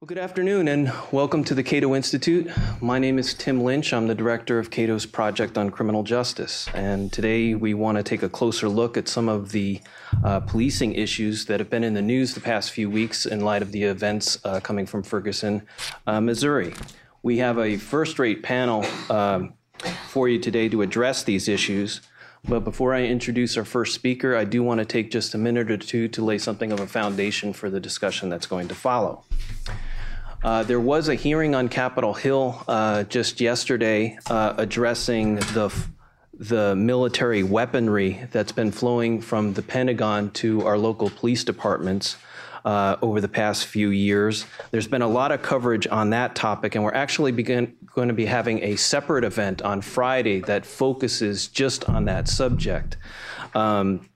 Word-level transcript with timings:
Well, 0.00 0.06
good 0.06 0.16
afternoon 0.16 0.66
and 0.66 0.90
welcome 1.12 1.44
to 1.44 1.54
the 1.54 1.62
Cato 1.62 1.94
Institute. 1.94 2.50
My 2.80 2.98
name 2.98 3.18
is 3.18 3.34
Tim 3.34 3.62
Lynch. 3.62 3.92
I'm 3.92 4.06
the 4.06 4.14
director 4.14 4.58
of 4.58 4.70
Cato's 4.70 5.04
Project 5.04 5.58
on 5.58 5.68
Criminal 5.68 6.04
Justice. 6.04 6.70
And 6.72 7.12
today 7.12 7.54
we 7.54 7.74
want 7.74 7.98
to 7.98 8.02
take 8.02 8.22
a 8.22 8.28
closer 8.30 8.66
look 8.66 8.96
at 8.96 9.08
some 9.08 9.28
of 9.28 9.52
the 9.52 9.82
uh, 10.24 10.40
policing 10.40 10.94
issues 10.94 11.44
that 11.44 11.60
have 11.60 11.68
been 11.68 11.84
in 11.84 11.92
the 11.92 12.00
news 12.00 12.32
the 12.32 12.40
past 12.40 12.70
few 12.70 12.88
weeks 12.88 13.26
in 13.26 13.42
light 13.42 13.60
of 13.60 13.72
the 13.72 13.82
events 13.82 14.38
uh, 14.42 14.58
coming 14.60 14.86
from 14.86 15.02
Ferguson, 15.02 15.66
uh, 16.06 16.18
Missouri. 16.18 16.72
We 17.22 17.36
have 17.36 17.58
a 17.58 17.76
first 17.76 18.18
rate 18.18 18.42
panel 18.42 18.86
um, 19.10 19.52
for 20.08 20.30
you 20.30 20.38
today 20.38 20.70
to 20.70 20.80
address 20.80 21.24
these 21.24 21.46
issues. 21.46 22.00
But 22.48 22.60
before 22.60 22.94
I 22.94 23.04
introduce 23.04 23.56
our 23.56 23.64
first 23.64 23.94
speaker, 23.94 24.34
I 24.34 24.44
do 24.44 24.62
want 24.62 24.78
to 24.78 24.84
take 24.84 25.10
just 25.10 25.34
a 25.34 25.38
minute 25.38 25.70
or 25.70 25.76
two 25.76 26.08
to 26.08 26.24
lay 26.24 26.38
something 26.38 26.72
of 26.72 26.80
a 26.80 26.86
foundation 26.86 27.52
for 27.52 27.70
the 27.70 27.80
discussion 27.80 28.28
that's 28.28 28.46
going 28.46 28.68
to 28.68 28.74
follow. 28.74 29.24
Uh, 30.42 30.62
there 30.62 30.80
was 30.80 31.08
a 31.08 31.14
hearing 31.14 31.54
on 31.54 31.68
Capitol 31.68 32.14
Hill 32.14 32.64
uh, 32.66 33.04
just 33.04 33.40
yesterday 33.40 34.18
uh, 34.28 34.54
addressing 34.56 35.36
the 35.36 35.72
the 36.40 36.74
military 36.74 37.42
weaponry 37.42 38.26
that's 38.32 38.52
been 38.52 38.72
flowing 38.72 39.20
from 39.20 39.52
the 39.52 39.60
Pentagon 39.60 40.30
to 40.30 40.66
our 40.66 40.78
local 40.78 41.10
police 41.10 41.44
departments 41.44 42.16
uh, 42.64 42.96
over 43.02 43.20
the 43.20 43.28
past 43.28 43.66
few 43.66 43.90
years. 43.90 44.46
There's 44.70 44.88
been 44.88 45.02
a 45.02 45.08
lot 45.08 45.32
of 45.32 45.42
coverage 45.42 45.86
on 45.86 46.10
that 46.10 46.34
topic, 46.34 46.74
and 46.74 46.84
we're 46.84 46.94
actually 46.94 47.32
begin, 47.32 47.76
going 47.94 48.08
to 48.08 48.14
be 48.14 48.26
having 48.26 48.62
a 48.62 48.76
separate 48.76 49.24
event 49.24 49.62
on 49.62 49.80
Friday 49.80 50.40
that 50.40 50.66
focuses 50.66 51.48
just 51.48 51.88
on 51.88 52.04
that 52.06 52.28
subject. 52.28 52.96
Um, 53.54 54.08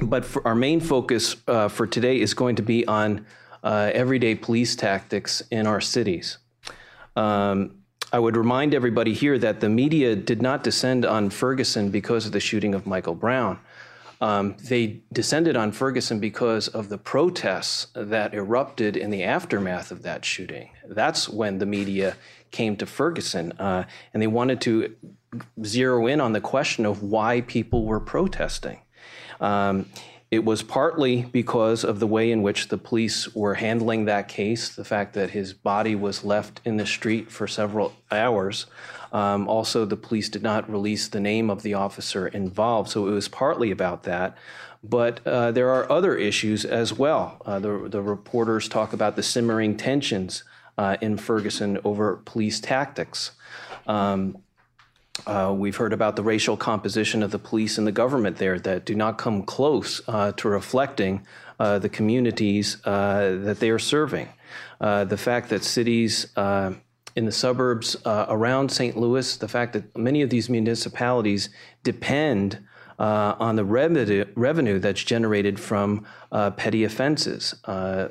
but 0.00 0.26
our 0.44 0.54
main 0.54 0.80
focus 0.80 1.36
uh, 1.46 1.68
for 1.68 1.86
today 1.86 2.20
is 2.20 2.34
going 2.34 2.56
to 2.56 2.62
be 2.62 2.86
on 2.86 3.26
uh, 3.62 3.90
everyday 3.92 4.34
police 4.34 4.74
tactics 4.74 5.42
in 5.50 5.66
our 5.66 5.80
cities. 5.80 6.38
Um, 7.14 7.82
I 8.12 8.18
would 8.18 8.36
remind 8.36 8.74
everybody 8.74 9.14
here 9.14 9.38
that 9.38 9.60
the 9.60 9.68
media 9.68 10.14
did 10.14 10.42
not 10.42 10.62
descend 10.62 11.06
on 11.06 11.30
Ferguson 11.30 11.90
because 11.90 12.26
of 12.26 12.32
the 12.32 12.40
shooting 12.40 12.74
of 12.74 12.86
Michael 12.86 13.14
Brown. 13.14 13.58
Um, 14.22 14.56
they 14.68 15.00
descended 15.12 15.56
on 15.56 15.72
Ferguson 15.72 16.20
because 16.20 16.68
of 16.68 16.88
the 16.88 16.96
protests 16.96 17.88
that 17.94 18.32
erupted 18.34 18.96
in 18.96 19.10
the 19.10 19.24
aftermath 19.24 19.90
of 19.90 20.02
that 20.02 20.24
shooting. 20.24 20.70
That's 20.86 21.28
when 21.28 21.58
the 21.58 21.66
media 21.66 22.14
came 22.52 22.76
to 22.76 22.86
Ferguson, 22.86 23.50
uh, 23.58 23.82
and 24.14 24.22
they 24.22 24.28
wanted 24.28 24.60
to 24.60 24.94
zero 25.64 26.06
in 26.06 26.20
on 26.20 26.34
the 26.34 26.40
question 26.40 26.86
of 26.86 27.02
why 27.02 27.40
people 27.40 27.84
were 27.84 27.98
protesting. 27.98 28.82
Um, 29.40 29.86
it 30.30 30.44
was 30.44 30.62
partly 30.62 31.22
because 31.32 31.82
of 31.82 31.98
the 31.98 32.06
way 32.06 32.30
in 32.30 32.42
which 32.42 32.68
the 32.68 32.78
police 32.78 33.34
were 33.34 33.54
handling 33.54 34.04
that 34.04 34.28
case, 34.28 34.68
the 34.68 34.84
fact 34.84 35.14
that 35.14 35.30
his 35.30 35.52
body 35.52 35.96
was 35.96 36.24
left 36.24 36.60
in 36.64 36.76
the 36.76 36.86
street 36.86 37.28
for 37.28 37.48
several 37.48 37.92
hours. 38.12 38.66
Um, 39.12 39.46
also, 39.46 39.84
the 39.84 39.96
police 39.96 40.28
did 40.28 40.42
not 40.42 40.70
release 40.70 41.06
the 41.06 41.20
name 41.20 41.50
of 41.50 41.62
the 41.62 41.74
officer 41.74 42.26
involved, 42.26 42.90
so 42.90 43.06
it 43.06 43.12
was 43.12 43.28
partly 43.28 43.70
about 43.70 44.04
that. 44.04 44.36
But 44.82 45.24
uh, 45.26 45.52
there 45.52 45.70
are 45.70 45.90
other 45.92 46.16
issues 46.16 46.64
as 46.64 46.92
well. 46.92 47.40
Uh, 47.46 47.58
the, 47.60 47.88
the 47.88 48.02
reporters 48.02 48.68
talk 48.68 48.92
about 48.92 49.14
the 49.16 49.22
simmering 49.22 49.76
tensions 49.76 50.44
uh, 50.76 50.96
in 51.00 51.16
Ferguson 51.18 51.78
over 51.84 52.16
police 52.24 52.58
tactics. 52.58 53.32
Um, 53.86 54.38
uh, 55.26 55.54
we've 55.56 55.76
heard 55.76 55.92
about 55.92 56.16
the 56.16 56.22
racial 56.22 56.56
composition 56.56 57.22
of 57.22 57.30
the 57.30 57.38
police 57.38 57.78
and 57.78 57.86
the 57.86 57.92
government 57.92 58.38
there 58.38 58.58
that 58.58 58.84
do 58.84 58.94
not 58.94 59.18
come 59.18 59.42
close 59.42 60.00
uh, 60.08 60.32
to 60.32 60.48
reflecting 60.48 61.26
uh, 61.60 61.78
the 61.78 61.88
communities 61.88 62.78
uh, 62.86 63.36
that 63.42 63.60
they 63.60 63.70
are 63.70 63.78
serving. 63.78 64.28
Uh, 64.80 65.04
the 65.04 65.16
fact 65.16 65.50
that 65.50 65.62
cities 65.62 66.26
uh, 66.36 66.72
in 67.16 67.24
the 67.24 67.32
suburbs 67.32 67.96
around 68.06 68.70
St. 68.70 68.96
Louis, 68.96 69.36
the 69.36 69.48
fact 69.48 69.72
that 69.74 69.96
many 69.96 70.22
of 70.22 70.30
these 70.30 70.48
municipalities 70.48 71.50
depend 71.82 72.58
on 72.98 73.56
the 73.56 73.64
revenue, 73.64 74.24
revenue 74.34 74.78
that's 74.78 75.02
generated 75.02 75.58
from 75.58 76.06
petty 76.56 76.84
offenses, 76.84 77.54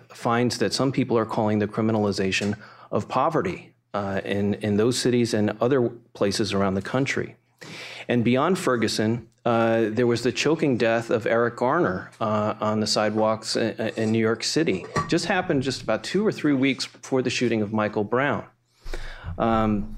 finds 0.09 0.57
that 0.59 0.73
some 0.73 0.91
people 0.91 1.17
are 1.17 1.25
calling 1.25 1.59
the 1.59 1.67
criminalization 1.67 2.57
of 2.91 3.07
poverty 3.07 3.71
uh, 3.93 4.21
in, 4.23 4.53
in 4.55 4.77
those 4.77 4.97
cities 4.97 5.33
and 5.33 5.51
other 5.59 5.89
places 6.13 6.53
around 6.53 6.75
the 6.75 6.81
country. 6.81 7.35
And 8.07 8.23
beyond 8.23 8.57
Ferguson, 8.57 9.27
uh, 9.45 9.85
there 9.89 10.07
was 10.07 10.23
the 10.23 10.31
choking 10.31 10.77
death 10.77 11.09
of 11.09 11.25
Eric 11.25 11.57
Garner 11.57 12.11
uh, 12.19 12.55
on 12.59 12.79
the 12.79 12.87
sidewalks 12.87 13.55
in, 13.55 13.73
in, 13.97 14.11
New 14.11 14.19
York 14.19 14.43
City. 14.43 14.85
Just 15.07 15.25
happened 15.25 15.63
just 15.63 15.81
about 15.81 16.03
two 16.03 16.25
or 16.25 16.31
three 16.31 16.53
weeks 16.53 16.85
before 16.85 17.21
the 17.21 17.29
shooting 17.29 17.61
of 17.61 17.73
Michael 17.73 18.03
Brown. 18.03 18.45
Um, 19.37 19.95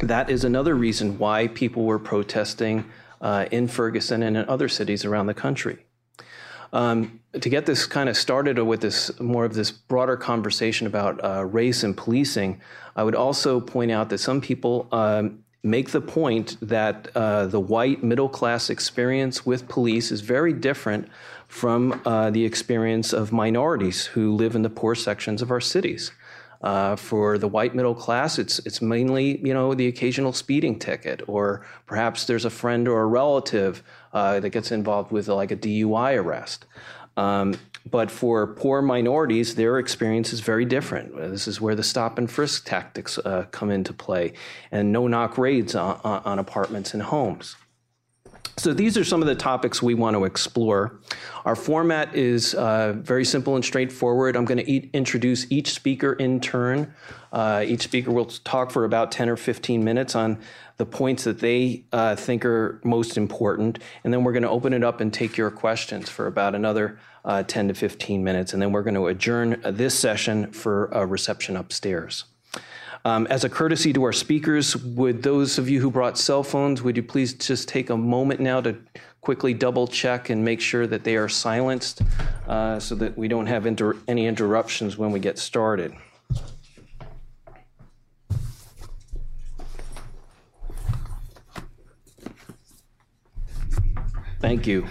that 0.00 0.30
is 0.30 0.44
another 0.44 0.74
reason 0.74 1.18
why 1.18 1.48
people 1.48 1.84
were 1.84 1.98
protesting 1.98 2.84
uh, 3.20 3.46
in 3.50 3.68
Ferguson 3.68 4.22
and 4.22 4.36
in 4.36 4.48
other 4.48 4.68
cities 4.68 5.04
around 5.04 5.26
the 5.26 5.34
country. 5.34 5.78
Um, 6.72 7.20
to 7.38 7.48
get 7.48 7.66
this 7.66 7.86
kind 7.86 8.08
of 8.08 8.16
started 8.16 8.58
with 8.58 8.80
this 8.80 9.18
more 9.20 9.44
of 9.44 9.54
this 9.54 9.70
broader 9.70 10.16
conversation 10.16 10.86
about 10.86 11.22
uh, 11.24 11.44
race 11.44 11.82
and 11.82 11.96
policing, 11.96 12.60
I 12.96 13.02
would 13.02 13.14
also 13.14 13.60
point 13.60 13.90
out 13.90 14.08
that 14.10 14.18
some 14.18 14.40
people 14.40 14.88
um, 14.92 15.44
make 15.62 15.90
the 15.90 16.00
point 16.00 16.56
that 16.62 17.08
uh, 17.14 17.46
the 17.46 17.60
white 17.60 18.02
middle 18.02 18.28
class 18.28 18.70
experience 18.70 19.44
with 19.44 19.68
police 19.68 20.10
is 20.10 20.20
very 20.20 20.52
different 20.52 21.08
from 21.48 22.00
uh, 22.04 22.30
the 22.30 22.44
experience 22.44 23.12
of 23.12 23.32
minorities 23.32 24.06
who 24.06 24.34
live 24.34 24.54
in 24.54 24.62
the 24.62 24.70
poor 24.70 24.94
sections 24.94 25.42
of 25.42 25.50
our 25.50 25.60
cities. 25.60 26.12
Uh, 26.62 26.94
for 26.94 27.38
the 27.38 27.48
white 27.48 27.74
middle 27.74 27.94
class, 27.94 28.38
it's 28.38 28.58
it's 28.60 28.82
mainly 28.82 29.38
you 29.46 29.54
know 29.54 29.72
the 29.72 29.86
occasional 29.86 30.32
speeding 30.32 30.78
ticket, 30.78 31.22
or 31.26 31.64
perhaps 31.86 32.26
there's 32.26 32.44
a 32.44 32.50
friend 32.50 32.86
or 32.86 33.00
a 33.00 33.06
relative 33.06 33.82
uh, 34.12 34.40
that 34.40 34.50
gets 34.50 34.70
involved 34.70 35.10
with 35.10 35.28
like 35.28 35.50
a 35.50 35.56
DUI 35.56 36.22
arrest. 36.22 36.66
Um, 37.16 37.54
but 37.90 38.10
for 38.10 38.46
poor 38.46 38.82
minorities, 38.82 39.54
their 39.54 39.78
experience 39.78 40.34
is 40.34 40.40
very 40.40 40.66
different. 40.66 41.16
This 41.16 41.48
is 41.48 41.60
where 41.60 41.74
the 41.74 41.82
stop 41.82 42.18
and 42.18 42.30
frisk 42.30 42.66
tactics 42.66 43.18
uh, 43.18 43.46
come 43.50 43.70
into 43.70 43.94
play, 43.94 44.34
and 44.70 44.92
no 44.92 45.06
knock 45.06 45.38
raids 45.38 45.74
on, 45.74 45.98
on 46.04 46.38
apartments 46.38 46.92
and 46.92 47.02
homes. 47.02 47.56
So 48.56 48.74
these 48.74 48.98
are 48.98 49.04
some 49.04 49.22
of 49.22 49.28
the 49.28 49.34
topics 49.34 49.82
we 49.82 49.94
want 49.94 50.16
to 50.16 50.24
explore. 50.24 50.98
Our 51.44 51.56
format 51.56 52.14
is 52.14 52.54
uh, 52.54 52.94
very 52.96 53.24
simple 53.24 53.54
and 53.56 53.64
straightforward. 53.64 54.36
I'm 54.36 54.44
going 54.44 54.64
to 54.64 54.96
introduce 54.96 55.50
each 55.50 55.72
speaker 55.72 56.12
in 56.12 56.40
turn. 56.40 56.92
Uh, 57.32 57.64
each 57.66 57.82
speaker 57.82 58.10
will 58.10 58.26
talk 58.26 58.70
for 58.70 58.84
about 58.84 59.12
10 59.12 59.28
or 59.28 59.36
15 59.36 59.82
minutes 59.82 60.14
on 60.14 60.38
the 60.76 60.86
points 60.86 61.24
that 61.24 61.38
they 61.38 61.84
uh, 61.92 62.16
think 62.16 62.44
are 62.44 62.80
most 62.84 63.16
important, 63.16 63.78
and 64.04 64.12
then 64.12 64.24
we're 64.24 64.32
going 64.32 64.42
to 64.42 64.50
open 64.50 64.72
it 64.72 64.82
up 64.82 65.00
and 65.00 65.12
take 65.12 65.36
your 65.36 65.50
questions 65.50 66.08
for 66.08 66.26
about 66.26 66.54
another 66.54 66.98
uh, 67.24 67.42
10 67.42 67.68
to 67.68 67.74
15 67.74 68.24
minutes, 68.24 68.52
and 68.52 68.60
then 68.60 68.72
we're 68.72 68.82
going 68.82 68.94
to 68.94 69.06
adjourn 69.06 69.60
this 69.64 69.98
session 69.98 70.50
for 70.52 70.86
a 70.86 71.06
reception 71.06 71.56
upstairs. 71.56 72.24
Um, 73.04 73.26
as 73.28 73.44
a 73.44 73.48
courtesy 73.48 73.92
to 73.94 74.04
our 74.04 74.12
speakers, 74.12 74.76
would 74.76 75.22
those 75.22 75.58
of 75.58 75.70
you 75.70 75.80
who 75.80 75.90
brought 75.90 76.18
cell 76.18 76.42
phones, 76.42 76.82
would 76.82 76.96
you 76.96 77.02
please 77.02 77.32
just 77.32 77.66
take 77.66 77.88
a 77.88 77.96
moment 77.96 78.40
now 78.40 78.60
to 78.60 78.76
quickly 79.22 79.54
double 79.54 79.86
check 79.86 80.28
and 80.28 80.44
make 80.44 80.60
sure 80.60 80.86
that 80.86 81.02
they 81.04 81.16
are 81.16 81.28
silenced 81.28 82.02
uh, 82.46 82.78
so 82.78 82.94
that 82.96 83.16
we 83.16 83.26
don't 83.26 83.46
have 83.46 83.64
inter- 83.64 83.96
any 84.06 84.26
interruptions 84.26 84.98
when 84.98 85.12
we 85.12 85.18
get 85.18 85.38
started? 85.38 85.94
Thank 94.40 94.66
you. 94.66 94.86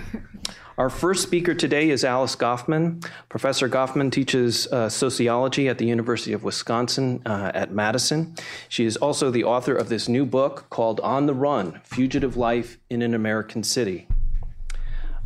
Our 0.80 0.90
first 0.90 1.24
speaker 1.24 1.54
today 1.54 1.90
is 1.90 2.06
Alice 2.06 2.38
Goffman. 2.38 3.06
Professor 3.28 3.68
Goffman 3.68 4.14
teaches 4.14 4.66
uh, 4.68 4.88
sociology 4.88 5.68
at 5.68 5.78
the 5.78 5.86
University 5.86 6.32
of 6.32 6.46
Wisconsin 6.46 7.22
uh, 7.26 7.52
at 7.54 7.74
Madison. 7.74 8.34
She 8.70 8.86
is 8.86 8.96
also 8.96 9.30
the 9.30 9.44
author 9.44 9.76
of 9.76 9.90
this 9.90 10.08
new 10.08 10.26
book 10.26 10.68
called 10.70 11.02
On 11.02 11.26
the 11.26 11.34
Run 11.34 11.82
Fugitive 11.84 12.38
Life 12.38 12.78
in 12.90 13.02
an 13.02 13.14
American 13.14 13.62
City. 13.62 14.08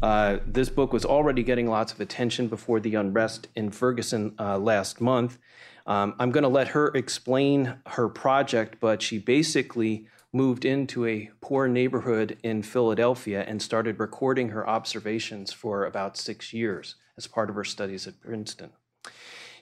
Uh, 0.02 0.40
this 0.48 0.70
book 0.70 0.92
was 0.92 1.06
already 1.06 1.44
getting 1.44 1.70
lots 1.70 1.94
of 1.94 2.02
attention 2.02 2.48
before 2.48 2.80
the 2.80 2.96
unrest 2.96 3.48
in 3.56 3.70
Ferguson 3.70 4.34
uh, 4.40 4.58
last 4.58 5.02
month. 5.02 5.38
Um, 5.86 6.16
I'm 6.18 6.32
going 6.32 6.42
to 6.42 6.50
let 6.50 6.70
her 6.70 6.88
explain 6.96 7.76
her 7.90 8.10
project, 8.10 8.78
but 8.80 9.04
she 9.04 9.20
basically 9.20 10.08
moved 10.34 10.66
into 10.66 11.06
a 11.06 11.30
poor 11.42 11.68
neighborhood 11.68 12.38
in 12.44 12.64
Philadelphia 12.64 13.46
and 13.48 13.62
started 13.62 14.00
recording 14.00 14.50
her 14.50 14.68
observations 14.68 15.54
for 15.54 15.86
about 15.86 16.18
six 16.18 16.52
years 16.52 16.96
as 17.16 17.28
part 17.28 17.50
of 17.50 17.56
her 17.56 17.64
studies 17.64 18.08
at 18.08 18.20
Princeton. 18.20 18.72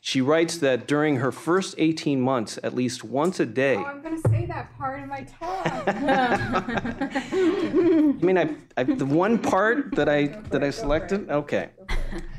She 0.04 0.20
writes 0.20 0.58
that 0.58 0.88
during 0.88 1.18
her 1.18 1.32
first 1.32 1.76
18 1.78 2.20
months, 2.20 2.58
at 2.64 2.74
least 2.74 3.04
once 3.04 3.40
a 3.40 3.46
day. 3.46 3.76
Oh, 3.76 3.84
I'm 3.84 4.02
going 4.02 4.20
to 4.20 4.30
say 4.30 4.48
that 4.48 4.76
part 4.76 5.00
in 5.00 5.08
my 5.08 5.22
talk. 5.24 5.62
I 5.68 8.26
mean, 8.26 8.40
I, 8.40 8.56
I, 8.78 8.84
the 8.84 9.06
one 9.06 9.38
part 9.38 9.94
that 9.96 10.10
I 10.10 10.26
that 10.50 10.64
I 10.64 10.72
selected. 10.72 11.30
Okay, 11.30 11.70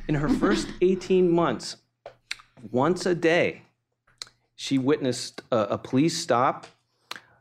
in 0.09 0.17
her 0.17 0.29
first 0.29 0.67
18 0.81 1.31
months, 1.31 1.77
once 2.71 3.07
a 3.07 3.15
day, 3.15 3.63
She 4.57 4.77
witnessed 4.79 5.43
a, 5.53 5.59
a 5.75 5.79
police 5.79 6.19
stop, 6.19 6.67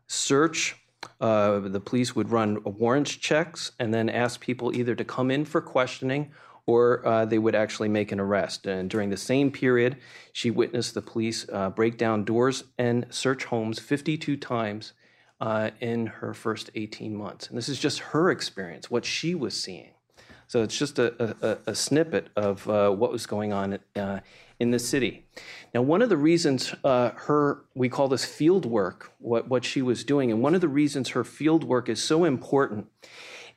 search. 0.06 0.76
Uh, 1.22 1.60
the 1.60 1.80
police 1.80 2.16
would 2.16 2.32
run 2.32 2.58
warrants 2.66 3.16
checks 3.16 3.72
and 3.80 3.94
then 3.94 4.10
ask 4.10 4.42
people 4.42 4.76
either 4.76 4.96
to 4.96 5.06
come 5.06 5.30
in 5.30 5.46
for 5.46 5.62
questioning 5.62 6.32
or 6.66 7.06
uh, 7.06 7.26
they 7.26 7.40
would 7.40 7.56
actually 7.56 7.90
make 7.90 8.12
an 8.12 8.20
arrest. 8.20 8.66
And 8.66 8.90
during 8.90 9.10
the 9.10 9.18
same 9.18 9.52
period, 9.52 9.98
she 10.34 10.52
witnessed 10.52 10.94
the 10.94 11.02
police 11.02 11.46
uh, 11.52 11.70
break 11.70 11.98
down 11.98 12.24
doors 12.24 12.64
and 12.78 13.06
search 13.10 13.46
homes 13.46 13.80
52 13.80 14.38
times 14.38 14.94
uh, 15.40 15.72
in 15.80 16.08
her 16.08 16.34
first 16.34 16.70
18 16.76 17.16
months. 17.16 17.48
And 17.48 17.58
this 17.58 17.70
is 17.70 17.80
just 17.80 18.00
her 18.00 18.30
experience, 18.30 18.92
what 18.92 19.06
she 19.06 19.34
was 19.36 19.60
seeing. 19.60 19.92
So 20.48 20.64
it's 20.64 20.78
just 20.78 21.00
a, 21.00 21.36
a, 21.42 21.72
a 21.72 21.76
snippet 21.76 22.28
of 22.36 22.68
uh, 22.70 22.90
what 22.92 23.12
was 23.12 23.26
going 23.26 23.54
on 23.54 23.80
uh, 23.96 24.20
in 24.62 24.70
the 24.70 24.78
city. 24.78 25.26
Now, 25.74 25.82
one 25.82 26.04
of 26.04 26.10
the 26.10 26.18
reasons 26.18 26.76
uh, 26.84 27.10
her, 27.16 27.66
we 27.74 27.90
call 27.90 28.08
this 28.08 28.26
field 28.26 28.64
work, 28.64 29.12
what, 29.18 29.48
what 29.48 29.66
she 29.66 29.82
was 29.82 30.04
doing, 30.04 30.32
and 30.32 30.40
one 30.40 30.54
of 30.54 30.62
the 30.62 30.68
reasons 30.68 31.10
her 31.10 31.24
field 31.24 31.64
work 31.64 31.90
is 31.90 32.02
so 32.02 32.26
important 32.26 32.86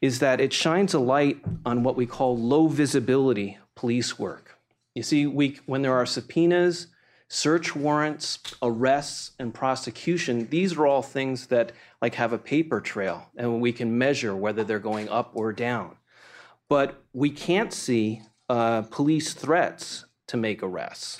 is 0.01 0.21
that 0.21 0.41
it 0.41 0.55
shines 0.55 0.95
a 0.95 0.99
light 0.99 1.45
on 1.67 1.83
what 1.83 1.95
we 1.95 2.07
call 2.07 2.39
low 2.39 2.69
visibility 2.69 3.59
police 3.75 4.19
work. 4.19 4.59
You 4.95 5.03
see, 5.03 5.27
we, 5.27 5.59
when 5.67 5.83
there 5.83 5.93
are 5.93 6.07
subpoenas, 6.07 6.87
search 7.29 7.77
warrants, 7.77 8.39
arrests, 8.63 9.33
and 9.39 9.53
prosecution, 9.53 10.49
these 10.49 10.73
are 10.75 10.87
all 10.87 11.03
things 11.03 11.49
that 11.49 11.73
like 12.01 12.15
have 12.15 12.33
a 12.33 12.39
paper 12.39 12.81
trail 12.81 13.29
and 13.37 13.61
we 13.61 13.73
can 13.73 13.99
measure 13.99 14.35
whether 14.35 14.65
they're 14.65 14.79
going 14.79 15.11
up 15.11 15.33
or 15.35 15.53
down. 15.53 15.97
But 16.71 17.03
we 17.13 17.29
can't 17.29 17.75
see 17.75 18.23
uh, 18.49 18.83
police 18.83 19.35
threats 19.35 20.07
to 20.29 20.37
make 20.37 20.63
arrests. 20.63 21.19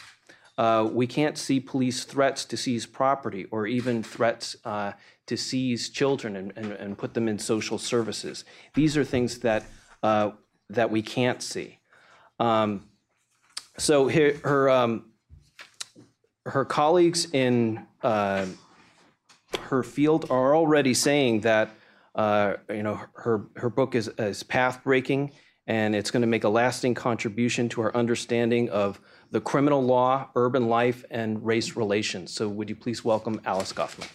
Uh, 0.57 0.89
we 0.93 1.07
can't 1.07 1.37
see 1.37 1.59
police 1.59 2.05
threats 2.05 2.45
to 2.45 2.57
seize 2.57 2.87
property 2.87 3.47
or 3.51 3.67
even 3.67 4.03
threats 4.03 4.57
uh, 4.65 4.93
to 5.27 5.37
seize 5.37 5.89
children 5.89 6.37
and, 6.37 6.53
and, 6.57 6.73
and, 6.73 6.97
put 6.97 7.13
them 7.15 7.27
in 7.27 7.39
social 7.39 7.77
services. 7.79 8.45
These 8.75 8.97
are 8.97 9.03
things 9.03 9.39
that, 9.41 9.65
uh, 10.03 10.31
that 10.71 10.91
we 10.91 11.03
can't 11.03 11.43
see. 11.43 11.79
Um, 12.39 12.85
so 13.79 14.09
her, 14.09 14.35
her, 14.45 14.71
um, 14.71 15.07
her 16.47 16.65
colleagues 16.65 17.27
in 17.33 17.87
uh, 18.03 18.47
her 19.59 19.83
field 19.83 20.27
are 20.31 20.55
already 20.55 20.95
saying 20.95 21.41
that 21.41 21.71
uh, 22.15 22.55
you 22.69 22.83
know 22.83 23.01
her, 23.15 23.47
her 23.57 23.71
book 23.71 23.95
is, 23.95 24.09
is 24.19 24.43
path 24.43 24.85
breaking 24.85 25.33
and 25.67 25.95
it's 25.95 26.11
going 26.11 26.21
to 26.21 26.27
make 26.27 26.45
a 26.45 26.49
lasting 26.49 26.95
contribution 26.95 27.69
to 27.71 27.81
our 27.83 27.97
understanding 27.97 28.69
of 28.69 29.01
the 29.31 29.41
criminal 29.41 29.83
law, 29.83 30.29
urban 30.37 30.69
life, 30.69 31.05
and 31.11 31.45
race 31.45 31.77
relations. 31.77 32.33
So, 32.33 32.49
would 32.49 32.69
you 32.69 32.77
please 32.77 33.05
welcome 33.05 33.41
Alice 33.45 33.73
Goffman? 33.73 34.09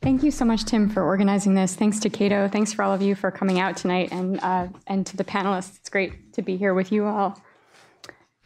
Thank 0.00 0.22
you 0.22 0.30
so 0.30 0.46
much, 0.46 0.64
Tim, 0.64 0.88
for 0.88 1.04
organizing 1.04 1.54
this. 1.54 1.74
Thanks 1.74 2.00
to 2.00 2.08
Cato. 2.08 2.48
Thanks 2.48 2.72
for 2.72 2.82
all 2.82 2.94
of 2.94 3.02
you 3.02 3.14
for 3.14 3.30
coming 3.30 3.60
out 3.60 3.76
tonight, 3.76 4.08
and 4.10 4.40
uh, 4.40 4.68
and 4.86 5.06
to 5.06 5.16
the 5.16 5.24
panelists. 5.24 5.76
It's 5.76 5.90
great 5.90 6.32
to 6.32 6.42
be 6.42 6.56
here 6.56 6.72
with 6.72 6.90
you 6.90 7.04
all. 7.04 7.38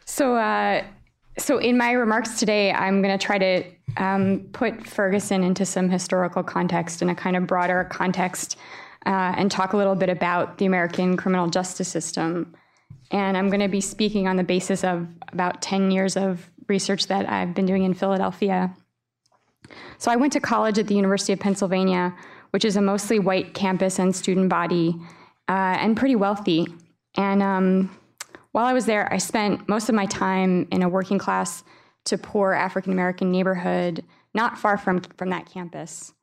So, 0.03 0.35
uh, 0.35 0.83
so 1.37 1.57
in 1.57 1.77
my 1.77 1.91
remarks 1.91 2.39
today, 2.39 2.71
I'm 2.71 3.01
going 3.01 3.17
to 3.17 3.23
try 3.23 3.37
to 3.37 3.63
um, 3.97 4.47
put 4.53 4.85
Ferguson 4.85 5.43
into 5.43 5.65
some 5.65 5.89
historical 5.89 6.43
context 6.43 7.01
in 7.01 7.09
a 7.09 7.15
kind 7.15 7.35
of 7.35 7.47
broader 7.47 7.85
context 7.85 8.57
uh, 9.05 9.33
and 9.37 9.49
talk 9.49 9.73
a 9.73 9.77
little 9.77 9.95
bit 9.95 10.09
about 10.09 10.57
the 10.57 10.65
American 10.65 11.17
criminal 11.17 11.47
justice 11.47 11.87
system. 11.87 12.53
And 13.11 13.35
I'm 13.37 13.49
going 13.49 13.59
to 13.61 13.67
be 13.67 13.81
speaking 13.81 14.27
on 14.27 14.37
the 14.37 14.43
basis 14.43 14.83
of 14.83 15.07
about 15.31 15.61
10 15.61 15.91
years 15.91 16.15
of 16.15 16.49
research 16.67 17.07
that 17.07 17.29
I've 17.29 17.53
been 17.53 17.65
doing 17.65 17.83
in 17.83 17.93
Philadelphia. 17.93 18.73
So 19.97 20.11
I 20.11 20.15
went 20.15 20.33
to 20.33 20.39
college 20.39 20.77
at 20.77 20.87
the 20.87 20.95
University 20.95 21.33
of 21.33 21.39
Pennsylvania, 21.39 22.15
which 22.51 22.65
is 22.65 22.75
a 22.75 22.81
mostly 22.81 23.19
white 23.19 23.53
campus 23.53 23.99
and 23.99 24.15
student 24.15 24.49
body, 24.49 24.95
uh, 25.49 25.77
and 25.79 25.97
pretty 25.97 26.15
wealthy. 26.15 26.67
And 27.15 27.41
um, 27.41 27.97
while 28.53 28.65
I 28.65 28.73
was 28.73 28.85
there, 28.85 29.11
I 29.11 29.17
spent 29.17 29.67
most 29.67 29.89
of 29.89 29.95
my 29.95 30.05
time 30.05 30.67
in 30.71 30.83
a 30.83 30.89
working 30.89 31.17
class 31.17 31.63
to 32.05 32.17
poor 32.17 32.53
African 32.53 32.93
American 32.93 33.31
neighborhood 33.31 34.05
not 34.33 34.57
far 34.57 34.77
from, 34.77 35.01
from 35.17 35.29
that 35.31 35.47
campus. 35.47 36.13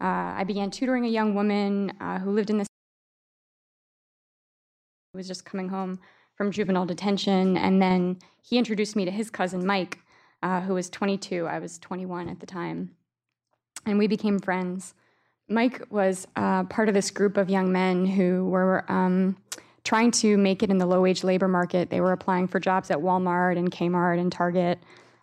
Uh, 0.00 0.34
I 0.36 0.44
began 0.44 0.70
tutoring 0.70 1.04
a 1.04 1.08
young 1.08 1.34
woman 1.34 1.92
uh, 2.00 2.18
who 2.20 2.30
lived 2.30 2.48
in 2.48 2.58
this 2.58 2.68
who 5.12 5.18
was 5.18 5.26
just 5.26 5.44
coming 5.44 5.68
home 5.68 5.98
from 6.36 6.52
juvenile 6.52 6.86
detention, 6.86 7.56
and 7.56 7.82
then 7.82 8.18
he 8.40 8.56
introduced 8.56 8.94
me 8.94 9.04
to 9.04 9.10
his 9.10 9.28
cousin 9.28 9.66
Mike, 9.66 9.98
uh, 10.44 10.60
who 10.60 10.74
was 10.74 10.88
22. 10.88 11.46
I 11.46 11.58
was 11.58 11.78
21 11.80 12.28
at 12.28 12.38
the 12.38 12.46
time, 12.46 12.92
and 13.84 13.98
we 13.98 14.06
became 14.06 14.38
friends. 14.38 14.94
Mike 15.48 15.82
was 15.90 16.28
uh, 16.36 16.62
part 16.64 16.88
of 16.88 16.94
this 16.94 17.10
group 17.10 17.36
of 17.36 17.50
young 17.50 17.72
men 17.72 18.06
who 18.06 18.48
were 18.48 18.84
um, 18.88 19.36
trying 19.90 20.12
to 20.12 20.36
make 20.36 20.62
it 20.62 20.70
in 20.70 20.78
the 20.78 20.86
low 20.86 21.00
wage 21.00 21.24
labor 21.24 21.48
market. 21.48 21.90
They 21.90 22.00
were 22.00 22.12
applying 22.12 22.46
for 22.46 22.60
jobs 22.60 22.92
at 22.92 22.98
Walmart 22.98 23.58
and 23.58 23.72
Kmart 23.72 24.20
and 24.20 24.30
Target, 24.30 24.78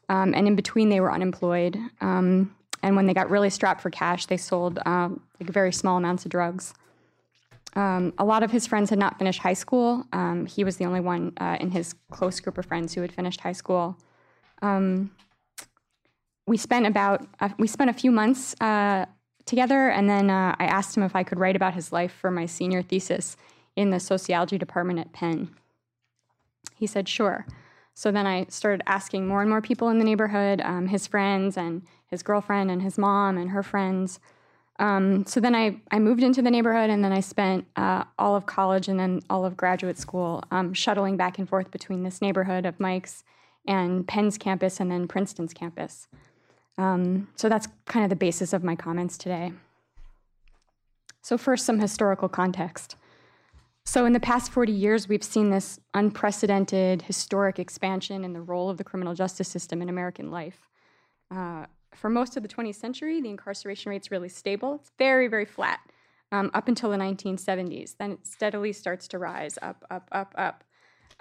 um, 0.09 0.33
and 0.33 0.45
in 0.45 0.57
between, 0.57 0.89
they 0.89 0.99
were 0.99 1.09
unemployed. 1.09 1.79
Um, 2.01 2.53
and 2.83 2.97
when 2.97 3.05
they 3.05 3.13
got 3.13 3.29
really 3.29 3.49
strapped 3.49 3.79
for 3.79 3.89
cash, 3.89 4.25
they 4.25 4.35
sold 4.35 4.79
um, 4.85 5.21
like 5.39 5.49
very 5.49 5.71
small 5.71 5.95
amounts 5.95 6.25
of 6.25 6.31
drugs. 6.31 6.73
Um, 7.77 8.11
a 8.17 8.25
lot 8.25 8.43
of 8.43 8.51
his 8.51 8.67
friends 8.67 8.89
had 8.89 8.99
not 8.99 9.17
finished 9.17 9.39
high 9.39 9.53
school. 9.53 10.05
Um, 10.11 10.45
he 10.45 10.65
was 10.65 10.75
the 10.75 10.83
only 10.83 10.99
one 10.99 11.31
uh, 11.39 11.55
in 11.61 11.71
his 11.71 11.95
close 12.11 12.41
group 12.41 12.57
of 12.57 12.65
friends 12.65 12.93
who 12.93 12.99
had 12.99 13.13
finished 13.13 13.39
high 13.39 13.53
school. 13.53 13.95
Um, 14.61 15.11
we 16.45 16.57
spent 16.57 16.85
about 16.85 17.25
uh, 17.39 17.49
we 17.57 17.67
spent 17.67 17.89
a 17.89 17.93
few 17.93 18.11
months 18.11 18.53
uh, 18.59 19.05
together, 19.45 19.87
and 19.87 20.09
then 20.09 20.29
uh, 20.29 20.57
I 20.59 20.65
asked 20.65 20.97
him 20.97 21.03
if 21.03 21.15
I 21.15 21.23
could 21.23 21.39
write 21.39 21.55
about 21.55 21.73
his 21.73 21.93
life 21.93 22.11
for 22.11 22.31
my 22.31 22.45
senior 22.45 22.81
thesis 22.81 23.37
in 23.77 23.91
the 23.91 23.99
sociology 23.99 24.57
department 24.57 24.99
at 24.99 25.13
Penn. 25.13 25.55
He 26.75 26.85
said, 26.85 27.07
"Sure." 27.07 27.45
So 27.93 28.11
then 28.11 28.27
I 28.27 28.45
started 28.49 28.83
asking 28.85 29.27
more 29.27 29.41
and 29.41 29.49
more 29.49 29.61
people 29.61 29.89
in 29.89 29.97
the 29.97 30.05
neighborhood, 30.05 30.61
um, 30.61 30.87
his 30.87 31.07
friends 31.07 31.57
and 31.57 31.81
his 32.07 32.21
girlfriend 32.21 32.69
and 32.69 32.81
his 32.81 32.97
mom 32.97 33.37
and 33.37 33.49
her 33.51 33.63
friends. 33.63 34.19
Um, 34.79 35.25
so 35.25 35.39
then 35.39 35.55
I, 35.55 35.81
I 35.89 35.97
moved 35.97 36.21
into 36.21 36.43
the 36.43 36.51
neighborhood 36.51 36.91
and 36.91 37.03
then 37.03 37.11
I 37.11 37.21
spent 37.21 37.65
uh, 37.75 38.03
all 38.19 38.35
of 38.35 38.45
college 38.45 38.87
and 38.87 38.99
then 38.99 39.21
all 39.31 39.45
of 39.45 39.57
graduate 39.57 39.97
school 39.97 40.43
um, 40.51 40.73
shuttling 40.73 41.17
back 41.17 41.39
and 41.39 41.49
forth 41.49 41.71
between 41.71 42.03
this 42.03 42.21
neighborhood 42.21 42.67
of 42.67 42.79
Mike's 42.79 43.23
and 43.65 44.07
Penn's 44.07 44.37
campus 44.37 44.79
and 44.79 44.91
then 44.91 45.07
Princeton's 45.07 45.53
campus. 45.53 46.07
Um, 46.77 47.27
so 47.35 47.49
that's 47.49 47.67
kind 47.85 48.03
of 48.03 48.09
the 48.09 48.15
basis 48.15 48.53
of 48.53 48.63
my 48.63 48.75
comments 48.75 49.17
today. 49.17 49.53
So, 51.23 51.37
first, 51.37 51.65
some 51.65 51.79
historical 51.79 52.29
context. 52.29 52.95
So, 53.87 54.03
in 54.03 54.11
the 54.11 54.19
past 54.19 54.51
40 54.51 54.73
years, 54.73 55.07
we've 55.07 55.23
seen 55.23 55.49
this 55.49 55.79
unprecedented 55.93 57.03
historic 57.03 57.57
expansion 57.57 58.25
in 58.25 58.33
the 58.33 58.41
role 58.41 58.69
of 58.69 58.77
the 58.77 58.83
criminal 58.83 59.13
justice 59.13 59.47
system 59.47 59.81
in 59.81 59.87
American 59.87 60.29
life. 60.29 60.67
Uh, 61.33 61.67
for 61.95 62.09
most 62.09 62.35
of 62.35 62.43
the 62.43 62.49
20th 62.49 62.75
century, 62.75 63.21
the 63.21 63.29
incarceration 63.29 63.89
rate's 63.89 64.11
really 64.11 64.27
stable. 64.27 64.75
It's 64.75 64.91
very, 64.99 65.29
very 65.29 65.45
flat 65.45 65.79
um, 66.33 66.51
up 66.53 66.67
until 66.67 66.89
the 66.89 66.97
1970s. 66.97 67.95
Then 67.97 68.11
it 68.11 68.27
steadily 68.27 68.73
starts 68.73 69.07
to 69.07 69.19
rise 69.19 69.57
up, 69.61 69.85
up, 69.89 70.09
up, 70.11 70.35
up. 70.37 70.65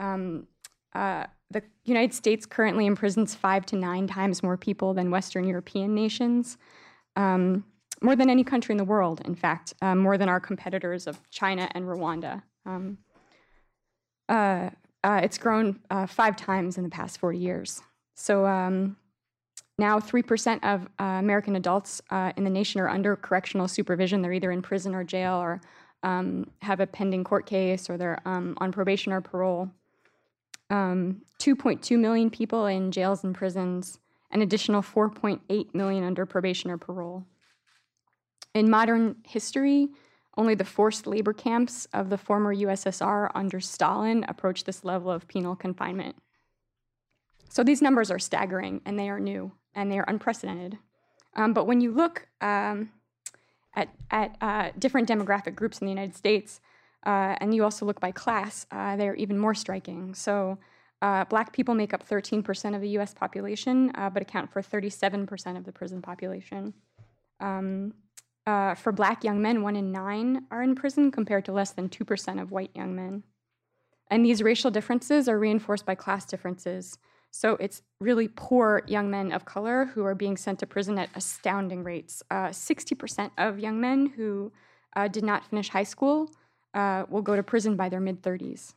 Um, 0.01 0.49
uh, 0.93 1.27
the 1.53 1.63
United 1.85 2.15
States 2.15 2.47
currently 2.47 2.87
imprisons 2.87 3.33
five 3.33 3.65
to 3.67 3.77
nine 3.77 4.09
times 4.09 4.43
more 4.43 4.57
people 4.57 4.93
than 4.93 5.13
Western 5.13 5.47
European 5.47 5.95
nations. 5.95 6.59
Um, 7.15 7.65
more 8.03 8.17
than 8.17 8.29
any 8.29 8.43
country 8.43 8.73
in 8.73 8.77
the 8.77 8.85
world, 8.85 9.23
in 9.25 9.37
fact, 9.37 9.73
uh, 9.83 9.95
more 9.95 10.19
than 10.19 10.29
our 10.29 10.41
competitors 10.41 11.07
of 11.07 11.31
China 11.31 11.71
and 11.73 11.85
Rwanda. 11.85 12.43
Um, 12.67 12.99
uh, 14.29 14.71
uh, 15.05 15.21
it's 15.23 15.39
grown 15.39 15.79
uh, 15.91 16.07
five 16.07 16.37
times 16.37 16.79
in 16.79 16.85
the 16.85 16.91
past 16.91 17.19
40 17.19 17.39
years. 17.39 17.81
So 18.15 18.45
um, 18.47 18.97
now 19.79 20.01
3% 20.01 20.65
of 20.65 20.89
uh, 20.99 21.05
American 21.05 21.55
adults 21.57 22.03
uh, 22.11 22.33
in 22.37 22.45
the 22.45 22.51
nation 22.51 22.81
are 22.81 22.89
under 22.89 23.15
correctional 23.15 23.69
supervision. 23.69 24.23
They're 24.23 24.33
either 24.33 24.51
in 24.51 24.63
prison 24.63 24.95
or 24.95 25.05
jail 25.05 25.35
or 25.35 25.61
um, 26.03 26.51
have 26.63 26.81
a 26.81 26.87
pending 26.87 27.25
court 27.25 27.47
case 27.47 27.89
or 27.89 27.97
they're 27.97 28.21
um, 28.25 28.57
on 28.61 28.73
probation 28.73 29.13
or 29.13 29.21
parole. 29.21 29.71
2.2 30.71 31.95
um, 31.95 32.01
million 32.01 32.31
people 32.31 32.67
in 32.67 32.91
jails 32.91 33.23
and 33.23 33.35
prisons, 33.35 34.01
an 34.33 34.43
additional 34.43 34.83
4.8 34.83 35.75
million 35.75 36.03
under 36.03 36.27
probation 36.27 36.71
or 36.71 36.79
parole. 36.79 37.25
In 38.55 38.69
modern 38.69 39.17
history, 39.25 39.89
only 40.37 40.55
the 40.55 40.65
forced 40.65 41.07
labor 41.07 41.33
camps 41.33 41.87
of 41.93 42.11
the 42.11 42.19
former 42.19 42.55
USSR 42.55 43.31
under 43.35 43.61
Stalin 43.61 44.25
approached 44.29 44.67
this 44.67 44.85
level 44.85 45.11
of 45.11 45.27
penal 45.29 45.57
confinement. 45.57 46.17
So 47.49 47.63
these 47.63 47.81
numbers 47.81 48.11
are 48.11 48.19
staggering 48.19 48.83
and 48.85 48.99
they 48.99 49.09
are 49.09 49.21
new 49.21 49.53
and 49.75 49.91
they 49.91 49.99
are 49.99 50.05
unprecedented. 50.09 50.79
Um, 51.35 51.53
but 51.53 51.67
when 51.67 51.81
you 51.81 51.93
look 51.93 52.29
um, 52.41 52.91
at, 53.75 53.89
at 54.11 54.37
uh, 54.41 54.71
different 54.79 55.09
demographic 55.09 55.55
groups 55.55 55.79
in 55.79 55.87
the 55.87 55.93
United 55.93 56.17
States, 56.17 56.61
uh, 57.05 57.37
and 57.41 57.55
you 57.55 57.63
also 57.65 57.87
look 57.87 58.01
by 58.01 58.13
class, 58.13 58.67
uh, 58.71 58.97
they're 58.97 59.15
even 59.15 59.39
more 59.39 59.55
striking. 59.55 60.15
So 60.15 60.59
Uh, 61.03 61.25
black 61.27 61.53
people 61.53 61.75
make 61.75 61.93
up 61.93 62.09
13% 62.09 62.75
of 62.75 62.81
the 62.81 62.89
US 62.99 63.13
population, 63.13 63.93
uh, 63.97 64.09
but 64.09 64.23
account 64.23 64.51
for 64.51 64.63
37% 64.63 65.57
of 65.57 65.65
the 65.65 65.73
prison 65.73 66.01
population. 66.01 66.73
Um, 67.39 67.93
uh, 68.47 68.75
for 68.75 68.93
black 68.93 69.25
young 69.25 69.43
men, 69.43 69.63
one 69.63 69.77
in 69.77 69.91
nine 69.91 70.47
are 70.51 70.63
in 70.63 70.75
prison 70.75 71.11
compared 71.11 71.45
to 71.47 71.53
less 71.53 71.73
than 71.73 71.89
2% 71.89 72.41
of 72.41 72.53
white 72.53 72.71
young 72.75 72.95
men. 72.95 73.25
And 74.11 74.25
these 74.25 74.43
racial 74.43 74.71
differences 74.71 75.29
are 75.29 75.39
reinforced 75.39 75.85
by 75.85 75.97
class 75.97 76.25
differences. 76.25 76.99
So 77.33 77.57
it's 77.59 77.83
really 78.01 78.29
poor 78.29 78.83
young 78.87 79.11
men 79.11 79.33
of 79.33 79.45
color 79.45 79.87
who 79.87 80.05
are 80.05 80.15
being 80.15 80.37
sent 80.37 80.61
to 80.61 80.67
prison 80.67 80.99
at 80.99 81.11
astounding 81.15 81.83
rates. 81.83 82.23
Uh, 82.31 82.49
60% 82.49 83.31
of 83.37 83.59
young 83.59 83.81
men 83.81 84.07
who 84.07 84.53
uh, 84.95 85.09
did 85.09 85.25
not 85.25 85.45
finish 85.45 85.69
high 85.69 85.83
school 85.83 86.31
uh, 86.73 87.05
will 87.09 87.23
go 87.23 87.35
to 87.37 87.43
prison 87.43 87.77
by 87.77 87.89
their 87.89 88.01
mid 88.01 88.23
30s. 88.23 88.75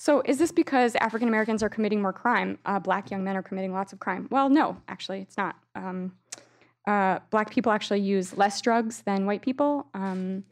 So, 0.00 0.22
is 0.24 0.38
this 0.38 0.50
because 0.50 0.96
African 0.96 1.28
Americans 1.28 1.62
are 1.62 1.68
committing 1.68 2.00
more 2.00 2.14
crime? 2.14 2.56
Uh, 2.64 2.78
black 2.78 3.10
young 3.10 3.22
men 3.22 3.36
are 3.36 3.42
committing 3.42 3.74
lots 3.74 3.92
of 3.92 4.00
crime? 4.00 4.28
Well, 4.30 4.48
no, 4.48 4.78
actually, 4.88 5.20
it's 5.20 5.36
not. 5.36 5.56
Um, 5.74 6.12
uh, 6.88 7.18
black 7.28 7.50
people 7.50 7.70
actually 7.70 8.00
use 8.00 8.34
less 8.34 8.62
drugs 8.62 9.02
than 9.02 9.26
white 9.26 9.42
people 9.42 9.88
um, 9.92 10.44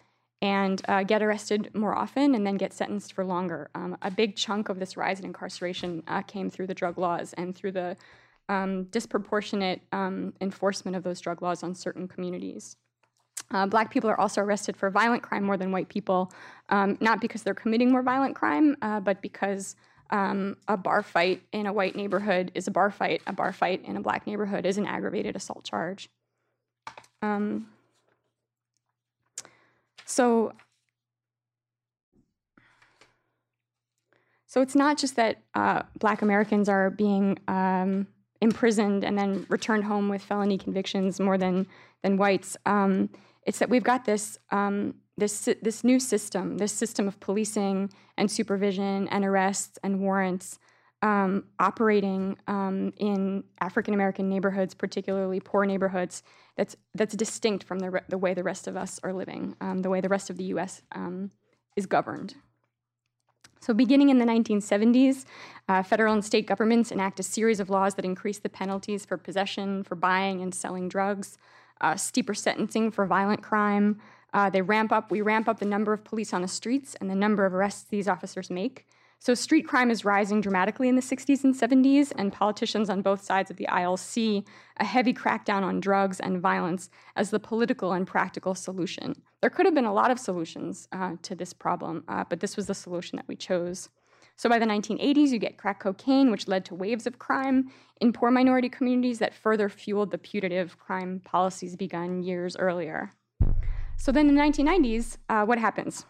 and 0.43 0.83
uh, 0.87 1.03
get 1.03 1.23
arrested 1.23 1.71
more 1.73 1.97
often 1.97 2.35
and 2.35 2.47
then 2.47 2.59
get 2.59 2.75
sentenced 2.75 3.15
for 3.15 3.25
longer. 3.25 3.71
Um, 3.75 3.97
a 4.03 4.11
big 4.11 4.37
chunk 4.37 4.69
of 4.69 4.79
this 4.79 4.99
rise 4.99 5.19
in 5.19 5.25
incarceration 5.25 6.03
uh, 6.09 6.21
came 6.21 6.51
through 6.51 6.67
the 6.67 6.75
drug 6.75 6.99
laws 6.99 7.33
and 7.39 7.57
through 7.57 7.73
the 7.73 7.97
um, 8.51 8.85
disproportionate 8.91 9.81
um, 9.93 10.35
enforcement 10.43 10.95
of 10.95 11.05
those 11.05 11.23
drug 11.23 11.41
laws 11.41 11.63
on 11.63 11.75
certain 11.75 12.07
communities. 12.07 12.77
Uh, 13.51 13.67
black 13.67 13.91
people 13.91 14.11
are 14.11 14.21
also 14.21 14.43
arrested 14.43 14.77
for 14.77 14.91
violent 14.91 15.23
crime 15.23 15.43
more 15.43 15.57
than 15.57 15.73
white 15.73 15.89
people, 15.89 16.31
um, 16.69 16.99
not 17.01 17.21
because 17.21 17.43
they're 17.43 17.55
committing 17.55 17.91
more 17.91 18.03
violent 18.03 18.35
crime, 18.35 18.77
uh, 18.83 19.01
but 19.01 19.23
because 19.23 19.75
um, 20.11 20.57
a 20.69 20.77
bar 20.77 21.03
fight 21.03 21.43
in 21.53 21.67
a 21.67 21.73
white 21.73 21.97
neighborhood 21.97 22.51
is 22.55 22.67
a 22.67 22.71
bar 22.71 22.91
fight. 22.91 23.23
A 23.27 23.33
bar 23.33 23.53
fight 23.53 23.85
in 23.85 23.97
a 23.97 24.01
black 24.01 24.27
neighborhood 24.27 24.67
is 24.67 24.77
an 24.79 24.87
aggravated 24.87 25.37
assault 25.37 25.65
charge. 25.65 26.11
Um, 27.23 27.69
so, 30.05 30.53
so 34.47 34.63
it's 34.63 34.75
not 34.75 34.99
just 34.99 35.17
that 35.17 35.43
uh, 35.55 35.83
Black 35.99 36.23
Americans 36.23 36.69
are 36.69 36.91
being 36.91 37.39
um, 37.49 38.07
imprisoned 38.41 39.05
and 39.05 39.19
then 39.19 39.47
returned 39.49 39.85
home 39.85 40.09
with 40.09 40.23
felony 40.23 40.59
convictions 40.59 41.21
more 41.21 41.37
than 41.37 41.67
than 42.03 42.17
whites. 42.17 42.57
Um, 42.65 43.11
it's 43.49 43.61
that 43.61 43.71
we've 43.71 43.83
got 43.83 44.05
this 44.05 44.39
um, 44.51 44.95
this 45.17 45.49
this 45.63 45.83
new 45.83 45.99
system, 45.99 46.59
this 46.59 46.71
system 46.71 47.09
of 47.09 47.19
policing 47.19 47.91
and 48.19 48.31
supervision 48.31 49.09
and 49.09 49.25
arrests 49.25 49.79
and 49.83 50.01
warrants 50.01 50.59
um, 51.01 51.45
operating 51.59 52.37
um, 52.47 52.93
in 52.99 53.43
African 53.61 53.95
American 53.95 54.29
neighborhoods, 54.29 54.75
particularly 54.75 55.41
poor 55.41 55.65
neighborhoods. 55.65 56.23
That's 56.59 56.77
that's 56.95 57.17
distinct 57.17 57.65
from 57.65 57.79
the 57.79 58.03
the 58.11 58.19
way 58.19 58.35
the 58.35 58.45
rest 58.45 58.69
of 58.69 58.77
us 58.77 59.01
are 59.03 59.15
living, 59.15 59.57
um, 59.63 59.81
the 59.81 59.89
way 59.89 60.03
the 60.03 60.11
rest 60.11 60.29
of 60.29 60.37
the 60.37 60.45
U.S. 60.45 60.83
Um, 60.93 61.31
is 61.75 61.87
governed. 61.87 62.35
So, 63.61 63.73
beginning 63.73 64.11
in 64.11 64.19
the 64.19 64.27
1970s, 64.27 65.25
uh, 65.69 65.83
federal 65.83 66.13
and 66.13 66.25
state 66.25 66.47
governments 66.47 66.93
enact 66.93 67.19
a 67.19 67.23
series 67.23 67.61
of 67.61 67.71
laws 67.71 67.95
that 67.95 68.05
increase 68.05 68.39
the 68.39 68.51
penalties 68.51 69.07
for 69.07 69.17
possession, 69.17 69.85
for 69.85 69.95
buying 69.95 70.43
and 70.43 70.55
selling 70.55 70.89
drugs 70.89 71.39
uh, 71.81 71.97
steeper 71.97 72.35
sentencing 72.35 72.91
for 72.91 73.07
violent 73.07 73.43
crime. 73.43 74.01
Uh, 74.33 74.51
they 74.51 74.63
ramp 74.63 74.93
up, 74.93 75.11
we 75.11 75.21
ramp 75.21 75.49
up 75.49 75.59
the 75.59 75.67
number 75.67 75.93
of 75.93 76.05
police 76.05 76.33
on 76.33 76.43
the 76.43 76.49
streets 76.49 76.95
and 77.01 77.11
the 77.11 77.15
number 77.15 77.47
of 77.47 77.55
arrests 77.55 77.85
these 77.85 78.09
officers 78.09 78.51
make. 78.51 78.87
So, 79.21 79.35
street 79.35 79.67
crime 79.67 79.91
is 79.91 80.05
rising 80.05 80.41
dramatically 80.41 80.89
in 80.89 80.95
the 80.95 81.03
60s 81.03 81.43
and 81.43 81.53
70s, 81.53 82.13
and 82.17 82.33
politicians 82.33 82.89
on 82.89 83.03
both 83.03 83.21
sides 83.21 83.51
of 83.51 83.57
the 83.57 83.67
aisle 83.67 83.97
see 83.97 84.45
a 84.77 84.85
heavy 84.85 85.13
crackdown 85.13 85.63
on 85.63 85.81
drugs 85.81 86.21
and 86.21 86.41
violence 86.41 86.89
as 87.17 87.31
the 87.31 87.41
political 87.41 87.93
and 87.93 88.07
practical 88.07 88.55
solution. 88.55 89.21
There 89.41 89.51
could 89.51 89.67
have 89.67 89.75
been 89.75 89.85
a 89.85 89.93
lot 89.93 90.13
of 90.13 90.21
solutions 90.21 90.87
uh, 90.93 91.17
to 91.23 91.35
this 91.35 91.53
problem, 91.53 92.05
uh, 92.07 92.25
but 92.29 92.39
this 92.39 92.57
was 92.57 92.69
the 92.69 92.75
solution 92.75 93.17
that 93.17 93.27
we 93.27 93.35
chose. 93.35 93.89
So 94.39 94.49
by 94.49 94.61
the 94.61 94.67
1980s, 94.67 95.31
you 95.31 95.41
get 95.41 95.57
crack 95.57 95.81
cocaine, 95.81 96.31
which 96.31 96.47
led 96.47 96.65
to 96.67 96.75
waves 96.77 97.09
of 97.09 97.19
crime 97.19 97.73
in 98.01 98.13
poor 98.13 98.31
minority 98.31 98.69
communities 98.69 99.19
that 99.19 99.35
further 99.35 99.69
fueled 99.69 100.13
the 100.13 100.19
putative 100.19 100.79
crime 100.79 101.21
policies 101.25 101.75
begun 101.75 102.23
years 102.23 102.57
earlier. 102.57 103.13
So 103.97 104.13
then 104.13 104.29
in 104.29 104.37
the 104.37 104.41
1990s, 104.41 105.17
uh, 105.29 105.45
what 105.45 105.59
happens? 105.59 106.07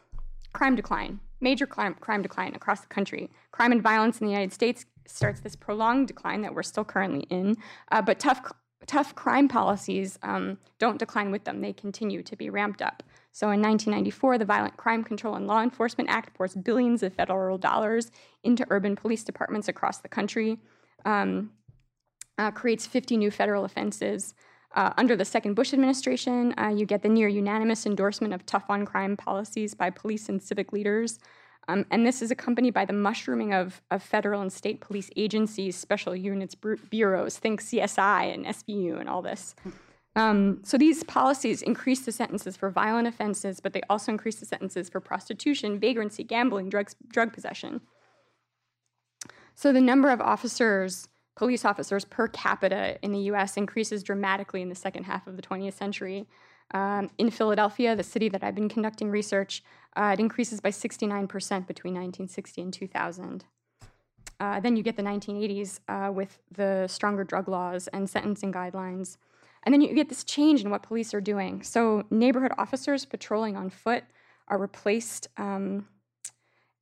Crime 0.53 0.77
decline, 0.77 1.21
major 1.41 1.67
crime, 1.67 1.95
crime 1.95 2.21
decline 2.21 2.55
across 2.55 2.83
the 2.83 2.87
country. 2.89 3.31
Crime 3.51 3.73
and 3.73 3.83
violence 3.83 4.21
in 4.21 4.27
the 4.27 4.33
United 4.33 4.53
States 4.53 4.85
starts 5.07 5.41
this 5.41 5.57
prolonged 5.57 6.09
decline 6.09 6.43
that 6.43 6.55
we're 6.55 6.63
still 6.63 6.85
currently 6.85 7.27
in, 7.31 7.57
uh, 7.91 8.03
but 8.03 8.19
tough 8.19 8.43
tough 8.87 9.15
crime 9.15 9.49
policies 9.49 10.19
um, 10.23 10.59
don't 10.79 10.99
decline 10.99 11.31
with 11.31 11.45
them. 11.45 11.61
They 11.61 11.73
continue 11.73 12.23
to 12.23 12.37
be 12.37 12.51
ramped 12.51 12.83
up. 12.83 13.03
So 13.33 13.51
in 13.51 13.63
1994, 13.63 14.39
the 14.39 14.45
Violent 14.45 14.77
Crime 14.77 15.05
Control 15.05 15.35
and 15.35 15.47
Law 15.47 15.63
Enforcement 15.63 16.11
Act 16.11 16.35
pours 16.35 16.55
billions 16.55 17.03
of 17.03 17.15
federal 17.15 17.59
dollars 17.59 18.11
into 18.43 18.67
urban 18.71 18.97
police 18.97 19.23
departments 19.23 19.69
across 19.69 19.99
the 19.99 20.09
country, 20.09 20.59
um, 21.05 21.51
uh, 22.39 22.51
creates 22.51 22.87
50 22.87 23.17
new 23.17 23.31
federal 23.31 23.65
offenses. 23.65 24.35
Uh, 24.75 24.93
under 24.97 25.17
the 25.17 25.25
second 25.25 25.55
Bush 25.55 25.73
administration, 25.73 26.55
uh, 26.59 26.69
you 26.69 26.85
get 26.85 27.03
the 27.03 27.09
near 27.09 27.29
unanimous 27.29 27.87
endorsement 27.87 28.35
of 28.35 28.45
tough 28.45 28.65
on 28.69 28.85
crime 28.85 29.17
policies 29.17 29.75
by 29.75 29.91
police 29.91 30.29
and 30.29 30.43
civic 30.43 30.73
leaders. 30.73 31.19
Um, 31.69 31.85
and 31.91 32.07
this 32.07 32.23
is 32.23 32.31
accompanied 32.31 32.73
by 32.73 32.87
the 32.87 32.93
mushrooming 32.93 33.53
of, 33.53 33.83
of 33.91 34.03
federal 34.03 34.41
and 34.41 34.53
state 34.53 34.81
police 34.81 35.11
agencies, 35.17 35.77
special 35.77 36.17
units, 36.17 36.55
bureaus, 36.55 37.39
think 37.39 37.63
CSI 37.63 38.33
and 38.33 38.47
SVU 38.47 38.99
and 38.99 39.09
all 39.09 39.21
this. 39.21 39.55
Um, 40.19 40.59
so 40.65 40.77
these 40.77 41.05
policies 41.05 41.63
increase 41.63 42.01
the 42.01 42.11
sentences 42.11 42.57
for 42.57 42.71
violent 42.71 43.07
offenses, 43.07 43.61
but 43.61 43.73
they 43.73 43.83
also 43.89 44.11
increase 44.11 44.35
the 44.35 44.47
sentences 44.47 44.89
for 44.89 44.99
prostitution, 44.99 45.79
vagrancy, 45.79 46.25
gambling, 46.25 46.69
drugs, 46.69 46.97
drug 47.07 47.33
possession. 47.33 47.83
So 49.55 49.73
the 49.73 49.81
number 49.81 50.11
of 50.11 50.21
officers, 50.21 51.07
police 51.37 51.65
officers 51.65 52.05
per 52.05 52.27
capita 52.27 52.99
in 53.01 53.13
the 53.13 53.21
US 53.31 53.57
increases 53.57 54.03
dramatically 54.03 54.61
in 54.61 54.69
the 54.69 54.75
second 54.75 55.05
half 55.05 55.29
of 55.29 55.37
the 55.37 55.43
20th 55.43 55.75
century. 55.75 56.27
Um, 56.75 57.11
in 57.19 57.31
Philadelphia, 57.31 57.95
the 57.95 58.03
city 58.03 58.29
that 58.29 58.43
I've 58.43 58.57
been 58.57 58.69
conducting 58.69 59.11
research, 59.11 59.63
uh, 59.97 60.11
it 60.15 60.21
increases 60.21 60.61
by 60.61 60.71
69% 60.71 61.29
between 61.69 61.95
1960 61.95 62.61
and 62.61 62.73
2000. 62.73 63.45
Uh, 64.41 64.59
then 64.59 64.77
you 64.77 64.83
get 64.83 64.97
the 64.97 65.03
1980s 65.03 65.79
uh, 65.89 66.11
with 66.11 66.41
the 66.51 66.89
stronger 66.89 67.23
drug 67.23 67.47
laws 67.47 67.87
and 67.89 68.11
sentencing 68.11 68.53
guidelines. 68.53 69.17
And 69.65 69.73
then 69.73 69.81
you 69.81 69.95
get 69.95 70.09
this 70.09 70.25
change 70.25 70.63
in 70.63 70.71
what 70.71 70.83
police 70.83 71.13
are 71.15 71.21
doing. 71.21 71.63
So 71.63 72.05
neighborhood 72.11 72.53
officers 72.59 73.05
patrolling 73.05 73.57
on 73.57 73.71
foot 73.71 74.05
are 74.49 74.59
replaced. 74.59 75.29
Um, 75.37 75.87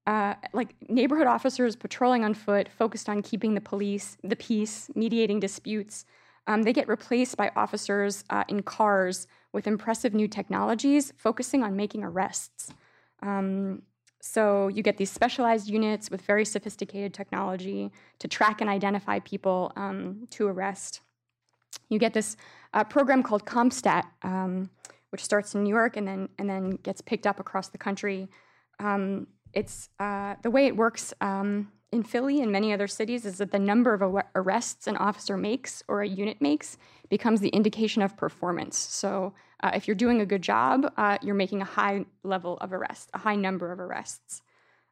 uh, 0.07 0.35
like 0.53 0.75
neighborhood 0.89 1.27
officers 1.27 1.75
patrolling 1.75 2.25
on 2.25 2.33
foot, 2.33 2.69
focused 2.69 3.09
on 3.09 3.23
keeping 3.23 3.55
the 3.55 3.61
police, 3.61 4.17
the 4.23 4.37
peace, 4.37 4.89
mediating 4.95 5.41
disputes. 5.41 6.05
Um, 6.47 6.63
they 6.63 6.73
get 6.73 6.87
replaced 6.87 7.37
by 7.37 7.51
officers 7.57 8.23
uh, 8.31 8.45
in 8.47 8.63
cars 8.63 9.27
with 9.53 9.67
impressive 9.67 10.15
new 10.15 10.29
technologies, 10.29 11.13
focusing 11.17 11.65
on 11.65 11.75
making 11.75 12.05
arrests. 12.05 12.73
Um, 13.21 13.83
so 14.21 14.69
you 14.69 14.83
get 14.83 14.97
these 14.97 15.11
specialized 15.11 15.69
units 15.69 16.11
with 16.11 16.21
very 16.21 16.45
sophisticated 16.45 17.13
technology 17.13 17.93
to 18.19 18.29
track 18.29 18.61
and 18.61 18.71
identify 18.71 19.19
people 19.21 19.73
um, 19.77 20.27
to 20.31 20.47
arrest. 20.47 21.01
You 21.89 21.99
get 21.99 22.15
this 22.15 22.37
uh, 22.75 22.85
program 22.85 23.23
called 23.23 23.45
CompStat, 23.45 24.05
um, 24.23 24.71
which 25.11 25.23
starts 25.23 25.55
in 25.55 25.63
New 25.65 25.71
York 25.71 25.97
and 25.97 26.07
then 26.07 26.29
and 26.39 26.49
then 26.49 26.71
gets 26.83 27.01
picked 27.01 27.27
up 27.27 27.41
across 27.41 27.69
the 27.69 27.79
country. 27.79 28.29
Um, 28.79 29.29
it's 29.53 29.89
uh, 29.99 30.35
the 30.43 30.51
way 30.51 30.67
it 30.67 30.77
works 30.77 31.15
um, 31.21 31.73
in 31.93 32.03
Philly 32.03 32.41
and 32.43 32.51
many 32.53 32.73
other 32.73 32.87
cities 32.87 33.25
is 33.25 33.39
that 33.39 33.53
the 33.53 33.59
number 33.59 33.95
of 33.95 34.03
arrests 34.35 34.87
an 34.87 34.97
officer 34.97 35.37
makes 35.37 35.83
or 35.89 36.03
a 36.03 36.09
unit 36.09 36.41
makes 36.41 36.77
becomes 37.09 37.41
the 37.41 37.49
indication 37.51 38.03
of 38.03 38.17
performance. 38.17 38.77
So 38.77 39.33
uh, 39.63 39.71
if 39.75 39.87
you're 39.87 39.95
doing 39.95 40.21
a 40.21 40.27
good 40.27 40.43
job, 40.43 40.93
uh, 40.97 41.19
you're 41.23 41.35
making 41.35 41.63
a 41.63 41.65
high 41.65 42.05
level 42.23 42.59
of 42.59 42.73
arrests, 42.73 43.09
a 43.15 43.19
high 43.19 43.37
number 43.37 43.73
of 43.73 43.81
arrests. 43.81 44.43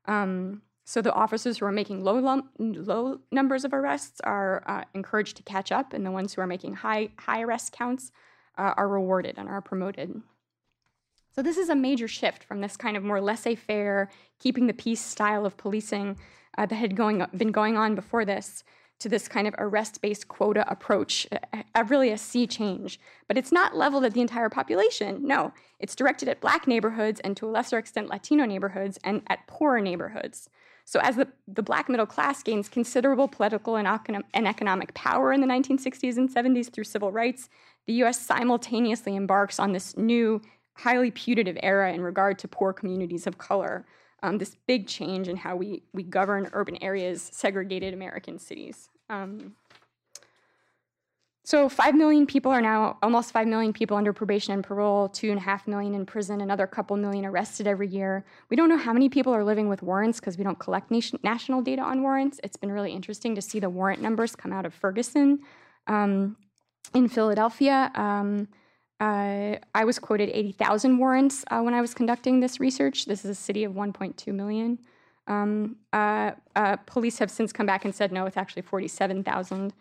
Um, 0.07 0.63
so 0.85 1.01
the 1.01 1.13
officers 1.13 1.59
who 1.59 1.67
are 1.67 1.73
making 1.73 2.05
low 2.05 2.19
lum- 2.19 2.51
low 2.59 3.21
numbers 3.31 3.65
of 3.65 3.73
arrests 3.73 4.21
are 4.23 4.63
uh, 4.67 4.85
encouraged 4.95 5.37
to 5.39 5.43
catch 5.43 5.73
up, 5.73 5.93
and 5.93 6.05
the 6.05 6.11
ones 6.11 6.35
who 6.35 6.43
are 6.43 6.47
making 6.47 6.75
high 6.75 7.11
high 7.19 7.43
arrest 7.43 7.73
counts 7.73 8.13
uh, 8.59 8.75
are 8.77 8.89
rewarded 8.89 9.39
and 9.39 9.49
are 9.49 9.63
promoted. 9.63 10.23
So 11.35 11.43
this 11.43 11.57
is 11.57 11.69
a 11.69 11.75
major 11.75 12.07
shift 12.07 12.45
from 12.45 12.61
this 12.61 12.77
kind 12.77 12.97
of 12.97 13.03
more 13.03 13.21
laissez-faire, 13.21 14.09
keeping 14.39 14.69
the 14.69 14.73
peace 14.73 15.01
style 15.01 15.45
of 15.45 15.57
policing 15.57 16.17
uh, 16.57 16.67
that 16.67 16.77
had 16.77 16.95
going 16.95 17.27
been 17.37 17.51
going 17.51 17.77
on 17.77 17.95
before 17.95 18.25
this 18.25 18.63
to 19.01 19.09
this 19.09 19.27
kind 19.27 19.49
of 19.49 19.55
arrest 19.59 20.01
based 20.01 20.29
quota 20.29 20.65
approach, 20.71 21.27
a, 21.33 21.65
a, 21.75 21.85
really 21.85 22.11
a 22.11 22.19
sea 22.19 22.47
change. 22.47 23.01
But 23.27 23.37
it's 23.37 23.51
not 23.51 23.77
leveled 23.77 24.05
at 24.05 24.15
the 24.15 24.21
entire 24.21 24.49
population. 24.49 25.27
No, 25.27 25.53
it's 25.81 25.97
directed 25.97 26.29
at 26.29 26.41
black 26.41 26.69
neighborhoods 26.69 27.21
and 27.21 27.37
to 27.37 27.47
a 27.47 27.51
lesser 27.51 27.79
extent 27.79 28.09
Latino 28.09 28.45
neighborhoods 28.45 28.99
and 29.03 29.23
at 29.27 29.47
poorer 29.47 29.81
neighborhoods. 29.81 30.49
So, 30.85 31.01
as 31.01 31.17
the, 31.17 31.29
the 31.49 31.63
black 31.63 31.89
middle 31.89 32.07
class 32.07 32.43
gains 32.43 32.69
considerable 32.69 33.29
political 33.29 33.77
and, 33.77 33.89
and 34.35 34.47
economic 34.47 34.95
power 34.95 35.33
in 35.33 35.41
the 35.41 35.47
1960s 35.47 36.17
and 36.17 36.33
70s 36.33 36.73
through 36.73 36.85
civil 36.85 37.11
rights, 37.11 37.49
the 37.87 37.95
US 38.05 38.21
simultaneously 38.21 39.17
embarks 39.17 39.59
on 39.59 39.73
this 39.73 39.97
new, 39.97 40.43
highly 40.75 41.11
putative 41.11 41.57
era 41.63 41.93
in 41.93 42.01
regard 42.03 42.39
to 42.41 42.49
poor 42.49 42.73
communities 42.73 43.27
of 43.27 43.39
color. 43.39 43.87
Um, 44.23 44.39
this 44.39 44.57
big 44.67 44.87
change 44.87 45.29
in 45.29 45.37
how 45.37 45.57
we, 45.57 45.83
we 45.93 46.03
govern 46.03 46.49
urban 46.53 46.83
areas, 46.83 47.31
segregated 47.33 47.93
American 47.93 48.39
cities. 48.39 48.89
Um, 49.11 49.55
so, 51.47 51.69
5 51.69 51.95
million 51.95 52.27
people 52.27 52.51
are 52.51 52.63
now, 52.63 52.97
almost 53.03 53.31
5 53.31 53.47
million 53.47 53.75
people 53.75 53.99
under 53.99 54.15
probation 54.15 54.55
and 54.55 54.65
parole, 54.65 55.11
2.5 55.11 55.67
million 55.67 55.95
in 55.95 56.07
prison, 56.07 56.41
another 56.41 56.67
couple 56.67 56.97
million 56.97 57.27
arrested 57.27 57.67
every 57.67 57.87
year. 57.87 58.25
We 58.49 58.57
don't 58.57 58.71
know 58.71 58.79
how 58.79 58.95
many 58.95 59.11
people 59.11 59.35
are 59.35 59.45
living 59.45 59.69
with 59.69 59.83
warrants 59.83 60.21
because 60.21 60.39
we 60.39 60.45
don't 60.45 60.59
collect 60.59 60.91
nation, 60.91 61.19
national 61.23 61.61
data 61.61 61.83
on 61.83 62.03
warrants. 62.03 62.41
It's 62.43 62.57
been 62.57 62.73
really 62.73 62.93
interesting 62.93 63.35
to 63.35 63.43
see 63.43 63.61
the 63.61 63.69
warrant 63.69 64.01
numbers 64.01 64.35
come 64.35 64.55
out 64.55 64.65
of 64.65 64.73
Ferguson. 64.73 65.41
Um, 65.87 66.37
in 66.95 67.09
Philadelphia, 67.09 67.91
um, 67.95 68.49
uh, 68.99 69.57
I 69.75 69.85
was 69.85 69.99
quoted 69.99 70.31
80,000 70.31 70.97
warrants 70.97 71.45
uh, 71.51 71.61
when 71.61 71.75
I 71.75 71.83
was 71.83 71.93
conducting 71.93 72.41
this 72.41 72.59
research. 72.59 73.05
This 73.05 73.23
is 73.23 73.31
a 73.31 73.35
city 73.35 73.65
of 73.65 73.73
1.2 73.75 74.33
million. 74.33 74.79
Um, 75.27 75.77
uh, 75.93 76.33
uh, 76.57 76.77
police 76.87 77.19
have 77.19 77.31
since 77.31 77.53
come 77.53 77.67
back 77.67 77.85
and 77.85 77.95
said 77.95 78.13
no, 78.13 78.25
it's 78.25 78.39
actually 78.39 78.63
47,000. 78.63 79.75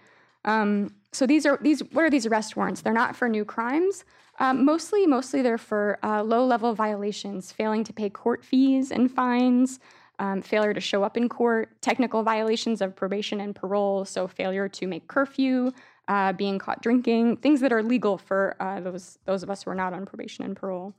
Um, 0.44 0.94
so 1.14 1.26
these 1.26 1.46
are 1.46 1.58
these. 1.62 1.80
What 1.92 2.04
are 2.04 2.10
these 2.10 2.26
arrest 2.26 2.56
warrants? 2.58 2.82
They're 2.82 2.94
not 2.94 3.16
for 3.16 3.30
new 3.30 3.46
crimes. 3.46 4.04
Um, 4.40 4.66
mostly, 4.66 5.06
mostly 5.06 5.42
they're 5.44 5.60
for 5.60 6.00
uh, 6.04 6.24
low-level 6.24 6.74
violations, 6.74 7.52
failing 7.52 7.84
to 7.84 7.94
pay 7.94 8.10
court 8.10 8.44
fees 8.44 8.92
and 8.92 9.12
fines, 9.12 9.80
um, 10.18 10.42
failure 10.42 10.74
to 10.74 10.82
show 10.82 11.04
up 11.04 11.18
in 11.18 11.30
court, 11.30 11.70
technical 11.82 12.24
violations 12.24 12.82
of 12.82 12.96
probation 12.96 13.40
and 13.40 13.56
parole, 13.56 14.06
so 14.06 14.28
failure 14.28 14.68
to 14.70 14.88
make 14.88 15.08
curfew, 15.08 15.72
uh, 16.08 16.34
being 16.34 16.58
caught 16.58 16.82
drinking, 16.82 17.38
things 17.38 17.62
that 17.62 17.72
are 17.72 17.84
legal 17.84 18.18
for 18.18 18.56
uh, 18.60 18.80
those 18.80 19.20
those 19.26 19.44
of 19.44 19.50
us 19.50 19.64
who 19.64 19.72
are 19.72 19.76
not 19.76 19.94
on 19.94 20.06
probation 20.06 20.44
and 20.46 20.56
parole. 20.56 20.94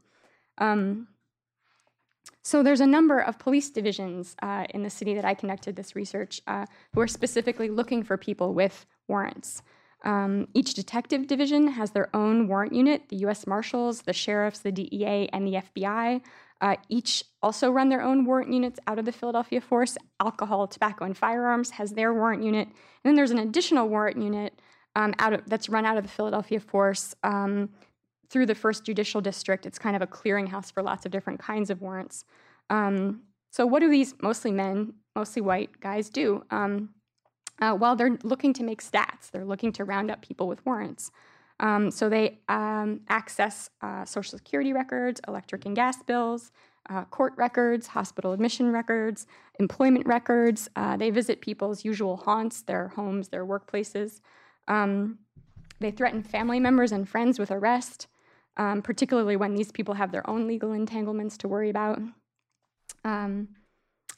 Um, 0.58 1.08
so 2.42 2.62
there's 2.62 2.80
a 2.80 2.86
number 2.86 3.18
of 3.20 3.38
police 3.38 3.70
divisions 3.70 4.36
uh, 4.42 4.66
in 4.70 4.82
the 4.82 4.90
city 4.90 5.14
that 5.14 5.24
I 5.24 5.34
conducted 5.34 5.76
this 5.76 5.96
research 5.96 6.42
uh, 6.46 6.66
who 6.92 7.00
are 7.00 7.08
specifically 7.08 7.70
looking 7.70 8.02
for 8.02 8.16
people 8.16 8.52
with 8.52 8.86
warrants. 9.08 9.62
Um, 10.04 10.48
each 10.54 10.74
detective 10.74 11.26
division 11.26 11.68
has 11.68 11.90
their 11.90 12.14
own 12.14 12.46
warrant 12.46 12.74
unit 12.74 13.08
the 13.08 13.16
US 13.26 13.46
Marshals, 13.46 14.02
the 14.02 14.12
sheriffs, 14.12 14.60
the 14.60 14.72
DEA, 14.72 15.28
and 15.32 15.46
the 15.46 15.54
FBI. 15.54 16.20
Uh, 16.60 16.76
each 16.88 17.24
also 17.42 17.70
run 17.70 17.88
their 17.88 18.02
own 18.02 18.24
warrant 18.24 18.52
units 18.52 18.78
out 18.86 18.98
of 18.98 19.04
the 19.04 19.12
Philadelphia 19.12 19.60
force. 19.60 19.96
Alcohol, 20.20 20.66
tobacco, 20.66 21.04
and 21.04 21.16
firearms 21.16 21.70
has 21.70 21.92
their 21.92 22.14
warrant 22.14 22.42
unit. 22.42 22.68
And 22.68 22.74
then 23.04 23.14
there's 23.16 23.30
an 23.32 23.38
additional 23.38 23.88
warrant 23.88 24.22
unit 24.22 24.60
um, 24.96 25.14
out 25.18 25.32
of, 25.32 25.42
that's 25.46 25.68
run 25.68 25.84
out 25.84 25.96
of 25.96 26.04
the 26.04 26.10
Philadelphia 26.10 26.60
force 26.60 27.14
um, 27.24 27.70
through 28.30 28.46
the 28.46 28.54
first 28.54 28.84
judicial 28.84 29.20
district. 29.20 29.66
It's 29.66 29.78
kind 29.78 29.96
of 29.96 30.02
a 30.02 30.06
clearinghouse 30.06 30.72
for 30.72 30.82
lots 30.82 31.04
of 31.04 31.12
different 31.12 31.40
kinds 31.40 31.70
of 31.70 31.82
warrants. 31.82 32.24
Um, 32.70 33.22
so, 33.50 33.66
what 33.66 33.80
do 33.80 33.90
these 33.90 34.14
mostly 34.22 34.50
men, 34.50 34.94
mostly 35.14 35.42
white 35.42 35.80
guys 35.80 36.08
do? 36.08 36.44
Uh, 37.60 37.76
well, 37.78 37.96
they're 37.96 38.18
looking 38.22 38.52
to 38.54 38.62
make 38.62 38.82
stats. 38.82 39.30
They're 39.30 39.44
looking 39.44 39.72
to 39.72 39.84
round 39.84 40.10
up 40.10 40.22
people 40.22 40.48
with 40.48 40.64
warrants. 40.66 41.10
Um, 41.60 41.90
so 41.90 42.08
they 42.08 42.40
um, 42.48 43.00
access 43.08 43.70
uh, 43.80 44.04
Social 44.04 44.36
Security 44.36 44.72
records, 44.72 45.20
electric 45.28 45.66
and 45.66 45.76
gas 45.76 46.02
bills, 46.02 46.50
uh, 46.90 47.04
court 47.04 47.32
records, 47.36 47.86
hospital 47.88 48.32
admission 48.32 48.72
records, 48.72 49.26
employment 49.58 50.06
records. 50.06 50.68
Uh, 50.76 50.96
they 50.96 51.10
visit 51.10 51.40
people's 51.40 51.84
usual 51.84 52.16
haunts, 52.16 52.62
their 52.62 52.88
homes, 52.88 53.28
their 53.28 53.46
workplaces. 53.46 54.20
Um, 54.68 55.18
they 55.80 55.90
threaten 55.90 56.22
family 56.22 56.60
members 56.60 56.92
and 56.92 57.08
friends 57.08 57.38
with 57.38 57.50
arrest, 57.50 58.08
um, 58.56 58.82
particularly 58.82 59.36
when 59.36 59.54
these 59.54 59.72
people 59.72 59.94
have 59.94 60.12
their 60.12 60.28
own 60.28 60.46
legal 60.46 60.72
entanglements 60.72 61.36
to 61.38 61.48
worry 61.48 61.70
about. 61.70 62.00
Um, 63.04 63.48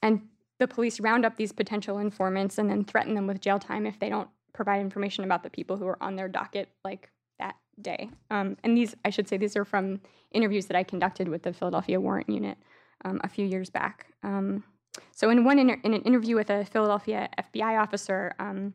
and 0.03 0.23
the 0.59 0.69
police 0.69 1.01
round 1.01 1.25
up 1.25 1.37
these 1.37 1.53
potential 1.53 1.99
informants 1.99 2.59
and 2.59 2.71
then 2.71 2.85
threaten 2.85 3.15
them 3.15 3.27
with 3.27 3.41
jail 3.41 3.59
time 3.59 3.87
if 3.87 3.99
they 3.99 4.09
don't 4.09 4.29
provide 4.53 4.81
information 4.81 5.25
about 5.25 5.43
the 5.43 5.51
people 5.51 5.77
who 5.77 5.87
are 5.87 6.03
on 6.03 6.17
their 6.17 6.29
docket 6.29 6.71
like 6.85 7.11
that 7.39 7.57
day. 7.81 8.09
Um, 8.31 8.57
and 8.65 8.77
these, 8.77 8.95
I 9.05 9.11
should 9.11 9.29
say, 9.29 9.37
these 9.37 9.57
are 9.57 9.65
from 9.65 10.01
interviews 10.33 10.67
that 10.67 10.77
I 10.77 10.83
conducted 10.83 11.29
with 11.29 11.43
the 11.43 11.53
Philadelphia 11.53 12.01
Warrant 12.01 12.31
Unit 12.31 12.57
um, 13.05 13.21
a 13.23 13.29
few 13.29 13.47
years 13.47 13.69
back. 13.69 14.07
Um, 14.23 14.65
so 15.13 15.29
in 15.29 15.45
one 15.45 15.59
inter- 15.59 15.81
in 15.85 15.93
an 15.93 16.03
interview 16.03 16.37
with 16.37 16.49
a 16.49 16.65
Philadelphia 16.65 17.29
FBI 17.39 17.81
officer, 17.81 18.33
um, 18.39 18.73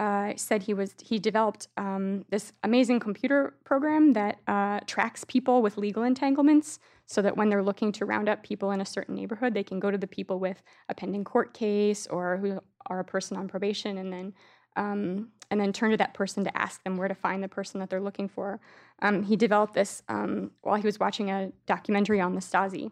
uh, 0.00 0.32
said 0.34 0.62
he 0.62 0.72
was 0.72 0.94
he 1.02 1.18
developed 1.18 1.68
um, 1.76 2.24
this 2.30 2.54
amazing 2.64 2.98
computer 2.98 3.54
program 3.64 4.14
that 4.14 4.38
uh, 4.48 4.80
tracks 4.86 5.24
people 5.24 5.60
with 5.60 5.76
legal 5.76 6.04
entanglements 6.04 6.78
so 7.04 7.20
that 7.20 7.36
when 7.36 7.50
they're 7.50 7.62
looking 7.62 7.92
to 7.92 8.06
round 8.06 8.26
up 8.26 8.42
people 8.42 8.70
in 8.70 8.80
a 8.80 8.86
certain 8.86 9.14
neighborhood 9.14 9.52
they 9.52 9.62
can 9.62 9.78
go 9.78 9.90
to 9.90 9.98
the 9.98 10.06
people 10.06 10.38
with 10.40 10.62
a 10.88 10.94
pending 10.94 11.22
court 11.22 11.52
case 11.52 12.06
or 12.06 12.38
who 12.38 12.58
are 12.86 13.00
a 13.00 13.04
person 13.04 13.36
on 13.36 13.46
probation 13.46 13.98
and 13.98 14.10
then 14.10 14.32
um, 14.76 15.28
and 15.50 15.60
then 15.60 15.70
turn 15.70 15.90
to 15.90 15.98
that 15.98 16.14
person 16.14 16.44
to 16.44 16.56
ask 16.56 16.82
them 16.82 16.96
where 16.96 17.08
to 17.08 17.14
find 17.14 17.42
the 17.42 17.48
person 17.48 17.78
that 17.80 17.90
they're 17.90 18.00
looking 18.00 18.28
for. 18.28 18.58
Um, 19.02 19.22
he 19.22 19.36
developed 19.36 19.74
this 19.74 20.02
um, 20.08 20.52
while 20.62 20.76
he 20.76 20.86
was 20.86 20.98
watching 20.98 21.30
a 21.30 21.52
documentary 21.66 22.22
on 22.22 22.34
the 22.34 22.40
stasi 22.40 22.90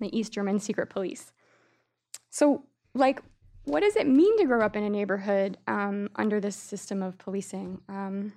the 0.00 0.18
east 0.18 0.32
german 0.32 0.60
secret 0.60 0.88
police. 0.88 1.30
So 2.30 2.64
like 2.94 3.20
what 3.66 3.80
does 3.80 3.96
it 3.96 4.06
mean 4.06 4.38
to 4.38 4.44
grow 4.44 4.64
up 4.64 4.76
in 4.76 4.84
a 4.84 4.90
neighborhood 4.90 5.58
um, 5.66 6.08
under 6.16 6.40
this 6.40 6.56
system 6.56 7.02
of 7.02 7.18
policing? 7.18 7.80
Um, 7.88 8.32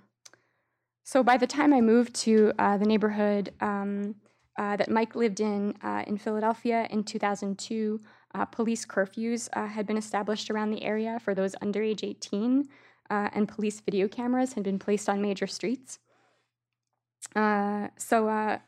so 1.06 1.24
by 1.24 1.38
the 1.38 1.48
time 1.48 1.72
I 1.72 1.82
moved 1.82 2.16
to 2.16 2.52
uh, 2.60 2.78
the 2.78 2.86
neighborhood 2.86 3.54
um, 3.62 4.16
uh, 4.58 4.76
that 4.76 4.90
Mike 4.90 5.16
lived 5.16 5.40
in 5.40 5.76
uh, 5.84 6.04
in 6.08 6.18
Philadelphia 6.18 6.88
in 6.90 7.04
2002, 7.04 8.00
uh, 8.34 8.46
police 8.46 8.86
curfews 8.86 9.50
uh, 9.54 9.68
had 9.68 9.86
been 9.88 9.98
established 9.98 10.50
around 10.50 10.72
the 10.72 10.84
area 10.84 11.20
for 11.20 11.34
those 11.34 11.56
under 11.62 11.82
age 11.82 12.04
18, 12.04 12.68
uh, 13.10 13.30
and 13.34 13.48
police 13.48 13.80
video 13.80 14.08
cameras 14.08 14.54
had 14.54 14.64
been 14.64 14.80
placed 14.80 15.08
on 15.08 15.22
major 15.22 15.48
streets. 15.48 16.00
so, 17.36 18.60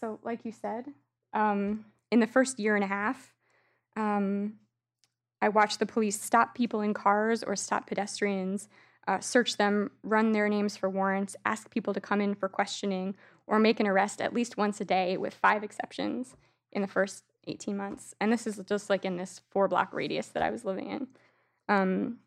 so 0.00 0.18
like 0.22 0.44
you 0.44 0.52
said, 0.52 0.86
um, 1.34 1.84
in 2.10 2.18
the 2.18 2.26
first 2.26 2.58
year 2.58 2.74
and 2.74 2.84
a 2.84 2.88
half, 2.88 3.32
um, 3.96 4.54
I 5.42 5.48
watched 5.48 5.78
the 5.78 5.86
police 5.86 6.20
stop 6.20 6.54
people 6.54 6.80
in 6.80 6.94
cars 6.94 7.42
or 7.42 7.56
stop 7.56 7.86
pedestrians, 7.86 8.68
uh, 9.08 9.20
search 9.20 9.56
them, 9.56 9.90
run 10.02 10.32
their 10.32 10.48
names 10.48 10.76
for 10.76 10.88
warrants, 10.90 11.36
ask 11.44 11.70
people 11.70 11.94
to 11.94 12.00
come 12.00 12.20
in 12.20 12.34
for 12.34 12.48
questioning, 12.48 13.14
or 13.46 13.58
make 13.58 13.80
an 13.80 13.86
arrest 13.86 14.20
at 14.20 14.34
least 14.34 14.56
once 14.56 14.80
a 14.80 14.84
day, 14.84 15.16
with 15.16 15.34
five 15.34 15.64
exceptions 15.64 16.36
in 16.72 16.82
the 16.82 16.88
first 16.88 17.24
18 17.46 17.76
months. 17.76 18.14
And 18.20 18.32
this 18.32 18.46
is 18.46 18.60
just 18.68 18.90
like 18.90 19.04
in 19.04 19.16
this 19.16 19.40
four 19.50 19.66
block 19.68 19.92
radius 19.92 20.28
that 20.28 20.42
I 20.42 20.50
was 20.50 20.64
living 20.64 20.90
in. 20.90 21.08
Um, 21.68 22.18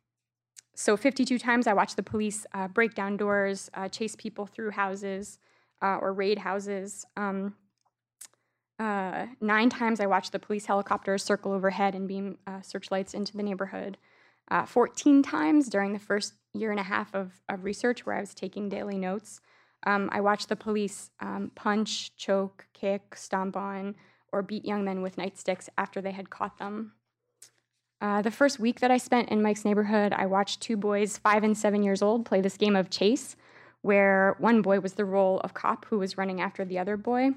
so 0.75 0.97
52 0.97 1.37
times 1.37 1.67
I 1.67 1.73
watched 1.73 1.95
the 1.95 2.03
police 2.03 2.45
uh, 2.53 2.67
break 2.67 2.95
down 2.95 3.15
doors, 3.15 3.69
uh, 3.75 3.87
chase 3.87 4.15
people 4.15 4.47
through 4.47 4.71
houses, 4.71 5.37
uh, 5.81 5.97
or 6.01 6.13
raid 6.13 6.39
houses. 6.39 7.05
Um, 7.15 7.55
uh, 8.79 9.27
nine 9.39 9.69
times 9.69 9.99
I 9.99 10.05
watched 10.05 10.31
the 10.31 10.39
police 10.39 10.65
helicopters 10.65 11.23
circle 11.23 11.51
overhead 11.51 11.95
and 11.95 12.07
beam 12.07 12.37
uh, 12.47 12.61
searchlights 12.61 13.13
into 13.13 13.37
the 13.37 13.43
neighborhood. 13.43 13.97
Uh, 14.49 14.65
14 14.65 15.23
times 15.23 15.69
during 15.69 15.93
the 15.93 15.99
first 15.99 16.33
year 16.53 16.71
and 16.71 16.79
a 16.79 16.83
half 16.83 17.13
of, 17.15 17.41
of 17.49 17.63
research 17.63 18.05
where 18.05 18.15
I 18.15 18.19
was 18.19 18.33
taking 18.33 18.69
daily 18.69 18.97
notes, 18.97 19.41
um, 19.85 20.09
I 20.11 20.21
watched 20.21 20.49
the 20.49 20.55
police 20.55 21.11
um, 21.19 21.51
punch, 21.55 22.15
choke, 22.15 22.67
kick, 22.73 23.15
stomp 23.15 23.55
on, 23.55 23.95
or 24.31 24.41
beat 24.41 24.65
young 24.65 24.83
men 24.83 25.01
with 25.01 25.17
nightsticks 25.17 25.69
after 25.77 26.01
they 26.01 26.11
had 26.11 26.29
caught 26.29 26.57
them. 26.57 26.93
Uh, 28.01 28.21
the 28.21 28.31
first 28.31 28.59
week 28.59 28.79
that 28.81 28.91
I 28.91 28.97
spent 28.97 29.29
in 29.29 29.41
Mike's 29.41 29.63
neighborhood, 29.63 30.13
I 30.13 30.25
watched 30.25 30.61
two 30.61 30.75
boys, 30.75 31.17
five 31.17 31.43
and 31.43 31.57
seven 31.57 31.83
years 31.83 32.01
old, 32.01 32.25
play 32.25 32.41
this 32.41 32.57
game 32.57 32.75
of 32.75 32.89
chase, 32.89 33.35
where 33.81 34.35
one 34.39 34.61
boy 34.61 34.79
was 34.79 34.93
the 34.93 35.05
role 35.05 35.39
of 35.39 35.53
cop 35.53 35.85
who 35.85 35.99
was 35.99 36.17
running 36.17 36.41
after 36.41 36.65
the 36.65 36.79
other 36.79 36.97
boy. 36.97 37.31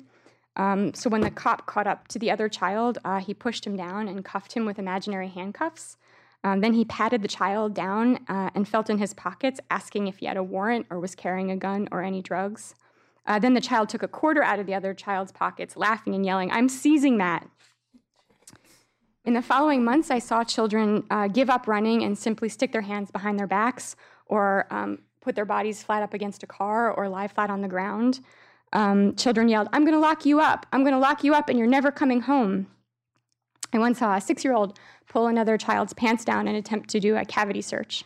Um, 0.56 0.94
so 0.94 1.10
when 1.10 1.20
the 1.20 1.30
cop 1.30 1.66
caught 1.66 1.86
up 1.86 2.08
to 2.08 2.18
the 2.18 2.30
other 2.30 2.48
child, 2.48 2.98
uh, 3.04 3.20
he 3.20 3.34
pushed 3.34 3.66
him 3.66 3.76
down 3.76 4.08
and 4.08 4.24
cuffed 4.24 4.54
him 4.54 4.64
with 4.64 4.78
imaginary 4.78 5.28
handcuffs. 5.28 5.96
Um, 6.42 6.60
then 6.60 6.74
he 6.74 6.84
patted 6.84 7.22
the 7.22 7.28
child 7.28 7.74
down 7.74 8.20
uh, 8.28 8.50
and 8.54 8.68
felt 8.68 8.88
in 8.88 8.98
his 8.98 9.12
pockets, 9.12 9.60
asking 9.70 10.06
if 10.06 10.18
he 10.18 10.26
had 10.26 10.36
a 10.36 10.42
warrant 10.42 10.86
or 10.90 11.00
was 11.00 11.14
carrying 11.14 11.50
a 11.50 11.56
gun 11.56 11.88
or 11.90 12.02
any 12.02 12.22
drugs. 12.22 12.74
Uh, 13.26 13.38
then 13.38 13.54
the 13.54 13.60
child 13.60 13.88
took 13.88 14.02
a 14.02 14.08
quarter 14.08 14.42
out 14.42 14.58
of 14.58 14.66
the 14.66 14.74
other 14.74 14.94
child's 14.94 15.32
pockets, 15.32 15.76
laughing 15.76 16.14
and 16.14 16.24
yelling, 16.24 16.50
I'm 16.50 16.68
seizing 16.68 17.18
that. 17.18 17.48
In 19.24 19.34
the 19.34 19.42
following 19.42 19.82
months, 19.82 20.12
I 20.12 20.20
saw 20.20 20.44
children 20.44 21.02
uh, 21.10 21.26
give 21.26 21.50
up 21.50 21.66
running 21.66 22.04
and 22.04 22.16
simply 22.16 22.48
stick 22.48 22.70
their 22.70 22.82
hands 22.82 23.10
behind 23.10 23.40
their 23.40 23.48
backs 23.48 23.96
or 24.26 24.68
um, 24.70 25.00
put 25.20 25.34
their 25.34 25.44
bodies 25.44 25.82
flat 25.82 26.04
up 26.04 26.14
against 26.14 26.44
a 26.44 26.46
car 26.46 26.92
or 26.92 27.08
lie 27.08 27.26
flat 27.26 27.50
on 27.50 27.60
the 27.60 27.68
ground. 27.68 28.20
Um, 28.76 29.16
children 29.16 29.48
yelled, 29.48 29.68
I'm 29.72 29.84
going 29.86 29.94
to 29.94 29.98
lock 29.98 30.26
you 30.26 30.38
up. 30.38 30.66
I'm 30.70 30.82
going 30.82 30.92
to 30.92 30.98
lock 30.98 31.24
you 31.24 31.34
up 31.34 31.48
and 31.48 31.58
you're 31.58 31.66
never 31.66 31.90
coming 31.90 32.20
home. 32.20 32.66
I 33.72 33.78
once 33.78 34.00
saw 34.00 34.14
a 34.14 34.20
six 34.20 34.44
year 34.44 34.52
old 34.52 34.78
pull 35.08 35.28
another 35.28 35.56
child's 35.56 35.94
pants 35.94 36.26
down 36.26 36.46
and 36.46 36.58
attempt 36.58 36.90
to 36.90 37.00
do 37.00 37.16
a 37.16 37.24
cavity 37.24 37.62
search. 37.62 38.04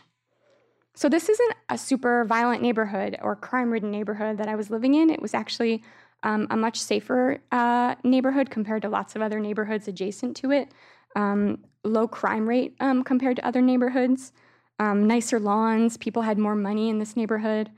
So, 0.93 1.09
this 1.09 1.27
isn't 1.27 1.55
a 1.69 1.77
super 1.77 2.23
violent 2.23 2.61
neighborhood 2.61 3.17
or 3.21 3.35
crime 3.35 3.69
ridden 3.69 3.91
neighborhood 3.91 4.37
that 4.37 4.47
I 4.47 4.55
was 4.55 4.69
living 4.69 4.95
in. 4.95 5.09
It 5.09 5.21
was 5.21 5.33
actually 5.33 5.83
um, 6.23 6.47
a 6.49 6.55
much 6.55 6.79
safer 6.79 7.39
uh, 7.51 7.95
neighborhood 8.05 8.49
compared 8.49 8.81
to 8.83 8.89
lots 8.89 9.13
of 9.17 9.21
other 9.21 9.41
neighborhoods 9.41 9.89
adjacent 9.89 10.37
to 10.37 10.51
it. 10.51 10.69
Um, 11.17 11.65
low 11.83 12.07
crime 12.07 12.47
rate 12.47 12.75
um, 12.79 13.03
compared 13.03 13.35
to 13.35 13.45
other 13.45 13.61
neighborhoods, 13.61 14.31
um, 14.79 15.05
nicer 15.05 15.37
lawns, 15.37 15.97
people 15.97 16.21
had 16.21 16.37
more 16.37 16.55
money 16.55 16.89
in 16.89 16.99
this 16.99 17.17
neighborhood. 17.17 17.71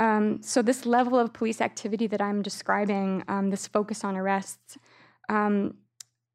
Um, 0.00 0.42
so, 0.42 0.62
this 0.62 0.84
level 0.84 1.18
of 1.18 1.32
police 1.32 1.60
activity 1.60 2.08
that 2.08 2.20
I'm 2.20 2.42
describing, 2.42 3.22
um, 3.28 3.50
this 3.50 3.68
focus 3.68 4.02
on 4.02 4.16
arrests, 4.16 4.78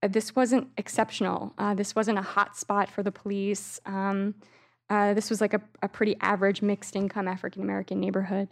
this 0.08 0.36
wasn't 0.36 0.70
exceptional. 0.78 1.54
Uh, 1.58 1.74
this 1.74 1.96
wasn't 1.96 2.18
a 2.18 2.22
hot 2.22 2.56
spot 2.58 2.90
for 2.90 3.04
the 3.04 3.12
police. 3.12 3.80
Um, 3.86 4.36
uh, 4.90 5.14
this 5.14 5.30
was 5.30 5.42
like 5.42 5.54
a, 5.54 5.62
a 5.82 5.88
pretty 5.88 6.16
average 6.22 6.62
mixed 6.62 6.96
income 6.96 7.28
African 7.28 7.62
American 7.62 8.00
neighborhood. 8.00 8.50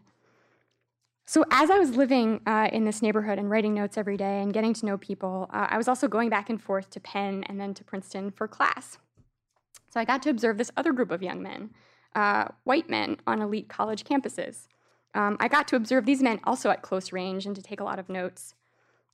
So, 1.25 1.45
as 1.51 1.69
I 1.69 1.77
was 1.77 1.95
living 1.95 2.41
uh, 2.45 2.69
in 2.71 2.85
this 2.85 3.01
neighborhood 3.01 3.39
and 3.39 3.49
writing 3.49 3.73
notes 3.73 3.97
every 3.97 4.17
day 4.17 4.41
and 4.41 4.53
getting 4.53 4.73
to 4.73 4.85
know 4.85 4.97
people, 4.97 5.49
uh, 5.53 5.67
I 5.69 5.77
was 5.77 5.87
also 5.87 6.07
going 6.07 6.29
back 6.29 6.49
and 6.49 6.61
forth 6.61 6.89
to 6.91 6.99
Penn 6.99 7.43
and 7.47 7.59
then 7.59 7.73
to 7.75 7.83
Princeton 7.83 8.31
for 8.31 8.47
class. 8.47 8.97
So, 9.89 9.99
I 9.99 10.05
got 10.05 10.21
to 10.23 10.29
observe 10.29 10.57
this 10.57 10.71
other 10.75 10.91
group 10.91 11.11
of 11.11 11.23
young 11.23 11.41
men, 11.41 11.69
uh, 12.15 12.45
white 12.63 12.89
men 12.89 13.17
on 13.25 13.41
elite 13.41 13.69
college 13.69 14.03
campuses. 14.03 14.67
Um, 15.15 15.37
I 15.39 15.47
got 15.47 15.67
to 15.69 15.75
observe 15.75 16.05
these 16.05 16.21
men 16.21 16.39
also 16.43 16.69
at 16.69 16.81
close 16.81 17.11
range 17.11 17.45
and 17.45 17.55
to 17.55 17.61
take 17.61 17.79
a 17.79 17.83
lot 17.83 17.99
of 17.99 18.09
notes. 18.09 18.55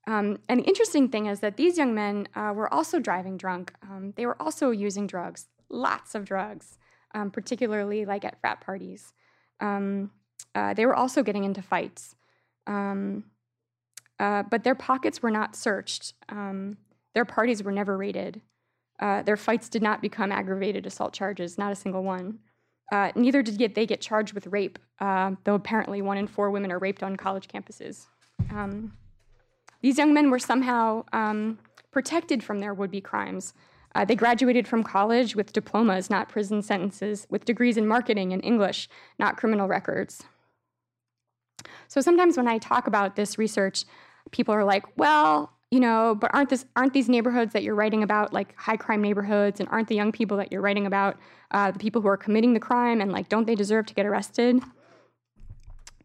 Um, 0.08 0.40
and 0.48 0.62
the 0.62 0.66
interesting 0.66 1.10
thing 1.10 1.26
is 1.26 1.42
that 1.42 1.58
these 1.58 1.78
young 1.78 1.94
men 1.94 2.28
uh, 2.36 2.54
were 2.56 2.74
also 2.74 3.00
driving 3.00 3.38
drunk. 3.38 3.74
Um, 3.84 4.14
they 4.16 4.26
were 4.26 4.42
also 4.42 4.72
using 4.72 5.08
drugs, 5.08 5.48
lots 5.70 6.16
of 6.16 6.26
drugs, 6.26 6.78
um, 7.14 7.32
particularly 7.32 8.06
like 8.06 8.24
at 8.24 8.40
frat 8.40 8.62
parties. 8.62 9.14
Um, 9.60 10.12
uh, 10.56 10.74
they 10.74 10.86
were 10.86 10.96
also 10.96 11.22
getting 11.22 11.44
into 11.44 11.62
fights. 11.62 12.16
Um, 12.66 13.26
uh, 14.20 14.44
but 14.44 14.64
their 14.64 14.76
pockets 14.76 15.22
were 15.22 15.32
not 15.32 15.56
searched. 15.56 16.14
Their 17.14 17.26
parties 17.26 17.64
were 17.64 17.72
never 17.72 17.98
raided. 17.98 18.42
Uh, 19.00 19.22
their 19.24 19.38
fights 19.38 19.70
did 19.70 19.82
not 19.82 20.02
become 20.02 20.32
aggravated 20.32 20.86
assault 20.86 21.14
charges, 21.14 21.58
not 21.58 21.72
a 21.72 21.76
single 21.76 22.04
one. 22.04 22.40
Uh, 22.91 23.12
neither 23.15 23.41
did 23.41 23.75
they 23.75 23.86
get 23.86 24.02
charged 24.02 24.34
with 24.34 24.47
rape, 24.47 24.80
uh, 24.99 25.32
though 25.43 25.56
apparently 25.56 26.02
one 26.02 26.17
in 26.17 26.28
four 26.28 26.49
women 26.49 26.71
are 26.71 26.80
raped 26.80 27.04
on 27.04 27.15
college 27.15 27.47
campuses. 27.47 28.08
Um, 28.52 28.93
these 29.82 29.97
young 29.97 30.13
men 30.13 30.32
were 30.32 30.39
somehow 30.39 31.06
um, 31.13 31.60
protected 31.91 32.43
from 32.43 32.60
their 32.60 32.73
would 32.73 32.91
be 32.91 33.02
crimes. 33.02 33.54
Uh, 33.95 34.06
they 34.06 34.15
graduated 34.15 34.67
from 34.67 34.84
college 34.84 35.36
with 35.36 35.54
diplomas, 35.54 36.10
not 36.10 36.30
prison 36.30 36.62
sentences, 36.62 37.25
with 37.30 37.45
degrees 37.45 37.78
in 37.78 37.88
marketing 37.88 38.34
and 38.34 38.43
English, 38.43 38.88
not 39.17 39.38
criminal 39.38 39.67
records. 39.67 40.23
So 41.88 42.02
sometimes 42.02 42.38
when 42.38 42.47
I 42.47 42.60
talk 42.60 42.88
about 42.88 43.15
this 43.15 43.38
research, 43.38 43.86
people 44.32 44.54
are 44.54 44.63
like, 44.63 44.86
well, 44.97 45.54
you 45.72 45.80
know, 45.80 46.16
but 46.20 46.32
aren't 46.34 46.50
this 46.50 46.66
aren't 46.76 46.94
these 46.94 47.10
neighborhoods 47.10 47.54
that 47.54 47.64
you're 47.64 47.76
writing 47.76 48.02
about 48.02 48.34
like 48.34 48.56
high 48.58 48.78
crime 48.78 49.02
neighborhoods, 49.02 49.60
and 49.60 49.70
aren't 49.70 49.88
the 49.88 49.96
young 49.96 50.12
people 50.12 50.38
that 50.38 50.52
you're 50.52 50.62
writing 50.62 50.86
about 50.86 51.18
uh, 51.52 51.72
the 51.72 51.80
people 51.80 52.02
who 52.02 52.08
are 52.08 52.18
committing 52.18 52.54
the 52.54 52.60
crime, 52.60 53.02
and 53.02 53.12
like 53.12 53.30
don't 53.30 53.46
they 53.46 53.56
deserve 53.56 53.86
to 53.88 53.94
get 53.94 54.06
arrested? 54.06 54.62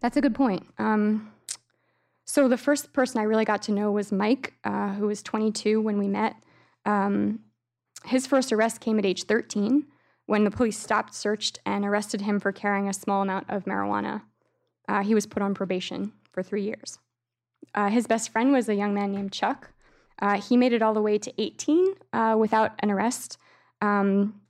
That's 0.00 0.16
a 0.18 0.20
good 0.20 0.34
point. 0.34 0.66
Um, 0.78 1.32
so 2.26 2.48
the 2.48 2.58
first 2.58 2.92
person 2.92 3.20
I 3.20 3.24
really 3.24 3.44
got 3.44 3.62
to 3.62 3.72
know 3.72 3.90
was 3.90 4.12
Mike, 4.12 4.54
uh, 4.64 4.92
who 4.94 5.06
was 5.06 5.22
22 5.22 5.80
when 5.80 5.98
we 5.98 6.08
met. 6.08 6.36
Um, 6.84 7.40
his 8.04 8.26
first 8.26 8.52
arrest 8.52 8.80
came 8.80 8.98
at 8.98 9.06
age 9.06 9.24
13 9.24 9.86
when 10.26 10.44
the 10.44 10.50
police 10.50 10.78
stopped, 10.78 11.14
searched, 11.14 11.58
and 11.64 11.84
arrested 11.84 12.22
him 12.22 12.40
for 12.40 12.52
carrying 12.52 12.88
a 12.88 12.92
small 12.92 13.22
amount 13.22 13.48
of 13.48 13.64
marijuana. 13.64 14.22
Uh, 14.88 15.02
he 15.02 15.14
was 15.14 15.26
put 15.26 15.42
on 15.42 15.54
probation 15.54 16.12
for 16.32 16.42
three 16.42 16.62
years. 16.62 16.98
Uh, 17.74 17.88
his 17.88 18.06
best 18.06 18.30
friend 18.30 18.52
was 18.52 18.68
a 18.68 18.74
young 18.74 18.94
man 18.94 19.12
named 19.12 19.32
Chuck. 19.32 19.70
Uh, 20.20 20.40
he 20.40 20.56
made 20.56 20.72
it 20.72 20.82
all 20.82 20.94
the 20.94 21.02
way 21.02 21.18
to 21.18 21.32
18 21.42 21.94
uh, 22.12 22.36
without 22.38 22.72
an 22.80 22.90
arrest. 22.90 23.38
Um, 23.80 24.40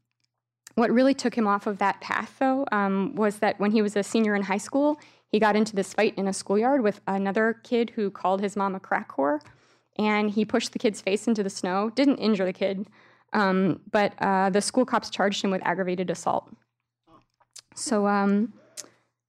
what 0.74 0.90
really 0.90 1.14
took 1.14 1.36
him 1.36 1.46
off 1.46 1.66
of 1.66 1.78
that 1.78 2.00
path, 2.00 2.36
though, 2.38 2.66
um, 2.72 3.14
was 3.14 3.38
that 3.38 3.58
when 3.60 3.70
he 3.70 3.80
was 3.80 3.96
a 3.96 4.02
senior 4.02 4.34
in 4.34 4.42
high 4.42 4.58
school, 4.58 5.00
he 5.28 5.38
got 5.38 5.56
into 5.56 5.74
this 5.74 5.94
fight 5.94 6.14
in 6.16 6.28
a 6.28 6.32
schoolyard 6.32 6.82
with 6.82 7.00
another 7.06 7.60
kid 7.64 7.90
who 7.90 8.10
called 8.10 8.40
his 8.40 8.56
mom 8.56 8.74
a 8.74 8.80
crack 8.80 9.10
whore. 9.12 9.40
And 9.98 10.30
he 10.30 10.44
pushed 10.44 10.72
the 10.72 10.78
kid's 10.78 11.00
face 11.00 11.26
into 11.28 11.42
the 11.42 11.50
snow, 11.50 11.90
didn't 11.90 12.18
injure 12.18 12.44
the 12.44 12.52
kid, 12.52 12.88
um, 13.32 13.80
but 13.90 14.14
uh, 14.18 14.50
the 14.50 14.60
school 14.60 14.84
cops 14.84 15.10
charged 15.10 15.42
him 15.42 15.50
with 15.50 15.60
aggravated 15.64 16.10
assault. 16.10 16.48
So, 17.74 18.06
um, 18.06 18.52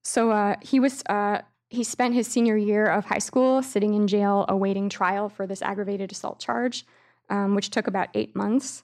so 0.04 0.32
uh, 0.32 0.56
he 0.62 0.80
was 0.80 1.04
uh, 1.08 1.42
he 1.76 1.84
spent 1.84 2.14
his 2.14 2.28
senior 2.28 2.58
year 2.58 2.86
of 2.86 3.06
high 3.06 3.20
school 3.20 3.62
sitting 3.62 3.94
in 3.94 4.08
jail 4.08 4.46
awaiting 4.50 4.90
trial 4.90 5.30
for 5.30 5.46
this 5.46 5.62
aggravated 5.62 6.12
assault 6.12 6.40
charge, 6.40 6.86
um, 7.30 7.56
which 7.56 7.70
took 7.70 7.88
about 7.88 8.10
eight 8.14 8.36
months. 8.36 8.84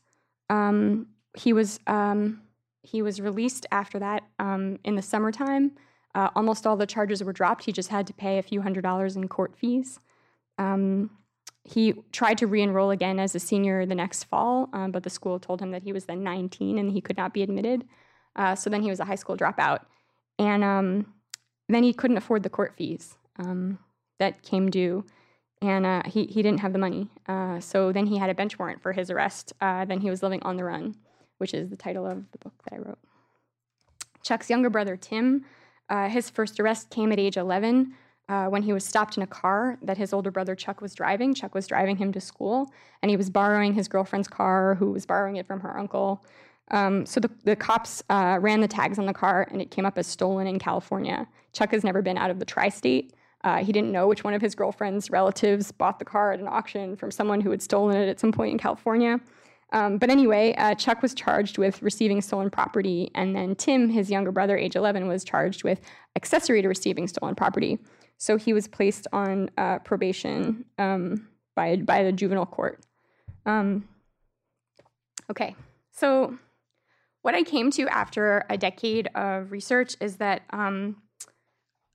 Um, 0.50 1.08
he 1.36 1.54
was 1.54 1.80
um, 1.88 2.42
he 2.84 3.02
was 3.02 3.22
released 3.22 3.66
after 3.72 4.00
that 4.00 4.24
um, 4.40 4.80
in 4.84 4.96
the 4.96 5.02
summertime. 5.02 5.72
Uh, 6.14 6.30
almost 6.36 6.68
all 6.68 6.76
the 6.76 6.86
charges 6.86 7.24
were 7.24 7.32
dropped. 7.32 7.64
He 7.64 7.72
just 7.72 7.90
had 7.90 8.06
to 8.08 8.14
pay 8.14 8.38
a 8.38 8.44
few 8.44 8.62
hundred 8.62 8.82
dollars 8.82 9.16
in 9.16 9.28
court 9.28 9.56
fees. 9.56 10.00
Um, 10.58 11.10
he 11.64 11.94
tried 12.12 12.38
to 12.40 12.48
re 12.48 12.62
enroll 12.62 12.92
again 12.92 13.20
as 13.20 13.34
a 13.36 13.40
senior 13.40 13.86
the 13.86 13.96
next 13.96 14.26
fall, 14.26 14.68
but 14.90 15.04
the 15.04 15.10
school 15.10 15.40
told 15.40 15.62
him 15.62 15.72
that 15.72 15.84
he 15.84 15.94
was 15.94 16.06
then 16.06 16.24
19 16.24 16.80
and 16.80 16.92
he 16.92 17.02
could 17.02 17.18
not 17.18 17.34
be 17.34 17.44
admitted. 17.44 17.86
Uh, 18.36 18.56
so 18.56 18.70
then 18.70 18.82
he 18.82 18.90
was 18.90 19.00
a 19.00 19.06
high 19.06 19.16
school 19.16 19.38
dropout. 19.38 19.82
And 20.40 21.06
um, 21.72 21.74
then 21.74 21.84
he 21.84 21.94
couldn't 21.94 22.18
afford 22.18 22.44
the 22.44 22.50
court 22.50 22.74
fees 22.78 23.16
um, 23.40 23.80
that 24.20 24.44
came 24.44 24.70
due. 24.70 25.06
And 25.62 25.86
uh, 25.86 26.02
he, 26.06 26.26
he 26.26 26.42
didn't 26.42 26.60
have 26.60 26.74
the 26.74 26.80
money. 26.80 27.08
Uh, 27.28 27.60
so 27.60 27.92
then 27.92 28.08
he 28.08 28.18
had 28.18 28.30
a 28.30 28.34
bench 28.34 28.60
warrant 28.60 28.82
for 28.82 28.92
his 28.92 29.10
arrest. 29.10 29.54
Uh, 29.62 29.86
then 29.86 30.02
he 30.02 30.10
was 30.10 30.24
living 30.24 30.42
on 30.44 30.58
the 30.58 30.64
run, 30.64 30.96
which 31.38 31.54
is 31.54 31.70
the 31.70 31.78
title 31.78 32.06
of 32.06 32.30
the 32.32 32.40
book 32.40 32.54
that 32.64 32.76
I 32.76 32.80
wrote. 32.80 32.98
Chuck's 34.24 34.50
younger 34.50 34.70
brother, 34.70 34.98
Tim, 34.98 35.46
uh, 35.90 36.10
his 36.10 36.30
first 36.30 36.60
arrest 36.60 36.90
came 36.90 37.12
at 37.12 37.20
age 37.20 37.38
11 37.38 37.94
uh, 38.28 38.46
when 38.48 38.64
he 38.64 38.74
was 38.74 38.84
stopped 38.84 39.18
in 39.18 39.24
a 39.24 39.28
car 39.28 39.78
that 39.82 39.98
his 39.98 40.14
older 40.14 40.32
brother 40.32 40.56
Chuck 40.56 40.82
was 40.82 40.94
driving. 40.94 41.34
Chuck 41.34 41.54
was 41.54 41.68
driving 41.68 41.98
him 41.98 42.12
to 42.14 42.22
school, 42.22 42.72
and 43.02 43.10
he 43.10 43.18
was 43.18 43.30
borrowing 43.30 43.74
his 43.74 43.88
girlfriend's 43.88 44.28
car, 44.28 44.76
who 44.76 44.92
was 44.92 45.06
borrowing 45.06 45.36
it 45.36 45.48
from 45.48 45.60
her 45.62 45.78
uncle. 45.78 46.24
Um, 46.72 47.06
so 47.06 47.20
the, 47.20 47.30
the 47.44 47.56
cops 47.56 48.02
uh, 48.10 48.40
ran 48.42 48.62
the 48.62 48.68
tags 48.68 48.98
on 48.98 49.06
the 49.06 49.14
car, 49.14 49.48
and 49.52 49.62
it 49.62 49.72
came 49.72 49.86
up 49.86 49.98
as 49.98 50.08
stolen 50.08 50.48
in 50.48 50.58
California. 50.58 51.28
Chuck 51.54 51.72
has 51.72 51.84
never 51.84 52.02
been 52.02 52.18
out 52.18 52.32
of 52.32 52.40
the 52.40 52.46
tri 52.46 52.70
state. 52.70 53.14
Uh, 53.44 53.58
he 53.58 53.72
didn't 53.72 53.92
know 53.92 54.08
which 54.08 54.24
one 54.24 54.34
of 54.34 54.42
his 54.42 54.56
girlfriend's 54.56 55.10
relatives 55.10 55.72
bought 55.72 56.00
the 56.00 56.06
car 56.06 56.32
at 56.32 56.40
an 56.40 56.48
auction 56.48 56.96
from 56.96 57.12
someone 57.12 57.42
who 57.42 57.52
had 57.52 57.62
stolen 57.62 57.98
it 57.98 58.08
at 58.08 58.20
some 58.20 58.32
point 58.32 58.52
in 58.52 58.58
California. 58.58 59.20
Um, 59.74 59.98
but 59.98 60.10
anyway, 60.10 60.54
uh, 60.58 60.76
Chuck 60.76 61.02
was 61.02 61.14
charged 61.14 61.58
with 61.58 61.82
receiving 61.82 62.22
stolen 62.22 62.50
property, 62.50 63.10
and 63.16 63.36
then 63.36 63.56
Tim, 63.56 63.90
his 63.90 64.12
younger 64.12 64.32
brother, 64.32 64.58
age 64.58 64.76
11, 64.76 65.08
was 65.08 65.24
charged 65.24 65.64
with 65.64 65.82
accessory 66.16 66.62
to 66.62 66.68
receiving 66.68 67.08
stolen 67.08 67.36
property. 67.36 67.80
So 68.18 68.38
he 68.38 68.54
was 68.54 68.68
placed 68.68 69.08
on 69.14 69.50
uh, 69.58 69.80
probation 69.80 70.66
um, 70.78 71.28
by, 71.56 71.78
by 71.78 72.04
the 72.04 72.12
juvenile 72.12 72.46
court. 72.46 72.82
Um, 73.46 73.88
okay, 75.30 75.56
so 75.92 76.38
what 77.22 77.36
I 77.36 77.44
came 77.44 77.72
to 77.72 77.88
after 77.88 78.46
a 78.50 78.58
decade 78.58 79.08
of 79.16 79.52
research 79.52 79.96
is 80.00 80.18
that 80.18 80.42
um, 80.50 80.98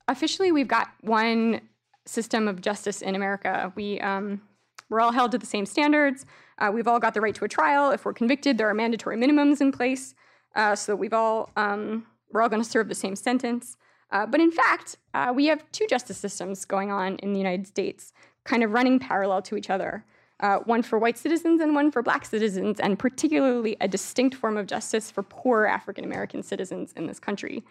officially 0.07 0.51
we've 0.51 0.67
got 0.67 0.89
one 1.01 1.61
system 2.05 2.47
of 2.47 2.61
justice 2.61 3.01
in 3.01 3.15
America. 3.15 3.71
We, 3.75 3.99
um, 3.99 4.41
we're 4.89 5.01
all 5.01 5.11
held 5.11 5.31
to 5.31 5.37
the 5.37 5.45
same 5.45 5.65
standards. 5.65 6.25
Uh, 6.57 6.71
we've 6.73 6.87
all 6.87 6.99
got 6.99 7.13
the 7.13 7.21
right 7.21 7.35
to 7.35 7.45
a 7.45 7.49
trial. 7.49 7.91
If 7.91 8.05
we're 8.05 8.13
convicted, 8.13 8.57
there 8.57 8.69
are 8.69 8.73
mandatory 8.73 9.17
minimums 9.17 9.61
in 9.61 9.71
place, 9.71 10.15
uh, 10.55 10.75
so 10.75 10.95
we've 10.95 11.13
all 11.13 11.51
um, 11.55 12.07
we're 12.31 12.41
all 12.41 12.49
going 12.49 12.63
to 12.63 12.69
serve 12.69 12.87
the 12.87 12.95
same 12.95 13.15
sentence. 13.15 13.77
Uh, 14.11 14.25
but 14.25 14.39
in 14.39 14.51
fact, 14.51 14.97
uh, 15.13 15.31
we 15.35 15.47
have 15.47 15.63
two 15.71 15.85
justice 15.87 16.17
systems 16.17 16.65
going 16.65 16.91
on 16.91 17.17
in 17.17 17.33
the 17.33 17.39
United 17.39 17.67
States, 17.67 18.13
kind 18.43 18.63
of 18.63 18.71
running 18.71 18.99
parallel 18.99 19.41
to 19.41 19.57
each 19.57 19.69
other. 19.69 20.05
Uh, 20.39 20.57
one 20.65 20.83
for 20.83 20.99
white 20.99 21.17
citizens 21.17 21.61
and 21.61 21.73
one 21.73 21.89
for 21.89 22.03
black 22.03 22.23
citizens, 22.23 22.79
and 22.79 22.99
particularly 22.99 23.75
a 23.81 23.87
distinct 23.87 24.35
form 24.35 24.55
of 24.55 24.67
justice 24.67 25.09
for 25.09 25.23
poor 25.23 25.65
African 25.65 26.03
American 26.03 26.43
citizens 26.43 26.93
in 26.93 27.07
this 27.07 27.19
country. 27.19 27.63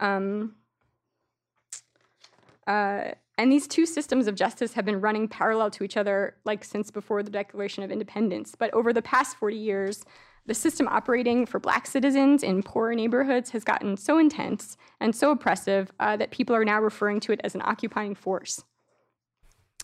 Um, 0.00 0.54
uh, 2.66 3.12
And 3.38 3.50
these 3.50 3.66
two 3.66 3.86
systems 3.86 4.26
of 4.26 4.34
justice 4.34 4.74
have 4.74 4.84
been 4.84 5.00
running 5.00 5.26
parallel 5.26 5.70
to 5.70 5.82
each 5.82 5.96
other 5.96 6.36
like 6.44 6.62
since 6.62 6.90
before 6.90 7.22
the 7.22 7.30
Declaration 7.30 7.82
of 7.82 7.90
Independence. 7.90 8.54
But 8.54 8.72
over 8.74 8.92
the 8.92 9.00
past 9.00 9.38
40 9.38 9.56
years, 9.56 10.04
the 10.46 10.54
system 10.54 10.86
operating 10.88 11.46
for 11.46 11.58
black 11.58 11.86
citizens 11.86 12.42
in 12.42 12.62
poorer 12.62 12.94
neighborhoods 12.94 13.50
has 13.50 13.64
gotten 13.64 13.96
so 13.96 14.18
intense 14.18 14.76
and 15.00 15.16
so 15.16 15.30
oppressive 15.30 15.90
uh, 16.00 16.16
that 16.18 16.32
people 16.32 16.54
are 16.54 16.64
now 16.64 16.80
referring 16.80 17.20
to 17.20 17.32
it 17.32 17.40
as 17.42 17.54
an 17.54 17.62
occupying 17.64 18.14
force. 18.14 18.62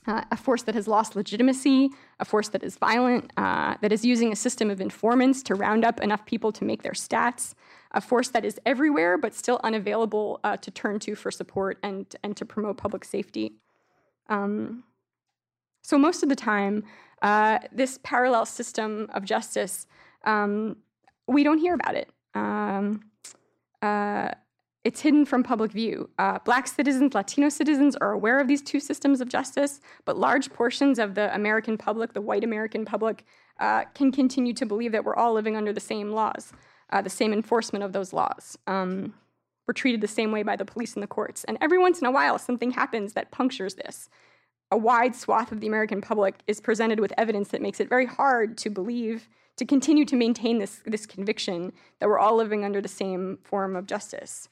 Uh, 0.07 0.23
a 0.31 0.37
force 0.37 0.63
that 0.63 0.75
has 0.75 0.87
lost 0.87 1.17
legitimacy, 1.17 1.91
a 2.21 2.25
force 2.25 2.49
that 2.51 2.63
is 2.63 2.77
violent, 2.77 3.33
uh, 3.37 3.75
that 3.81 3.91
is 3.91 4.05
using 4.05 4.31
a 4.33 4.37
system 4.37 4.71
of 4.71 4.81
informants 4.81 5.43
to 5.43 5.55
round 5.55 5.85
up 5.85 6.01
enough 6.01 6.25
people 6.27 6.53
to 6.53 6.65
make 6.65 6.83
their 6.83 6.93
stats, 6.93 7.55
a 7.91 8.01
force 8.01 8.29
that 8.29 8.45
is 8.45 8.61
everywhere 8.65 9.19
but 9.19 9.35
still 9.35 9.59
unavailable 9.65 10.39
uh, 10.45 10.57
to 10.59 10.71
turn 10.71 11.01
to 11.01 11.17
for 11.17 11.33
support 11.33 11.79
and, 11.83 12.15
and 12.23 12.37
to 12.37 12.45
promote 12.45 12.77
public 12.77 13.05
safety. 13.05 13.55
Um, 14.29 14.85
so, 15.83 15.99
most 15.99 16.23
of 16.23 16.29
the 16.29 16.37
time, 16.37 16.85
uh, 17.23 17.59
this 17.73 17.99
parallel 18.03 18.47
system 18.47 19.09
of 19.13 19.25
justice, 19.25 19.87
um, 20.25 20.77
we 21.27 21.43
don't 21.43 21.59
hear 21.59 21.75
about 21.75 21.95
it. 21.95 22.11
Um, 22.35 23.11
uh, 23.83 24.31
it's 24.87 25.01
hidden 25.01 25.25
from 25.25 25.43
public 25.43 25.73
view. 25.73 26.09
Uh, 26.17 26.39
black 26.45 26.69
citizens, 26.69 27.13
Latino 27.13 27.49
citizens 27.49 27.97
are 27.97 28.13
aware 28.13 28.39
of 28.39 28.47
these 28.47 28.63
two 28.63 28.79
systems 28.79 29.21
of 29.21 29.29
justice, 29.29 29.81
but 30.05 30.17
large 30.17 30.49
portions 30.53 31.01
of 31.01 31.17
the 31.17 31.35
American 31.35 31.77
public, 31.77 32.13
the 32.13 32.21
white 32.21 32.45
American 32.45 32.85
public, 32.85 33.25
uh, 33.59 33.83
can 33.95 34.13
continue 34.13 34.55
to 34.55 34.65
believe 34.65 34.93
that 34.93 35.05
we're 35.05 35.17
all 35.17 35.33
living 35.33 35.57
under 35.57 35.73
the 35.73 35.81
same 35.81 36.13
laws, 36.13 36.53
uh, 36.91 37.03
the 37.03 37.11
same 37.11 37.33
enforcement 37.33 37.85
of 37.85 37.93
those 37.93 38.13
laws. 38.13 38.57
Um, 38.69 39.13
we're 39.67 39.75
treated 39.75 40.03
the 40.03 40.07
same 40.07 40.31
way 40.31 40.45
by 40.45 40.55
the 40.55 40.65
police 40.65 40.95
and 40.95 41.03
the 41.03 41.09
courts. 41.09 41.43
And 41.43 41.59
every 41.61 41.79
once 41.79 41.99
in 42.01 42.07
a 42.07 42.13
while, 42.13 42.39
something 42.39 42.71
happens 42.71 43.15
that 43.15 43.33
punctures 43.33 43.75
this. 43.75 44.09
A 44.71 44.77
wide 44.77 45.17
swath 45.17 45.51
of 45.51 45.59
the 45.59 45.67
American 45.67 46.01
public 46.01 46.37
is 46.47 46.61
presented 46.61 47.01
with 47.01 47.13
evidence 47.19 47.49
that 47.49 47.61
makes 47.61 47.81
it 47.81 47.89
very 47.89 48.07
hard 48.07 48.57
to 48.59 48.71
believe, 48.71 49.29
to 49.57 49.65
continue 49.65 50.05
to 50.05 50.15
maintain 50.15 50.61
this, 50.61 50.81
this 50.87 51.07
conviction 51.07 51.73
that 51.99 52.09
we're 52.09 52.21
all 52.21 52.37
living 52.37 52.65
under 52.65 52.81
the 52.81 52.87
same 52.87 53.39
form 53.43 53.75
of 53.75 53.87
justice. 53.87 54.49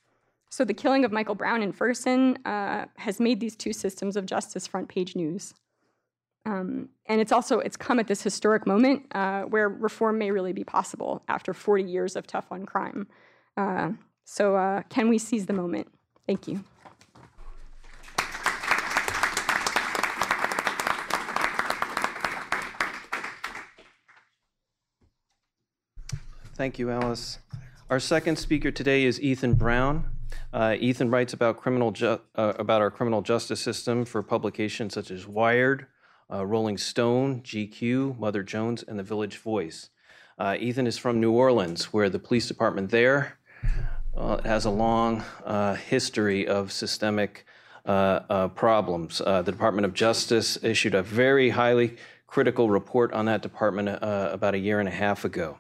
So 0.55 0.65
the 0.65 0.73
killing 0.73 1.05
of 1.05 1.11
Michael 1.11 1.35
Brown 1.35 1.65
in 1.65 1.73
Ferguson 1.73 2.39
uh, 2.47 2.85
has 2.95 3.19
made 3.19 3.41
these 3.41 3.57
two 3.57 3.73
systems 3.73 4.15
of 4.15 4.25
justice 4.25 4.69
front 4.69 4.89
page 4.89 5.17
news. 5.17 5.53
Um, 6.47 6.91
and 7.07 7.21
it's 7.21 7.33
also 7.33 7.59
it's 7.59 7.77
come 7.77 7.99
at 7.99 8.07
this 8.07 8.23
historic 8.23 8.65
moment 8.65 9.03
uh, 9.17 9.43
where 9.43 9.69
reform 9.69 10.17
may 10.17 10.31
really 10.31 10.53
be 10.53 10.63
possible 10.63 11.25
after 11.27 11.53
40 11.53 11.83
years 11.83 12.15
of 12.15 12.29
tough 12.29 12.53
on 12.53 12.67
crime. 12.67 13.09
Uh, 13.57 13.95
so 14.25 14.55
uh, 14.55 14.83
can 14.91 15.09
we 15.09 15.19
seize 15.19 15.47
the 15.47 15.53
moment? 15.53 15.89
Thank 16.25 16.47
you. 16.47 16.63
Thank 26.55 26.79
you, 26.79 26.93
Alice. 26.93 27.41
Our 27.91 27.99
second 27.99 28.39
speaker 28.39 28.71
today 28.71 29.03
is 29.03 29.21
Ethan 29.21 29.55
Brown. 29.55 30.14
Uh, 30.55 30.77
Ethan 30.79 31.11
writes 31.11 31.33
about 31.33 31.57
criminal 31.57 31.91
ju- 31.91 32.21
uh, 32.37 32.53
about 32.61 32.81
our 32.81 32.89
criminal 32.89 33.23
justice 33.23 33.61
system 33.61 34.05
for 34.05 34.23
publications 34.23 34.95
such 34.95 35.11
as 35.11 35.27
Wired, 35.27 35.87
uh, 36.33 36.47
Rolling 36.47 36.79
Stone, 36.79 37.43
GQ, 37.43 38.17
Mother 38.21 38.45
Jones, 38.45 38.85
and 38.87 38.97
The 38.97 39.03
Village 39.03 39.39
Voice. 39.39 39.91
Uh, 40.39 40.57
Ethan 40.57 40.87
is 40.87 40.97
from 40.97 41.21
New 41.21 41.33
Orleans, 41.33 41.93
where 41.93 42.09
the 42.09 42.21
police 42.21 42.47
department 42.47 42.93
there 42.93 43.37
uh, 44.17 44.41
has 44.43 44.65
a 44.65 44.71
long 44.71 45.25
uh, 45.45 45.75
history 45.75 46.47
of 46.47 46.71
systemic 46.71 47.47
problems. 47.85 49.19
the 49.19 49.43
Department 49.43 49.87
of 49.87 49.93
Justice 49.93 50.57
issued 50.63 50.95
a 50.95 51.03
very 51.03 51.51
highly 51.51 51.97
critical 52.29 52.71
report 52.71 53.13
on 53.13 53.27
that 53.27 53.43
department 53.43 53.89
about 54.01 54.55
a 54.55 54.59
year 54.59 54.79
and 54.79 54.89
a 54.89 54.93
half 54.93 55.25
ago. 55.25 55.59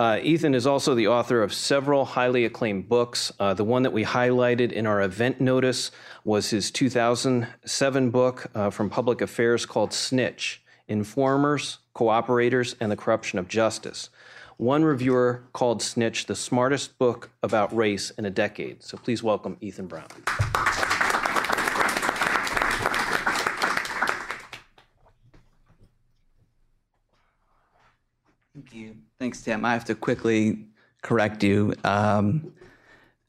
Uh, 0.00 0.18
Ethan 0.22 0.54
is 0.54 0.66
also 0.66 0.94
the 0.94 1.08
author 1.08 1.42
of 1.42 1.52
several 1.52 2.06
highly 2.06 2.46
acclaimed 2.46 2.88
books. 2.88 3.30
Uh, 3.38 3.52
the 3.52 3.64
one 3.64 3.82
that 3.82 3.92
we 3.92 4.02
highlighted 4.02 4.72
in 4.72 4.86
our 4.86 5.02
event 5.02 5.42
notice 5.42 5.90
was 6.24 6.48
his 6.48 6.70
2007 6.70 8.10
book 8.10 8.46
uh, 8.54 8.70
from 8.70 8.88
Public 8.88 9.20
Affairs 9.20 9.66
called 9.66 9.92
Snitch 9.92 10.62
Informers, 10.88 11.80
Cooperators, 11.94 12.74
and 12.80 12.90
the 12.90 12.96
Corruption 12.96 13.38
of 13.38 13.46
Justice. 13.46 14.08
One 14.56 14.84
reviewer 14.84 15.42
called 15.52 15.82
Snitch 15.82 16.24
the 16.24 16.34
smartest 16.34 16.96
book 16.96 17.28
about 17.42 17.76
race 17.76 18.08
in 18.08 18.24
a 18.24 18.30
decade. 18.30 18.82
So 18.82 18.96
please 18.96 19.22
welcome 19.22 19.58
Ethan 19.60 19.86
Brown. 19.86 20.08
Thank 28.54 28.72
you. 28.72 28.96
Thanks, 29.20 29.42
Tim. 29.42 29.66
I 29.66 29.74
have 29.74 29.84
to 29.84 29.94
quickly 29.94 30.64
correct 31.02 31.44
you 31.44 31.74
because 31.82 32.18
um, 32.18 32.54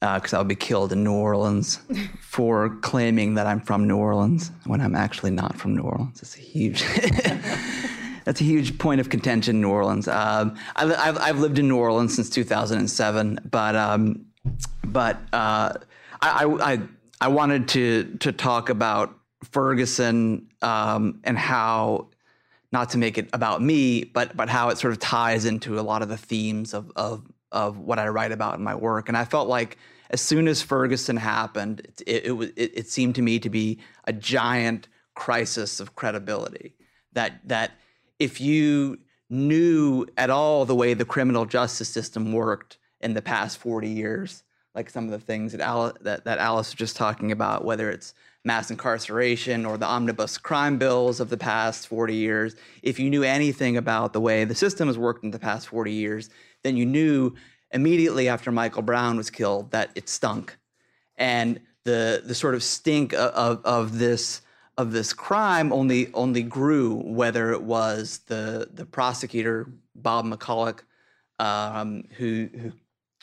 uh, 0.01 0.21
I'll 0.31 0.45
be 0.45 0.55
killed 0.55 0.93
in 0.93 1.03
New 1.03 1.11
Orleans 1.11 1.81
for 2.21 2.77
claiming 2.77 3.33
that 3.33 3.45
I'm 3.45 3.59
from 3.59 3.89
New 3.89 3.97
Orleans 3.97 4.51
when 4.65 4.79
I'm 4.79 4.95
actually 4.95 5.31
not 5.31 5.57
from 5.57 5.75
New 5.75 5.81
Orleans. 5.81 6.21
It's 6.21 6.37
a 6.37 6.39
huge. 6.39 6.81
that's 8.23 8.39
a 8.39 8.43
huge 8.45 8.77
point 8.77 9.01
of 9.01 9.09
contention 9.09 9.57
in 9.57 9.61
New 9.61 9.69
Orleans. 9.69 10.07
Um, 10.07 10.55
I, 10.77 10.85
have 10.85 11.17
I've 11.17 11.39
lived 11.39 11.59
in 11.59 11.67
New 11.67 11.75
Orleans 11.75 12.15
since 12.15 12.29
2007, 12.29 13.39
but 13.51 13.75
um, 13.75 14.27
but 14.85 15.17
uh, 15.33 15.73
I, 16.21 16.45
I 16.45 16.79
I 17.19 17.27
wanted 17.27 17.67
to 17.67 18.15
to 18.21 18.31
talk 18.31 18.69
about 18.69 19.13
Ferguson 19.43 20.47
um, 20.61 21.19
and 21.25 21.37
how 21.37 22.07
not 22.71 22.89
to 22.91 22.97
make 22.97 23.17
it 23.17 23.29
about 23.33 23.61
me, 23.61 24.03
but 24.03 24.35
but 24.35 24.49
how 24.49 24.69
it 24.69 24.77
sort 24.77 24.93
of 24.93 24.99
ties 24.99 25.45
into 25.45 25.79
a 25.79 25.81
lot 25.81 26.01
of 26.01 26.09
the 26.09 26.17
themes 26.17 26.73
of 26.73 26.91
of 26.95 27.23
of 27.51 27.77
what 27.77 27.99
I 27.99 28.07
write 28.07 28.31
about 28.31 28.57
in 28.57 28.63
my 28.63 28.75
work. 28.75 29.09
And 29.09 29.17
I 29.17 29.25
felt 29.25 29.47
like 29.47 29.77
as 30.09 30.21
soon 30.21 30.47
as 30.47 30.61
Ferguson 30.61 31.17
happened, 31.17 31.87
it 32.05 32.25
it, 32.25 32.53
it, 32.55 32.71
it 32.75 32.89
seemed 32.89 33.15
to 33.15 33.21
me 33.21 33.39
to 33.39 33.49
be 33.49 33.79
a 34.05 34.13
giant 34.13 34.87
crisis 35.15 35.79
of 35.79 35.95
credibility. 35.95 36.75
That 37.13 37.47
that 37.47 37.71
if 38.19 38.39
you 38.39 38.99
knew 39.29 40.05
at 40.17 40.29
all 40.29 40.65
the 40.65 40.75
way 40.75 40.93
the 40.93 41.05
criminal 41.05 41.45
justice 41.45 41.89
system 41.89 42.33
worked 42.33 42.77
in 42.99 43.13
the 43.13 43.21
past 43.21 43.57
40 43.57 43.87
years, 43.87 44.43
like 44.75 44.89
some 44.89 45.05
of 45.05 45.11
the 45.11 45.19
things 45.19 45.53
that 45.53 45.61
Alice, 45.61 45.93
that, 46.01 46.25
that 46.25 46.37
Alice 46.37 46.69
was 46.69 46.75
just 46.75 46.95
talking 46.95 47.31
about, 47.31 47.65
whether 47.65 47.89
it's 47.89 48.13
mass 48.43 48.71
incarceration 48.71 49.65
or 49.65 49.77
the 49.77 49.85
omnibus 49.85 50.37
crime 50.37 50.77
bills 50.77 51.19
of 51.19 51.29
the 51.29 51.37
past 51.37 51.87
40 51.87 52.15
years, 52.15 52.55
if 52.81 52.99
you 52.99 53.09
knew 53.09 53.23
anything 53.23 53.77
about 53.77 54.13
the 54.13 54.21
way 54.21 54.45
the 54.45 54.55
system 54.55 54.87
has 54.87 54.97
worked 54.97 55.23
in 55.23 55.31
the 55.31 55.39
past 55.39 55.67
40 55.67 55.91
years, 55.91 56.29
then 56.63 56.75
you 56.75 56.85
knew 56.85 57.33
immediately 57.71 58.27
after 58.27 58.51
Michael 58.51 58.81
Brown 58.81 59.17
was 59.17 59.29
killed 59.29 59.71
that 59.71 59.91
it 59.95 60.09
stunk. 60.09 60.57
And 61.17 61.61
the 61.83 62.21
the 62.25 62.35
sort 62.35 62.55
of 62.55 62.63
stink 62.63 63.13
of, 63.13 63.31
of, 63.31 63.65
of 63.65 63.99
this 63.99 64.41
of 64.77 64.91
this 64.91 65.13
crime 65.13 65.71
only 65.71 66.11
only 66.13 66.43
grew, 66.43 66.95
whether 66.95 67.51
it 67.51 67.63
was 67.63 68.19
the 68.27 68.69
the 68.73 68.85
prosecutor 68.85 69.67
Bob 69.95 70.25
McCulloch, 70.25 70.79
um, 71.39 72.03
who 72.17 72.49
who 72.53 72.71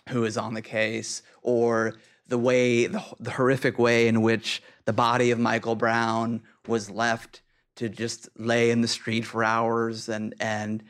who 0.09 0.25
is 0.25 0.37
on 0.39 0.55
the 0.55 0.63
case, 0.63 1.23
or 1.43 1.95
the 2.29 2.39
way 2.39 2.87
the, 2.87 3.03
the 3.21 3.31
horrific 3.31 3.79
way 3.79 4.09
in 4.09 4.23
which 4.23 4.63
the 4.85 4.93
body 4.93 5.31
of 5.31 5.39
Michael 5.39 5.75
Brown 5.75 6.43
was 6.67 6.91
left 6.91 7.43
to 7.77 7.89
just 7.89 8.29
lay 8.37 8.71
in 8.71 8.81
the 8.81 8.89
street 8.89 9.25
for 9.25 9.45
hours, 9.45 10.09
and 10.09 10.35
and 10.41 10.83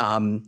um, 0.00 0.44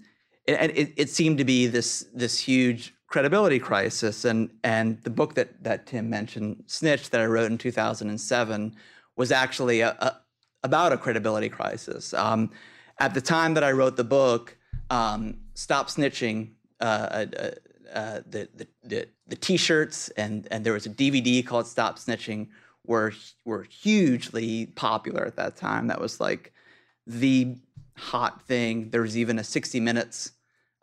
it, 0.46 0.76
it, 0.76 0.92
it 0.96 1.10
seemed 1.10 1.38
to 1.38 1.44
be 1.44 1.66
this 1.66 2.06
this 2.14 2.38
huge 2.38 2.94
credibility 3.06 3.58
crisis. 3.58 4.24
And 4.24 4.50
and 4.64 5.00
the 5.02 5.10
book 5.10 5.34
that 5.34 5.62
that 5.62 5.86
Tim 5.86 6.10
mentioned, 6.10 6.64
Snitch, 6.66 7.10
that 7.10 7.20
I 7.20 7.26
wrote 7.26 7.50
in 7.50 7.58
2007, 7.58 8.74
was 9.16 9.30
actually 9.30 9.80
a, 9.80 9.90
a, 9.90 10.20
about 10.64 10.92
a 10.92 10.98
credibility 10.98 11.48
crisis. 11.48 12.12
Um, 12.12 12.50
at 12.98 13.14
the 13.14 13.20
time 13.20 13.54
that 13.54 13.64
I 13.64 13.72
wrote 13.72 13.96
the 13.96 14.04
book, 14.04 14.56
um, 14.90 15.38
Stop 15.54 15.88
Snitching, 15.88 16.50
uh, 16.80 17.26
uh, 17.38 17.50
uh, 17.94 18.20
the, 18.28 18.48
the, 18.54 18.66
the, 18.82 19.08
the 19.28 19.36
T-shirts 19.36 20.10
and 20.10 20.46
and 20.50 20.64
there 20.64 20.72
was 20.72 20.86
a 20.86 20.90
DVD 20.90 21.46
called 21.46 21.66
Stop 21.66 21.98
Snitching 21.98 22.48
were 22.86 23.12
were 23.44 23.62
hugely 23.62 24.66
popular 24.66 25.24
at 25.24 25.36
that 25.36 25.56
time. 25.56 25.86
That 25.86 26.00
was 26.00 26.20
like 26.20 26.52
the 27.06 27.56
hot 27.96 28.42
thing. 28.42 28.90
There 28.90 29.02
was 29.02 29.16
even 29.16 29.38
a 29.38 29.44
60 29.44 29.80
Minutes 29.80 30.32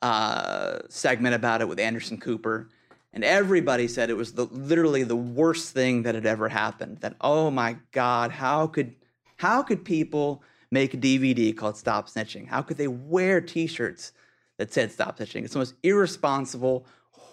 uh, 0.01 0.79
segment 0.89 1.35
about 1.35 1.61
it 1.61 1.67
with 1.67 1.79
Anderson 1.79 2.17
Cooper, 2.17 2.69
and 3.13 3.23
everybody 3.23 3.87
said 3.87 4.09
it 4.09 4.17
was 4.17 4.33
the 4.33 4.45
literally 4.45 5.03
the 5.03 5.15
worst 5.15 5.73
thing 5.73 6.03
that 6.03 6.15
had 6.15 6.25
ever 6.25 6.49
happened. 6.49 6.99
That 6.99 7.15
oh 7.21 7.51
my 7.51 7.77
God, 7.91 8.31
how 8.31 8.67
could 8.67 8.95
how 9.37 9.61
could 9.63 9.85
people 9.85 10.43
make 10.71 10.93
a 10.93 10.97
DVD 10.97 11.55
called 11.55 11.77
Stop 11.77 12.07
Snitching? 12.07 12.47
How 12.47 12.61
could 12.61 12.77
they 12.77 12.87
wear 12.87 13.41
T-shirts 13.41 14.13
that 14.57 14.71
said 14.73 14.91
Stop 14.91 15.19
Snitching? 15.19 15.43
It's 15.43 15.53
the 15.53 15.59
most 15.59 15.75
irresponsible, 15.83 16.85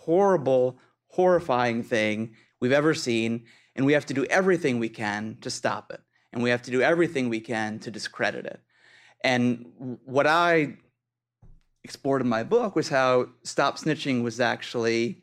horrible, 0.09 0.79
horrifying 1.09 1.83
thing 1.83 2.35
we've 2.61 2.73
ever 2.73 2.95
seen, 2.95 3.45
and 3.77 3.85
we 3.85 3.93
have 3.93 4.07
to 4.07 4.15
do 4.15 4.25
everything 4.39 4.79
we 4.79 4.89
can 4.89 5.37
to 5.43 5.51
stop 5.51 5.93
it. 5.93 6.01
and 6.33 6.43
we 6.43 6.51
have 6.51 6.63
to 6.63 6.71
do 6.71 6.81
everything 6.83 7.29
we 7.29 7.41
can 7.41 7.79
to 7.79 7.91
discredit 7.91 8.45
it. 8.47 8.61
And 9.23 9.99
what 10.05 10.27
I 10.27 10.77
explored 11.85 12.23
in 12.23 12.29
my 12.29 12.43
book 12.43 12.77
was 12.77 12.89
how 12.89 13.29
stop 13.45 13.79
snitching 13.79 14.23
was 14.23 14.41
actually 14.41 15.23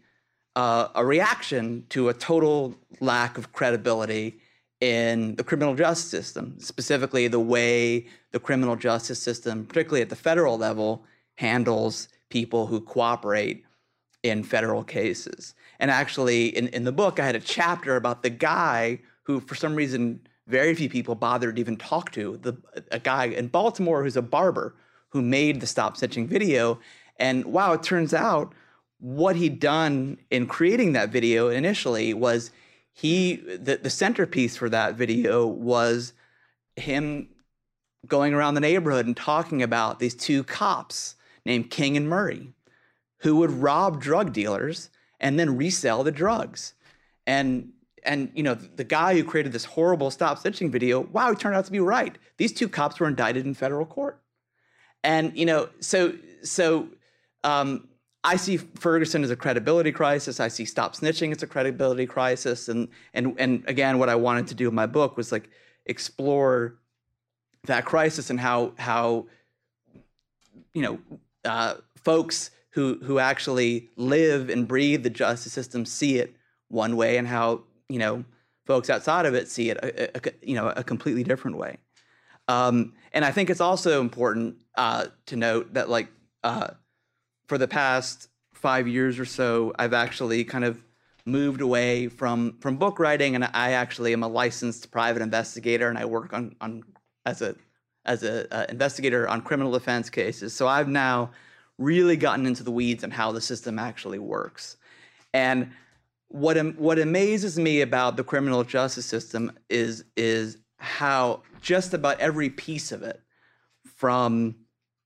uh, 0.55 0.87
a 0.95 1.05
reaction 1.05 1.85
to 1.89 2.09
a 2.09 2.13
total 2.13 2.75
lack 2.99 3.37
of 3.37 3.53
credibility 3.53 4.39
in 4.81 5.35
the 5.35 5.43
criminal 5.43 5.75
justice 5.75 6.09
system, 6.09 6.55
specifically 6.59 7.27
the 7.27 7.39
way 7.39 8.07
the 8.31 8.39
criminal 8.39 8.75
justice 8.75 9.21
system, 9.21 9.65
particularly 9.65 10.01
at 10.01 10.09
the 10.09 10.15
federal 10.29 10.57
level, 10.57 11.05
handles 11.35 12.07
people 12.29 12.67
who 12.67 12.79
cooperate 12.81 13.63
in 14.25 14.41
federal 14.43 14.83
cases. 14.83 15.53
And 15.79 15.91
actually, 15.91 16.47
in, 16.47 16.67
in 16.69 16.83
the 16.83 16.91
book, 16.91 17.19
I 17.19 17.25
had 17.27 17.35
a 17.35 17.39
chapter 17.39 17.95
about 17.95 18.23
the 18.23 18.31
guy 18.31 18.99
who, 19.21 19.39
for 19.39 19.53
some 19.53 19.75
reason, 19.75 20.19
very 20.47 20.73
few 20.73 20.89
people 20.89 21.13
bothered 21.13 21.57
to 21.57 21.59
even 21.61 21.77
talk 21.77 22.11
to, 22.13 22.37
the, 22.37 22.57
a 22.91 22.97
guy 22.97 23.25
in 23.25 23.49
Baltimore 23.49 24.03
who's 24.03 24.17
a 24.17 24.23
barber 24.23 24.73
who 25.09 25.21
made 25.21 25.61
the 25.61 25.67
Stop 25.67 25.95
Snitching 25.95 26.25
video. 26.27 26.79
And 27.17 27.45
wow, 27.45 27.73
it 27.73 27.83
turns 27.83 28.15
out 28.15 28.53
what 28.99 29.35
he'd 29.35 29.59
done 29.59 30.17
in 30.31 30.47
creating 30.47 30.93
that 30.93 31.09
video 31.09 31.49
initially 31.49 32.15
was 32.15 32.49
he 32.93 33.35
the, 33.35 33.77
the 33.77 33.91
centerpiece 33.91 34.57
for 34.57 34.69
that 34.69 34.95
video 34.95 35.45
was 35.45 36.13
him 36.77 37.29
going 38.07 38.33
around 38.33 38.55
the 38.55 38.61
neighborhood 38.61 39.05
and 39.05 39.15
talking 39.15 39.61
about 39.61 39.99
these 39.99 40.15
two 40.15 40.43
cops 40.43 41.15
named 41.45 41.69
King 41.69 41.95
and 41.95 42.09
Murray 42.09 42.54
who 43.25 43.37
would 43.37 43.49
rob 43.49 43.99
drug 43.99 44.31
dealers 44.31 44.91
and 45.19 45.39
then 45.39 45.57
resell 45.57 46.03
the 46.03 46.11
drugs. 46.11 46.75
And 47.25 47.71
and 48.03 48.31
you 48.35 48.43
know 48.43 48.53
the 48.53 48.83
guy 48.83 49.15
who 49.15 49.23
created 49.23 49.51
this 49.51 49.65
horrible 49.65 50.11
stop 50.11 50.37
snitching 50.37 50.71
video, 50.71 51.01
wow, 51.01 51.31
he 51.31 51.35
turned 51.35 51.55
out 51.55 51.65
to 51.65 51.71
be 51.71 51.79
right. 51.79 52.15
These 52.37 52.53
two 52.53 52.69
cops 52.69 52.99
were 52.99 53.07
indicted 53.07 53.47
in 53.47 53.55
federal 53.55 53.87
court. 53.87 54.21
And 55.03 55.35
you 55.35 55.47
know, 55.47 55.69
so 55.79 56.13
so 56.43 56.87
um, 57.43 57.87
I 58.23 58.35
see 58.35 58.57
Ferguson 58.57 59.23
as 59.23 59.31
a 59.31 59.35
credibility 59.35 59.91
crisis. 59.91 60.39
I 60.39 60.47
see 60.47 60.63
stop 60.63 60.95
snitching 60.95 61.31
as 61.35 61.41
a 61.41 61.47
credibility 61.47 62.05
crisis. 62.05 62.69
And 62.69 62.89
and 63.15 63.33
and 63.39 63.63
again, 63.67 63.97
what 63.97 64.07
I 64.07 64.15
wanted 64.15 64.45
to 64.47 64.53
do 64.53 64.69
in 64.69 64.75
my 64.75 64.85
book 64.85 65.17
was 65.17 65.31
like 65.31 65.49
explore 65.87 66.75
that 67.63 67.85
crisis 67.85 68.29
and 68.29 68.39
how 68.39 68.73
how 68.77 69.25
you 70.75 70.83
know 70.83 70.99
uh, 71.43 71.75
folks 71.95 72.51
who 72.75 72.99
who 73.01 73.19
actually 73.19 73.89
live 73.95 74.49
and 74.49 74.67
breathe 74.67 75.01
the 75.03 75.09
justice 75.09 75.53
system 75.53 75.85
see 75.85 76.17
it 76.17 76.35
one 76.67 76.97
way, 76.97 77.17
and 77.17 77.25
how 77.25 77.63
you 77.87 77.97
know 77.97 78.25
folks 78.65 78.89
outside 78.89 79.25
of 79.25 79.33
it 79.33 79.47
see 79.47 79.69
it 79.69 79.77
a, 79.77 80.17
a, 80.17 80.31
you 80.41 80.55
know 80.55 80.67
a 80.75 80.83
completely 80.83 81.23
different 81.23 81.57
way. 81.57 81.77
Um, 82.49 82.93
and 83.13 83.23
I 83.23 83.31
think 83.31 83.49
it's 83.49 83.61
also 83.61 84.01
important 84.01 84.57
uh, 84.75 85.05
to 85.27 85.37
note 85.37 85.73
that 85.73 85.89
like 85.89 86.09
uh, 86.43 86.67
for 87.47 87.57
the 87.57 87.67
past 87.67 88.27
five 88.53 88.89
years 88.89 89.19
or 89.19 89.25
so, 89.25 89.73
I've 89.79 89.93
actually 89.93 90.43
kind 90.43 90.65
of 90.65 90.83
moved 91.25 91.61
away 91.61 92.09
from 92.09 92.57
from 92.59 92.75
book 92.75 92.99
writing, 92.99 93.35
and 93.35 93.45
I 93.45 93.71
actually 93.71 94.11
am 94.11 94.21
a 94.21 94.27
licensed 94.27 94.91
private 94.91 95.21
investigator, 95.21 95.87
and 95.87 95.97
I 95.97 96.03
work 96.03 96.33
on 96.33 96.57
on 96.59 96.83
as 97.25 97.41
a 97.41 97.55
as 98.03 98.23
a 98.23 98.53
uh, 98.53 98.65
investigator 98.67 99.29
on 99.29 99.41
criminal 99.41 99.71
defense 99.71 100.09
cases. 100.09 100.53
So 100.53 100.67
I've 100.67 100.89
now 100.89 101.31
really 101.77 102.17
gotten 102.17 102.45
into 102.45 102.63
the 102.63 102.71
weeds 102.71 103.03
on 103.03 103.11
how 103.11 103.31
the 103.31 103.41
system 103.41 103.79
actually 103.79 104.19
works, 104.19 104.77
and 105.33 105.71
what 106.29 106.57
what 106.75 106.99
amazes 106.99 107.57
me 107.57 107.81
about 107.81 108.17
the 108.17 108.23
criminal 108.23 108.63
justice 108.63 109.05
system 109.05 109.51
is 109.69 110.03
is 110.15 110.57
how 110.77 111.41
just 111.61 111.93
about 111.93 112.19
every 112.19 112.49
piece 112.49 112.91
of 112.91 113.01
it, 113.03 113.21
from 113.95 114.55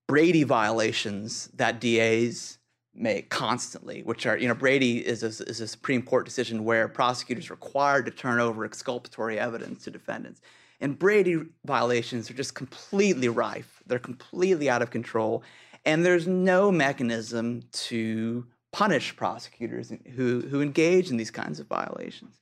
Brady 0.07 0.43
violations 0.43 1.47
that 1.53 1.79
DAs 1.79 2.57
make 2.95 3.29
constantly, 3.29 4.01
which 4.01 4.25
are, 4.25 4.37
you 4.37 4.47
know, 4.47 4.55
Brady 4.55 5.05
is 5.05 5.23
a, 5.23 5.43
is 5.45 5.61
a 5.61 5.67
Supreme 5.67 6.01
Court 6.01 6.25
decision 6.25 6.65
where 6.65 6.87
prosecutors 6.87 7.49
are 7.49 7.53
required 7.53 8.05
to 8.05 8.11
turn 8.11 8.39
over 8.39 8.65
exculpatory 8.65 9.39
evidence 9.39 9.83
to 9.83 9.91
defendants. 9.91 10.41
And 10.81 10.97
Brady 10.97 11.43
violations 11.65 12.29
are 12.29 12.33
just 12.33 12.55
completely 12.55 13.29
rife. 13.29 13.81
They're 13.85 13.99
completely 13.99 14.69
out 14.69 14.81
of 14.81 14.89
control. 14.89 15.43
And 15.85 16.05
there's 16.05 16.27
no 16.27 16.71
mechanism 16.71 17.63
to 17.71 18.45
punish 18.71 19.15
prosecutors 19.15 19.91
who, 20.15 20.41
who 20.41 20.61
engage 20.61 21.09
in 21.09 21.17
these 21.17 21.31
kinds 21.31 21.59
of 21.59 21.67
violations. 21.67 22.39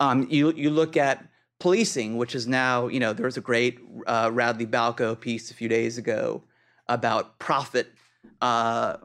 Um, 0.00 0.26
you, 0.30 0.52
you 0.52 0.70
look 0.70 0.96
at 0.96 1.26
policing, 1.58 2.16
which 2.16 2.34
is 2.34 2.46
now, 2.46 2.86
you 2.86 3.00
know, 3.00 3.12
there 3.12 3.26
was 3.26 3.36
a 3.36 3.40
great 3.40 3.80
uh, 4.06 4.30
Radley 4.32 4.66
Balko 4.66 5.18
piece 5.18 5.50
a 5.50 5.54
few 5.54 5.68
days 5.68 5.98
ago 5.98 6.44
about 6.86 7.38
profit 7.38 7.88
uh, 8.40 8.98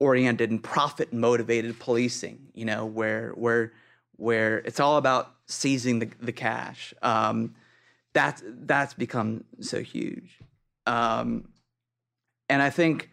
oriented 0.00 0.50
and 0.50 0.62
profit 0.62 1.12
motivated 1.12 1.78
policing. 1.78 2.48
You 2.54 2.64
know, 2.64 2.86
where 2.86 3.30
where 3.32 3.72
where 4.16 4.58
it's 4.58 4.80
all 4.80 4.96
about 4.96 5.34
seizing 5.46 5.98
the, 5.98 6.10
the 6.20 6.32
cash. 6.32 6.94
Um, 7.02 7.54
that's 8.14 8.42
that's 8.46 8.94
become 8.94 9.44
so 9.60 9.82
huge, 9.82 10.38
um, 10.86 11.48
and 12.48 12.62
I 12.62 12.70
think 12.70 13.10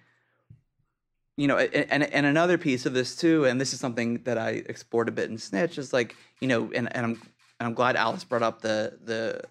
you 1.37 1.47
know, 1.47 1.57
and 1.57 2.03
and 2.03 2.25
another 2.25 2.57
piece 2.57 2.85
of 2.85 2.93
this 2.93 3.15
too, 3.15 3.45
and 3.45 3.59
this 3.59 3.73
is 3.73 3.79
something 3.79 4.23
that 4.23 4.37
I 4.37 4.63
explored 4.69 5.09
a 5.09 5.11
bit 5.11 5.29
in 5.29 5.37
Snitch, 5.37 5.77
is 5.77 5.91
like 5.91 6.15
you 6.39 6.47
know, 6.47 6.71
and, 6.73 6.93
and 6.95 7.05
I'm 7.05 7.21
and 7.59 7.67
I'm 7.67 7.73
glad 7.73 7.95
Alice 7.95 8.23
brought 8.23 8.43
up 8.43 8.61
the 8.61 8.97
the 9.03 9.41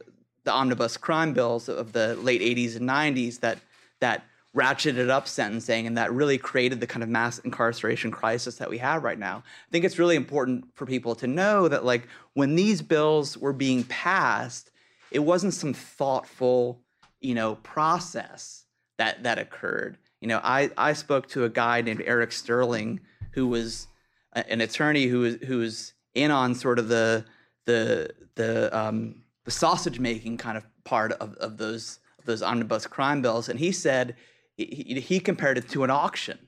the 0.44 0.52
omnibus 0.52 0.96
crime 0.96 1.32
bills 1.32 1.68
of 1.68 1.92
the 1.92 2.16
late 2.16 2.40
80s 2.40 2.76
and 2.76 2.88
90s 2.88 3.40
that 3.40 3.58
that 4.00 4.24
ratcheted 4.54 5.10
up 5.10 5.26
sentencing 5.26 5.86
and 5.86 5.98
that 5.98 6.12
really 6.12 6.38
created 6.38 6.80
the 6.80 6.86
kind 6.86 7.02
of 7.02 7.08
mass 7.08 7.38
incarceration 7.40 8.10
crisis 8.10 8.56
that 8.56 8.70
we 8.70 8.78
have 8.78 9.02
right 9.02 9.18
now. 9.18 9.42
I 9.68 9.70
think 9.72 9.84
it's 9.84 9.98
really 9.98 10.16
important 10.16 10.66
for 10.74 10.86
people 10.86 11.14
to 11.16 11.26
know 11.26 11.66
that 11.66 11.84
like 11.84 12.06
when 12.34 12.54
these 12.54 12.80
bills 12.80 13.36
were 13.36 13.52
being 13.52 13.82
passed, 13.84 14.70
it 15.10 15.18
wasn't 15.18 15.54
some 15.54 15.74
thoughtful, 15.74 16.80
you 17.20 17.34
know, 17.34 17.56
process 17.56 18.63
that 18.98 19.22
that 19.22 19.38
occurred. 19.38 19.98
You 20.20 20.28
know, 20.28 20.40
I 20.42 20.70
I 20.76 20.92
spoke 20.92 21.28
to 21.30 21.44
a 21.44 21.48
guy 21.48 21.80
named 21.80 22.02
Eric 22.04 22.32
Sterling 22.32 23.00
who 23.32 23.48
was 23.48 23.88
an 24.32 24.60
attorney 24.60 25.06
who 25.06 25.20
was 25.20 25.34
who 25.46 25.58
was 25.58 25.92
in 26.14 26.30
on 26.30 26.54
sort 26.54 26.78
of 26.78 26.88
the 26.88 27.24
the 27.66 28.10
the 28.34 28.76
um, 28.76 29.22
the 29.44 29.50
sausage 29.50 29.98
making 29.98 30.36
kind 30.36 30.56
of 30.56 30.66
part 30.84 31.12
of, 31.12 31.34
of 31.34 31.56
those 31.56 31.98
of 32.18 32.24
those 32.24 32.42
omnibus 32.42 32.86
crime 32.86 33.22
bills, 33.22 33.48
and 33.48 33.58
he 33.58 33.72
said 33.72 34.16
he, 34.56 35.00
he 35.00 35.20
compared 35.20 35.58
it 35.58 35.68
to 35.70 35.84
an 35.84 35.90
auction 35.90 36.38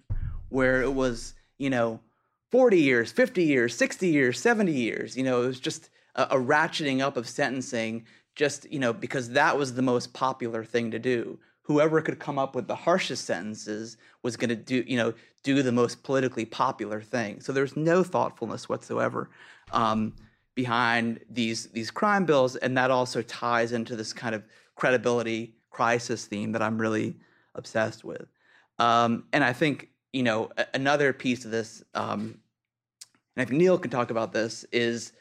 where 0.49 0.83
it 0.83 0.93
was, 0.93 1.35
you 1.59 1.71
know, 1.71 2.01
40 2.51 2.81
years, 2.81 3.13
50 3.13 3.43
years, 3.43 3.77
60 3.77 4.09
years, 4.09 4.41
70 4.41 4.73
years. 4.73 5.17
You 5.17 5.25
know, 5.25 5.43
it 5.43 5.47
was 5.47 5.61
just 5.61 5.91
a, 6.15 6.23
a 6.23 6.37
ratcheting 6.37 7.01
up 7.01 7.17
of 7.17 7.29
sentencing 7.29 8.07
just, 8.35 8.71
you 8.71 8.79
know, 8.79 8.93
because 8.93 9.31
that 9.31 9.59
was 9.59 9.75
the 9.75 9.83
most 9.83 10.13
popular 10.13 10.65
thing 10.65 10.91
to 10.93 10.99
do. 10.99 11.39
Whoever 11.67 12.01
could 12.01 12.19
come 12.21 12.39
up 12.39 12.55
with 12.55 12.69
the 12.69 12.77
harshest 12.77 13.25
sentences 13.25 13.97
was 14.23 14.37
going 14.37 14.51
to 14.51 14.57
do, 14.57 14.85
you 14.87 14.97
know, 14.97 15.13
do 15.43 15.63
the 15.63 15.73
most 15.73 16.03
politically 16.03 16.45
popular 16.45 17.01
thing. 17.01 17.41
So 17.41 17.53
there's 17.53 17.77
no 17.77 18.03
thoughtfulness 18.03 18.69
whatsoever 18.69 19.31
um, 19.73 20.15
behind 20.55 21.21
these 21.29 21.67
these 21.69 21.91
crime 21.91 22.25
bills, 22.25 22.57
and 22.57 22.77
that 22.77 22.91
also 22.91 23.23
ties 23.23 23.73
into 23.73 23.97
this 23.97 24.13
kind 24.13 24.35
of 24.35 24.45
credibility 24.77 25.55
crisis 25.71 26.27
theme 26.27 26.53
that 26.53 26.63
I'm 26.63 26.79
really 26.79 27.17
obsessed 27.55 28.05
with. 28.05 28.27
Um, 28.79 29.25
and 29.33 29.43
I 29.43 29.53
think 29.53 29.91
you 30.13 30.23
know 30.23 30.51
another 30.73 31.13
piece 31.13 31.45
of 31.45 31.51
this, 31.51 31.83
um, 31.95 32.39
and 33.37 33.43
I 33.43 33.45
think 33.45 33.59
Neil 33.59 33.79
can 33.79 33.91
talk 33.91 34.11
about 34.11 34.33
this 34.33 34.65
is 34.73 35.13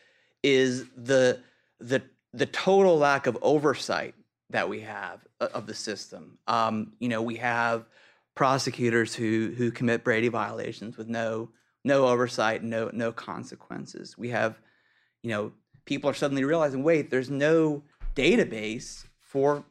is 0.43 0.85
the 0.95 1.39
the 1.79 2.03
the 2.33 2.45
total 2.45 2.97
lack 2.97 3.27
of 3.27 3.37
oversight 3.41 4.13
that 4.49 4.69
we 4.69 4.81
have 4.81 5.25
of 5.39 5.67
the 5.67 5.73
system. 5.73 6.37
Um, 6.47 6.93
you 6.99 7.09
know, 7.09 7.21
we 7.21 7.35
have 7.35 7.85
prosecutors 8.35 9.15
who 9.15 9.53
who 9.57 9.71
commit 9.71 10.03
Brady 10.03 10.27
violations 10.27 10.97
with 10.97 11.07
no 11.07 11.49
no 11.83 12.07
oversight, 12.07 12.63
no 12.63 12.89
no 12.93 13.11
consequences. 13.11 14.17
We 14.17 14.29
have, 14.29 14.59
you 15.21 15.29
know, 15.29 15.51
people 15.85 16.09
are 16.09 16.13
suddenly 16.13 16.43
realizing, 16.43 16.83
wait, 16.83 17.09
there's 17.09 17.29
no 17.29 17.83
database 18.15 19.05
for 19.21 19.63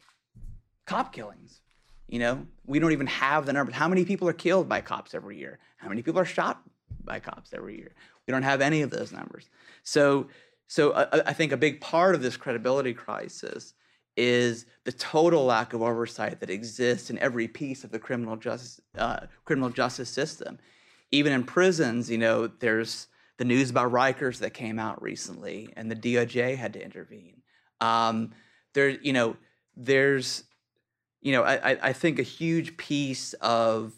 cop 0.86 1.12
killings. 1.12 1.60
You 2.08 2.18
know, 2.18 2.46
we 2.66 2.78
don't 2.78 2.92
even 2.92 3.06
have 3.06 3.46
the 3.46 3.52
numbers. 3.52 3.74
How 3.74 3.88
many 3.88 4.04
people 4.04 4.28
are 4.28 4.34
killed 4.34 4.68
by 4.68 4.80
cops 4.80 5.14
every 5.14 5.38
year? 5.38 5.58
How 5.78 5.88
many 5.88 6.02
people 6.02 6.20
are 6.20 6.26
shot 6.26 6.62
by 7.02 7.18
cops 7.18 7.52
every 7.54 7.76
year? 7.76 7.92
We 8.26 8.32
don't 8.32 8.42
have 8.42 8.60
any 8.60 8.82
of 8.82 8.90
those 8.90 9.10
numbers. 9.10 9.48
So, 9.82 10.28
so 10.66 10.92
I, 10.92 11.02
uh, 11.04 11.22
I 11.26 11.32
think 11.32 11.52
a 11.52 11.56
big 11.56 11.80
part 11.80 12.14
of 12.14 12.22
this 12.22 12.36
credibility 12.36 12.94
crisis 12.94 13.74
is 14.16 14.66
the 14.84 14.92
total 14.92 15.44
lack 15.44 15.72
of 15.72 15.82
oversight 15.82 16.40
that 16.40 16.50
exists 16.50 17.10
in 17.10 17.18
every 17.18 17.48
piece 17.48 17.84
of 17.84 17.90
the 17.90 17.98
criminal 17.98 18.36
justice 18.36 18.80
uh, 18.96 19.20
criminal 19.44 19.70
justice 19.70 20.08
system. 20.08 20.58
Even 21.10 21.32
in 21.32 21.44
prisons, 21.44 22.10
you 22.10 22.18
know, 22.18 22.46
there's 22.46 23.08
the 23.38 23.44
news 23.44 23.70
about 23.70 23.90
Rikers 23.90 24.38
that 24.38 24.54
came 24.54 24.78
out 24.78 25.02
recently, 25.02 25.68
and 25.76 25.90
the 25.90 25.96
DOJ 25.96 26.56
had 26.56 26.72
to 26.74 26.84
intervene. 26.84 27.42
Um, 27.80 28.32
there, 28.72 28.88
you 28.90 29.12
know, 29.12 29.36
there's, 29.76 30.44
you 31.20 31.32
know, 31.32 31.42
I, 31.42 31.76
I- 31.88 31.92
think 31.92 32.18
a 32.18 32.22
huge 32.24 32.76
piece 32.76 33.32
of 33.34 33.92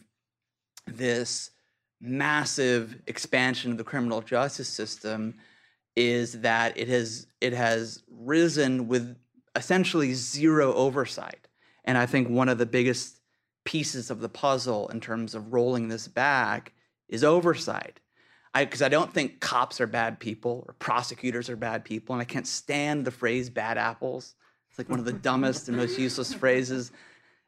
this 0.87 1.51
massive 2.01 3.01
expansion 3.07 3.73
of 3.73 3.79
the 3.79 3.85
criminal 3.85 4.21
justice 4.21 4.69
system 4.69 5.35
is 5.97 6.41
that 6.43 6.77
it 6.77 6.89
has 6.89 7.27
it 7.41 7.53
has 7.55 8.03
risen 8.11 8.87
with 8.87 9.17
essentially 9.57 10.15
zero 10.15 10.73
oversight. 10.75 11.49
And 11.85 11.97
I 11.97 12.07
think 12.07 12.29
one 12.29 12.49
of 12.49 12.59
the 12.59 12.67
biggest 12.67 13.21
pieces 13.65 14.11
of 14.11 14.21
the 14.21 14.29
puzzle 14.29 14.89
in 14.89 15.01
terms 15.01 15.35
of 15.35 15.53
rolling 15.53 15.89
this 15.89 16.09
back 16.09 16.73
is 17.09 17.25
oversight. 17.25 18.01
Because 18.55 18.81
I 18.81 18.89
don't 18.89 19.13
think 19.13 19.41
cops 19.41 19.83
are 19.83 19.87
bad 19.87 20.19
people 20.19 20.65
or 20.67 20.75
prosecutors 20.79 21.51
are 21.51 21.57
bad 21.57 21.85
people, 21.85 22.15
and 22.15 22.23
I 22.23 22.25
can't 22.25 22.47
stand 22.47 23.05
the 23.05 23.11
phrase 23.11 23.51
"bad 23.51 23.77
apples." 23.77 24.35
It's 24.71 24.79
like 24.79 24.89
one 24.89 24.99
of 24.99 25.05
the 25.05 25.13
dumbest 25.13 25.69
and 25.69 25.77
most 25.77 25.99
useless 25.99 26.33
phrases 26.33 26.91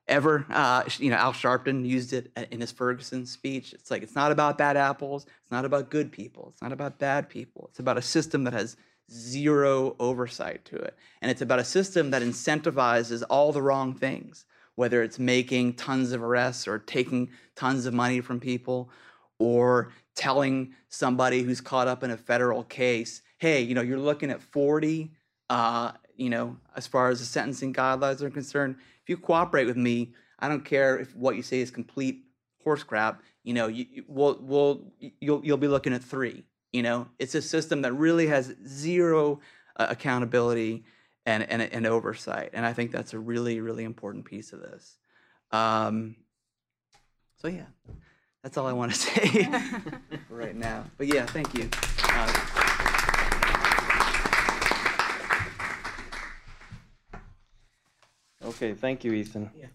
ever. 0.06 0.44
Uh, 0.50 0.84
you 0.98 1.08
know, 1.08 1.16
Al 1.16 1.32
Sharpton 1.32 1.86
used 1.86 2.12
it 2.12 2.30
in 2.50 2.60
his 2.60 2.72
Ferguson 2.72 3.24
speech. 3.24 3.72
It's 3.72 3.90
like 3.90 4.02
it's 4.02 4.14
not 4.14 4.32
about 4.32 4.58
bad 4.58 4.76
apples. 4.76 5.24
It's 5.42 5.50
not 5.50 5.64
about 5.64 5.88
good 5.88 6.12
people. 6.12 6.48
It's 6.52 6.60
not 6.60 6.72
about 6.72 6.98
bad 6.98 7.30
people. 7.30 7.68
It's 7.70 7.78
about 7.78 7.96
a 7.96 8.02
system 8.02 8.44
that 8.44 8.52
has 8.52 8.76
zero 9.10 9.96
oversight 9.98 10.64
to 10.66 10.76
it, 10.76 10.96
and 11.22 11.30
it's 11.30 11.42
about 11.42 11.58
a 11.58 11.64
system 11.64 12.10
that 12.10 12.22
incentivizes 12.22 13.22
all 13.28 13.52
the 13.52 13.62
wrong 13.62 13.94
things. 13.94 14.44
Whether 14.74 15.02
it's 15.02 15.18
making 15.18 15.74
tons 15.74 16.12
of 16.12 16.22
arrests 16.22 16.68
or 16.68 16.78
taking 16.78 17.30
tons 17.56 17.84
of 17.84 17.94
money 17.94 18.20
from 18.20 18.38
people, 18.38 18.90
or 19.38 19.92
telling 20.14 20.74
somebody 20.88 21.42
who's 21.42 21.60
caught 21.60 21.88
up 21.88 22.02
in 22.02 22.10
a 22.10 22.16
federal 22.16 22.64
case, 22.64 23.22
hey, 23.38 23.62
you 23.62 23.74
know, 23.74 23.82
you're 23.82 23.98
looking 23.98 24.30
at 24.30 24.42
40, 24.42 25.12
uh, 25.48 25.92
you 26.16 26.28
know, 26.28 26.56
as 26.76 26.86
far 26.86 27.08
as 27.08 27.20
the 27.20 27.24
sentencing 27.24 27.72
guidelines 27.72 28.20
are 28.20 28.30
concerned. 28.30 28.76
If 29.02 29.08
you 29.08 29.16
cooperate 29.16 29.66
with 29.66 29.76
me, 29.76 30.12
I 30.40 30.48
don't 30.48 30.64
care 30.64 30.98
if 30.98 31.14
what 31.14 31.36
you 31.36 31.42
say 31.42 31.60
is 31.60 31.70
complete 31.70 32.24
horse 32.62 32.82
crap. 32.82 33.22
You 33.44 33.54
know, 33.54 33.68
you, 33.68 34.04
we'll, 34.08 34.38
we'll, 34.40 34.92
you'll, 35.20 35.44
you'll 35.44 35.56
be 35.56 35.68
looking 35.68 35.92
at 35.92 36.02
three. 36.02 36.44
You 36.72 36.82
know, 36.82 37.08
it's 37.18 37.34
a 37.34 37.42
system 37.42 37.82
that 37.82 37.92
really 37.92 38.26
has 38.26 38.54
zero 38.66 39.40
uh, 39.76 39.86
accountability 39.88 40.84
and, 41.24 41.42
and, 41.44 41.62
and 41.62 41.86
oversight. 41.86 42.50
And 42.52 42.66
I 42.66 42.72
think 42.72 42.90
that's 42.90 43.14
a 43.14 43.18
really, 43.18 43.60
really 43.60 43.84
important 43.84 44.24
piece 44.24 44.52
of 44.52 44.60
this. 44.60 44.98
Um, 45.50 46.16
so, 47.36 47.48
yeah, 47.48 47.66
that's 48.42 48.56
all 48.56 48.66
I 48.66 48.72
want 48.72 48.92
to 48.92 48.98
say 48.98 49.48
right 50.30 50.56
now. 50.56 50.84
But 50.98 51.06
yeah, 51.06 51.26
thank 51.26 51.54
you. 51.54 51.70
Uh, 52.04 52.58
Okay, 58.48 58.72
thank 58.72 59.04
you, 59.04 59.12
Ethan. 59.12 59.50
Yeah. 59.56 59.66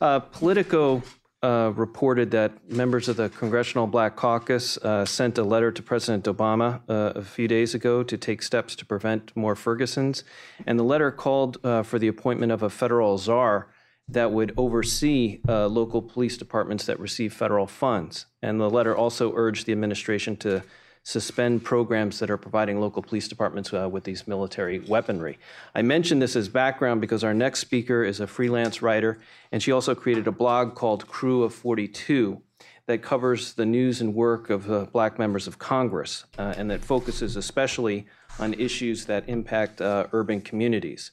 Uh, 0.00 0.20
Politico 0.20 1.02
uh, 1.46 1.70
reported 1.76 2.32
that 2.32 2.50
members 2.68 3.08
of 3.08 3.16
the 3.16 3.28
Congressional 3.28 3.86
Black 3.86 4.16
Caucus 4.16 4.78
uh, 4.78 5.04
sent 5.04 5.38
a 5.38 5.44
letter 5.44 5.70
to 5.70 5.80
President 5.80 6.24
Obama 6.24 6.80
uh, 6.88 7.12
a 7.14 7.22
few 7.22 7.46
days 7.46 7.72
ago 7.72 8.02
to 8.02 8.16
take 8.16 8.42
steps 8.42 8.74
to 8.74 8.84
prevent 8.84 9.30
more 9.36 9.54
Fergusons. 9.54 10.24
And 10.66 10.76
the 10.76 10.82
letter 10.82 11.12
called 11.12 11.58
uh, 11.62 11.84
for 11.84 12.00
the 12.00 12.08
appointment 12.08 12.50
of 12.50 12.64
a 12.64 12.70
federal 12.70 13.16
czar 13.16 13.68
that 14.08 14.32
would 14.32 14.54
oversee 14.56 15.40
uh, 15.48 15.68
local 15.68 16.02
police 16.02 16.36
departments 16.36 16.84
that 16.86 16.98
receive 16.98 17.32
federal 17.32 17.68
funds. 17.68 18.26
And 18.42 18.60
the 18.60 18.68
letter 18.68 18.96
also 18.96 19.32
urged 19.36 19.66
the 19.66 19.72
administration 19.72 20.36
to 20.38 20.64
suspend 21.06 21.62
programs 21.62 22.18
that 22.18 22.32
are 22.32 22.36
providing 22.36 22.80
local 22.80 23.00
police 23.00 23.28
departments 23.28 23.72
uh, 23.72 23.88
with 23.88 24.02
these 24.02 24.26
military 24.26 24.80
weaponry. 24.80 25.38
I 25.72 25.82
mention 25.82 26.18
this 26.18 26.34
as 26.34 26.48
background 26.48 27.00
because 27.00 27.22
our 27.22 27.32
next 27.32 27.60
speaker 27.60 28.02
is 28.02 28.18
a 28.18 28.26
freelance 28.26 28.82
writer, 28.82 29.20
and 29.52 29.62
she 29.62 29.70
also 29.70 29.94
created 29.94 30.26
a 30.26 30.32
blog 30.32 30.74
called 30.74 31.06
Crew 31.06 31.44
of 31.44 31.54
42 31.54 32.42
that 32.86 33.02
covers 33.02 33.54
the 33.54 33.64
news 33.64 34.00
and 34.00 34.16
work 34.16 34.50
of 34.50 34.68
uh, 34.68 34.86
black 34.86 35.16
members 35.16 35.46
of 35.46 35.60
Congress 35.60 36.24
uh, 36.38 36.54
and 36.56 36.68
that 36.72 36.84
focuses 36.84 37.36
especially 37.36 38.04
on 38.40 38.52
issues 38.54 39.04
that 39.04 39.28
impact 39.28 39.80
uh, 39.80 40.08
urban 40.12 40.40
communities. 40.40 41.12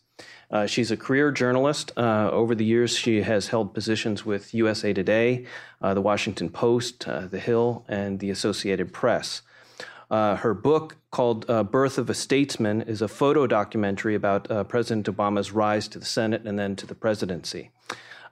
Uh, 0.49 0.65
she's 0.65 0.89
a 0.89 0.97
career 0.97 1.31
journalist. 1.31 1.91
Uh, 1.95 2.31
over 2.31 2.55
the 2.55 2.65
years, 2.65 2.97
she 2.97 3.21
has 3.21 3.49
held 3.49 3.75
positions 3.75 4.25
with 4.25 4.55
USA 4.55 4.91
Today, 4.91 5.45
uh, 5.83 5.93
The 5.93 6.01
Washington 6.01 6.49
Post, 6.49 7.05
The 7.05 7.39
Hill, 7.39 7.85
and 7.87 8.19
the 8.19 8.31
Associated 8.31 8.91
Press. 8.91 9.43
Uh, 10.13 10.35
her 10.35 10.53
book, 10.53 10.95
called 11.09 11.43
uh, 11.49 11.63
Birth 11.63 11.97
of 11.97 12.07
a 12.07 12.13
Statesman, 12.13 12.83
is 12.83 13.01
a 13.01 13.07
photo 13.07 13.47
documentary 13.47 14.13
about 14.13 14.49
uh, 14.51 14.63
President 14.63 15.07
Obama's 15.07 15.51
rise 15.51 15.87
to 15.87 15.97
the 15.97 16.05
Senate 16.05 16.43
and 16.45 16.59
then 16.59 16.75
to 16.75 16.85
the 16.85 16.93
presidency. 16.93 17.71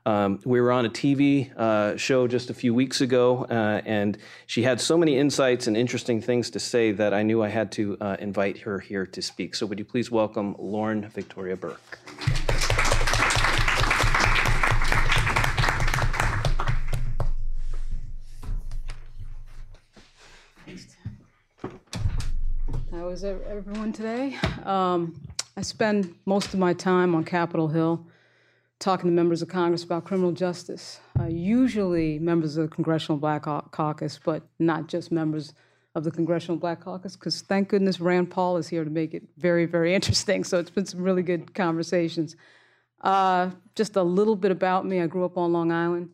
Um, 0.06 0.40
we 0.46 0.62
were 0.62 0.72
on 0.72 0.86
a 0.86 0.92
TV 0.92 1.52
uh, 1.58 1.98
show 1.98 2.28
just 2.28 2.52
a 2.52 2.54
few 2.54 2.76
weeks 2.76 3.02
ago, 3.02 3.48
uh, 3.50 3.82
and 3.84 4.20
she 4.46 4.62
had 4.62 4.80
so 4.80 4.96
many 4.96 5.18
insights 5.18 5.66
and 5.66 5.76
interesting 5.76 6.22
things 6.22 6.52
to 6.52 6.60
say 6.60 6.92
that 6.92 7.16
I 7.16 7.24
knew 7.24 7.42
I 7.42 7.50
had 7.50 7.72
to 7.72 7.98
uh, 8.00 8.16
invite 8.20 8.60
her 8.60 8.78
here 8.78 9.08
to 9.08 9.22
speak. 9.24 9.56
So, 9.56 9.66
would 9.66 9.80
you 9.80 9.86
please 9.86 10.12
welcome 10.12 10.56
Lauren 10.60 11.10
Victoria 11.10 11.56
Burke? 11.56 11.98
Is 23.12 23.26
ev- 23.26 23.42
everyone 23.50 23.92
today? 23.92 24.38
Um, 24.64 25.22
I 25.58 25.62
spend 25.64 26.16
most 26.26 26.54
of 26.54 26.60
my 26.60 26.72
time 26.74 27.14
on 27.14 27.26
Capitol 27.26 27.68
Hill 27.68 28.08
talking 28.80 29.10
to 29.10 29.14
members 29.14 29.42
of 29.42 29.50
Congress 29.50 29.84
about 29.84 30.06
criminal 30.06 30.32
justice. 30.32 31.02
Uh, 31.20 31.26
usually 31.26 32.20
members 32.20 32.56
of 32.56 32.70
the 32.70 32.74
Congressional 32.74 33.18
Black 33.18 33.44
Caucus, 33.44 34.18
but 34.24 34.44
not 34.60 34.88
just 34.88 35.12
members 35.12 35.54
of 35.94 36.06
the 36.06 36.12
Congressional 36.12 36.56
Black 36.56 36.80
Caucus, 36.80 37.18
because 37.18 37.42
thank 37.42 37.68
goodness 37.68 38.00
Rand 38.00 38.32
Paul 38.32 38.56
is 38.56 38.70
here 38.70 38.86
to 38.86 38.90
make 38.90 39.14
it 39.14 39.24
very, 39.38 39.66
very 39.66 39.94
interesting. 39.96 40.46
So 40.46 40.58
it's 40.60 40.70
been 40.70 40.86
some 40.86 41.02
really 41.02 41.24
good 41.24 41.54
conversations. 41.54 42.38
Uh, 43.02 43.50
just 43.76 43.98
a 43.98 44.04
little 44.04 44.38
bit 44.38 44.52
about 44.52 44.86
me. 44.86 45.02
I 45.02 45.08
grew 45.08 45.26
up 45.26 45.38
on 45.38 45.52
Long 45.52 45.70
Island. 45.74 46.12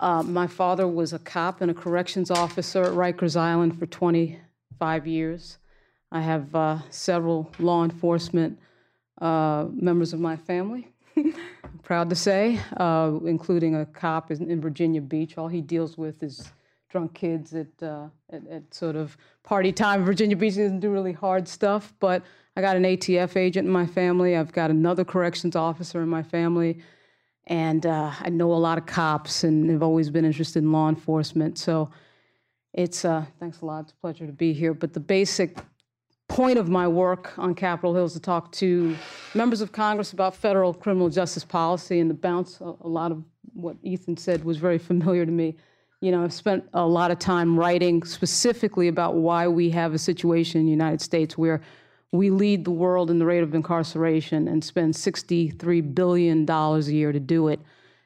Uh, 0.00 0.24
my 0.24 0.48
father 0.48 0.88
was 0.88 1.12
a 1.12 1.20
cop 1.20 1.60
and 1.60 1.70
a 1.70 1.74
corrections 1.74 2.28
officer 2.28 2.82
at 2.82 2.92
Rikers 2.92 3.36
Island 3.36 3.78
for 3.78 3.86
25 3.86 5.06
years. 5.06 5.58
I 6.12 6.20
have 6.20 6.54
uh, 6.54 6.78
several 6.90 7.50
law 7.58 7.84
enforcement 7.84 8.58
uh, 9.20 9.66
members 9.72 10.12
of 10.12 10.20
my 10.20 10.36
family, 10.36 10.88
proud 11.82 12.10
to 12.10 12.16
say, 12.16 12.60
uh, 12.76 13.18
including 13.24 13.76
a 13.76 13.86
cop 13.86 14.30
in, 14.30 14.50
in 14.50 14.60
Virginia 14.60 15.00
Beach. 15.00 15.38
All 15.38 15.48
he 15.48 15.60
deals 15.60 15.96
with 15.96 16.22
is 16.22 16.52
drunk 16.88 17.14
kids 17.14 17.54
at, 17.54 17.82
uh, 17.82 18.06
at, 18.30 18.46
at 18.48 18.74
sort 18.74 18.94
of 18.94 19.16
party 19.42 19.72
time. 19.72 20.00
in 20.00 20.06
Virginia 20.06 20.36
Beach 20.36 20.54
doesn't 20.54 20.80
do 20.80 20.90
really 20.90 21.12
hard 21.12 21.48
stuff, 21.48 21.92
but 21.98 22.22
I 22.56 22.60
got 22.60 22.76
an 22.76 22.84
ATF 22.84 23.36
agent 23.36 23.66
in 23.66 23.72
my 23.72 23.86
family. 23.86 24.36
I've 24.36 24.52
got 24.52 24.70
another 24.70 25.04
corrections 25.04 25.56
officer 25.56 26.02
in 26.02 26.08
my 26.08 26.22
family. 26.22 26.80
And 27.46 27.84
uh, 27.84 28.12
I 28.20 28.30
know 28.30 28.52
a 28.52 28.54
lot 28.54 28.78
of 28.78 28.86
cops 28.86 29.44
and 29.44 29.68
have 29.70 29.82
always 29.82 30.08
been 30.08 30.24
interested 30.24 30.62
in 30.62 30.70
law 30.70 30.88
enforcement. 30.88 31.58
So 31.58 31.90
it's, 32.72 33.04
uh, 33.04 33.24
thanks 33.40 33.60
a 33.60 33.66
lot. 33.66 33.80
It's 33.80 33.92
a 33.92 33.96
pleasure 33.96 34.26
to 34.26 34.32
be 34.32 34.52
here. 34.52 34.72
But 34.72 34.92
the 34.92 35.00
basic 35.00 35.58
point 36.34 36.58
of 36.58 36.68
my 36.68 36.88
work 36.88 37.32
on 37.38 37.54
Capitol 37.54 37.94
Hill 37.94 38.06
is 38.06 38.12
to 38.14 38.18
talk 38.18 38.50
to 38.50 38.96
members 39.34 39.60
of 39.60 39.70
Congress 39.70 40.12
about 40.12 40.34
federal 40.34 40.74
criminal 40.74 41.08
justice 41.08 41.44
policy 41.44 42.00
and 42.00 42.10
to 42.10 42.14
bounce 42.14 42.60
a, 42.60 42.74
a 42.80 42.88
lot 42.88 43.12
of 43.12 43.22
what 43.52 43.76
Ethan 43.84 44.16
said 44.16 44.42
was 44.42 44.56
very 44.56 44.78
familiar 44.78 45.24
to 45.24 45.30
me. 45.30 45.54
You 46.00 46.10
know, 46.10 46.24
I've 46.24 46.32
spent 46.32 46.64
a 46.74 46.84
lot 46.84 47.12
of 47.12 47.20
time 47.20 47.56
writing 47.56 48.02
specifically 48.02 48.88
about 48.88 49.14
why 49.14 49.46
we 49.46 49.70
have 49.70 49.94
a 49.94 49.98
situation 49.98 50.58
in 50.58 50.66
the 50.66 50.72
United 50.72 51.00
States 51.00 51.38
where 51.38 51.60
we 52.10 52.30
lead 52.30 52.64
the 52.64 52.72
world 52.72 53.12
in 53.12 53.20
the 53.20 53.26
rate 53.26 53.44
of 53.44 53.54
incarceration 53.54 54.48
and 54.48 54.62
spend 54.64 54.94
$63 54.94 55.94
billion 55.94 56.50
a 56.50 56.78
year 56.80 57.12
to 57.12 57.20
do 57.20 57.46
it. 57.46 57.60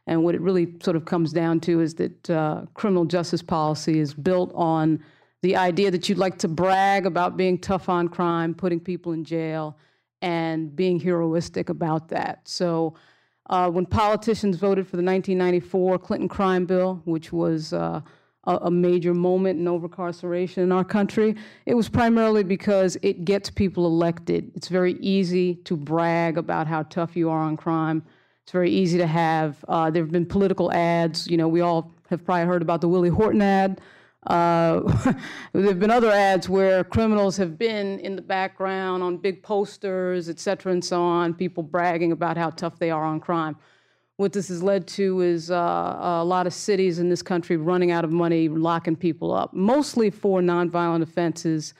And 0.07 0.23
what 0.23 0.35
it 0.35 0.43
really 0.43 0.75
sort 0.83 0.97
of 0.97 1.07
comes 1.07 1.33
down 1.33 1.61
to 1.61 1.81
is 1.81 1.95
that 1.95 2.29
uh, 2.29 2.67
criminal 2.75 3.07
justice 3.07 3.43
policy 3.43 3.99
is 3.99 4.13
built 4.13 4.53
on 4.55 5.03
the 5.43 5.57
idea 5.57 5.91
that 5.91 6.09
you'd 6.09 6.19
like 6.19 6.39
to 6.39 6.49
brag 6.49 7.07
about 7.07 7.37
being 7.37 7.59
tough 7.59 7.89
on 7.89 8.09
crime, 8.09 8.55
putting 8.55 8.81
people 8.81 9.13
in 9.13 9.25
jail, 9.25 9.77
and 10.21 10.75
being 10.75 10.99
heroistic 10.99 11.69
about 11.69 12.09
that. 12.09 12.41
So 12.45 12.95
uh, 13.51 13.71
when 13.71 13.87
politicians 13.87 14.57
voted 14.57 14.87
for 14.87 14.97
the 14.97 15.03
1994 15.03 15.99
Clinton 15.99 16.29
crime 16.29 16.67
bill, 16.67 17.01
which 17.05 17.33
was 17.33 17.73
uh, 17.73 18.01
a, 18.45 18.71
major 18.71 19.15
moment 19.15 19.59
in 19.61 19.67
overcarceration 19.67 20.59
in 20.59 20.73
our 20.73 20.85
country, 20.85 21.37
it 21.67 21.75
was 21.75 21.89
primarily 21.89 22.43
because 22.43 22.97
it 23.03 23.25
gets 23.25 23.49
people 23.49 23.87
elected. 23.87 24.51
It's 24.55 24.69
very 24.69 24.95
easy 24.95 25.55
to 25.65 25.77
brag 25.77 26.37
about 26.37 26.67
how 26.67 26.83
tough 26.85 27.17
you 27.17 27.31
are 27.31 27.41
on 27.41 27.57
crime. 27.57 28.03
It's 28.43 28.53
very 28.53 28.71
easy 28.71 28.99
to 28.99 29.07
have. 29.07 29.65
Uh, 29.69 29.91
there 29.91 30.03
have 30.03 30.13
been 30.13 30.27
political 30.27 30.73
ads. 30.73 31.27
You 31.29 31.37
know, 31.37 31.49
we 31.49 31.61
all 31.61 31.93
have 32.11 32.25
probably 32.25 32.47
heard 32.47 32.63
about 32.63 32.81
the 32.81 32.89
Willie 32.89 33.09
Horton 33.09 33.43
ad. 33.43 33.81
Uh, 34.29 34.81
there 35.53 35.63
have 35.65 35.81
been 35.81 35.91
other 35.91 36.11
ads 36.11 36.49
where 36.49 36.85
criminals 36.85 37.37
have 37.39 37.59
been 37.59 37.99
in 38.01 38.15
the 38.15 38.23
background 38.23 39.03
on 39.03 39.17
big 39.17 39.43
posters, 39.43 40.29
et 40.29 40.39
cetera, 40.39 40.71
and 40.71 40.85
so 40.85 41.03
on, 41.03 41.33
people 41.35 41.63
bragging 41.63 42.13
about 42.13 42.37
how 42.37 42.51
tough 42.51 42.79
they 42.79 42.91
are 42.91 43.05
on 43.05 43.19
crime. 43.19 43.57
What 44.19 44.33
this 44.33 44.49
has 44.49 44.63
led 44.63 44.87
to 44.89 45.23
is 45.23 45.51
uh, 45.51 45.55
a 46.01 46.25
lot 46.25 46.47
of 46.47 46.53
cities 46.53 46.99
in 46.99 47.09
this 47.09 47.23
country 47.23 47.57
running 47.57 47.91
out 47.91 48.05
of 48.05 48.11
money, 48.13 48.49
locking 48.49 48.97
people 48.97 49.33
up, 49.33 49.55
mostly 49.55 50.11
for 50.11 50.41
nonviolent 50.41 51.03
offenses, 51.03 51.73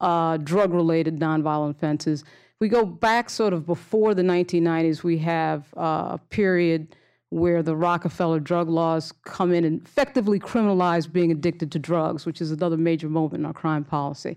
uh, 0.00 0.36
drug 0.36 0.74
related 0.74 1.18
nonviolent 1.18 1.70
offenses. 1.70 2.22
If 2.22 2.60
we 2.60 2.68
go 2.68 2.84
back 2.84 3.30
sort 3.30 3.52
of 3.52 3.64
before 3.64 4.12
the 4.12 4.22
1990s, 4.22 5.02
we 5.02 5.18
have 5.18 5.72
uh, 5.76 6.10
a 6.16 6.20
period 6.30 6.96
where 7.34 7.64
the 7.64 7.74
Rockefeller 7.74 8.38
drug 8.38 8.68
laws 8.68 9.12
come 9.24 9.52
in 9.52 9.64
and 9.64 9.84
effectively 9.84 10.38
criminalize 10.38 11.10
being 11.10 11.32
addicted 11.32 11.72
to 11.72 11.80
drugs, 11.80 12.24
which 12.24 12.40
is 12.40 12.52
another 12.52 12.76
major 12.76 13.08
moment 13.08 13.40
in 13.40 13.44
our 13.44 13.52
crime 13.52 13.82
policy. 13.82 14.36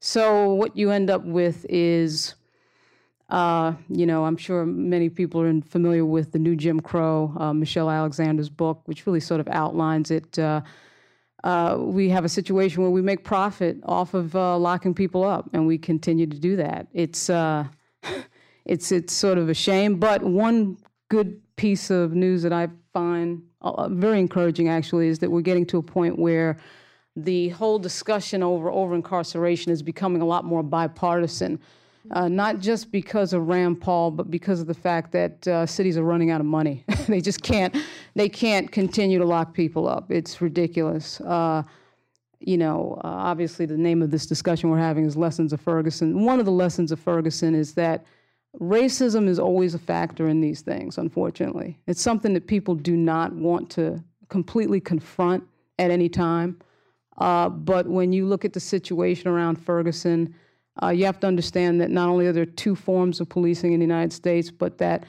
So, 0.00 0.52
what 0.52 0.76
you 0.76 0.90
end 0.90 1.08
up 1.08 1.24
with 1.24 1.64
is 1.70 2.34
uh, 3.30 3.72
you 3.88 4.04
know, 4.04 4.26
I'm 4.26 4.36
sure 4.36 4.66
many 4.66 5.08
people 5.08 5.40
are 5.40 5.60
familiar 5.62 6.04
with 6.04 6.32
the 6.32 6.38
new 6.38 6.54
Jim 6.54 6.80
Crow, 6.80 7.34
uh, 7.38 7.54
Michelle 7.54 7.88
Alexander's 7.88 8.50
book, 8.50 8.82
which 8.84 9.06
really 9.06 9.20
sort 9.20 9.40
of 9.40 9.48
outlines 9.48 10.10
it. 10.10 10.38
Uh, 10.38 10.60
uh 11.44 11.78
we 11.80 12.10
have 12.10 12.26
a 12.26 12.28
situation 12.28 12.82
where 12.82 12.90
we 12.90 13.00
make 13.00 13.24
profit 13.24 13.78
off 13.84 14.12
of 14.12 14.36
uh, 14.36 14.58
locking 14.58 14.92
people 14.92 15.24
up, 15.24 15.48
and 15.54 15.66
we 15.66 15.78
continue 15.78 16.26
to 16.26 16.38
do 16.38 16.56
that. 16.56 16.88
It's 16.92 17.30
uh, 17.30 17.64
it's 18.66 18.92
it's 18.92 19.14
sort 19.14 19.38
of 19.38 19.48
a 19.48 19.54
shame, 19.54 19.98
but 19.98 20.22
one 20.22 20.76
good 21.08 21.40
piece 21.56 21.90
of 21.90 22.14
news 22.14 22.42
that 22.42 22.52
I 22.52 22.68
find 22.92 23.42
very 23.90 24.20
encouraging 24.20 24.68
actually 24.68 25.08
is 25.08 25.18
that 25.20 25.30
we're 25.30 25.40
getting 25.40 25.66
to 25.66 25.78
a 25.78 25.82
point 25.82 26.18
where 26.18 26.58
the 27.16 27.50
whole 27.50 27.78
discussion 27.78 28.42
over 28.42 28.70
over 28.70 28.94
incarceration 28.94 29.70
is 29.70 29.82
becoming 29.82 30.20
a 30.20 30.24
lot 30.24 30.44
more 30.44 30.62
bipartisan 30.62 31.60
uh, 32.10 32.28
not 32.28 32.58
just 32.58 32.92
because 32.92 33.32
of 33.32 33.48
Rand 33.48 33.80
Paul, 33.80 34.10
but 34.10 34.30
because 34.30 34.60
of 34.60 34.66
the 34.66 34.74
fact 34.74 35.12
that 35.12 35.46
uh, 35.48 35.66
cities 35.66 35.96
are 35.96 36.02
running 36.02 36.30
out 36.30 36.40
of 36.40 36.46
money. 36.46 36.84
they 37.08 37.20
just 37.20 37.42
can't. 37.42 37.74
They 38.14 38.28
can't 38.28 38.70
continue 38.70 39.18
to 39.18 39.24
lock 39.24 39.54
people 39.54 39.88
up. 39.88 40.10
It's 40.10 40.40
ridiculous. 40.40 41.20
Uh, 41.20 41.62
you 42.40 42.58
know, 42.58 43.00
uh, 43.02 43.08
obviously, 43.08 43.64
the 43.64 43.78
name 43.78 44.02
of 44.02 44.10
this 44.10 44.26
discussion 44.26 44.68
we're 44.68 44.78
having 44.78 45.06
is 45.06 45.16
lessons 45.16 45.52
of 45.52 45.60
Ferguson. 45.60 46.24
One 46.24 46.38
of 46.38 46.44
the 46.44 46.52
lessons 46.52 46.92
of 46.92 47.00
Ferguson 47.00 47.54
is 47.54 47.72
that 47.74 48.04
racism 48.60 49.28
is 49.28 49.38
always 49.38 49.74
a 49.74 49.78
factor 49.78 50.28
in 50.28 50.40
these 50.40 50.60
things. 50.60 50.98
Unfortunately, 50.98 51.78
it's 51.86 52.00
something 52.00 52.34
that 52.34 52.46
people 52.46 52.74
do 52.74 52.96
not 52.96 53.32
want 53.32 53.70
to 53.70 54.02
completely 54.28 54.80
confront 54.80 55.44
at 55.78 55.90
any 55.90 56.08
time. 56.08 56.58
Uh, 57.18 57.48
but 57.48 57.86
when 57.86 58.12
you 58.12 58.26
look 58.26 58.44
at 58.44 58.52
the 58.52 58.60
situation 58.60 59.28
around 59.28 59.56
Ferguson 59.56 60.34
uh, 60.82 60.88
you 60.88 61.04
have 61.04 61.20
to 61.20 61.26
understand 61.26 61.80
that 61.80 61.90
not 61.90 62.08
only 62.08 62.26
are 62.26 62.32
there 62.32 62.46
two 62.46 62.74
forms 62.74 63.20
of 63.20 63.28
policing 63.28 63.72
in 63.72 63.80
the 63.80 63.86
United 63.86 64.12
States, 64.12 64.50
but 64.50 64.78
that 64.78 65.04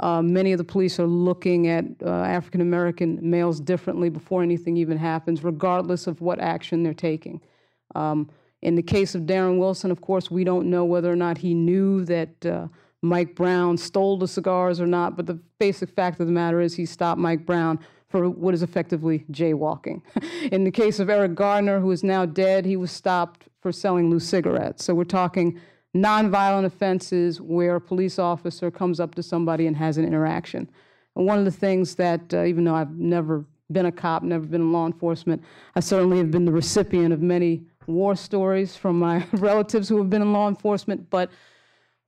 uh, 0.00 0.22
many 0.22 0.52
of 0.52 0.58
the 0.58 0.64
police 0.64 1.00
are 1.00 1.06
looking 1.06 1.66
at 1.66 1.84
uh, 2.04 2.08
African 2.08 2.60
American 2.60 3.18
males 3.20 3.58
differently 3.58 4.10
before 4.10 4.42
anything 4.42 4.76
even 4.76 4.96
happens, 4.96 5.42
regardless 5.42 6.06
of 6.06 6.20
what 6.20 6.38
action 6.38 6.84
they're 6.84 6.94
taking. 6.94 7.40
Um, 7.96 8.30
in 8.62 8.76
the 8.76 8.82
case 8.82 9.16
of 9.16 9.22
Darren 9.22 9.58
Wilson, 9.58 9.90
of 9.90 10.00
course, 10.00 10.30
we 10.30 10.44
don't 10.44 10.70
know 10.70 10.84
whether 10.84 11.10
or 11.10 11.16
not 11.16 11.38
he 11.38 11.52
knew 11.52 12.04
that 12.04 12.46
uh, 12.46 12.68
Mike 13.02 13.34
Brown 13.34 13.76
stole 13.76 14.18
the 14.18 14.28
cigars 14.28 14.80
or 14.80 14.86
not, 14.86 15.16
but 15.16 15.26
the 15.26 15.38
basic 15.58 15.90
fact 15.90 16.20
of 16.20 16.26
the 16.26 16.32
matter 16.32 16.60
is 16.60 16.74
he 16.74 16.86
stopped 16.86 17.20
Mike 17.20 17.46
Brown 17.46 17.78
for 18.08 18.28
what 18.28 18.54
is 18.54 18.62
effectively 18.62 19.24
jaywalking. 19.30 20.02
In 20.52 20.64
the 20.64 20.70
case 20.70 20.98
of 20.98 21.10
Eric 21.10 21.34
Gardner, 21.34 21.80
who 21.80 21.90
is 21.90 22.02
now 22.02 22.24
dead, 22.26 22.64
he 22.64 22.76
was 22.76 22.90
stopped 22.90 23.48
for 23.60 23.70
selling 23.70 24.10
loose 24.10 24.26
cigarettes. 24.26 24.84
So 24.84 24.94
we're 24.94 25.04
talking 25.04 25.60
nonviolent 25.96 26.64
offenses 26.64 27.40
where 27.40 27.76
a 27.76 27.80
police 27.80 28.18
officer 28.18 28.70
comes 28.70 29.00
up 29.00 29.14
to 29.16 29.22
somebody 29.22 29.66
and 29.66 29.76
has 29.76 29.98
an 29.98 30.04
interaction. 30.04 30.68
And 31.16 31.26
one 31.26 31.38
of 31.38 31.44
the 31.44 31.50
things 31.50 31.94
that, 31.96 32.32
uh, 32.32 32.44
even 32.44 32.64
though 32.64 32.74
I've 32.74 32.92
never 32.92 33.44
been 33.70 33.86
a 33.86 33.92
cop, 33.92 34.22
never 34.22 34.46
been 34.46 34.62
in 34.62 34.72
law 34.72 34.86
enforcement, 34.86 35.42
I 35.76 35.80
certainly 35.80 36.18
have 36.18 36.30
been 36.30 36.44
the 36.44 36.52
recipient 36.52 37.12
of 37.12 37.20
many 37.20 37.64
war 37.86 38.14
stories 38.16 38.76
from 38.76 38.98
my 38.98 39.26
relatives 39.32 39.88
who 39.88 39.98
have 39.98 40.10
been 40.10 40.22
in 40.22 40.32
law 40.32 40.48
enforcement. 40.48 41.10
But 41.10 41.30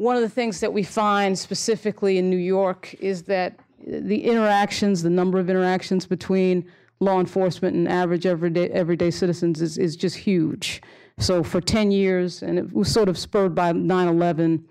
one 0.00 0.16
of 0.16 0.22
the 0.22 0.30
things 0.30 0.60
that 0.60 0.72
we 0.72 0.82
find 0.82 1.38
specifically 1.38 2.16
in 2.16 2.30
New 2.30 2.38
York 2.38 2.94
is 3.00 3.24
that 3.24 3.60
the 3.86 4.24
interactions, 4.24 5.02
the 5.02 5.10
number 5.10 5.38
of 5.38 5.50
interactions 5.50 6.06
between 6.06 6.64
law 7.00 7.20
enforcement 7.20 7.76
and 7.76 7.86
average 7.86 8.24
everyday, 8.24 8.70
everyday 8.70 9.10
citizens 9.10 9.60
is, 9.60 9.76
is 9.76 9.96
just 9.96 10.16
huge. 10.16 10.80
So 11.18 11.42
for 11.42 11.60
10 11.60 11.90
years, 11.90 12.42
and 12.42 12.58
it 12.58 12.72
was 12.72 12.90
sort 12.90 13.10
of 13.10 13.18
spurred 13.18 13.54
by 13.54 13.72
9 13.72 14.08
11, 14.08 14.66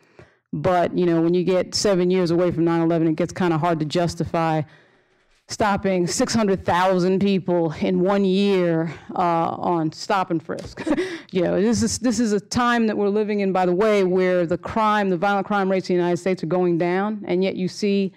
but 0.51 0.97
you 0.97 1.05
know, 1.05 1.21
when 1.21 1.35
you 1.35 1.43
get 1.43 1.75
seven 1.75 2.09
years 2.09 2.31
away 2.31 2.49
from 2.49 2.65
9 2.65 2.81
11, 2.81 3.09
it 3.09 3.15
gets 3.15 3.31
kind 3.31 3.53
of 3.53 3.59
hard 3.59 3.79
to 3.81 3.85
justify 3.85 4.63
stopping 5.49 6.05
600,000 6.05 7.19
people 7.19 7.71
in 7.81 7.99
one 7.99 8.23
year 8.23 8.93
uh, 9.15 9.49
on 9.49 9.91
stop 9.91 10.29
and 10.29 10.41
frisk. 10.41 10.87
you 11.31 11.41
know, 11.41 11.59
this 11.59 11.81
is, 11.81 11.97
this 11.99 12.19
is 12.19 12.33
a 12.33 12.39
time 12.39 12.85
that 12.87 12.95
we're 12.95 13.09
living 13.09 13.39
in, 13.39 13.51
by 13.51 13.65
the 13.65 13.73
way, 13.73 14.03
where 14.03 14.45
the 14.45 14.57
crime, 14.57 15.09
the 15.09 15.17
violent 15.17 15.47
crime 15.47 15.69
rates 15.69 15.89
in 15.89 15.95
the 15.95 16.01
United 16.01 16.17
States 16.17 16.43
are 16.43 16.47
going 16.47 16.77
down, 16.77 17.23
and 17.27 17.43
yet 17.43 17.55
you 17.55 17.67
see 17.67 18.13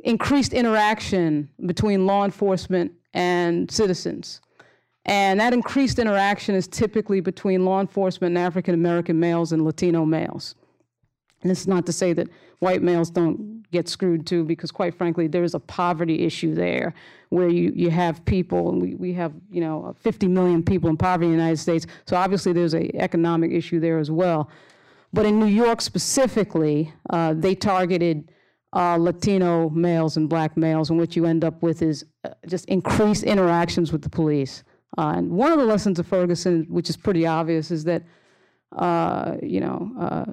increased 0.00 0.52
interaction 0.52 1.48
between 1.64 2.06
law 2.06 2.24
enforcement 2.24 2.92
and 3.14 3.70
citizens. 3.70 4.42
And 5.06 5.40
that 5.40 5.54
increased 5.54 5.98
interaction 5.98 6.54
is 6.54 6.68
typically 6.68 7.20
between 7.20 7.64
law 7.64 7.80
enforcement 7.80 8.36
and 8.36 8.44
African 8.44 8.74
American 8.74 9.18
males 9.18 9.52
and 9.52 9.64
Latino 9.64 10.04
males. 10.04 10.56
And 11.46 11.52
it's 11.52 11.68
not 11.68 11.86
to 11.86 11.92
say 11.92 12.12
that 12.12 12.26
white 12.58 12.82
males 12.82 13.08
don't 13.08 13.62
get 13.70 13.88
screwed 13.88 14.26
too, 14.26 14.42
because 14.42 14.72
quite 14.72 14.98
frankly, 14.98 15.28
there 15.28 15.44
is 15.44 15.54
a 15.54 15.60
poverty 15.60 16.24
issue 16.24 16.56
there 16.56 16.92
where 17.28 17.48
you, 17.48 17.70
you 17.72 17.88
have 17.88 18.24
people, 18.24 18.70
and 18.70 18.82
we, 18.82 18.96
we 18.96 19.12
have, 19.12 19.32
you 19.48 19.60
know, 19.60 19.94
50 20.00 20.26
million 20.26 20.64
people 20.64 20.90
in 20.90 20.96
poverty 20.96 21.26
in 21.26 21.32
the 21.34 21.38
United 21.38 21.58
States. 21.58 21.86
So 22.04 22.16
obviously 22.16 22.52
there's 22.52 22.74
an 22.74 22.96
economic 22.96 23.52
issue 23.52 23.78
there 23.78 23.98
as 24.00 24.10
well. 24.10 24.50
But 25.12 25.24
in 25.24 25.38
New 25.38 25.46
York 25.46 25.80
specifically, 25.80 26.92
uh, 27.10 27.34
they 27.34 27.54
targeted 27.54 28.32
uh, 28.72 28.96
Latino 28.96 29.70
males 29.70 30.16
and 30.16 30.28
black 30.28 30.56
males, 30.56 30.90
and 30.90 30.98
what 30.98 31.14
you 31.14 31.26
end 31.26 31.44
up 31.44 31.62
with 31.62 31.80
is 31.80 32.04
uh, 32.24 32.30
just 32.48 32.64
increased 32.64 33.22
interactions 33.22 33.92
with 33.92 34.02
the 34.02 34.10
police. 34.10 34.64
Uh, 34.98 35.14
and 35.16 35.30
one 35.30 35.52
of 35.52 35.60
the 35.60 35.64
lessons 35.64 36.00
of 36.00 36.08
Ferguson, 36.08 36.66
which 36.68 36.90
is 36.90 36.96
pretty 36.96 37.24
obvious, 37.24 37.70
is 37.70 37.84
that 37.84 38.02
uh, 38.72 39.36
you 39.42 39.60
know 39.60 39.92
uh, 40.00 40.24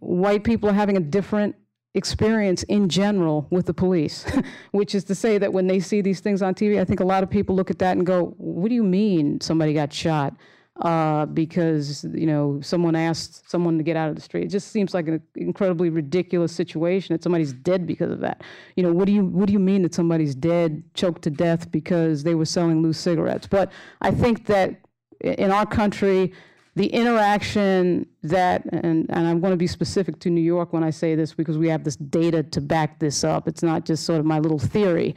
white 0.00 0.44
people 0.44 0.68
are 0.68 0.74
having 0.74 0.96
a 0.96 1.00
different 1.00 1.54
experience 1.94 2.62
in 2.64 2.88
general 2.88 3.46
with 3.50 3.66
the 3.66 3.74
police, 3.74 4.24
which 4.72 4.94
is 4.94 5.04
to 5.04 5.14
say 5.14 5.38
that 5.38 5.52
when 5.52 5.66
they 5.66 5.78
see 5.78 6.00
these 6.00 6.20
things 6.20 6.42
on 6.42 6.54
TV, 6.54 6.80
I 6.80 6.84
think 6.84 7.00
a 7.00 7.04
lot 7.04 7.22
of 7.22 7.30
people 7.30 7.54
look 7.54 7.70
at 7.70 7.78
that 7.80 7.96
and 7.96 8.06
go, 8.06 8.34
"What 8.38 8.68
do 8.68 8.74
you 8.74 8.84
mean 8.84 9.40
somebody 9.40 9.74
got 9.74 9.92
shot?" 9.92 10.34
uh, 10.80 11.26
because 11.26 12.04
you 12.14 12.26
know 12.26 12.60
someone 12.62 12.96
asked 12.96 13.48
someone 13.50 13.76
to 13.76 13.84
get 13.84 13.96
out 13.96 14.08
of 14.08 14.14
the 14.14 14.22
street. 14.22 14.44
It 14.44 14.48
just 14.48 14.68
seems 14.68 14.94
like 14.94 15.06
an 15.06 15.22
incredibly 15.36 15.90
ridiculous 15.90 16.52
situation 16.52 17.14
that 17.14 17.22
somebody's 17.22 17.52
dead 17.52 17.86
because 17.86 18.10
of 18.10 18.20
that. 18.20 18.42
You 18.76 18.82
know, 18.82 18.92
what 18.92 19.06
do 19.06 19.12
you 19.12 19.24
what 19.24 19.46
do 19.46 19.52
you 19.52 19.58
mean 19.58 19.82
that 19.82 19.94
somebody's 19.94 20.34
dead, 20.34 20.82
choked 20.94 21.22
to 21.22 21.30
death 21.30 21.70
because 21.70 22.22
they 22.22 22.34
were 22.34 22.46
selling 22.46 22.82
loose 22.82 22.98
cigarettes? 22.98 23.46
But 23.46 23.70
I 24.00 24.10
think 24.10 24.46
that 24.46 24.80
in 25.20 25.50
our 25.50 25.66
country, 25.66 26.32
the 26.74 26.86
interaction 26.86 28.06
that 28.22 28.64
and, 28.72 29.06
and 29.10 29.26
I'm 29.28 29.40
going 29.40 29.52
to 29.52 29.58
be 29.58 29.66
specific 29.66 30.18
to 30.20 30.30
New 30.30 30.40
York 30.40 30.72
when 30.72 30.82
I 30.82 30.90
say 30.90 31.14
this 31.14 31.34
because 31.34 31.58
we 31.58 31.68
have 31.68 31.84
this 31.84 31.96
data 31.96 32.42
to 32.42 32.60
back 32.60 32.98
this 32.98 33.24
up. 33.24 33.46
It's 33.46 33.62
not 33.62 33.84
just 33.84 34.04
sort 34.04 34.20
of 34.20 34.26
my 34.26 34.38
little 34.38 34.58
theory. 34.58 35.14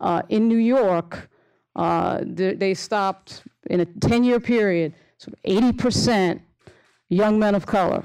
Uh, 0.00 0.22
in 0.28 0.48
New 0.48 0.58
York, 0.58 1.30
uh, 1.76 2.20
they, 2.22 2.54
they 2.54 2.74
stopped 2.74 3.42
in 3.70 3.80
a 3.80 3.84
10 3.86 4.24
year 4.24 4.38
period, 4.38 4.94
sort 5.16 5.34
of 5.34 5.42
80% 5.50 6.40
young 7.08 7.38
men 7.38 7.54
of 7.54 7.64
color. 7.64 8.04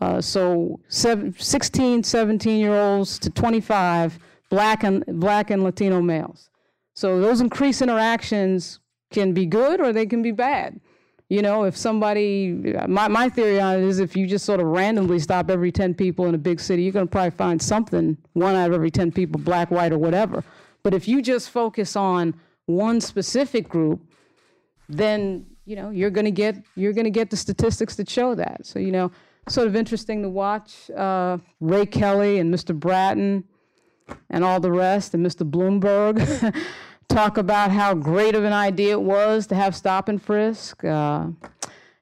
Uh, 0.00 0.20
so 0.20 0.80
seven, 0.88 1.34
16, 1.36 2.02
17 2.04 2.60
year 2.60 2.74
olds 2.74 3.18
to 3.18 3.30
25, 3.30 4.18
black 4.48 4.84
and, 4.84 5.04
black 5.06 5.50
and 5.50 5.64
Latino 5.64 6.00
males. 6.00 6.50
So 6.94 7.20
those 7.20 7.40
increased 7.40 7.82
interactions 7.82 8.78
can 9.10 9.32
be 9.32 9.44
good 9.44 9.80
or 9.80 9.92
they 9.92 10.06
can 10.06 10.22
be 10.22 10.30
bad. 10.30 10.80
You 11.32 11.40
know, 11.40 11.64
if 11.64 11.78
somebody, 11.78 12.52
my, 12.86 13.08
my 13.08 13.30
theory 13.30 13.58
on 13.58 13.78
it 13.78 13.84
is 13.84 14.00
if 14.00 14.14
you 14.14 14.26
just 14.26 14.44
sort 14.44 14.60
of 14.60 14.66
randomly 14.66 15.18
stop 15.18 15.48
every 15.48 15.72
10 15.72 15.94
people 15.94 16.26
in 16.26 16.34
a 16.34 16.38
big 16.38 16.60
city, 16.60 16.82
you're 16.82 16.92
going 16.92 17.06
to 17.06 17.10
probably 17.10 17.30
find 17.30 17.62
something, 17.62 18.18
one 18.34 18.54
out 18.54 18.68
of 18.68 18.74
every 18.74 18.90
10 18.90 19.12
people, 19.12 19.40
black, 19.40 19.70
white, 19.70 19.94
or 19.94 19.98
whatever. 19.98 20.44
But 20.82 20.92
if 20.92 21.08
you 21.08 21.22
just 21.22 21.48
focus 21.48 21.96
on 21.96 22.34
one 22.66 23.00
specific 23.00 23.66
group, 23.66 24.02
then 24.90 25.46
you 25.64 25.74
know 25.74 25.88
you're 25.88 26.10
going 26.10 26.26
to 26.26 26.30
get 26.30 26.56
you're 26.74 26.92
going 26.92 27.04
to 27.04 27.10
get 27.10 27.30
the 27.30 27.36
statistics 27.38 27.96
that 27.96 28.10
show 28.10 28.34
that. 28.34 28.66
So 28.66 28.78
you 28.78 28.92
know, 28.92 29.10
sort 29.48 29.68
of 29.68 29.74
interesting 29.74 30.20
to 30.20 30.28
watch 30.28 30.90
uh, 30.90 31.38
Ray 31.60 31.86
Kelly 31.86 32.40
and 32.40 32.52
Mr. 32.52 32.78
Bratton 32.78 33.44
and 34.28 34.44
all 34.44 34.60
the 34.60 34.70
rest 34.70 35.14
and 35.14 35.24
Mr. 35.24 35.50
Bloomberg 35.50 36.54
talk 37.12 37.36
about 37.36 37.70
how 37.70 37.94
great 37.94 38.34
of 38.34 38.44
an 38.44 38.52
idea 38.52 38.92
it 38.92 39.02
was 39.02 39.46
to 39.48 39.54
have 39.54 39.76
stop 39.76 40.08
and 40.08 40.20
frisk. 40.20 40.82
Uh, 40.82 41.26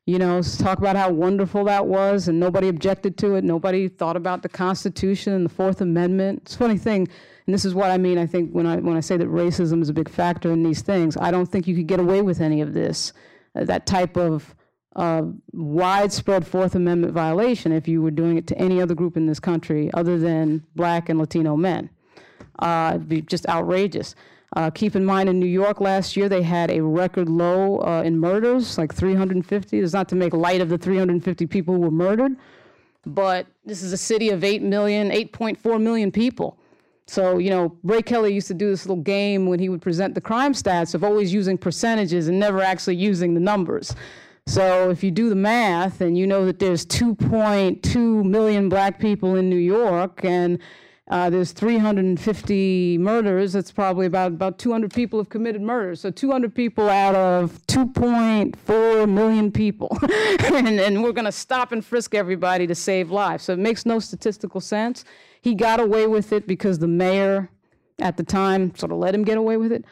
you 0.06 0.18
know, 0.18 0.40
talk 0.42 0.78
about 0.78 0.96
how 0.96 1.11
wonderful 1.11 1.64
that 1.64 1.86
was, 1.86 2.28
and 2.28 2.38
nobody 2.40 2.68
objected 2.68 3.18
to 3.18 3.34
it. 3.34 3.44
Nobody 3.44 3.88
thought 3.88 4.16
about 4.16 4.42
the 4.42 4.48
Constitution 4.48 5.32
and 5.32 5.44
the 5.44 5.50
Fourth 5.50 5.80
Amendment. 5.80 6.42
It's 6.42 6.54
a 6.54 6.58
funny 6.58 6.78
thing, 6.78 7.08
and 7.46 7.54
this 7.54 7.64
is 7.64 7.74
what 7.74 7.90
I 7.90 7.98
mean. 7.98 8.18
I 8.18 8.26
think 8.26 8.52
when 8.52 8.66
I 8.66 8.76
when 8.76 8.96
I 8.96 9.00
say 9.00 9.16
that 9.16 9.28
racism 9.28 9.82
is 9.82 9.88
a 9.88 9.92
big 9.92 10.08
factor 10.08 10.50
in 10.52 10.62
these 10.62 10.82
things, 10.82 11.16
I 11.16 11.30
don't 11.30 11.46
think 11.46 11.66
you 11.66 11.74
could 11.74 11.86
get 11.86 12.00
away 12.00 12.22
with 12.22 12.40
any 12.40 12.61
of 12.61 12.72
this, 12.72 13.12
uh, 13.54 13.64
that 13.64 13.86
type 13.86 14.16
of 14.16 14.54
uh, 14.96 15.22
widespread 15.52 16.46
Fourth 16.46 16.74
Amendment 16.74 17.12
violation 17.12 17.72
if 17.72 17.86
you 17.86 18.00
were 18.00 18.11
doing 18.11 18.36
it 18.36 18.46
to 18.48 18.58
any 18.58 18.80
other 18.80 18.94
group 18.94 19.16
in 19.16 19.26
this 19.26 19.40
country 19.40 19.90
other 19.94 20.18
than 20.18 20.64
Black 20.74 21.08
and 21.08 21.18
Latino 21.18 21.56
men. 21.56 21.90
Uh, 22.58 22.92
it'd 22.94 23.08
be 23.08 23.22
just 23.22 23.48
outrageous. 23.48 24.14
Uh, 24.57 24.68
keep 24.68 24.96
in 24.96 25.05
mind, 25.05 25.28
in 25.28 25.38
New 25.38 25.46
York 25.46 25.80
last 25.80 26.16
year, 26.16 26.28
they 26.28 26.42
had 26.42 26.70
a 26.70 26.82
record 26.82 27.28
low 27.28 27.78
uh, 27.82 28.03
in 28.05 28.18
murders, 28.18 28.76
like 28.78 28.92
350. 28.92 29.78
It's 29.78 29.92
not 29.92 30.09
to 30.09 30.16
make 30.16 30.34
light 30.34 30.61
of 30.61 30.68
the 30.68 30.78
350 30.78 31.46
people 31.46 31.74
who 31.74 31.80
were 31.80 31.90
murdered, 31.90 32.32
but 33.07 33.46
this 33.64 33.82
is 33.82 33.92
a 33.92 33.96
city 33.96 34.30
of 34.30 34.42
8 34.42 34.62
million, 34.62 35.11
8.4 35.11 35.80
million 35.80 36.11
people. 36.11 36.59
So, 37.07 37.38
you 37.38 37.51
know, 37.51 37.76
Ray 37.84 38.03
Kelly 38.03 38.32
used 38.32 38.48
to 38.48 38.55
do 38.55 38.70
this 38.70 38.86
little 38.86 39.03
game 39.03 39.46
when 39.46 39.59
he 39.61 39.68
would 39.68 39.82
present 39.82 40.14
the 40.14 40.20
crime 40.20 40.53
stats 40.53 40.94
of 40.94 41.05
always 41.05 41.32
using 41.32 41.57
percentages 41.57 42.28
and 42.28 42.38
never 42.38 42.61
actually 42.61 42.96
using 42.96 43.34
the 43.34 43.40
numbers. 43.40 43.94
So, 44.46 44.90
if 44.90 45.05
you 45.05 45.12
do 45.12 45.28
the 45.28 45.36
math 45.36 46.01
and 46.01 46.18
you 46.18 46.26
know 46.26 46.44
that 46.46 46.59
there's 46.59 46.84
2.2 46.86 48.24
million 48.24 48.68
black 48.68 48.98
people 48.98 49.36
in 49.36 49.48
New 49.48 49.57
York 49.57 50.24
and 50.24 50.59
uh, 51.11 51.28
there's 51.28 51.50
350 51.50 52.98
murders. 52.98 53.52
That's 53.52 53.72
probably 53.72 54.06
about 54.06 54.28
about 54.28 54.58
200 54.58 54.94
people 54.94 55.18
have 55.18 55.28
committed 55.28 55.61
murders. 55.61 56.00
So 56.00 56.11
200 56.11 56.54
people 56.54 56.88
out 56.88 57.16
of 57.16 57.61
2.4 57.66 59.11
million 59.11 59.50
people, 59.50 59.98
and, 60.54 60.80
and 60.80 61.02
we're 61.02 61.12
going 61.12 61.24
to 61.24 61.32
stop 61.32 61.72
and 61.72 61.84
frisk 61.84 62.14
everybody 62.14 62.68
to 62.68 62.76
save 62.76 63.11
lives. 63.11 63.44
So 63.44 63.54
it 63.54 63.58
makes 63.58 63.84
no 63.84 63.98
statistical 63.98 64.61
sense. 64.61 65.04
He 65.42 65.56
got 65.56 65.80
away 65.80 66.06
with 66.06 66.32
it 66.32 66.46
because 66.46 66.78
the 66.78 66.88
mayor 66.88 67.50
at 67.98 68.16
the 68.16 68.22
time 68.22 68.72
sort 68.76 68.92
of 68.92 68.98
let 68.98 69.12
him 69.12 69.24
get 69.24 69.36
away 69.36 69.56
with 69.56 69.72
it. 69.72 69.84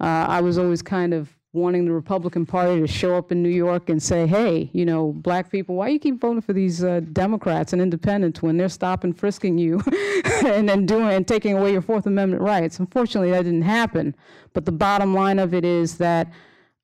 Uh, 0.00 0.26
I 0.28 0.40
was 0.40 0.58
always 0.58 0.82
kind 0.82 1.14
of 1.14 1.35
wanting 1.56 1.86
the 1.86 1.92
Republican 1.92 2.46
Party 2.46 2.80
to 2.80 2.86
show 2.86 3.16
up 3.16 3.32
in 3.32 3.42
New 3.42 3.48
York 3.48 3.88
and 3.88 4.02
say, 4.02 4.26
hey, 4.26 4.70
you 4.72 4.84
know, 4.84 5.12
black 5.12 5.50
people, 5.50 5.74
why 5.74 5.88
you 5.88 5.98
keep 5.98 6.20
voting 6.20 6.40
for 6.40 6.52
these 6.52 6.84
uh, 6.84 7.00
Democrats 7.12 7.72
and 7.72 7.82
independents 7.82 8.42
when 8.42 8.56
they're 8.56 8.68
stopping 8.68 9.12
frisking 9.12 9.58
you 9.58 9.82
and 10.44 10.68
then 10.68 10.86
doing 10.86 11.08
and 11.08 11.26
taking 11.26 11.56
away 11.56 11.72
your 11.72 11.82
Fourth 11.82 12.06
Amendment 12.06 12.42
rights? 12.42 12.78
Unfortunately, 12.78 13.30
that 13.30 13.44
didn't 13.44 13.62
happen. 13.62 14.14
But 14.52 14.64
the 14.64 14.72
bottom 14.72 15.14
line 15.14 15.38
of 15.38 15.54
it 15.54 15.64
is 15.64 15.98
that 15.98 16.30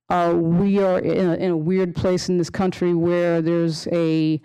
uh, 0.09 0.35
we 0.35 0.79
are 0.79 0.99
in 0.99 1.29
a, 1.29 1.35
in 1.35 1.51
a 1.53 1.57
weird 1.57 1.95
place 1.95 2.29
in 2.29 2.39
this 2.39 2.51
country 2.51 2.95
where 2.95 3.41
there's 3.41 3.87
a 3.89 4.41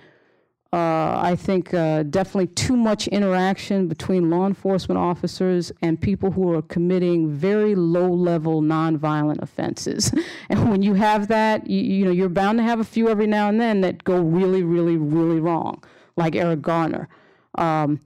uh, 0.73 1.19
I 1.23 1.37
think 1.37 1.73
uh, 1.73 2.03
definitely 2.03 2.47
too 2.47 2.75
much 2.75 3.07
interaction 3.07 3.87
between 3.87 4.29
law 4.29 4.45
enforcement 4.45 4.99
officers 4.99 5.71
and 5.81 5.99
people 5.99 6.31
who 6.31 6.53
are 6.53 6.61
committing 6.61 7.31
very 7.31 7.73
low-level 7.73 8.61
nonviolent 8.61 9.41
offenses. 9.41 10.11
and 10.49 10.69
when 10.69 10.81
you 10.81 10.93
have 10.95 11.29
that, 11.29 11.69
you, 11.69 11.81
you 11.81 12.05
know 12.05 12.11
you're 12.11 12.27
bound 12.27 12.57
to 12.57 12.63
have 12.63 12.81
a 12.81 12.83
few 12.83 13.07
every 13.07 13.27
now 13.27 13.47
and 13.47 13.61
then 13.61 13.79
that 13.81 14.03
go 14.03 14.19
really, 14.21 14.63
really, 14.63 14.97
really 14.97 15.39
wrong, 15.39 15.81
like 16.17 16.35
Eric 16.35 16.61
Garner. 16.61 17.07
Um, 17.55 18.01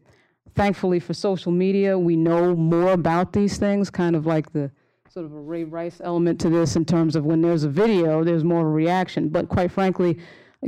thankfully 0.53 0.99
for 0.99 1.16
social 1.16 1.51
media, 1.51 1.97
we 1.97 2.16
know 2.16 2.55
more 2.55 2.91
about 2.91 3.34
these 3.34 3.57
things, 3.57 3.89
kind 3.89 4.16
of 4.16 4.28
like 4.28 4.53
the 4.53 4.70
sort 5.09 5.26
of 5.26 5.34
a 5.34 5.39
Ray 5.39 5.64
Rice 5.64 5.99
element 6.03 6.39
to 6.41 6.49
this 6.49 6.76
in 6.76 6.86
terms 6.86 7.16
of 7.16 7.26
when 7.26 7.41
there's 7.41 7.64
a 7.64 7.70
video, 7.70 8.24
there's 8.24 8.43
more 8.43 8.62
of 8.62 8.68
a 8.68 8.70
reaction. 8.70 9.30
But 9.30 9.49
quite 9.49 9.72
frankly, 9.72 10.20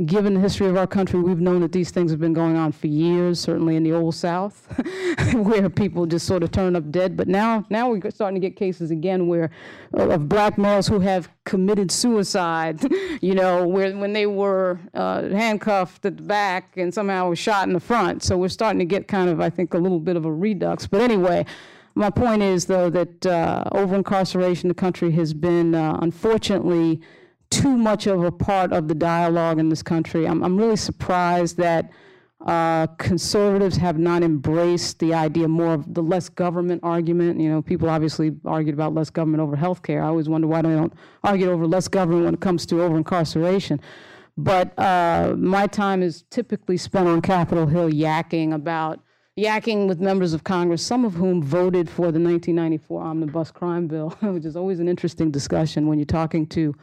given 0.06 0.34
the 0.34 0.40
history 0.40 0.66
of 0.66 0.76
our 0.76 0.88
country, 0.88 1.20
we've 1.20 1.40
known 1.40 1.60
that 1.60 1.70
these 1.70 1.92
things 1.92 2.10
have 2.10 2.18
been 2.18 2.32
going 2.32 2.56
on 2.56 2.72
for 2.72 2.88
years, 2.88 3.38
certainly 3.38 3.76
in 3.76 3.84
the 3.84 3.92
Old 3.92 4.16
South, 4.16 4.66
where 5.34 5.70
people 5.70 6.04
just 6.04 6.26
sort 6.26 6.42
of 6.42 6.50
turn 6.50 6.74
up 6.74 6.90
dead. 6.90 7.16
But 7.16 7.28
now, 7.28 7.64
now 7.70 7.90
we're 7.90 8.10
starting 8.10 8.40
to 8.40 8.46
get 8.46 8.56
cases 8.56 8.90
again 8.90 9.28
where 9.28 9.50
of 9.92 10.28
black 10.28 10.58
males 10.58 10.88
who 10.88 10.98
have 10.98 11.28
committed 11.44 11.92
suicide, 11.92 12.80
you 13.20 13.34
know, 13.34 13.68
where 13.68 13.96
when 13.96 14.12
they 14.12 14.26
were 14.26 14.80
uh, 14.94 15.28
handcuffed 15.28 16.04
at 16.04 16.16
the 16.16 16.24
back 16.24 16.76
and 16.76 16.92
somehow 16.92 17.28
were 17.28 17.36
shot 17.36 17.68
in 17.68 17.72
the 17.72 17.80
front. 17.80 18.24
So 18.24 18.36
we're 18.36 18.48
starting 18.48 18.80
to 18.80 18.84
get 18.84 19.06
kind 19.06 19.30
of, 19.30 19.40
I 19.40 19.48
think, 19.48 19.74
a 19.74 19.78
little 19.78 20.00
bit 20.00 20.16
of 20.16 20.24
a 20.24 20.32
redux. 20.32 20.88
But 20.88 21.02
anyway, 21.02 21.46
my 21.94 22.10
point 22.10 22.42
is, 22.42 22.66
though, 22.66 22.90
that 22.90 23.24
uh, 23.24 23.62
over 23.70 23.94
incarceration 23.94 24.66
in 24.66 24.68
the 24.68 24.74
country 24.74 25.12
has 25.12 25.32
been, 25.32 25.76
uh, 25.76 26.00
unfortunately, 26.02 27.00
too 27.54 27.76
much 27.76 28.06
of 28.06 28.22
a 28.22 28.32
part 28.32 28.72
of 28.72 28.88
the 28.88 28.94
dialogue 28.94 29.58
in 29.58 29.68
this 29.68 29.82
country. 29.82 30.26
I'm, 30.26 30.42
I'm 30.42 30.56
really 30.56 30.76
surprised 30.76 31.56
that 31.58 31.90
uh, 32.44 32.86
conservatives 32.98 33.76
have 33.76 33.98
not 33.98 34.22
embraced 34.22 34.98
the 34.98 35.14
idea 35.14 35.48
more 35.48 35.72
of 35.72 35.94
the 35.94 36.02
less 36.02 36.28
government 36.28 36.80
argument. 36.82 37.40
You 37.40 37.48
know, 37.48 37.62
people 37.62 37.88
obviously 37.88 38.32
argued 38.44 38.74
about 38.74 38.92
less 38.92 39.08
government 39.08 39.42
over 39.42 39.56
health 39.56 39.82
care. 39.82 40.02
I 40.02 40.08
always 40.08 40.28
wonder 40.28 40.46
why 40.46 40.62
they 40.62 40.70
don't 40.70 40.92
argue 41.22 41.50
over 41.50 41.66
less 41.66 41.88
government 41.88 42.24
when 42.24 42.34
it 42.34 42.40
comes 42.40 42.66
to 42.66 42.82
over 42.82 42.96
incarceration. 42.96 43.80
But 44.36 44.78
uh, 44.78 45.34
my 45.38 45.66
time 45.66 46.02
is 46.02 46.24
typically 46.28 46.76
spent 46.76 47.08
on 47.08 47.22
Capitol 47.22 47.66
Hill 47.66 47.88
yakking 47.88 48.52
about 48.52 49.00
yakking 49.38 49.88
with 49.88 50.00
members 50.00 50.32
of 50.32 50.44
Congress, 50.44 50.84
some 50.84 51.04
of 51.04 51.14
whom 51.14 51.42
voted 51.42 51.88
for 51.88 52.12
the 52.12 52.20
1994 52.20 53.02
omnibus 53.02 53.50
crime 53.50 53.86
bill, 53.86 54.10
which 54.20 54.44
is 54.44 54.56
always 54.56 54.80
an 54.80 54.88
interesting 54.88 55.30
discussion 55.30 55.86
when 55.86 55.98
you're 55.98 56.06
talking 56.06 56.46
to 56.48 56.74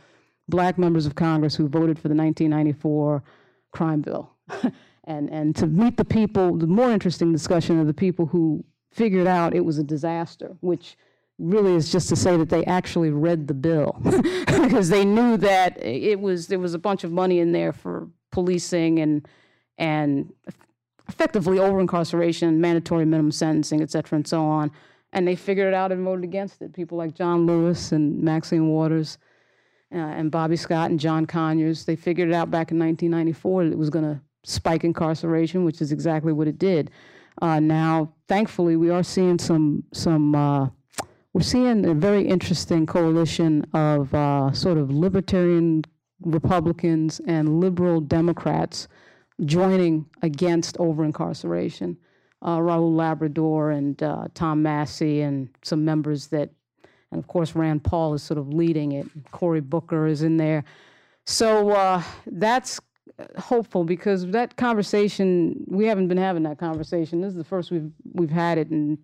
black 0.52 0.78
members 0.78 1.08
of 1.08 1.16
Congress 1.16 1.56
who 1.56 1.68
voted 1.68 1.98
for 1.98 2.08
the 2.08 2.16
1994 2.16 3.24
crime 3.72 4.02
bill. 4.02 4.30
and, 5.06 5.30
and 5.32 5.56
to 5.56 5.66
meet 5.66 5.98
the 5.98 6.06
people, 6.06 6.56
the 6.56 6.68
more 6.68 6.92
interesting 6.92 7.32
discussion 7.32 7.80
of 7.80 7.88
the 7.88 7.94
people 7.94 8.28
who 8.28 8.64
figured 8.92 9.26
out 9.26 9.56
it 9.56 9.66
was 9.66 9.80
a 9.80 9.84
disaster, 9.84 10.56
which 10.60 10.96
really 11.40 11.74
is 11.74 11.92
just 11.92 12.08
to 12.10 12.16
say 12.16 12.38
that 12.38 12.50
they 12.50 12.64
actually 12.66 13.10
read 13.10 13.48
the 13.48 13.54
bill 13.54 14.00
because 14.46 14.90
they 14.90 15.04
knew 15.04 15.38
that 15.38 15.84
it 15.84 16.20
was 16.20 16.46
there 16.48 16.60
was 16.60 16.76
a 16.76 16.80
bunch 16.80 17.04
of 17.04 17.12
money 17.12 17.40
in 17.40 17.52
there 17.52 17.74
for 17.74 18.08
policing 18.32 19.00
and 19.00 19.28
and 19.80 20.32
effectively 21.10 21.58
over 21.58 21.80
incarceration, 21.80 22.62
mandatory 22.62 23.06
minimum 23.06 23.32
sentencing, 23.32 23.82
et 23.82 23.90
cetera, 23.90 24.18
and 24.18 24.28
so 24.28 24.44
on. 24.44 24.72
And 25.14 25.28
they 25.28 25.36
figured 25.36 25.68
it 25.68 25.74
out 25.74 25.92
and 25.92 26.06
voted 26.06 26.24
against 26.24 26.62
it. 26.62 26.74
People 26.74 26.98
like 26.98 27.16
John 27.16 27.46
Lewis 27.46 27.92
and 27.92 28.22
Maxine 28.22 28.68
Waters 28.68 29.18
uh, 29.94 29.98
and 29.98 30.32
Bobby 30.32 30.56
Scott 30.56 30.90
and 30.92 31.00
John 31.00 31.26
Conyers, 31.26 31.86
they 31.86 31.96
figured 31.96 32.30
it 32.30 32.34
out 32.34 32.50
back 32.52 32.72
in 32.72 32.80
1994 32.80 33.66
that 33.66 33.72
it 33.72 33.78
was 33.78 33.90
going 33.90 34.06
to 34.06 34.22
spike 34.44 34.84
incarceration, 34.84 35.64
which 35.64 35.82
is 35.82 35.92
exactly 35.92 36.34
what 36.34 36.48
it 36.48 36.58
did. 36.58 36.92
Uh, 37.42 37.60
now, 37.60 38.14
thankfully, 38.28 38.76
we 38.76 38.90
are 38.90 39.04
seeing 39.04 39.40
some 39.40 39.84
some. 39.94 40.36
Uh, 40.36 40.70
we're 41.34 41.42
seeing 41.42 41.86
a 41.86 41.94
very 41.94 42.28
interesting 42.28 42.86
coalition 42.86 43.66
of 43.74 44.14
uh, 44.14 44.52
sort 44.52 44.78
of 44.78 44.92
libertarian 44.92 45.86
Republicans 46.24 47.22
and 47.26 47.62
liberal 47.62 48.02
Democrats 48.02 48.90
joining 49.46 50.06
against 50.22 50.78
over 50.78 51.04
incarceration. 51.04 51.98
Uh, 52.42 52.58
Raul 52.58 52.96
Labrador 52.96 53.72
and 53.72 54.02
uh, 54.02 54.28
Tom 54.34 54.62
Massie 54.62 55.22
and 55.22 55.50
some 55.64 55.86
members 55.86 56.28
that, 56.28 56.50
and 57.12 57.20
of 57.20 57.28
course 57.28 57.56
Rand 57.56 57.84
Paul 57.84 58.14
is 58.14 58.24
sort 58.24 58.38
of 58.38 58.54
leading 58.54 58.94
it. 58.94 59.08
Cory 59.32 59.62
Booker 59.62 60.08
is 60.08 60.22
in 60.22 60.38
there. 60.38 60.64
So 61.26 61.72
uh, 61.72 62.02
that's 62.26 62.80
hopeful 63.38 63.84
because 63.84 64.26
that 64.28 64.56
conversation 64.58 65.64
we 65.68 65.86
haven't 65.86 66.08
been 66.08 66.18
having 66.18 66.44
that 66.44 66.58
conversation. 66.58 67.22
This 67.22 67.32
is 67.32 67.38
the 67.38 67.44
first 67.44 67.72
we've 67.72 67.92
we've 68.14 68.30
had 68.30 68.58
it, 68.58 68.70
and 68.70 68.98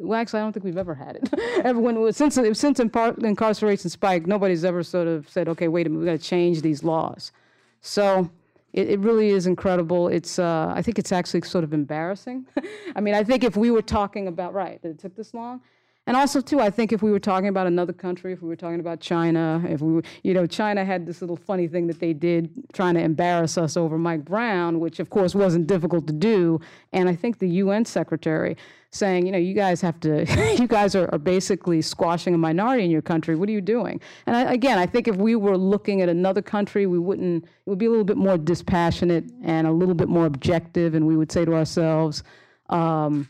well, 0.00 0.20
actually, 0.20 0.40
I 0.40 0.42
don't 0.42 0.52
think 0.52 0.64
we've 0.64 0.76
ever 0.76 0.94
had 0.94 1.16
it. 1.16 1.28
Everyone 1.64 2.12
since 2.12 2.34
since 2.34 2.80
incarceration 2.80 3.90
spiked, 3.90 4.26
nobody's 4.26 4.64
ever 4.64 4.82
sort 4.82 5.08
of 5.08 5.28
said, 5.28 5.48
okay, 5.48 5.68
wait 5.68 5.86
a 5.86 5.90
minute, 5.90 6.00
we 6.00 6.06
got 6.06 6.20
to 6.20 6.26
change 6.26 6.62
these 6.62 6.84
laws. 6.84 7.32
So 7.80 8.30
it, 8.72 8.90
it 8.90 9.00
really 9.00 9.30
is 9.30 9.46
incredible. 9.46 10.08
It's 10.08 10.38
uh, 10.38 10.72
I 10.74 10.82
think 10.82 10.98
it's 10.98 11.12
actually 11.12 11.42
sort 11.42 11.64
of 11.64 11.72
embarrassing. 11.72 12.46
I 12.96 13.00
mean, 13.00 13.14
I 13.14 13.24
think 13.24 13.44
if 13.44 13.56
we 13.56 13.70
were 13.70 13.82
talking 13.82 14.28
about 14.28 14.54
right 14.54 14.80
that 14.82 14.88
it 14.88 14.98
took 14.98 15.16
this 15.16 15.34
long. 15.34 15.60
And 16.06 16.16
also, 16.16 16.40
too, 16.40 16.60
I 16.60 16.70
think 16.70 16.92
if 16.92 17.02
we 17.02 17.10
were 17.10 17.18
talking 17.18 17.48
about 17.48 17.66
another 17.66 17.92
country, 17.92 18.32
if 18.32 18.40
we 18.40 18.48
were 18.48 18.56
talking 18.56 18.78
about 18.78 19.00
China, 19.00 19.60
if 19.68 19.80
we 19.80 19.94
were, 19.94 20.02
you 20.22 20.34
know, 20.34 20.46
China 20.46 20.84
had 20.84 21.04
this 21.04 21.20
little 21.20 21.36
funny 21.36 21.66
thing 21.66 21.88
that 21.88 21.98
they 21.98 22.12
did 22.12 22.48
trying 22.72 22.94
to 22.94 23.00
embarrass 23.00 23.58
us 23.58 23.76
over 23.76 23.98
Mike 23.98 24.24
Brown, 24.24 24.78
which 24.78 25.00
of 25.00 25.10
course 25.10 25.34
wasn't 25.34 25.66
difficult 25.66 26.06
to 26.06 26.12
do. 26.12 26.60
And 26.92 27.08
I 27.08 27.16
think 27.16 27.40
the 27.40 27.48
UN 27.48 27.84
secretary 27.84 28.56
saying, 28.90 29.26
you 29.26 29.32
know, 29.32 29.38
you 29.38 29.52
guys 29.52 29.80
have 29.80 29.98
to, 30.00 30.24
you 30.60 30.68
guys 30.68 30.94
are, 30.94 31.12
are, 31.12 31.18
basically 31.18 31.82
squashing 31.82 32.34
a 32.34 32.38
minority 32.38 32.84
in 32.84 32.90
your 32.90 33.02
country. 33.02 33.34
What 33.34 33.48
are 33.48 33.52
you 33.52 33.60
doing? 33.60 34.00
And 34.26 34.36
I, 34.36 34.52
again, 34.52 34.78
I 34.78 34.86
think 34.86 35.08
if 35.08 35.16
we 35.16 35.34
were 35.34 35.58
looking 35.58 36.02
at 36.02 36.08
another 36.08 36.40
country, 36.40 36.86
we 36.86 37.00
wouldn't, 37.00 37.44
it 37.44 37.50
would 37.66 37.78
be 37.78 37.86
a 37.86 37.90
little 37.90 38.04
bit 38.04 38.16
more 38.16 38.38
dispassionate 38.38 39.24
and 39.42 39.66
a 39.66 39.72
little 39.72 39.94
bit 39.94 40.08
more 40.08 40.24
objective. 40.24 40.94
And 40.94 41.04
we 41.04 41.16
would 41.16 41.32
say 41.32 41.44
to 41.44 41.54
ourselves, 41.54 42.22
um, 42.68 43.28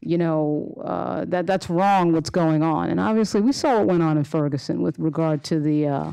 you 0.00 0.18
know, 0.18 0.80
uh, 0.84 1.24
that 1.26 1.46
that's 1.46 1.68
wrong. 1.68 2.12
What's 2.12 2.30
going 2.30 2.62
on? 2.62 2.90
And 2.90 3.00
obviously, 3.00 3.40
we 3.40 3.52
saw 3.52 3.78
what 3.78 3.86
went 3.86 4.02
on 4.02 4.16
in 4.16 4.24
Ferguson 4.24 4.82
with 4.82 4.98
regard 4.98 5.42
to 5.44 5.60
the 5.60 5.86
uh, 5.86 6.12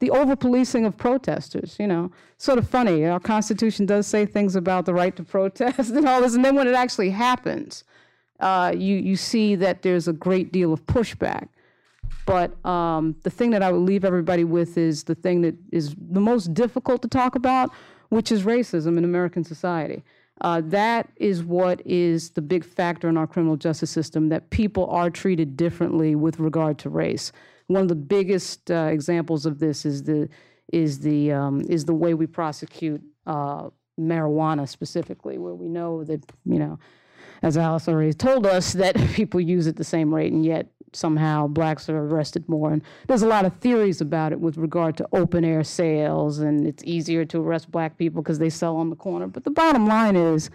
the 0.00 0.10
over 0.10 0.36
policing 0.36 0.84
of 0.86 0.96
protesters. 0.96 1.76
You 1.78 1.86
know, 1.86 2.10
sort 2.36 2.58
of 2.58 2.68
funny. 2.68 3.04
Our 3.04 3.20
Constitution 3.20 3.86
does 3.86 4.06
say 4.06 4.26
things 4.26 4.56
about 4.56 4.86
the 4.86 4.94
right 4.94 5.14
to 5.16 5.24
protest 5.24 5.90
and 5.94 6.08
all 6.08 6.20
this, 6.20 6.34
and 6.34 6.44
then 6.44 6.54
when 6.56 6.68
it 6.68 6.74
actually 6.74 7.10
happens, 7.10 7.84
uh, 8.40 8.72
you 8.76 8.96
you 8.96 9.16
see 9.16 9.54
that 9.56 9.82
there's 9.82 10.08
a 10.08 10.12
great 10.12 10.52
deal 10.52 10.72
of 10.72 10.84
pushback. 10.86 11.48
But 12.26 12.64
um, 12.64 13.16
the 13.22 13.30
thing 13.30 13.50
that 13.50 13.62
I 13.62 13.70
would 13.70 13.82
leave 13.82 14.04
everybody 14.04 14.44
with 14.44 14.78
is 14.78 15.04
the 15.04 15.14
thing 15.14 15.42
that 15.42 15.54
is 15.72 15.94
the 15.98 16.20
most 16.20 16.54
difficult 16.54 17.02
to 17.02 17.08
talk 17.08 17.34
about, 17.34 17.70
which 18.08 18.32
is 18.32 18.44
racism 18.44 18.96
in 18.96 19.04
American 19.04 19.44
society. 19.44 20.02
Uh, 20.40 20.60
that 20.64 21.10
is 21.16 21.44
what 21.44 21.80
is 21.86 22.30
the 22.30 22.42
big 22.42 22.64
factor 22.64 23.08
in 23.08 23.16
our 23.16 23.26
criminal 23.26 23.56
justice 23.56 23.90
system 23.90 24.28
that 24.28 24.50
people 24.50 24.86
are 24.86 25.08
treated 25.08 25.56
differently 25.56 26.14
with 26.14 26.40
regard 26.40 26.78
to 26.78 26.90
race. 26.90 27.30
One 27.68 27.82
of 27.82 27.88
the 27.88 27.94
biggest 27.94 28.70
uh, 28.70 28.88
examples 28.90 29.46
of 29.46 29.58
this 29.58 29.84
is 29.84 30.02
the 30.02 30.28
is 30.72 31.00
the 31.00 31.32
um, 31.32 31.60
is 31.68 31.84
the 31.84 31.94
way 31.94 32.14
we 32.14 32.26
prosecute 32.26 33.02
uh, 33.26 33.68
marijuana 33.98 34.68
specifically, 34.68 35.38
where 35.38 35.54
we 35.54 35.68
know 35.68 36.04
that 36.04 36.24
you 36.44 36.58
know, 36.58 36.78
as 37.42 37.56
Alice 37.56 37.88
already 37.88 38.12
told 38.12 38.44
us, 38.44 38.72
that 38.72 38.96
people 39.14 39.40
use 39.40 39.66
it 39.66 39.76
the 39.76 39.84
same 39.84 40.12
rate, 40.12 40.32
and 40.32 40.44
yet 40.44 40.66
somehow 40.94 41.46
blacks 41.46 41.88
are 41.88 41.98
arrested 41.98 42.48
more. 42.48 42.72
And 42.72 42.82
there's 43.06 43.22
a 43.22 43.26
lot 43.26 43.44
of 43.44 43.56
theories 43.58 44.00
about 44.00 44.32
it 44.32 44.40
with 44.40 44.56
regard 44.56 44.96
to 44.98 45.08
open 45.12 45.44
air 45.44 45.64
sales, 45.64 46.38
and 46.38 46.66
it's 46.66 46.82
easier 46.84 47.24
to 47.26 47.40
arrest 47.40 47.70
black 47.70 47.98
people 47.98 48.22
because 48.22 48.38
they 48.38 48.50
sell 48.50 48.76
on 48.76 48.90
the 48.90 48.96
corner. 48.96 49.26
But 49.26 49.44
the 49.44 49.50
bottom 49.50 49.86
line 49.86 50.16
is, 50.16 50.50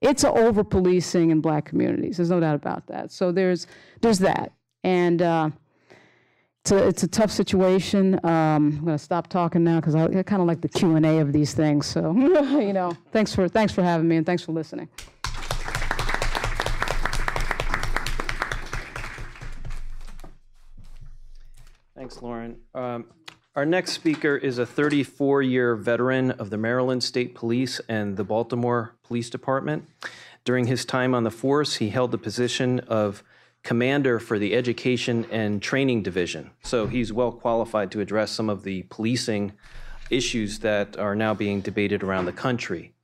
it's 0.00 0.24
over 0.24 0.62
policing 0.62 1.30
in 1.30 1.40
black 1.40 1.64
communities. 1.64 2.18
There's 2.18 2.30
no 2.30 2.40
doubt 2.40 2.54
about 2.54 2.86
that. 2.86 3.10
So 3.10 3.32
there's 3.32 3.66
there's 4.00 4.20
that, 4.20 4.52
and 4.84 5.20
uh, 5.20 5.50
it's 6.60 6.70
a 6.70 6.86
it's 6.86 7.02
a 7.02 7.08
tough 7.08 7.30
situation. 7.30 8.14
Um, 8.24 8.78
I'm 8.78 8.84
going 8.84 8.98
to 8.98 9.02
stop 9.02 9.28
talking 9.28 9.64
now 9.64 9.80
because 9.80 9.94
I, 9.94 10.04
I 10.04 10.22
kind 10.22 10.40
of 10.40 10.46
like 10.46 10.60
the 10.60 10.68
Q 10.68 10.96
and 10.96 11.04
A 11.04 11.18
of 11.18 11.32
these 11.32 11.54
things. 11.54 11.86
So 11.86 12.12
you 12.16 12.72
know, 12.72 12.96
thanks 13.12 13.34
for 13.34 13.48
thanks 13.48 13.72
for 13.72 13.82
having 13.82 14.08
me 14.08 14.16
and 14.16 14.26
thanks 14.26 14.42
for 14.42 14.52
listening. 14.52 14.88
Thanks, 22.08 22.22
Lauren. 22.22 22.56
Um, 22.74 23.04
our 23.54 23.66
next 23.66 23.92
speaker 23.92 24.34
is 24.34 24.56
a 24.56 24.64
34 24.64 25.42
year 25.42 25.76
veteran 25.76 26.30
of 26.30 26.48
the 26.48 26.56
Maryland 26.56 27.04
State 27.04 27.34
Police 27.34 27.82
and 27.86 28.16
the 28.16 28.24
Baltimore 28.24 28.94
Police 29.04 29.28
Department. 29.28 29.86
During 30.42 30.68
his 30.68 30.86
time 30.86 31.14
on 31.14 31.24
the 31.24 31.30
force, 31.30 31.76
he 31.76 31.90
held 31.90 32.10
the 32.10 32.16
position 32.16 32.80
of 32.80 33.22
commander 33.62 34.18
for 34.18 34.38
the 34.38 34.54
Education 34.54 35.26
and 35.30 35.60
Training 35.60 36.02
Division. 36.02 36.50
So 36.62 36.86
he's 36.86 37.12
well 37.12 37.30
qualified 37.30 37.90
to 37.90 38.00
address 38.00 38.30
some 38.30 38.48
of 38.48 38.62
the 38.62 38.84
policing 38.84 39.52
issues 40.08 40.60
that 40.60 40.96
are 40.96 41.14
now 41.14 41.34
being 41.34 41.60
debated 41.60 42.02
around 42.02 42.24
the 42.24 42.32
country. 42.32 42.94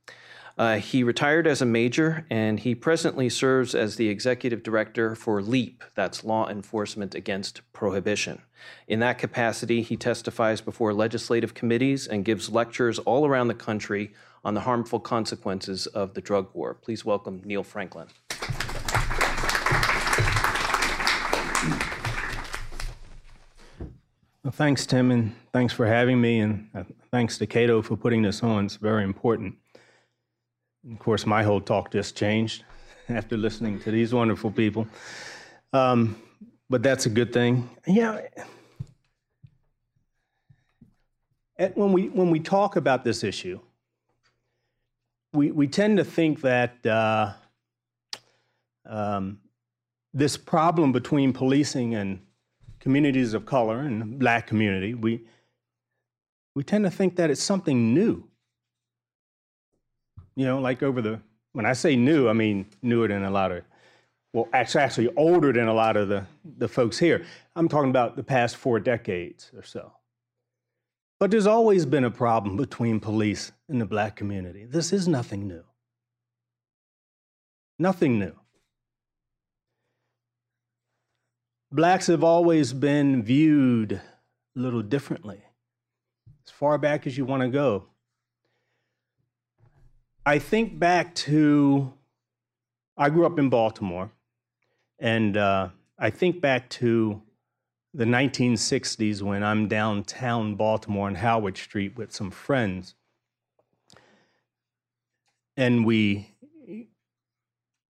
Uh, 0.57 0.77
he 0.77 1.03
retired 1.03 1.45
as 1.45 1.61
a 1.61 1.65
major, 1.65 2.25
and 2.29 2.61
he 2.61 2.73
presently 2.73 3.27
serves 3.27 3.75
as 3.75 3.97
the 3.97 4.07
executive 4.07 4.63
director 4.63 5.13
for 5.13 5.41
LEAP, 5.41 5.83
that's 5.95 6.23
Law 6.23 6.47
Enforcement 6.47 7.13
Against 7.13 7.61
Prohibition. 7.73 8.41
In 8.87 9.01
that 9.01 9.17
capacity, 9.17 9.81
he 9.81 9.97
testifies 9.97 10.61
before 10.61 10.93
legislative 10.93 11.53
committees 11.53 12.07
and 12.07 12.23
gives 12.23 12.49
lectures 12.49 12.99
all 12.99 13.25
around 13.25 13.49
the 13.49 13.53
country 13.53 14.13
on 14.45 14.53
the 14.53 14.61
harmful 14.61 15.01
consequences 15.01 15.87
of 15.87 16.13
the 16.13 16.21
drug 16.21 16.47
war. 16.53 16.73
Please 16.73 17.03
welcome 17.03 17.41
Neil 17.43 17.63
Franklin. 17.63 18.07
Well, 24.41 24.53
thanks, 24.53 24.85
Tim, 24.85 25.11
and 25.11 25.35
thanks 25.51 25.73
for 25.73 25.85
having 25.85 26.21
me, 26.21 26.39
and 26.39 26.69
uh, 26.73 26.83
thanks 27.11 27.37
to 27.39 27.47
Cato 27.47 27.81
for 27.81 27.97
putting 27.97 28.21
this 28.21 28.41
on. 28.41 28.65
It's 28.65 28.77
very 28.77 29.03
important. 29.03 29.55
Of 30.91 30.99
course, 30.99 31.25
my 31.25 31.41
whole 31.41 31.61
talk 31.61 31.91
just 31.91 32.15
changed 32.15 32.63
after 33.09 33.37
listening 33.37 33.79
to 33.81 33.91
these 33.91 34.13
wonderful 34.13 34.51
people. 34.51 34.87
Um, 35.73 36.21
but 36.69 36.83
that's 36.83 37.05
a 37.05 37.09
good 37.09 37.33
thing. 37.33 37.69
Yeah. 37.87 38.21
When 41.73 41.91
we, 41.91 42.09
when 42.09 42.29
we 42.29 42.39
talk 42.39 42.75
about 42.75 43.03
this 43.03 43.23
issue, 43.23 43.59
we, 45.33 45.51
we 45.51 45.67
tend 45.67 45.97
to 45.97 46.03
think 46.03 46.41
that 46.41 46.85
uh, 46.85 47.33
um, 48.85 49.39
this 50.13 50.37
problem 50.37 50.91
between 50.91 51.33
policing 51.33 51.95
and 51.95 52.19
communities 52.79 53.33
of 53.33 53.45
color 53.45 53.79
and 53.79 54.19
black 54.19 54.47
community, 54.47 54.93
we, 54.93 55.21
we 56.53 56.63
tend 56.63 56.83
to 56.83 56.91
think 56.91 57.15
that 57.15 57.31
it's 57.31 57.41
something 57.41 57.93
new 57.93 58.27
you 60.35 60.45
know, 60.45 60.59
like 60.59 60.83
over 60.83 61.01
the, 61.01 61.19
when 61.53 61.65
I 61.65 61.73
say 61.73 61.95
new, 61.95 62.27
I 62.27 62.33
mean 62.33 62.65
newer 62.81 63.07
than 63.07 63.23
a 63.23 63.31
lot 63.31 63.51
of, 63.51 63.63
well, 64.33 64.49
actually, 64.53 64.83
actually 64.83 65.09
older 65.15 65.53
than 65.53 65.67
a 65.67 65.73
lot 65.73 65.95
of 65.95 66.09
the, 66.09 66.25
the 66.57 66.67
folks 66.67 66.99
here. 66.99 67.25
I'm 67.55 67.69
talking 67.69 67.89
about 67.89 68.15
the 68.15 68.23
past 68.23 68.57
four 68.57 68.79
decades 68.79 69.51
or 69.55 69.63
so. 69.63 69.93
But 71.19 71.31
there's 71.31 71.47
always 71.47 71.85
been 71.85 72.03
a 72.03 72.11
problem 72.11 72.57
between 72.57 72.99
police 72.99 73.53
and 73.69 73.79
the 73.79 73.85
black 73.85 74.17
community. 74.17 74.65
This 74.65 74.91
is 74.91 75.07
nothing 75.07 75.47
new. 75.47 75.63
Nothing 77.79 78.19
new. 78.19 78.33
Blacks 81.71 82.07
have 82.07 82.23
always 82.23 82.73
been 82.73 83.23
viewed 83.23 83.93
a 83.93 84.01
little 84.59 84.81
differently, 84.81 85.41
as 86.45 86.51
far 86.51 86.77
back 86.77 87.07
as 87.07 87.17
you 87.17 87.25
want 87.25 87.41
to 87.41 87.49
go. 87.49 87.85
I 90.27 90.39
think 90.39 90.79
back 90.79 91.13
to, 91.15 91.93
I 92.97 93.11
grew 93.11 93.27
up 93.27 93.37
in 93.37 93.49
Baltimore, 93.49 94.09
and 94.97 95.37
uh, 95.37 95.69
I 95.99 96.09
think 96.09 96.41
back 96.41 96.67
to 96.71 97.21
the 97.93 98.05
1960s 98.05 99.21
when 99.21 99.43
I'm 99.43 99.67
downtown 99.67 100.55
Baltimore 100.55 101.05
on 101.05 101.15
Howard 101.15 101.57
Street 101.57 101.95
with 101.95 102.11
some 102.11 102.31
friends. 102.31 102.95
And 105.55 105.85
we, 105.85 106.31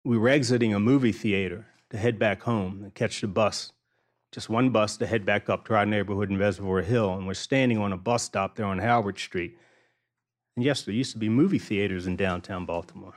we 0.03 0.17
were 0.17 0.29
exiting 0.29 0.73
a 0.73 0.79
movie 0.79 1.11
theater 1.11 1.67
to 1.91 1.97
head 1.97 2.17
back 2.17 2.41
home 2.41 2.81
and 2.81 2.93
catch 2.95 3.21
the 3.21 3.27
bus, 3.27 3.71
just 4.31 4.49
one 4.49 4.71
bus 4.71 4.97
to 4.97 5.05
head 5.05 5.27
back 5.27 5.47
up 5.47 5.67
to 5.67 5.75
our 5.75 5.85
neighborhood 5.85 6.31
in 6.31 6.39
Reservoir 6.39 6.81
Hill. 6.81 7.13
And 7.13 7.27
we're 7.27 7.35
standing 7.35 7.77
on 7.77 7.93
a 7.93 7.97
bus 7.97 8.23
stop 8.23 8.55
there 8.55 8.65
on 8.65 8.79
Howard 8.79 9.19
Street. 9.19 9.59
And 10.55 10.63
yes, 10.63 10.83
there 10.83 10.93
used 10.93 11.11
to 11.11 11.17
be 11.17 11.29
movie 11.29 11.59
theaters 11.59 12.07
in 12.07 12.15
downtown 12.15 12.65
Baltimore. 12.65 13.13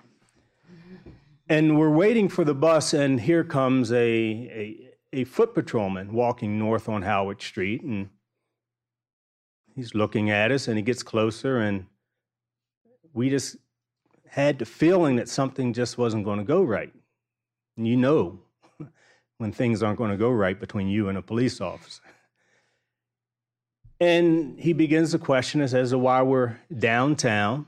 And 1.49 1.79
we're 1.79 1.91
waiting 1.91 2.29
for 2.29 2.45
the 2.45 2.55
bus, 2.55 2.93
and 2.93 3.21
here 3.21 3.45
comes 3.45 3.91
a, 3.93 3.97
a, 3.97 4.91
a 5.13 5.25
foot 5.25 5.55
patrolman 5.55 6.13
walking 6.13 6.59
north 6.59 6.89
on 6.89 7.03
Howard 7.03 7.41
Street. 7.41 7.83
And 7.83 8.11
he's 9.75 9.95
looking 9.95 10.31
at 10.31 10.51
us, 10.51 10.69
and 10.69 10.77
he 10.77 10.83
gets 10.83 11.03
closer, 11.03 11.59
and 11.59 11.87
we 13.15 13.31
just 13.31 13.57
had 14.29 14.59
the 14.59 14.67
feeling 14.67 15.17
that 15.17 15.29
something 15.29 15.73
just 15.73 15.97
wasn't 15.97 16.25
going 16.25 16.39
to 16.39 16.45
go 16.45 16.63
right. 16.63 16.93
And 17.77 17.87
you 17.87 17.97
know 17.97 18.41
when 19.39 19.53
things 19.53 19.83
aren't 19.83 19.99
going 19.99 20.11
to 20.11 20.17
go 20.17 20.31
right 20.31 20.59
between 20.59 20.89
you 20.89 21.09
and 21.09 21.17
a 21.17 21.23
police 21.23 21.61
officer. 21.61 22.03
And 24.01 24.59
he 24.59 24.73
begins 24.73 25.11
to 25.11 25.19
question 25.19 25.61
us 25.61 25.75
as 25.75 25.91
to 25.91 25.99
why 25.99 26.23
we're 26.23 26.57
downtown. 26.77 27.67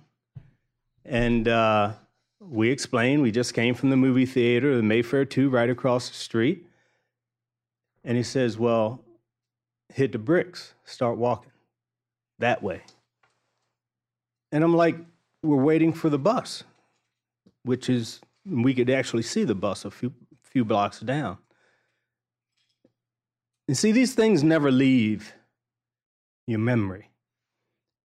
And 1.04 1.48
uh, 1.48 1.92
we 2.38 2.70
explain 2.70 3.20
we 3.20 3.32
just 3.32 3.52
came 3.52 3.74
from 3.74 3.90
the 3.90 3.96
movie 3.96 4.26
theater, 4.26 4.76
the 4.76 4.82
Mayfair 4.82 5.24
2, 5.24 5.50
right 5.50 5.68
across 5.68 6.08
the 6.08 6.14
street. 6.14 6.66
And 8.04 8.16
he 8.16 8.22
says, 8.22 8.56
Well, 8.58 9.00
hit 9.92 10.12
the 10.12 10.18
bricks, 10.18 10.74
start 10.84 11.18
walking 11.18 11.50
that 12.38 12.62
way. 12.62 12.82
And 14.52 14.62
I'm 14.62 14.76
like, 14.76 14.96
We're 15.42 15.56
waiting 15.56 15.92
for 15.92 16.10
the 16.10 16.18
bus, 16.18 16.62
which 17.64 17.90
is, 17.90 18.20
we 18.46 18.72
could 18.72 18.88
actually 18.88 19.24
see 19.24 19.42
the 19.42 19.54
bus 19.56 19.84
a 19.84 19.90
few, 19.90 20.12
few 20.44 20.64
blocks 20.64 21.00
down. 21.00 21.38
And 23.66 23.76
see, 23.76 23.90
these 23.90 24.14
things 24.14 24.44
never 24.44 24.70
leave 24.70 25.34
your 26.46 26.58
memory. 26.58 27.10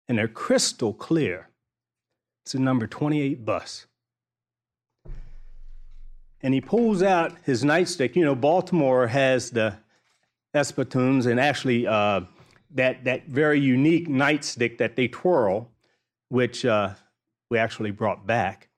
And 0.08 0.18
they're 0.18 0.28
crystal 0.28 0.92
clear. 0.92 1.48
It's 2.44 2.54
a 2.54 2.58
number 2.58 2.86
28 2.86 3.44
bus. 3.44 3.86
And 6.42 6.52
he 6.52 6.60
pulls 6.60 7.02
out 7.02 7.32
his 7.44 7.64
nightstick. 7.64 8.16
You 8.16 8.24
know, 8.24 8.34
Baltimore 8.34 9.06
has 9.06 9.50
the 9.50 9.78
Espantoons 10.54 11.26
and 11.26 11.40
actually 11.40 11.86
uh, 11.86 12.20
that, 12.74 13.04
that 13.04 13.26
very 13.26 13.60
unique 13.60 14.08
nightstick 14.08 14.78
that 14.78 14.94
they 14.96 15.08
twirl, 15.08 15.70
which 16.28 16.66
uh, 16.66 16.90
we 17.50 17.58
actually 17.58 17.92
brought 17.92 18.26
back 18.26 18.68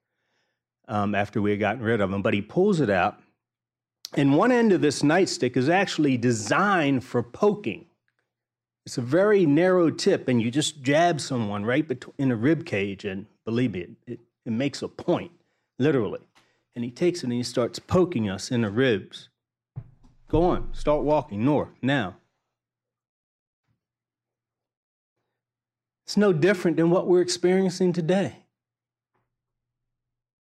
um, 0.86 1.14
after 1.14 1.42
we 1.42 1.50
had 1.50 1.60
gotten 1.60 1.82
rid 1.82 2.00
of 2.00 2.10
them. 2.10 2.22
But 2.22 2.34
he 2.34 2.42
pulls 2.42 2.80
it 2.80 2.90
out 2.90 3.20
And 4.14 4.36
one 4.36 4.52
end 4.52 4.72
of 4.72 4.80
this 4.80 5.02
nightstick 5.02 5.56
is 5.56 5.68
actually 5.68 6.16
designed 6.16 7.04
for 7.04 7.22
poking. 7.22 7.86
It's 8.86 8.98
a 8.98 9.02
very 9.02 9.46
narrow 9.46 9.90
tip, 9.90 10.28
and 10.28 10.40
you 10.40 10.48
just 10.48 10.80
jab 10.80 11.20
someone 11.20 11.64
right 11.64 11.84
in 12.18 12.28
the 12.28 12.36
rib 12.36 12.64
cage, 12.64 13.04
and 13.04 13.26
believe 13.44 13.72
me, 13.72 13.80
it, 13.80 13.90
it, 14.06 14.20
it 14.46 14.52
makes 14.52 14.80
a 14.80 14.86
point, 14.86 15.32
literally. 15.80 16.20
And 16.76 16.84
he 16.84 16.92
takes 16.92 17.20
it 17.20 17.24
and 17.24 17.32
he 17.32 17.42
starts 17.42 17.80
poking 17.80 18.30
us 18.30 18.52
in 18.52 18.60
the 18.60 18.70
ribs. 18.70 19.28
Go 20.28 20.44
on, 20.44 20.72
start 20.72 21.02
walking 21.02 21.44
north 21.44 21.74
now. 21.82 22.16
It's 26.04 26.16
no 26.16 26.32
different 26.32 26.76
than 26.76 26.90
what 26.90 27.08
we're 27.08 27.22
experiencing 27.22 27.92
today, 27.92 28.44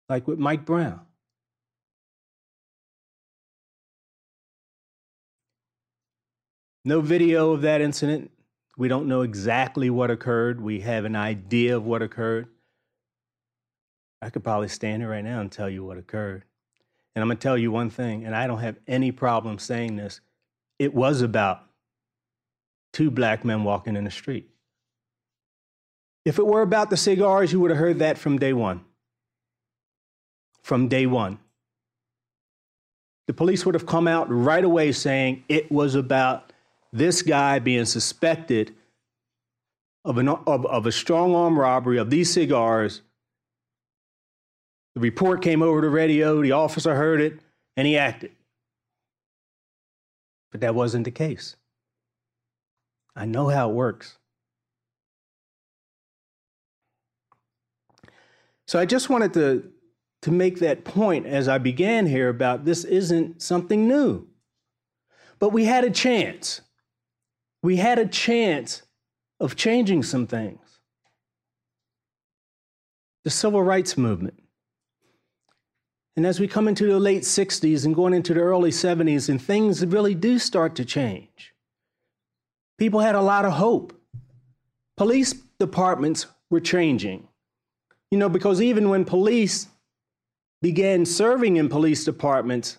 like 0.07 0.27
with 0.27 0.37
Mike 0.37 0.65
Brown. 0.65 1.01
No 6.83 7.01
video 7.01 7.51
of 7.51 7.61
that 7.63 7.81
incident. 7.81 8.29
We 8.77 8.87
don't 8.87 9.07
know 9.07 9.21
exactly 9.21 9.89
what 9.89 10.11
occurred. 10.11 10.59
We 10.59 10.81
have 10.81 11.05
an 11.05 11.15
idea 11.15 11.77
of 11.77 11.85
what 11.85 12.01
occurred. 12.01 12.47
I 14.21 14.29
could 14.29 14.43
probably 14.43 14.67
stand 14.67 15.01
here 15.01 15.11
right 15.11 15.23
now 15.23 15.39
and 15.41 15.51
tell 15.51 15.69
you 15.69 15.83
what 15.83 15.97
occurred. 15.97 16.43
And 17.15 17.21
I'm 17.21 17.27
going 17.27 17.37
to 17.37 17.41
tell 17.41 17.57
you 17.57 17.71
one 17.71 17.89
thing, 17.89 18.25
and 18.25 18.35
I 18.35 18.47
don't 18.47 18.59
have 18.59 18.75
any 18.87 19.11
problem 19.11 19.59
saying 19.59 19.95
this. 19.95 20.19
It 20.79 20.93
was 20.93 21.21
about 21.21 21.63
two 22.91 23.09
black 23.09 23.45
men 23.45 23.63
walking 23.63 23.95
in 23.95 24.03
the 24.03 24.11
street. 24.11 24.49
If 26.25 26.39
it 26.39 26.45
were 26.45 26.61
about 26.61 26.89
the 26.89 26.97
cigars, 26.97 27.53
you 27.53 27.59
would 27.59 27.71
have 27.71 27.79
heard 27.79 27.99
that 27.99 28.17
from 28.17 28.39
day 28.39 28.51
one. 28.51 28.83
From 30.63 30.87
day 30.87 31.05
one. 31.05 31.39
The 33.27 33.33
police 33.33 33.65
would 33.65 33.75
have 33.75 33.85
come 33.85 34.07
out 34.07 34.27
right 34.29 34.63
away 34.63 34.91
saying 34.91 35.43
it 35.47 35.71
was 35.71 35.95
about 35.95 36.51
this 36.95 37.21
guy 37.21 37.59
being 37.59 37.83
suspected 37.83 38.73
of, 40.05 40.17
an, 40.17 40.29
of, 40.29 40.65
of 40.65 40.85
a 40.85 40.91
strong 40.91 41.35
arm 41.35 41.59
robbery 41.59 41.97
of 41.97 42.09
these 42.09 42.31
cigars. 42.31 43.01
The 44.93 45.01
report 45.01 45.41
came 45.41 45.61
over 45.61 45.81
the 45.81 45.89
radio, 45.89 46.41
the 46.41 46.53
officer 46.53 46.95
heard 46.95 47.19
it, 47.19 47.39
and 47.75 47.85
he 47.85 47.97
acted. 47.97 48.31
But 50.53 50.61
that 50.61 50.73
wasn't 50.73 51.03
the 51.03 51.11
case. 51.11 51.57
I 53.13 53.25
know 53.25 53.49
how 53.49 53.69
it 53.69 53.73
works. 53.73 54.17
So 58.67 58.79
I 58.79 58.85
just 58.85 59.09
wanted 59.09 59.33
to, 59.33 59.69
to 60.21 60.31
make 60.31 60.59
that 60.59 60.85
point 60.85 61.25
as 61.25 61.49
I 61.49 61.57
began 61.57 62.05
here 62.05 62.29
about 62.29 62.63
this 62.63 62.85
isn't 62.85 63.41
something 63.41 63.85
new. 63.85 64.27
But 65.39 65.49
we 65.49 65.65
had 65.65 65.83
a 65.83 65.91
chance 65.91 66.61
we 67.65 67.77
had 67.77 67.97
a 67.97 68.05
chance 68.05 68.83
of 69.39 69.55
changing 69.55 70.03
some 70.03 70.27
things. 70.27 70.59
The 73.23 73.31
civil 73.31 73.63
rights 73.63 73.97
movement. 73.97 74.39
And 76.15 76.27
as 76.27 76.39
we 76.39 76.47
come 76.47 76.67
into 76.67 76.85
the 76.85 76.99
late 76.99 77.23
60s 77.23 77.83
and 77.83 77.95
going 77.95 78.13
into 78.13 78.35
the 78.35 78.41
early 78.41 78.69
70s, 78.69 79.29
and 79.29 79.41
things 79.41 79.83
really 79.83 80.13
do 80.13 80.37
start 80.37 80.75
to 80.75 80.85
change, 80.85 81.55
people 82.77 82.99
had 82.99 83.15
a 83.15 83.21
lot 83.21 83.45
of 83.45 83.53
hope. 83.53 83.99
Police 84.95 85.33
departments 85.59 86.27
were 86.51 86.61
changing. 86.61 87.27
You 88.11 88.19
know, 88.19 88.29
because 88.29 88.61
even 88.61 88.89
when 88.89 89.05
police 89.05 89.67
began 90.61 91.03
serving 91.03 91.57
in 91.57 91.67
police 91.67 92.05
departments, 92.05 92.77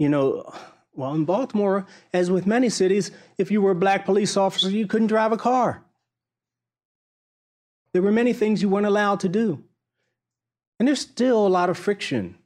you 0.00 0.08
know, 0.08 0.52
well, 0.94 1.14
in 1.14 1.24
Baltimore, 1.24 1.86
as 2.12 2.30
with 2.30 2.46
many 2.46 2.68
cities, 2.68 3.10
if 3.36 3.50
you 3.50 3.60
were 3.60 3.72
a 3.72 3.76
black 3.76 4.04
police 4.04 4.36
officer, 4.36 4.70
you 4.70 4.86
couldn't 4.86 5.08
drive 5.08 5.32
a 5.32 5.36
car. 5.36 5.82
There 7.92 8.02
were 8.02 8.12
many 8.12 8.32
things 8.32 8.62
you 8.62 8.68
weren't 8.68 8.86
allowed 8.86 9.20
to 9.20 9.28
do. 9.28 9.62
And 10.78 10.88
there's 10.88 11.00
still 11.00 11.46
a 11.46 11.48
lot 11.48 11.70
of 11.70 11.78
friction 11.78 12.36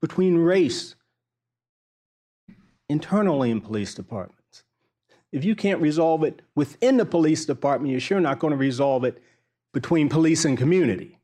between 0.00 0.36
race 0.36 0.94
internally 2.88 3.50
in 3.50 3.60
police 3.60 3.94
departments. 3.94 4.64
If 5.32 5.44
you 5.44 5.54
can't 5.54 5.80
resolve 5.80 6.24
it 6.24 6.40
within 6.54 6.96
the 6.96 7.04
police 7.04 7.44
department, 7.44 7.90
you're 7.90 8.00
sure 8.00 8.20
not 8.20 8.38
going 8.38 8.52
to 8.52 8.56
resolve 8.56 9.04
it 9.04 9.22
between 9.74 10.08
police 10.08 10.44
and 10.44 10.56
community. 10.56 11.18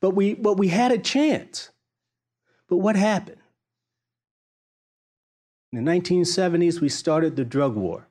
But 0.00 0.10
we, 0.10 0.34
but 0.34 0.54
we 0.54 0.68
had 0.68 0.92
a 0.92 0.98
chance. 0.98 1.70
But 2.68 2.78
what 2.78 2.96
happened? 2.96 3.40
In 5.72 5.84
the 5.84 5.90
1970s, 5.90 6.80
we 6.80 6.88
started 6.88 7.36
the 7.36 7.44
drug 7.44 7.74
war. 7.74 8.08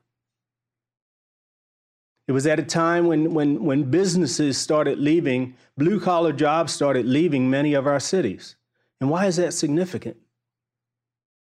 It 2.28 2.32
was 2.32 2.46
at 2.46 2.58
a 2.58 2.64
time 2.64 3.06
when, 3.06 3.34
when, 3.34 3.64
when 3.64 3.84
businesses 3.84 4.58
started 4.58 4.98
leaving, 4.98 5.54
blue 5.76 6.00
collar 6.00 6.32
jobs 6.32 6.72
started 6.72 7.06
leaving 7.06 7.48
many 7.48 7.74
of 7.74 7.86
our 7.86 8.00
cities. 8.00 8.56
And 9.00 9.10
why 9.10 9.26
is 9.26 9.36
that 9.36 9.54
significant? 9.54 10.16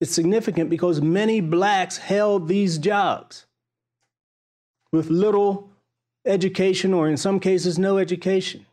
It's 0.00 0.12
significant 0.12 0.70
because 0.70 1.00
many 1.00 1.40
blacks 1.40 1.96
held 1.96 2.48
these 2.48 2.78
jobs 2.78 3.46
with 4.92 5.10
little 5.10 5.70
education, 6.24 6.92
or 6.94 7.08
in 7.08 7.16
some 7.16 7.40
cases, 7.40 7.78
no 7.78 7.98
education. 7.98 8.66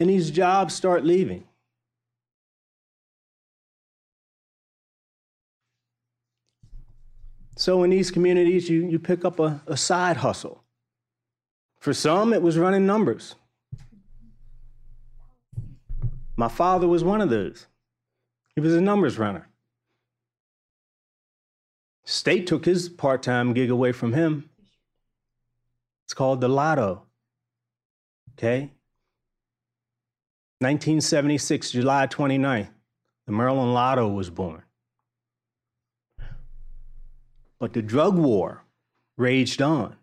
And 0.00 0.10
these 0.10 0.30
jobs 0.30 0.74
start 0.74 1.04
leaving. 1.04 1.45
So 7.56 7.82
in 7.82 7.90
these 7.90 8.10
communities, 8.10 8.68
you, 8.68 8.86
you 8.86 8.98
pick 8.98 9.24
up 9.24 9.40
a, 9.40 9.62
a 9.66 9.76
side 9.76 10.18
hustle. 10.18 10.62
For 11.80 11.94
some, 11.94 12.32
it 12.32 12.42
was 12.42 12.58
running 12.58 12.86
numbers. 12.86 13.34
My 16.36 16.48
father 16.48 16.86
was 16.86 17.02
one 17.02 17.22
of 17.22 17.30
those. 17.30 17.66
He 18.54 18.60
was 18.60 18.74
a 18.74 18.80
numbers 18.80 19.18
runner. 19.18 19.48
State 22.04 22.46
took 22.46 22.66
his 22.66 22.90
part 22.90 23.22
time 23.22 23.54
gig 23.54 23.70
away 23.70 23.92
from 23.92 24.12
him. 24.12 24.48
It's 26.04 26.14
called 26.14 26.40
the 26.40 26.48
lotto. 26.48 27.02
Okay? 28.34 28.70
1976, 30.60 31.72
July 31.72 32.06
29th, 32.06 32.68
the 33.26 33.32
Maryland 33.32 33.74
Lotto 33.74 34.08
was 34.08 34.30
born. 34.30 34.62
But 37.58 37.72
the 37.72 37.82
drug 37.82 38.16
war 38.16 38.64
raged 39.16 39.62
on. 39.62 39.96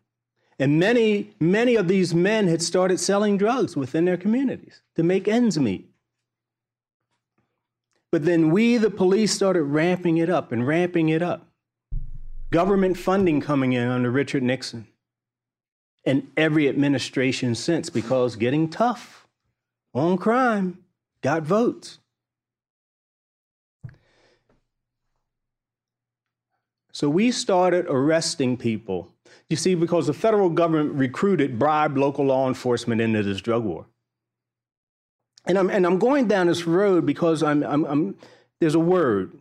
And 0.59 0.79
many, 0.79 1.31
many 1.39 1.75
of 1.75 1.87
these 1.87 2.13
men 2.13 2.47
had 2.47 2.61
started 2.61 2.99
selling 2.99 3.37
drugs 3.37 3.75
within 3.75 4.05
their 4.05 4.17
communities 4.17 4.81
to 4.95 5.03
make 5.03 5.27
ends 5.27 5.59
meet. 5.59 5.89
But 8.11 8.25
then 8.25 8.51
we, 8.51 8.77
the 8.77 8.91
police, 8.91 9.33
started 9.33 9.63
ramping 9.63 10.17
it 10.17 10.29
up 10.29 10.51
and 10.51 10.67
ramping 10.67 11.09
it 11.09 11.23
up. 11.23 11.47
Government 12.51 12.97
funding 12.97 13.41
coming 13.41 13.73
in 13.73 13.87
under 13.87 14.11
Richard 14.11 14.43
Nixon 14.43 14.87
and 16.05 16.29
every 16.37 16.69
administration 16.69 17.55
since 17.55 17.89
because 17.89 18.35
getting 18.35 18.69
tough 18.69 19.27
on 19.93 20.17
crime 20.17 20.77
got 21.21 21.43
votes. 21.43 21.99
So 26.93 27.09
we 27.09 27.31
started 27.31 27.87
arresting 27.89 28.55
people. 28.55 29.11
You 29.49 29.57
see, 29.57 29.75
because 29.75 30.07
the 30.07 30.13
federal 30.13 30.49
government 30.49 30.93
recruited, 30.93 31.59
bribed 31.59 31.97
local 31.97 32.25
law 32.25 32.47
enforcement 32.47 33.01
into 33.01 33.23
this 33.23 33.41
drug 33.41 33.63
war. 33.63 33.85
And 35.45 35.57
I'm, 35.57 35.69
and 35.69 35.85
I'm 35.85 35.99
going 35.99 36.27
down 36.27 36.47
this 36.47 36.65
road 36.65 37.05
because 37.05 37.43
I'm, 37.43 37.63
I'm, 37.63 37.83
I'm 37.85 38.15
there's 38.61 38.75
a 38.75 38.79
word, 38.79 39.33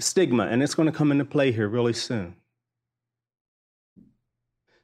stigma, 0.00 0.46
and 0.46 0.62
it's 0.62 0.74
going 0.74 0.90
to 0.90 0.96
come 0.96 1.12
into 1.12 1.24
play 1.24 1.52
here 1.52 1.68
really 1.68 1.92
soon. 1.92 2.34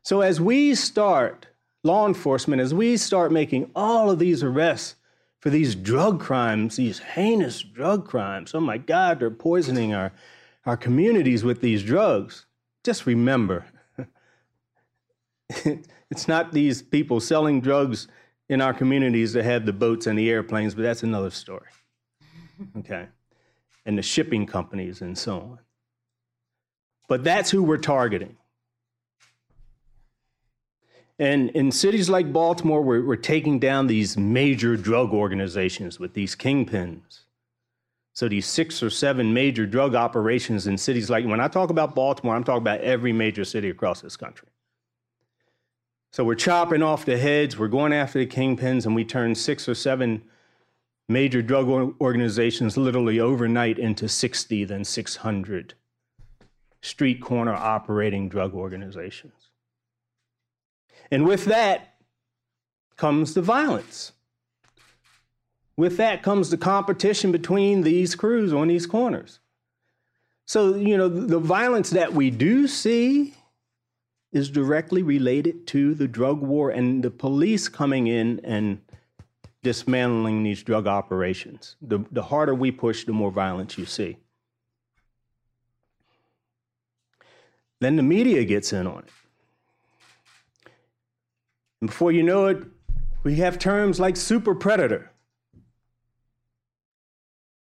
So 0.02 0.20
as 0.20 0.40
we 0.40 0.74
start, 0.74 1.46
law 1.82 2.06
enforcement, 2.06 2.60
as 2.60 2.74
we 2.74 2.96
start 2.96 3.32
making 3.32 3.70
all 3.74 4.10
of 4.10 4.18
these 4.18 4.42
arrests 4.42 4.96
for 5.40 5.50
these 5.50 5.74
drug 5.74 6.20
crimes, 6.20 6.76
these 6.76 7.00
heinous 7.00 7.62
drug 7.62 8.06
crimes, 8.06 8.54
oh 8.54 8.60
my 8.60 8.78
God, 8.78 9.18
they're 9.18 9.30
poisoning 9.30 9.94
our 9.94 10.12
our 10.64 10.76
communities 10.76 11.44
with 11.44 11.60
these 11.60 11.82
drugs, 11.82 12.46
just 12.84 13.06
remember 13.06 13.64
it's 16.10 16.28
not 16.28 16.52
these 16.52 16.82
people 16.82 17.20
selling 17.20 17.60
drugs 17.60 18.08
in 18.48 18.60
our 18.60 18.74
communities 18.74 19.32
that 19.32 19.44
have 19.44 19.66
the 19.66 19.72
boats 19.72 20.06
and 20.06 20.18
the 20.18 20.30
airplanes, 20.30 20.74
but 20.74 20.82
that's 20.82 21.02
another 21.02 21.30
story. 21.30 21.66
Okay. 22.78 23.08
And 23.86 23.98
the 23.98 24.02
shipping 24.02 24.46
companies 24.46 25.00
and 25.00 25.18
so 25.18 25.34
on. 25.34 25.58
But 27.08 27.24
that's 27.24 27.50
who 27.50 27.64
we're 27.64 27.76
targeting. 27.76 28.36
And 31.18 31.50
in 31.50 31.72
cities 31.72 32.08
like 32.08 32.32
Baltimore, 32.32 32.82
we're, 32.82 33.04
we're 33.04 33.16
taking 33.16 33.58
down 33.58 33.88
these 33.88 34.16
major 34.16 34.76
drug 34.76 35.12
organizations 35.12 35.98
with 35.98 36.14
these 36.14 36.36
kingpins 36.36 37.22
So 38.14 38.28
these 38.28 38.46
six 38.46 38.82
or 38.82 38.90
seven 38.90 39.32
major 39.32 39.66
drug 39.66 39.94
operations 39.94 40.66
in 40.66 40.76
cities 40.76 41.08
like 41.08 41.24
when 41.24 41.40
I 41.40 41.48
talk 41.48 41.70
about 41.70 41.94
Baltimore, 41.94 42.36
I'm 42.36 42.44
talking 42.44 42.62
about 42.62 42.80
every 42.80 43.12
major 43.12 43.44
city 43.44 43.70
across 43.70 44.02
this 44.02 44.16
country. 44.16 44.48
So 46.12 46.22
we're 46.24 46.34
chopping 46.34 46.82
off 46.82 47.06
the 47.06 47.16
heads, 47.16 47.58
we're 47.58 47.68
going 47.68 47.94
after 47.94 48.18
the 48.18 48.26
kingpins, 48.26 48.84
and 48.84 48.94
we 48.94 49.02
turn 49.02 49.34
six 49.34 49.66
or 49.66 49.74
seven 49.74 50.22
major 51.08 51.40
drug 51.40 51.68
organizations 52.00 52.76
literally 52.76 53.18
overnight 53.18 53.78
into 53.78 54.08
60, 54.08 54.64
then 54.64 54.84
600 54.84 55.74
street 56.82 57.22
corner 57.22 57.54
operating 57.54 58.28
drug 58.28 58.54
organizations. 58.54 59.50
And 61.10 61.26
with 61.26 61.46
that 61.46 61.94
comes 62.96 63.32
the 63.34 63.42
violence. 63.42 64.12
With 65.76 65.96
that 65.96 66.22
comes 66.22 66.50
the 66.50 66.58
competition 66.58 67.32
between 67.32 67.82
these 67.82 68.14
crews 68.14 68.52
on 68.52 68.68
these 68.68 68.86
corners. 68.86 69.40
So, 70.44 70.74
you 70.74 70.96
know, 70.96 71.08
the 71.08 71.38
violence 71.38 71.90
that 71.90 72.12
we 72.12 72.30
do 72.30 72.66
see 72.66 73.34
is 74.32 74.50
directly 74.50 75.02
related 75.02 75.66
to 75.68 75.94
the 75.94 76.08
drug 76.08 76.40
war 76.40 76.70
and 76.70 77.02
the 77.02 77.10
police 77.10 77.68
coming 77.68 78.06
in 78.06 78.40
and 78.44 78.80
dismantling 79.62 80.42
these 80.42 80.62
drug 80.62 80.86
operations. 80.86 81.76
The, 81.80 82.04
the 82.10 82.22
harder 82.22 82.54
we 82.54 82.70
push, 82.70 83.04
the 83.04 83.12
more 83.12 83.30
violence 83.30 83.78
you 83.78 83.86
see. 83.86 84.16
Then 87.80 87.96
the 87.96 88.02
media 88.02 88.44
gets 88.44 88.72
in 88.72 88.86
on 88.86 89.00
it. 89.00 89.10
And 91.80 91.90
before 91.90 92.12
you 92.12 92.22
know 92.22 92.46
it, 92.46 92.64
we 93.22 93.36
have 93.36 93.58
terms 93.58 94.00
like 94.00 94.16
super 94.16 94.54
predator. 94.54 95.11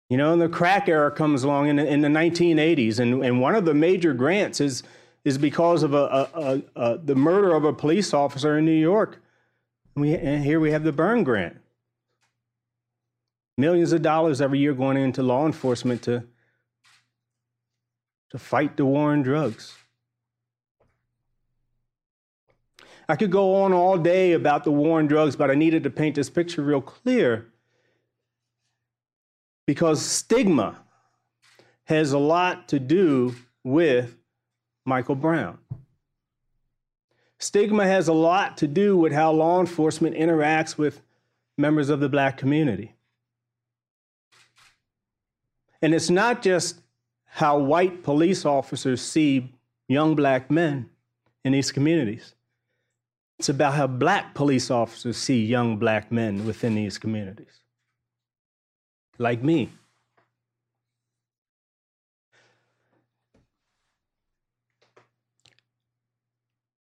You 0.08 0.16
know, 0.16 0.32
and 0.32 0.40
the 0.40 0.48
crack 0.48 0.88
era 0.88 1.10
comes 1.10 1.42
along 1.42 1.68
in, 1.68 1.78
in 1.78 2.00
the 2.00 2.08
1980s, 2.08 3.00
and, 3.00 3.24
and 3.24 3.40
one 3.40 3.56
of 3.56 3.64
the 3.64 3.74
major 3.74 4.14
grants 4.14 4.60
is, 4.60 4.84
is 5.24 5.36
because 5.36 5.82
of 5.82 5.94
a, 5.94 6.28
a, 6.34 6.62
a, 6.76 6.98
the 6.98 7.16
murder 7.16 7.54
of 7.54 7.64
a 7.64 7.72
police 7.72 8.14
officer 8.14 8.56
in 8.56 8.64
New 8.64 8.70
York. 8.70 9.20
And, 9.94 10.02
we, 10.02 10.14
and 10.14 10.44
here 10.44 10.60
we 10.60 10.70
have 10.70 10.84
the 10.84 10.92
Byrne 10.92 11.24
Grant. 11.24 11.56
Millions 13.58 13.92
of 13.92 14.02
dollars 14.02 14.40
every 14.40 14.60
year 14.60 14.74
going 14.74 14.96
into 14.96 15.22
law 15.22 15.44
enforcement 15.44 16.02
to, 16.02 16.24
to 18.30 18.38
fight 18.38 18.76
the 18.76 18.84
war 18.84 19.10
on 19.10 19.22
drugs. 19.22 19.74
I 23.08 23.16
could 23.16 23.30
go 23.30 23.62
on 23.62 23.72
all 23.72 23.98
day 23.98 24.32
about 24.32 24.64
the 24.64 24.72
war 24.72 24.98
on 24.98 25.06
drugs, 25.06 25.34
but 25.34 25.50
I 25.50 25.54
needed 25.54 25.82
to 25.84 25.90
paint 25.90 26.14
this 26.16 26.30
picture 26.30 26.62
real 26.62 26.80
clear 26.80 27.46
because 29.66 30.00
stigma 30.00 30.76
has 31.84 32.12
a 32.12 32.18
lot 32.18 32.68
to 32.68 32.78
do 32.78 33.34
with 33.64 34.16
Michael 34.84 35.14
Brown. 35.14 35.58
Stigma 37.38 37.84
has 37.84 38.08
a 38.08 38.12
lot 38.12 38.56
to 38.58 38.66
do 38.66 38.96
with 38.96 39.12
how 39.12 39.32
law 39.32 39.60
enforcement 39.60 40.16
interacts 40.16 40.78
with 40.78 41.02
members 41.58 41.90
of 41.90 42.00
the 42.00 42.08
black 42.08 42.36
community. 42.36 42.94
And 45.82 45.94
it's 45.94 46.10
not 46.10 46.42
just 46.42 46.80
how 47.24 47.58
white 47.58 48.02
police 48.02 48.46
officers 48.46 49.02
see 49.02 49.52
young 49.88 50.14
black 50.14 50.50
men 50.50 50.88
in 51.44 51.52
these 51.52 51.70
communities. 51.70 52.34
It's 53.38 53.50
about 53.50 53.74
how 53.74 53.86
black 53.86 54.34
police 54.34 54.70
officers 54.70 55.18
see 55.18 55.44
young 55.44 55.76
black 55.76 56.10
men 56.10 56.46
within 56.46 56.74
these 56.74 56.96
communities, 56.96 57.60
like 59.18 59.42
me. 59.42 59.70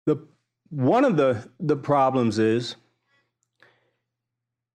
The, 0.06 0.18
one 0.70 1.06
of 1.06 1.18
the, 1.18 1.48
the 1.60 1.78
problems 1.78 2.40
is, 2.40 2.76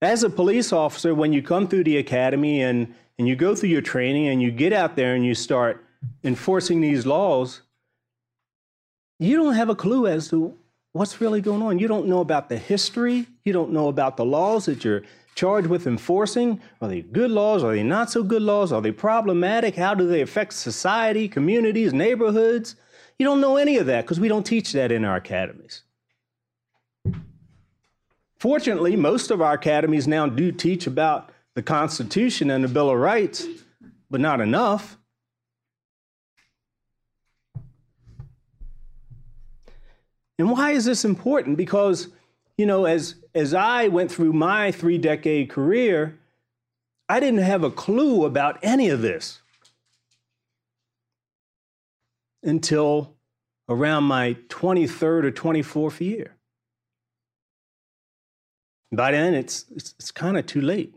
as 0.00 0.22
a 0.22 0.30
police 0.30 0.72
officer, 0.72 1.14
when 1.14 1.32
you 1.32 1.42
come 1.42 1.66
through 1.66 1.84
the 1.84 1.96
academy 1.96 2.62
and, 2.62 2.94
and 3.18 3.26
you 3.26 3.34
go 3.34 3.54
through 3.54 3.70
your 3.70 3.82
training 3.82 4.28
and 4.28 4.40
you 4.40 4.50
get 4.50 4.72
out 4.72 4.94
there 4.94 5.14
and 5.14 5.26
you 5.26 5.34
start 5.34 5.84
enforcing 6.22 6.80
these 6.80 7.04
laws, 7.04 7.62
you 9.18 9.36
don't 9.36 9.54
have 9.54 9.68
a 9.68 9.74
clue 9.74 10.06
as 10.06 10.28
to 10.30 10.56
what's 10.92 11.20
really 11.20 11.40
going 11.40 11.62
on. 11.62 11.80
You 11.80 11.88
don't 11.88 12.06
know 12.06 12.20
about 12.20 12.48
the 12.48 12.56
history. 12.56 13.26
You 13.44 13.52
don't 13.52 13.72
know 13.72 13.88
about 13.88 14.16
the 14.16 14.24
laws 14.24 14.66
that 14.66 14.84
you're 14.84 15.02
charged 15.34 15.68
with 15.68 15.86
enforcing. 15.86 16.60
Are 16.80 16.88
they 16.88 17.02
good 17.02 17.30
laws? 17.30 17.62
Are 17.62 17.72
they 17.72 17.82
not 17.82 18.10
so 18.10 18.22
good 18.22 18.42
laws? 18.42 18.72
Are 18.72 18.82
they 18.82 18.92
problematic? 18.92 19.76
How 19.76 19.94
do 19.94 20.06
they 20.06 20.20
affect 20.20 20.52
society, 20.54 21.28
communities, 21.28 21.92
neighborhoods? 21.92 22.76
You 23.18 23.26
don't 23.26 23.40
know 23.40 23.56
any 23.56 23.78
of 23.78 23.86
that 23.86 24.04
because 24.04 24.20
we 24.20 24.28
don't 24.28 24.44
teach 24.44 24.72
that 24.72 24.92
in 24.92 25.04
our 25.04 25.16
academies. 25.16 25.82
Fortunately, 28.38 28.94
most 28.94 29.30
of 29.30 29.42
our 29.42 29.54
academies 29.54 30.06
now 30.06 30.26
do 30.26 30.52
teach 30.52 30.86
about 30.86 31.30
the 31.54 31.62
Constitution 31.62 32.50
and 32.50 32.62
the 32.62 32.68
Bill 32.68 32.90
of 32.90 32.98
Rights, 32.98 33.46
but 34.10 34.20
not 34.20 34.40
enough. 34.40 34.96
And 40.38 40.52
why 40.52 40.70
is 40.70 40.84
this 40.84 41.04
important? 41.04 41.56
Because, 41.56 42.08
you 42.58 42.66
know, 42.66 42.84
as, 42.84 43.14
as 43.34 43.54
I 43.54 43.86
went 43.86 44.10
through 44.10 44.32
my 44.32 44.72
three 44.72 44.98
decade 44.98 45.48
career, 45.48 46.18
I 47.08 47.20
didn't 47.20 47.40
have 47.40 47.62
a 47.62 47.70
clue 47.70 48.24
about 48.24 48.58
any 48.62 48.90
of 48.90 49.00
this 49.00 49.40
until 52.42 53.14
around 53.68 54.04
my 54.04 54.34
23rd 54.48 55.24
or 55.24 55.30
24th 55.30 56.00
year. 56.00 56.34
By 58.90 59.12
then, 59.12 59.34
it's, 59.34 59.66
it's, 59.74 59.94
it's 59.98 60.10
kind 60.10 60.36
of 60.36 60.46
too 60.46 60.60
late. 60.60 60.94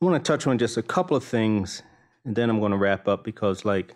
I 0.00 0.06
want 0.06 0.24
to 0.24 0.32
touch 0.32 0.46
on 0.46 0.56
just 0.56 0.78
a 0.78 0.82
couple 0.82 1.14
of 1.14 1.22
things, 1.22 1.82
and 2.24 2.34
then 2.34 2.48
I'm 2.48 2.58
going 2.58 2.72
to 2.72 2.78
wrap 2.78 3.06
up 3.06 3.22
because, 3.22 3.66
like 3.66 3.94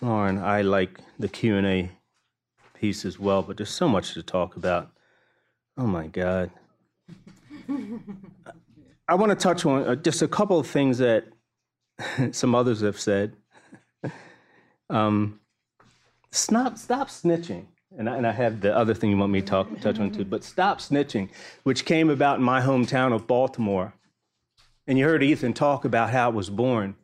Lauren, 0.00 0.38
I 0.38 0.62
like 0.62 0.98
the 1.18 1.28
Q 1.28 1.58
and 1.58 1.66
A 1.66 1.90
piece 2.72 3.04
as 3.04 3.18
well, 3.18 3.42
but 3.42 3.58
there's 3.58 3.68
so 3.68 3.86
much 3.86 4.14
to 4.14 4.22
talk 4.22 4.56
about. 4.56 4.90
Oh 5.76 5.86
my 5.86 6.06
God! 6.06 6.50
I 9.06 9.14
want 9.14 9.28
to 9.28 9.36
touch 9.36 9.66
on 9.66 9.84
uh, 9.84 9.94
just 9.94 10.22
a 10.22 10.28
couple 10.28 10.58
of 10.58 10.66
things 10.66 10.96
that 10.98 11.24
some 12.32 12.54
others 12.54 12.80
have 12.80 12.98
said. 12.98 13.36
Um, 14.88 15.38
stop, 16.30 16.78
stop 16.78 17.08
snitching. 17.08 17.66
And 17.98 18.08
I, 18.08 18.16
and 18.16 18.26
I 18.26 18.32
have 18.32 18.62
the 18.62 18.74
other 18.74 18.94
thing 18.94 19.10
you 19.10 19.18
want 19.18 19.32
me 19.32 19.40
to 19.40 19.46
talk, 19.46 19.80
touch 19.80 19.98
on 19.98 20.12
too, 20.12 20.24
but 20.24 20.44
stop 20.44 20.78
snitching, 20.78 21.28
which 21.64 21.84
came 21.84 22.08
about 22.08 22.38
in 22.38 22.44
my 22.44 22.60
hometown 22.60 23.12
of 23.12 23.26
Baltimore 23.26 23.92
and 24.86 24.98
you 24.98 25.04
heard 25.04 25.22
Ethan 25.22 25.52
talk 25.52 25.84
about 25.84 26.10
how 26.10 26.30
it 26.30 26.34
was 26.34 26.50
born. 26.50 26.96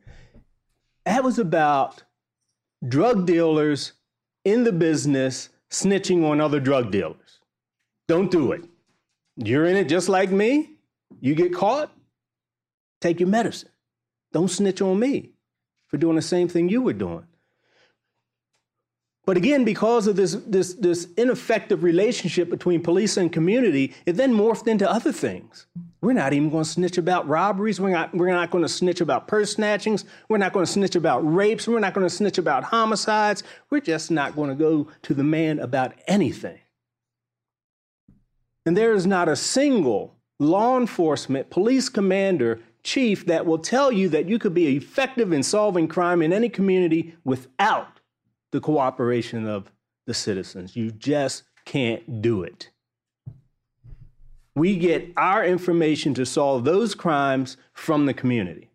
That 1.05 1.23
was 1.23 1.39
about 1.39 2.03
drug 2.87 3.27
dealers 3.27 3.93
in 4.45 4.65
the 4.65 4.73
business 4.73 5.51
snitching 5.71 6.25
on 6.25 6.41
other 6.41 6.61
drug 6.61 6.91
dealers. 6.91 7.41
Don't 8.09 8.31
do 8.31 8.53
it. 8.53 8.65
You're 9.37 9.67
in 9.67 9.77
it 9.77 9.89
just 9.89 10.09
like 10.09 10.31
me. 10.31 10.71
You 11.21 11.35
get 11.35 11.55
caught, 11.55 11.93
take 13.01 13.21
your 13.21 13.29
medicine. 13.29 13.71
Don't 14.33 14.49
snitch 14.49 14.81
on 14.81 14.99
me 14.99 15.31
for 15.89 15.97
doing 15.97 16.17
the 16.17 16.23
same 16.23 16.49
thing 16.49 16.69
you 16.69 16.83
were 16.83 16.93
doing. 16.93 17.27
But 19.27 19.37
again, 19.37 19.65
because 19.65 20.07
of 20.07 20.15
this, 20.15 20.35
this, 20.47 20.75
this 20.75 21.09
ineffective 21.17 21.83
relationship 21.83 22.49
between 22.49 22.81
police 22.81 23.17
and 23.17 23.33
community, 23.33 23.93
it 24.07 24.13
then 24.13 24.33
morphed 24.33 24.69
into 24.69 24.89
other 24.89 25.11
things. 25.11 25.67
We're 26.01 26.13
not 26.13 26.33
even 26.33 26.49
going 26.49 26.63
to 26.63 26.71
snitch 26.71 26.97
about 26.97 27.27
robberies. 27.27 27.81
We're 27.81 27.91
not, 27.91 28.15
we're 28.15 28.31
not 28.31 28.53
going 28.53 28.63
to 28.63 28.69
snitch 28.69 29.01
about 29.01 29.27
purse 29.27 29.57
snatchings. 29.57 30.05
We're 30.29 30.39
not 30.39 30.53
going 30.53 30.65
to 30.65 30.71
snitch 30.71 30.95
about 30.95 31.19
rapes. 31.21 31.67
We're 31.67 31.81
not 31.81 31.93
going 31.93 32.07
to 32.07 32.15
snitch 32.15 32.39
about 32.39 32.63
homicides. 32.63 33.43
We're 33.69 33.81
just 33.81 34.13
not 34.13 34.37
going 34.37 34.51
to 34.51 34.55
go 34.55 34.87
to 35.03 35.15
the 35.15 35.25
man 35.25 35.59
about 35.59 35.95
anything. 36.07 36.61
And 38.65 38.77
there 38.77 38.93
is 38.93 39.09
not 39.09 39.29
a 39.29 39.35
single 39.35 40.15
law 40.39 40.79
enforcement, 40.79 41.51
police 41.51 41.89
commander, 41.89 42.61
chief 42.85 43.27
that 43.27 43.45
will 43.45 43.59
tell 43.59 43.91
you 43.91 44.09
that 44.11 44.29
you 44.29 44.39
could 44.39 44.55
be 44.55 44.77
effective 44.77 45.33
in 45.33 45.43
solving 45.43 45.89
crime 45.89 46.23
in 46.23 46.33
any 46.33 46.49
community 46.49 47.17
without 47.25 47.96
the 48.57 48.61
cooperation 48.63 49.47
of 49.47 49.71
the 50.07 50.15
citizens. 50.15 50.75
You 50.75 50.91
just 50.91 51.43
can't 51.67 52.23
do 52.23 52.43
it. 52.43 52.71
We 54.55 54.79
get 54.79 55.13
our 55.15 55.45
information 55.45 56.15
to 56.15 56.25
solve 56.25 56.65
those 56.65 56.95
crimes 56.95 57.59
from 57.75 58.07
the 58.07 58.15
community. 58.15 58.71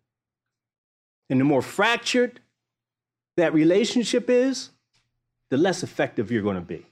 And 1.28 1.40
the 1.40 1.44
more 1.44 1.62
fractured 1.62 2.38
that 3.36 3.52
relationship 3.52 4.30
is, 4.30 4.70
the 5.50 5.56
less 5.56 5.82
effective 5.82 6.30
you're 6.30 6.42
going 6.42 6.54
to 6.54 6.60
be. 6.62 6.86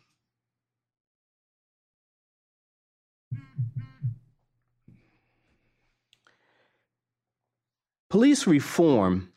Police 8.09 8.49
reform. 8.49 9.33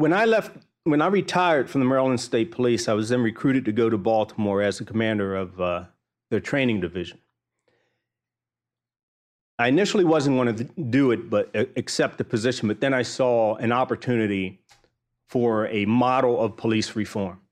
When 0.00 0.14
I 0.14 0.24
left, 0.24 0.56
when 0.84 1.02
I 1.02 1.08
retired 1.08 1.68
from 1.68 1.82
the 1.82 1.84
Maryland 1.84 2.22
State 2.22 2.52
Police, 2.52 2.88
I 2.88 2.94
was 2.94 3.10
then 3.10 3.20
recruited 3.20 3.66
to 3.66 3.72
go 3.72 3.90
to 3.90 3.98
Baltimore 3.98 4.62
as 4.62 4.78
the 4.78 4.84
commander 4.86 5.36
of 5.36 5.60
uh, 5.60 5.84
their 6.30 6.40
training 6.40 6.80
division. 6.80 7.18
I 9.58 9.68
initially 9.68 10.04
wasn't 10.04 10.38
going 10.38 10.56
to 10.56 10.64
do 10.64 11.10
it, 11.10 11.28
but 11.28 11.54
uh, 11.54 11.66
accept 11.76 12.16
the 12.16 12.24
position. 12.24 12.66
But 12.66 12.80
then 12.80 12.94
I 12.94 13.02
saw 13.02 13.56
an 13.56 13.72
opportunity 13.72 14.62
for 15.28 15.66
a 15.66 15.84
model 15.84 16.40
of 16.40 16.56
police 16.56 16.96
reform 16.96 17.42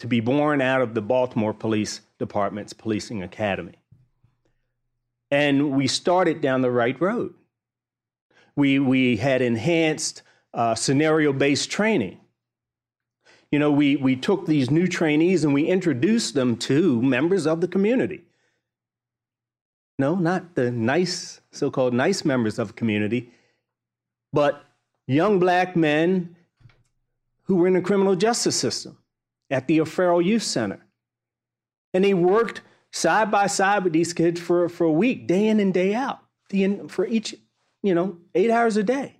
to 0.00 0.06
be 0.06 0.20
born 0.20 0.60
out 0.60 0.82
of 0.82 0.92
the 0.92 1.00
Baltimore 1.00 1.54
Police 1.54 2.02
Department's 2.18 2.74
policing 2.74 3.22
academy. 3.22 3.78
And 5.30 5.70
we 5.70 5.86
started 5.86 6.42
down 6.42 6.60
the 6.60 6.70
right 6.70 7.00
road. 7.00 7.32
We, 8.54 8.78
we 8.78 9.16
had 9.16 9.40
enhanced 9.40 10.20
uh, 10.54 10.74
scenario 10.74 11.32
based 11.32 11.70
training. 11.70 12.18
You 13.50 13.58
know, 13.58 13.70
we, 13.70 13.96
we 13.96 14.16
took 14.16 14.46
these 14.46 14.70
new 14.70 14.86
trainees 14.86 15.44
and 15.44 15.52
we 15.52 15.66
introduced 15.66 16.34
them 16.34 16.56
to 16.58 17.02
members 17.02 17.46
of 17.46 17.60
the 17.60 17.68
community. 17.68 18.22
No, 19.98 20.14
not 20.14 20.54
the 20.54 20.70
nice, 20.70 21.40
so 21.52 21.70
called 21.70 21.92
nice 21.92 22.24
members 22.24 22.58
of 22.58 22.68
the 22.68 22.74
community, 22.74 23.30
but 24.32 24.64
young 25.06 25.38
black 25.38 25.76
men 25.76 26.34
who 27.42 27.56
were 27.56 27.66
in 27.66 27.74
the 27.74 27.82
criminal 27.82 28.16
justice 28.16 28.56
system 28.56 28.96
at 29.50 29.66
the 29.66 29.80
O'Farrell 29.80 30.22
Youth 30.22 30.42
Center. 30.42 30.84
And 31.92 32.02
they 32.02 32.14
worked 32.14 32.62
side 32.90 33.30
by 33.30 33.46
side 33.46 33.84
with 33.84 33.92
these 33.92 34.14
kids 34.14 34.40
for, 34.40 34.68
for 34.70 34.84
a 34.84 34.92
week, 34.92 35.26
day 35.26 35.48
in 35.48 35.60
and 35.60 35.74
day 35.74 35.94
out, 35.94 36.20
the, 36.48 36.80
for 36.88 37.06
each, 37.06 37.34
you 37.82 37.94
know, 37.94 38.16
eight 38.34 38.50
hours 38.50 38.78
a 38.78 38.82
day. 38.82 39.16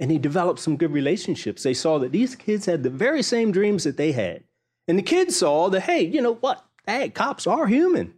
And 0.00 0.10
he 0.10 0.18
developed 0.18 0.60
some 0.60 0.76
good 0.76 0.92
relationships. 0.92 1.62
They 1.62 1.74
saw 1.74 1.98
that 2.00 2.12
these 2.12 2.34
kids 2.34 2.66
had 2.66 2.82
the 2.82 2.90
very 2.90 3.22
same 3.22 3.52
dreams 3.52 3.84
that 3.84 3.96
they 3.96 4.12
had. 4.12 4.42
And 4.88 4.98
the 4.98 5.02
kids 5.02 5.36
saw 5.36 5.70
that, 5.70 5.82
hey, 5.82 6.02
you 6.02 6.20
know 6.20 6.34
what? 6.34 6.64
Hey, 6.86 7.08
cops 7.10 7.46
are 7.46 7.66
human. 7.66 8.14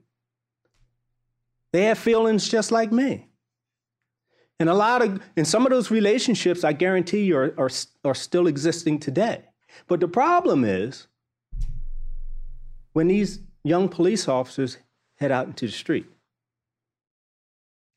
They 1.73 1.83
have 1.85 1.99
feelings 1.99 2.49
just 2.49 2.73
like 2.73 2.91
me. 2.91 3.29
And 4.59 4.71
a 4.71 4.75
lot 4.75 5.03
of, 5.03 5.21
and 5.37 5.47
some 5.47 5.67
of 5.67 5.71
those 5.71 5.91
relationships, 5.91 6.65
I 6.65 6.73
guarantee 6.73 7.25
you, 7.25 7.37
are, 7.37 7.55
are, 7.59 7.71
are 8.05 8.15
still 8.15 8.47
existing 8.47 9.01
today. 9.01 9.45
But 9.87 10.01
the 10.01 10.09
problem 10.09 10.65
is 10.65 11.07
when 12.95 13.09
these 13.09 13.41
young 13.63 13.91
police 13.91 14.27
officers 14.29 14.79
head 15.17 15.31
out 15.31 15.47
into 15.47 15.67
the 15.67 15.73
street. 15.73 16.07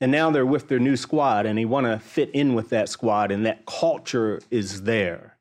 And 0.02 0.12
now 0.12 0.32
they're 0.32 0.46
with 0.46 0.68
their 0.68 0.80
new 0.80 0.96
squad 0.96 1.46
and 1.46 1.58
they 1.58 1.66
want 1.66 1.86
to 1.86 2.00
fit 2.00 2.30
in 2.32 2.54
with 2.54 2.70
that 2.70 2.88
squad, 2.90 3.32
and 3.32 3.46
that 3.46 3.66
culture 3.66 4.40
is 4.50 4.84
there. 4.84 5.38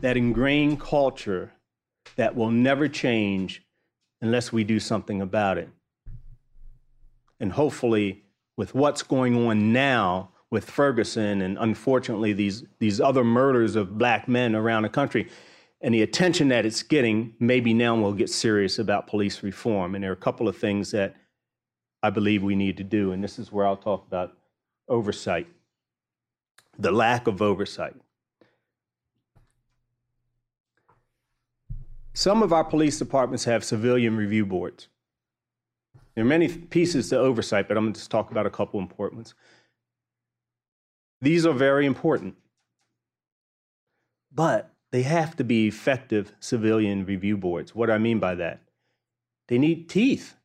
That 0.00 0.16
ingrained 0.16 0.80
culture 0.80 1.52
that 2.16 2.34
will 2.34 2.50
never 2.50 2.88
change 2.88 3.62
unless 4.20 4.52
we 4.52 4.64
do 4.64 4.80
something 4.80 5.20
about 5.20 5.58
it. 5.58 5.68
And 7.40 7.52
hopefully, 7.52 8.24
with 8.56 8.74
what's 8.74 9.02
going 9.02 9.46
on 9.46 9.72
now 9.72 10.30
with 10.50 10.68
Ferguson 10.68 11.42
and 11.42 11.56
unfortunately 11.58 12.32
these, 12.32 12.64
these 12.78 13.00
other 13.00 13.24
murders 13.24 13.74
of 13.74 13.98
black 13.98 14.28
men 14.28 14.54
around 14.54 14.82
the 14.82 14.88
country, 14.88 15.28
and 15.80 15.92
the 15.92 16.02
attention 16.02 16.48
that 16.48 16.64
it's 16.64 16.82
getting, 16.82 17.34
maybe 17.40 17.74
now 17.74 17.96
we'll 17.96 18.12
get 18.12 18.30
serious 18.30 18.78
about 18.78 19.08
police 19.08 19.42
reform. 19.42 19.94
And 19.94 20.04
there 20.04 20.10
are 20.10 20.14
a 20.14 20.16
couple 20.16 20.46
of 20.46 20.56
things 20.56 20.92
that 20.92 21.16
I 22.02 22.10
believe 22.10 22.42
we 22.42 22.56
need 22.56 22.76
to 22.78 22.84
do. 22.84 23.12
And 23.12 23.22
this 23.22 23.38
is 23.38 23.52
where 23.52 23.66
I'll 23.66 23.76
talk 23.76 24.06
about 24.06 24.36
oversight, 24.88 25.46
the 26.78 26.90
lack 26.90 27.26
of 27.26 27.40
oversight. 27.40 27.94
Some 32.14 32.42
of 32.42 32.52
our 32.52 32.64
police 32.64 32.98
departments 32.98 33.44
have 33.44 33.64
civilian 33.64 34.16
review 34.16 34.44
boards. 34.44 34.88
There 36.14 36.24
are 36.24 36.28
many 36.28 36.48
pieces 36.48 37.08
to 37.08 37.18
oversight, 37.18 37.68
but 37.68 37.76
I'm 37.76 37.84
going 37.84 37.94
to 37.94 38.00
just 38.00 38.10
talk 38.10 38.30
about 38.30 38.44
a 38.44 38.50
couple 38.50 38.80
important 38.80 39.20
ones. 39.20 39.34
These 41.22 41.46
are 41.46 41.54
very 41.54 41.86
important. 41.86 42.36
But 44.34 44.70
they 44.90 45.02
have 45.02 45.36
to 45.36 45.44
be 45.44 45.68
effective 45.68 46.34
civilian 46.38 47.06
review 47.06 47.38
boards. 47.38 47.74
What 47.74 47.86
do 47.86 47.92
I 47.92 47.98
mean 47.98 48.18
by 48.18 48.34
that? 48.34 48.60
They 49.48 49.56
need 49.56 49.88
teeth. 49.88 50.36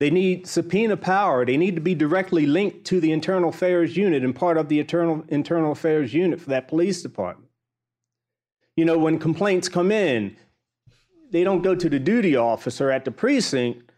They 0.00 0.10
need 0.10 0.46
subpoena 0.46 0.96
power. 0.96 1.44
They 1.44 1.56
need 1.56 1.76
to 1.76 1.80
be 1.80 1.94
directly 1.94 2.46
linked 2.46 2.84
to 2.86 3.00
the 3.00 3.12
internal 3.12 3.50
affairs 3.50 3.96
unit 3.96 4.24
and 4.24 4.34
part 4.34 4.58
of 4.58 4.68
the 4.68 4.80
internal, 4.80 5.24
internal 5.28 5.72
affairs 5.72 6.12
unit 6.12 6.40
for 6.40 6.50
that 6.50 6.68
police 6.68 7.02
department. 7.02 7.50
You 8.76 8.84
know, 8.84 8.98
when 8.98 9.18
complaints 9.18 9.68
come 9.68 9.92
in, 9.92 10.36
they 11.30 11.44
don't 11.44 11.62
go 11.62 11.74
to 11.74 11.88
the 11.88 12.00
duty 12.00 12.36
officer 12.36 12.90
at 12.90 13.04
the 13.04 13.12
precinct. 13.12 13.90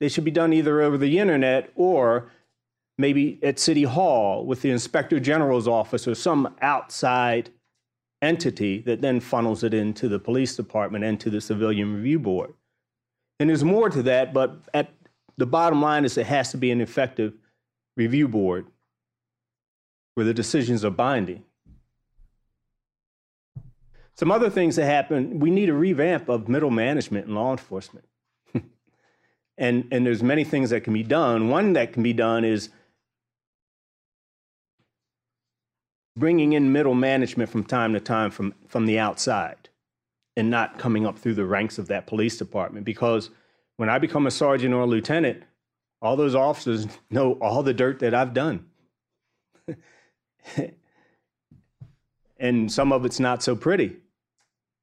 They 0.00 0.08
should 0.08 0.24
be 0.24 0.30
done 0.30 0.52
either 0.52 0.80
over 0.80 0.98
the 0.98 1.18
internet 1.18 1.70
or 1.76 2.30
maybe 2.96 3.38
at 3.42 3.60
City 3.60 3.84
Hall 3.84 4.44
with 4.44 4.62
the 4.62 4.70
inspector 4.70 5.20
general's 5.20 5.68
office 5.68 6.08
or 6.08 6.16
some 6.16 6.54
outside 6.60 7.50
entity 8.20 8.80
that 8.80 9.00
then 9.00 9.20
funnels 9.20 9.62
it 9.62 9.72
into 9.72 10.08
the 10.08 10.18
police 10.18 10.56
department 10.56 11.04
and 11.04 11.20
to 11.20 11.30
the 11.30 11.40
civilian 11.40 11.94
review 11.94 12.18
board. 12.18 12.52
And 13.40 13.48
there's 13.48 13.64
more 13.64 13.88
to 13.88 14.02
that, 14.02 14.32
but 14.32 14.56
at 14.74 14.90
the 15.36 15.46
bottom 15.46 15.80
line 15.80 16.04
is 16.04 16.18
it 16.18 16.26
has 16.26 16.50
to 16.50 16.56
be 16.56 16.70
an 16.70 16.80
effective 16.80 17.34
review 17.96 18.28
board 18.28 18.66
where 20.14 20.26
the 20.26 20.34
decisions 20.34 20.84
are 20.84 20.90
binding. 20.90 21.44
Some 24.16 24.32
other 24.32 24.50
things 24.50 24.74
that 24.74 24.86
happen, 24.86 25.38
we 25.38 25.50
need 25.50 25.68
a 25.68 25.74
revamp 25.74 26.28
of 26.28 26.48
middle 26.48 26.70
management 26.70 27.28
in 27.28 27.36
law 27.36 27.52
enforcement. 27.52 28.04
and, 29.58 29.86
and 29.92 30.04
there's 30.04 30.24
many 30.24 30.42
things 30.42 30.70
that 30.70 30.82
can 30.82 30.92
be 30.92 31.04
done. 31.04 31.50
One 31.50 31.74
that 31.74 31.92
can 31.92 32.02
be 32.02 32.12
done 32.12 32.44
is 32.44 32.70
bringing 36.16 36.52
in 36.52 36.72
middle 36.72 36.94
management 36.94 37.48
from 37.48 37.62
time 37.62 37.92
to 37.92 38.00
time 38.00 38.32
from, 38.32 38.54
from 38.66 38.86
the 38.86 38.98
outside 38.98 39.67
and 40.38 40.48
not 40.48 40.78
coming 40.78 41.04
up 41.04 41.18
through 41.18 41.34
the 41.34 41.44
ranks 41.44 41.78
of 41.78 41.88
that 41.88 42.06
police 42.06 42.36
department. 42.38 42.86
Because 42.86 43.30
when 43.76 43.88
I 43.88 43.98
become 43.98 44.28
a 44.28 44.30
sergeant 44.30 44.72
or 44.72 44.82
a 44.82 44.86
lieutenant, 44.86 45.42
all 46.00 46.14
those 46.14 46.36
officers 46.36 46.86
know 47.10 47.32
all 47.40 47.64
the 47.64 47.74
dirt 47.74 47.98
that 47.98 48.14
I've 48.14 48.32
done. 48.32 48.64
and 52.38 52.70
some 52.70 52.92
of 52.92 53.04
it's 53.04 53.18
not 53.18 53.42
so 53.42 53.56
pretty, 53.56 53.96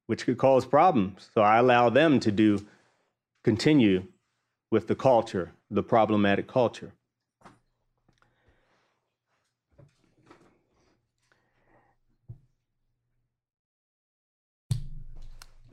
which 0.08 0.26
could 0.26 0.38
cause 0.38 0.66
problems. 0.66 1.30
So 1.34 1.40
I 1.42 1.60
allow 1.60 1.90
them 1.90 2.20
to 2.20 2.34
do, 2.34 2.66
continue 3.46 4.04
with 4.72 4.88
the 4.88 4.96
culture, 4.96 5.54
the 5.72 5.84
problematic 5.84 6.48
culture. 6.48 6.92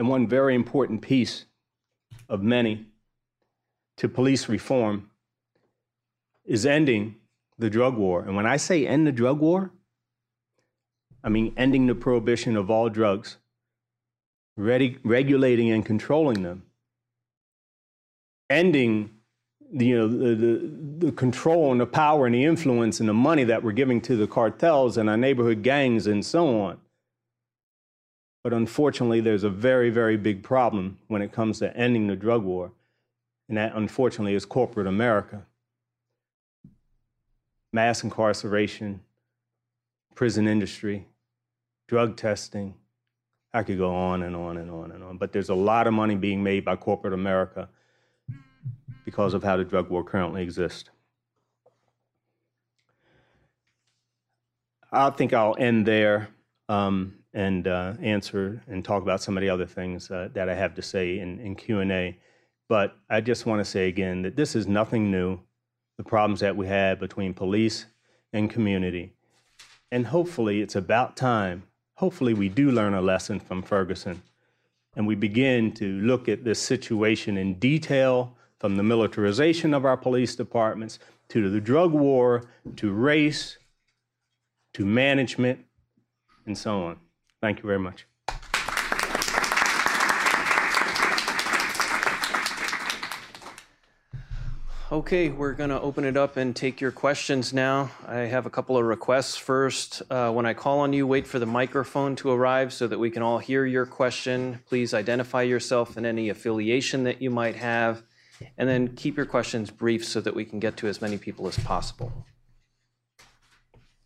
And 0.02 0.08
one 0.08 0.26
very 0.26 0.56
important 0.56 1.00
piece 1.00 1.44
of 2.28 2.42
many 2.42 2.86
to 3.98 4.08
police 4.08 4.48
reform 4.48 5.12
is 6.44 6.66
ending 6.66 7.14
the 7.56 7.70
drug 7.70 7.96
war. 7.96 8.22
And 8.22 8.34
when 8.34 8.44
I 8.44 8.56
say 8.56 8.84
end 8.84 9.06
the 9.06 9.12
drug 9.12 9.38
war, 9.38 9.70
I 11.22 11.28
mean 11.28 11.54
ending 11.56 11.86
the 11.86 11.94
prohibition 11.94 12.56
of 12.56 12.68
all 12.68 12.88
drugs, 12.88 13.36
regulating 14.56 15.70
and 15.70 15.86
controlling 15.86 16.42
them, 16.42 16.64
ending 18.50 19.08
the, 19.72 19.86
you 19.86 19.98
know, 19.98 20.08
the, 20.08 20.34
the, 20.34 21.06
the, 21.06 21.12
control 21.12 21.70
and 21.70 21.80
the 21.80 21.86
power 21.86 22.26
and 22.26 22.34
the 22.34 22.44
influence 22.44 22.98
and 22.98 23.08
the 23.08 23.14
money 23.14 23.44
that 23.44 23.62
we're 23.62 23.70
giving 23.70 24.00
to 24.00 24.16
the 24.16 24.26
cartels 24.26 24.96
and 24.96 25.08
our 25.08 25.16
neighborhood 25.16 25.62
gangs 25.62 26.08
and 26.08 26.26
so 26.26 26.60
on. 26.60 26.80
But 28.43 28.52
unfortunately, 28.52 29.20
there's 29.20 29.44
a 29.44 29.51
very, 29.51 29.90
very 29.90 30.16
big 30.16 30.43
problem 30.43 30.98
when 31.06 31.23
it 31.23 31.32
comes 31.32 31.60
to 31.60 31.77
ending 31.77 32.09
the 32.09 32.16
drug 32.16 32.43
war. 32.43 32.73
And 33.48 33.56
that, 33.56 33.74
unfortunately, 33.74 34.35
is 34.35 34.44
corporate 34.44 34.86
America. 34.86 35.47
Mass 37.73 38.02
incarceration, 38.02 39.01
prison 40.14 40.48
industry, 40.48 41.06
drug 41.86 42.16
testing. 42.16 42.74
I 43.55 43.62
could 43.62 43.78
go 43.78 43.94
on 43.94 44.23
and 44.23 44.35
on 44.35 44.56
and 44.56 44.70
on 44.70 44.90
and 44.93 45.05
on. 45.05 45.19
But 45.19 45.32
there's 45.32 45.51
a 45.51 45.55
lot 45.55 45.86
of 45.86 45.94
money 45.94 46.16
being 46.16 46.43
made 46.43 46.64
by 46.64 46.77
corporate 46.77 47.12
America 47.12 47.69
because 49.05 49.35
of 49.35 49.44
how 49.44 49.56
the 49.56 49.64
drug 49.64 49.90
war 49.90 50.02
currently 50.02 50.43
exists. 50.43 50.90
I 54.90 55.10
think 55.10 55.32
I'll 55.32 55.56
end 55.59 55.86
there. 55.86 56.28
Um, 56.69 57.22
and 57.34 57.66
uh, 57.66 57.94
answer 58.00 58.62
and 58.66 58.84
talk 58.84 59.02
about 59.02 59.22
some 59.22 59.36
of 59.36 59.40
the 59.40 59.48
other 59.48 59.66
things 59.66 60.10
uh, 60.10 60.28
that 60.34 60.48
I 60.48 60.54
have 60.54 60.74
to 60.74 60.82
say 60.82 61.18
in, 61.18 61.38
in 61.40 61.54
Q&A. 61.54 62.18
But 62.68 62.96
I 63.09 63.20
just 63.20 63.46
want 63.46 63.60
to 63.60 63.64
say 63.64 63.88
again 63.88 64.22
that 64.22 64.36
this 64.36 64.54
is 64.54 64.66
nothing 64.66 65.10
new, 65.10 65.40
the 65.96 66.04
problems 66.04 66.40
that 66.40 66.56
we 66.56 66.66
have 66.66 67.00
between 67.00 67.34
police 67.34 67.86
and 68.32 68.50
community. 68.50 69.12
And 69.90 70.06
hopefully 70.06 70.62
it's 70.62 70.76
about 70.76 71.16
time, 71.16 71.64
hopefully 71.94 72.34
we 72.34 72.48
do 72.48 72.70
learn 72.70 72.94
a 72.94 73.02
lesson 73.02 73.40
from 73.40 73.62
Ferguson 73.62 74.22
and 74.96 75.06
we 75.06 75.14
begin 75.14 75.72
to 75.72 76.00
look 76.00 76.28
at 76.28 76.44
this 76.44 76.60
situation 76.60 77.36
in 77.36 77.54
detail 77.54 78.36
from 78.59 78.76
the 78.76 78.82
militarization 78.82 79.74
of 79.74 79.84
our 79.84 79.96
police 79.96 80.36
departments 80.36 80.98
to 81.28 81.48
the 81.50 81.60
drug 81.60 81.92
war 81.92 82.44
to 82.76 82.92
race 82.92 83.59
to 84.74 84.84
management 84.84 85.64
and 86.46 86.56
so 86.56 86.84
on. 86.84 86.98
Thank 87.43 87.59
you 87.59 87.66
very 87.66 87.81
much. 87.81 88.06
Okay, 94.93 95.31
we're 95.31 95.55
going 95.55 95.70
to 95.70 95.81
open 95.81 96.05
it 96.05 96.16
up 96.19 96.36
and 96.36 96.55
take 96.55 96.81
your 96.81 96.93
questions 96.93 97.52
now. 97.52 97.90
I 98.06 98.19
have 98.19 98.47
a 98.47 98.51
couple 98.51 98.77
of 98.77 98.85
requests. 98.85 99.36
First, 99.36 100.02
uh, 100.10 100.31
when 100.31 100.47
I 100.47 100.52
call 100.55 100.81
on 100.81 100.93
you, 100.93 101.06
wait 101.06 101.27
for 101.27 101.39
the 101.39 101.47
microphone 101.47 102.14
to 102.16 102.31
arrive 102.31 102.73
so 102.73 102.86
that 102.86 102.98
we 102.98 103.10
can 103.10 103.23
all 103.23 103.39
hear 103.39 103.64
your 103.64 103.86
question. 103.86 104.60
Please 104.69 104.94
identify 104.94 105.43
yourself 105.43 105.97
and 105.97 106.06
any 106.06 106.28
affiliation 106.28 107.05
that 107.05 107.23
you 107.23 107.31
might 107.31 107.56
have, 107.56 108.02
and 108.59 108.69
then 108.69 108.94
keep 108.94 109.16
your 109.16 109.27
questions 109.27 109.70
brief 109.70 110.05
so 110.05 110.20
that 110.20 110.35
we 110.35 110.44
can 110.44 110.60
get 110.60 110.77
to 110.77 110.86
as 110.86 111.01
many 111.01 111.16
people 111.16 111.48
as 111.48 111.59
possible. 111.59 112.12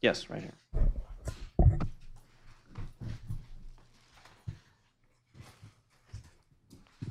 Yes, 0.01 0.31
right 0.31 0.41
here. 0.41 0.55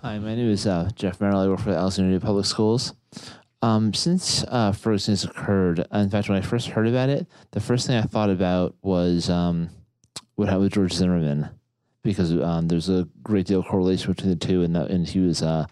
Hi, 0.06 0.20
my 0.20 0.36
name 0.36 0.52
is 0.52 0.68
uh, 0.68 0.88
Jeff 0.94 1.20
Merrill. 1.20 1.40
I 1.40 1.48
work 1.48 1.62
for 1.62 1.72
the 1.72 1.78
Alexandria 1.78 2.20
Public 2.20 2.46
Schools. 2.46 2.94
Um, 3.64 3.92
since 3.92 4.44
uh, 4.50 4.72
Ferguson 4.72 5.14
has 5.14 5.24
occurred, 5.24 5.84
in 5.92 6.12
fact, 6.12 6.30
when 6.30 6.38
I 6.38 6.42
first 6.42 6.68
heard 6.68 6.88
about 6.88 7.10
it, 7.10 7.26
the 7.54 7.60
first 7.60 7.88
thing 7.88 7.98
I 7.98 8.04
thought 8.04 8.30
about 8.30 8.76
was 8.84 9.32
um, 9.32 9.72
what 10.36 10.48
happened 10.48 10.66
with 10.66 10.74
George 10.74 10.94
Zimmerman, 10.94 11.50
because 12.04 12.32
um, 12.34 12.68
there's 12.68 12.88
a 12.88 13.08
great 13.24 13.48
deal 13.48 13.62
of 13.62 13.66
correlation 13.66 14.12
between 14.12 14.30
the 14.30 14.36
two, 14.36 14.62
and, 14.62 14.76
that, 14.76 14.92
and 14.92 15.08
he 15.08 15.22
was 15.22 15.42
uh, 15.42 15.66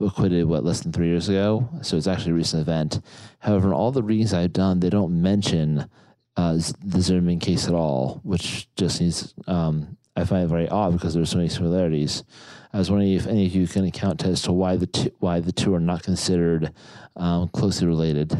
acquitted, 0.00 0.46
what, 0.46 0.62
less 0.62 0.82
than 0.82 0.92
three 0.92 1.08
years 1.08 1.28
ago? 1.28 1.68
So 1.82 1.96
it's 1.96 2.06
actually 2.06 2.30
a 2.30 2.36
recent 2.36 2.62
event. 2.62 3.00
However, 3.40 3.66
in 3.66 3.74
all 3.74 3.90
the 3.90 4.04
readings 4.04 4.32
I've 4.32 4.52
done, 4.52 4.78
they 4.78 4.90
don't 4.90 5.20
mention 5.20 5.90
uh, 6.36 6.60
the 6.84 7.00
Zimmerman 7.00 7.40
case 7.40 7.66
at 7.66 7.74
all, 7.74 8.20
which 8.22 8.72
just 8.76 9.00
needs, 9.00 9.34
um, 9.48 9.96
I 10.20 10.24
find 10.24 10.44
it 10.44 10.48
very 10.48 10.68
odd 10.68 10.92
because 10.92 11.14
there's 11.14 11.30
so 11.30 11.38
many 11.38 11.48
similarities. 11.48 12.24
I 12.74 12.78
was 12.78 12.90
wondering 12.90 13.12
if 13.12 13.26
any 13.26 13.46
of 13.46 13.54
you 13.54 13.66
can 13.66 13.86
account 13.86 14.24
as 14.24 14.42
to 14.42 14.52
why 14.52 14.76
the 14.76 14.86
two, 14.86 15.10
why 15.18 15.40
the 15.40 15.50
two 15.50 15.74
are 15.74 15.80
not 15.80 16.02
considered 16.02 16.72
um, 17.16 17.48
closely 17.48 17.86
related. 17.86 18.36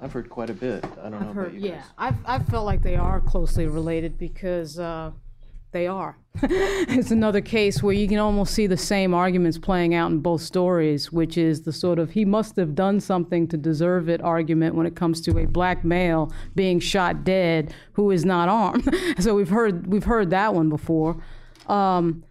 I've 0.00 0.12
heard 0.12 0.30
quite 0.30 0.48
a 0.48 0.54
bit. 0.54 0.84
I 0.84 1.10
don't 1.10 1.10
know 1.10 1.16
I've 1.16 1.22
about 1.22 1.34
heard, 1.34 1.54
you 1.54 1.70
yeah, 1.70 1.76
guys. 1.76 1.84
I've, 1.98 2.16
I've 2.24 2.46
felt 2.46 2.66
like 2.66 2.82
they 2.82 2.94
are 2.94 3.20
closely 3.20 3.66
related 3.66 4.16
because 4.16 4.78
uh, 4.78 5.10
they 5.72 5.88
are. 5.88 6.16
it's 6.42 7.10
another 7.10 7.40
case 7.40 7.82
where 7.82 7.94
you 7.94 8.06
can 8.06 8.18
almost 8.18 8.54
see 8.54 8.66
the 8.66 8.76
same 8.76 9.12
arguments 9.12 9.58
playing 9.58 9.94
out 9.94 10.10
in 10.10 10.18
both 10.18 10.40
stories, 10.40 11.10
which 11.10 11.36
is 11.36 11.62
the 11.62 11.72
sort 11.72 11.98
of 11.98 12.10
he 12.10 12.24
must 12.24 12.56
have 12.56 12.74
done 12.74 13.00
something 13.00 13.48
to 13.48 13.56
deserve 13.56 14.08
it 14.08 14.22
argument 14.22 14.74
when 14.74 14.86
it 14.86 14.94
comes 14.94 15.20
to 15.22 15.38
a 15.38 15.46
black 15.46 15.84
male 15.84 16.32
being 16.54 16.78
shot 16.78 17.24
dead 17.24 17.74
who 17.92 18.10
is 18.10 18.24
not 18.24 18.48
armed. 18.48 18.88
so 19.18 19.34
we've 19.34 19.48
heard 19.48 19.86
we've 19.86 20.04
heard 20.04 20.30
that 20.30 20.54
one 20.54 20.68
before. 20.68 21.22
Um, 21.66 22.24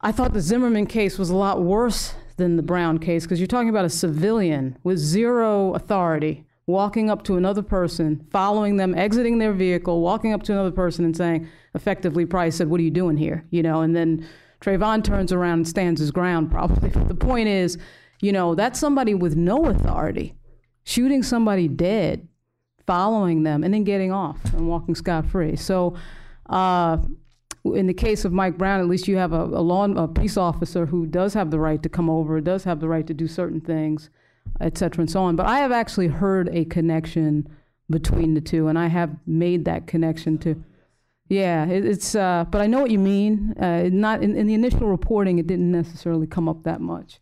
I 0.00 0.12
thought 0.12 0.32
the 0.32 0.40
Zimmerman 0.40 0.86
case 0.86 1.18
was 1.18 1.30
a 1.30 1.36
lot 1.36 1.62
worse 1.62 2.14
than 2.36 2.56
the 2.56 2.62
Brown 2.62 2.98
case 2.98 3.24
because 3.24 3.40
you're 3.40 3.46
talking 3.46 3.68
about 3.68 3.84
a 3.84 3.90
civilian 3.90 4.78
with 4.84 4.98
zero 4.98 5.74
authority 5.74 6.44
walking 6.68 7.08
up 7.08 7.24
to 7.24 7.36
another 7.36 7.62
person, 7.62 8.24
following 8.30 8.76
them, 8.76 8.94
exiting 8.94 9.38
their 9.38 9.54
vehicle, 9.54 10.02
walking 10.02 10.34
up 10.34 10.42
to 10.42 10.52
another 10.52 10.70
person 10.70 11.02
and 11.02 11.16
saying, 11.16 11.48
effectively, 11.74 12.26
Price 12.26 12.56
said, 12.56 12.68
What 12.68 12.78
are 12.78 12.84
you 12.84 12.90
doing 12.90 13.16
here? 13.16 13.44
You 13.50 13.62
know, 13.62 13.80
and 13.80 13.96
then 13.96 14.28
Trayvon 14.60 15.02
turns 15.02 15.32
around 15.32 15.54
and 15.54 15.68
stands 15.68 15.98
his 16.00 16.10
ground, 16.10 16.50
probably. 16.52 16.90
But 16.90 17.08
the 17.08 17.14
point 17.14 17.48
is, 17.48 17.78
you 18.20 18.32
know, 18.32 18.54
that's 18.54 18.78
somebody 18.78 19.14
with 19.14 19.34
no 19.34 19.66
authority 19.66 20.34
shooting 20.84 21.22
somebody 21.22 21.68
dead, 21.68 22.28
following 22.86 23.42
them, 23.42 23.64
and 23.64 23.74
then 23.74 23.84
getting 23.84 24.12
off 24.12 24.42
and 24.54 24.68
walking 24.68 24.94
scot 24.94 25.26
free. 25.26 25.56
So, 25.56 25.96
uh, 26.48 26.98
in 27.64 27.86
the 27.86 27.94
case 27.94 28.24
of 28.24 28.32
Mike 28.32 28.56
Brown, 28.56 28.80
at 28.80 28.86
least 28.86 29.08
you 29.08 29.16
have 29.16 29.32
a, 29.32 29.42
a 29.42 29.60
law, 29.60 29.84
a 29.84 30.08
police 30.08 30.36
officer 30.36 30.86
who 30.86 31.06
does 31.06 31.34
have 31.34 31.50
the 31.50 31.58
right 31.58 31.82
to 31.82 31.88
come 31.88 32.08
over, 32.08 32.40
does 32.40 32.64
have 32.64 32.80
the 32.80 32.88
right 32.88 33.06
to 33.06 33.12
do 33.12 33.26
certain 33.26 33.60
things, 33.60 34.08
et 34.60 34.78
cetera, 34.78 35.02
and 35.02 35.10
so 35.10 35.22
on. 35.22 35.36
But 35.36 35.46
I 35.46 35.58
have 35.58 35.72
actually 35.72 36.08
heard 36.08 36.48
a 36.52 36.64
connection 36.64 37.48
between 37.90 38.34
the 38.34 38.40
two, 38.40 38.68
and 38.68 38.78
I 38.78 38.88
have 38.88 39.16
made 39.26 39.64
that 39.64 39.86
connection 39.86 40.38
to. 40.38 40.62
Yeah, 41.28 41.66
it, 41.66 41.84
it's. 41.84 42.14
Uh, 42.14 42.44
but 42.50 42.60
I 42.60 42.66
know 42.66 42.80
what 42.80 42.90
you 42.90 42.98
mean. 42.98 43.54
Uh, 43.58 43.88
not 43.92 44.22
in, 44.22 44.36
in 44.36 44.46
the 44.46 44.54
initial 44.54 44.88
reporting, 44.88 45.38
it 45.38 45.46
didn't 45.46 45.70
necessarily 45.70 46.26
come 46.26 46.48
up 46.48 46.64
that 46.64 46.80
much. 46.80 47.20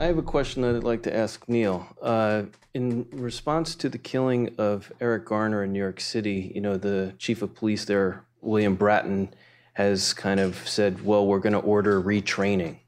I 0.00 0.04
have 0.04 0.16
a 0.16 0.22
question 0.22 0.62
that 0.62 0.76
I'd 0.76 0.84
like 0.84 1.02
to 1.02 1.14
ask 1.14 1.46
Neil. 1.48 1.86
Uh, 2.00 2.44
in 2.72 3.06
response 3.12 3.74
to 3.76 3.88
the 3.88 3.98
killing 3.98 4.54
of 4.56 4.92
Eric 5.00 5.26
Garner 5.26 5.64
in 5.64 5.72
New 5.72 5.78
York 5.78 6.00
City, 6.00 6.52
you 6.54 6.60
know, 6.60 6.76
the 6.76 7.14
chief 7.18 7.42
of 7.42 7.54
police 7.54 7.84
there, 7.84 8.24
William 8.40 8.76
Bratton, 8.76 9.28
has 9.74 10.14
kind 10.14 10.40
of 10.40 10.66
said, 10.66 11.04
well, 11.04 11.26
we're 11.26 11.40
going 11.40 11.52
to 11.52 11.58
order 11.58 12.00
retraining. 12.00 12.78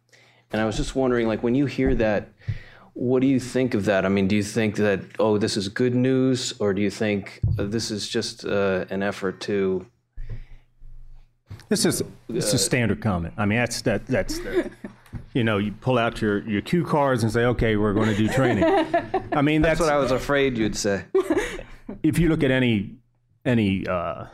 And 0.53 0.61
I 0.61 0.65
was 0.65 0.77
just 0.77 0.95
wondering, 0.95 1.27
like, 1.29 1.43
when 1.43 1.55
you 1.55 1.66
hear 1.66 1.95
that, 1.97 2.29
what 2.95 3.20
do 3.20 3.27
you 3.29 3.39
think 3.39 3.75
of 3.75 3.85
that? 3.85 4.05
I 4.05 4.09
mean, 4.09 4.27
do 4.29 4.35
you 4.37 4.43
think 4.43 4.77
that, 4.77 5.01
oh, 5.19 5.39
this 5.39 5.57
is 5.57 5.69
good 5.69 5.95
news, 5.95 6.55
or 6.59 6.73
do 6.75 6.83
you 6.83 6.91
think 6.91 7.41
uh, 7.59 7.65
this 7.65 7.91
is 7.91 8.09
just 8.09 8.45
uh, 8.45 8.87
an 8.91 9.03
effort 9.03 9.41
to 9.43 9.87
This 11.69 11.85
is 11.85 12.03
it's 12.29 12.53
a 12.55 12.59
standard 12.59 13.01
comment. 13.03 13.35
I 13.37 13.45
mean, 13.45 13.59
that's 13.59 13.83
that 13.83 14.07
that's 14.07 14.39
the, 14.39 14.70
you 15.35 15.45
know, 15.45 15.59
you 15.59 15.73
pull 15.73 15.99
out 15.99 16.20
your 16.23 16.43
your 16.49 16.62
cue 16.62 16.85
cards 16.85 17.23
and 17.23 17.31
say, 17.31 17.45
okay, 17.45 17.77
we're 17.77 17.93
going 17.93 18.09
to 18.09 18.16
do 18.16 18.27
training. 18.29 18.65
I 19.33 19.43
mean, 19.43 19.62
that's, 19.62 19.79
That's 19.79 19.81
what 19.81 19.93
I 19.93 19.99
was 19.99 20.11
afraid 20.11 20.57
you'd 20.57 20.77
say. 20.77 21.05
if 22.03 22.19
you 22.19 22.31
look 22.31 22.43
at 22.43 22.51
any 22.51 22.97
any 23.45 23.87
uh, 23.87 24.25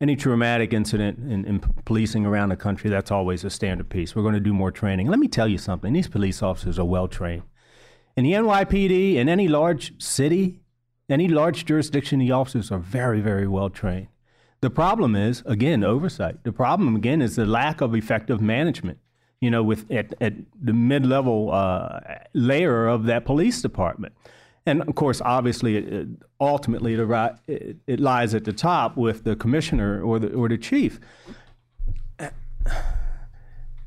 any 0.00 0.16
traumatic 0.16 0.72
incident 0.72 1.18
in, 1.30 1.44
in 1.44 1.60
policing 1.84 2.26
around 2.26 2.50
the 2.50 2.56
country, 2.56 2.90
that's 2.90 3.10
always 3.10 3.44
a 3.44 3.50
standard 3.50 3.88
piece. 3.88 4.14
We're 4.14 4.22
going 4.22 4.34
to 4.34 4.40
do 4.40 4.52
more 4.52 4.70
training. 4.70 5.08
Let 5.08 5.18
me 5.18 5.28
tell 5.28 5.48
you 5.48 5.58
something: 5.58 5.92
these 5.92 6.08
police 6.08 6.42
officers 6.42 6.78
are 6.78 6.84
well 6.84 7.08
trained. 7.08 7.42
In 8.16 8.24
the 8.24 8.32
NYPD, 8.32 9.16
in 9.16 9.28
any 9.28 9.48
large 9.48 10.02
city, 10.02 10.60
any 11.08 11.28
large 11.28 11.64
jurisdiction, 11.64 12.18
the 12.18 12.32
officers 12.32 12.70
are 12.70 12.78
very, 12.78 13.20
very 13.20 13.46
well 13.46 13.70
trained. 13.70 14.08
The 14.62 14.70
problem 14.70 15.14
is, 15.14 15.42
again, 15.46 15.84
oversight. 15.84 16.42
The 16.42 16.52
problem, 16.52 16.96
again, 16.96 17.20
is 17.20 17.36
the 17.36 17.44
lack 17.44 17.80
of 17.80 17.94
effective 17.94 18.40
management. 18.40 18.98
You 19.40 19.50
know, 19.50 19.62
with 19.62 19.90
at, 19.90 20.14
at 20.20 20.32
the 20.60 20.72
mid-level 20.72 21.52
uh, 21.52 22.00
layer 22.32 22.88
of 22.88 23.04
that 23.04 23.26
police 23.26 23.60
department, 23.60 24.14
and 24.66 24.82
of 24.82 24.94
course, 24.96 25.20
obviously, 25.20 25.76
it, 25.76 25.92
it- 25.92 26.08
ultimately, 26.40 26.94
it, 26.94 27.76
it, 27.86 28.00
lies 28.00 28.34
at 28.34 28.44
the 28.44 28.52
top 28.52 28.96
with 28.96 29.24
the 29.24 29.36
commissioner 29.36 30.02
or 30.02 30.18
the 30.18 30.32
or 30.34 30.48
the 30.48 30.58
chief. 30.58 31.00